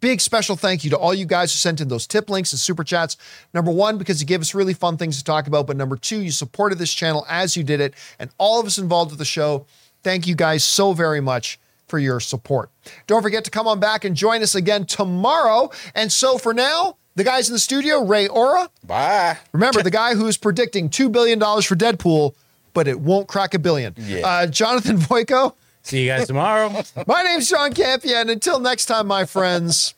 Big 0.00 0.22
special 0.22 0.56
thank 0.56 0.84
you 0.84 0.90
to 0.90 0.96
all 0.96 1.12
you 1.12 1.26
guys 1.26 1.52
who 1.52 1.58
sent 1.58 1.82
in 1.82 1.88
those 1.88 2.06
tip 2.06 2.30
links 2.30 2.52
and 2.54 2.58
super 2.58 2.82
chats. 2.82 3.18
Number 3.52 3.70
one, 3.70 3.98
because 3.98 4.22
you 4.22 4.26
gave 4.26 4.40
us 4.40 4.54
really 4.54 4.72
fun 4.72 4.96
things 4.96 5.18
to 5.18 5.24
talk 5.24 5.46
about. 5.48 5.66
But 5.66 5.76
number 5.76 5.96
two, 5.96 6.22
you 6.22 6.30
supported 6.30 6.78
this 6.78 6.94
channel 6.94 7.26
as 7.28 7.58
you 7.58 7.62
did 7.62 7.82
it. 7.82 7.92
And 8.18 8.30
all 8.38 8.58
of 8.58 8.66
us 8.66 8.78
involved 8.78 9.10
with 9.10 9.18
the 9.18 9.26
show, 9.26 9.66
thank 10.02 10.26
you 10.26 10.34
guys 10.34 10.64
so 10.64 10.94
very 10.94 11.20
much 11.20 11.58
for 11.90 11.98
your 11.98 12.20
support. 12.20 12.70
Don't 13.06 13.20
forget 13.20 13.44
to 13.44 13.50
come 13.50 13.66
on 13.68 13.80
back 13.80 14.04
and 14.04 14.16
join 14.16 14.42
us 14.42 14.54
again 14.54 14.86
tomorrow. 14.86 15.70
And 15.94 16.10
so 16.10 16.38
for 16.38 16.54
now, 16.54 16.96
the 17.16 17.24
guys 17.24 17.48
in 17.48 17.52
the 17.52 17.58
studio, 17.58 18.02
Ray 18.04 18.28
Aura. 18.28 18.70
Bye. 18.86 19.36
remember 19.52 19.82
the 19.82 19.90
guy 19.90 20.14
who's 20.14 20.36
predicting 20.38 20.88
$2 20.88 21.10
billion 21.12 21.38
for 21.40 21.76
Deadpool, 21.76 22.34
but 22.72 22.88
it 22.88 23.00
won't 23.00 23.26
crack 23.28 23.52
a 23.52 23.58
billion. 23.58 23.94
Yeah. 23.98 24.26
Uh, 24.26 24.46
Jonathan 24.46 24.96
Voico. 24.98 25.54
See 25.82 26.02
you 26.02 26.08
guys 26.08 26.26
tomorrow. 26.28 26.68
My 27.06 27.22
name's 27.22 27.50
John 27.50 27.72
Campea. 27.72 28.28
until 28.30 28.60
next 28.60 28.86
time, 28.86 29.06
my 29.06 29.24
friends, 29.24 29.94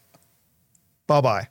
bye 1.07 1.21
bye. 1.21 1.49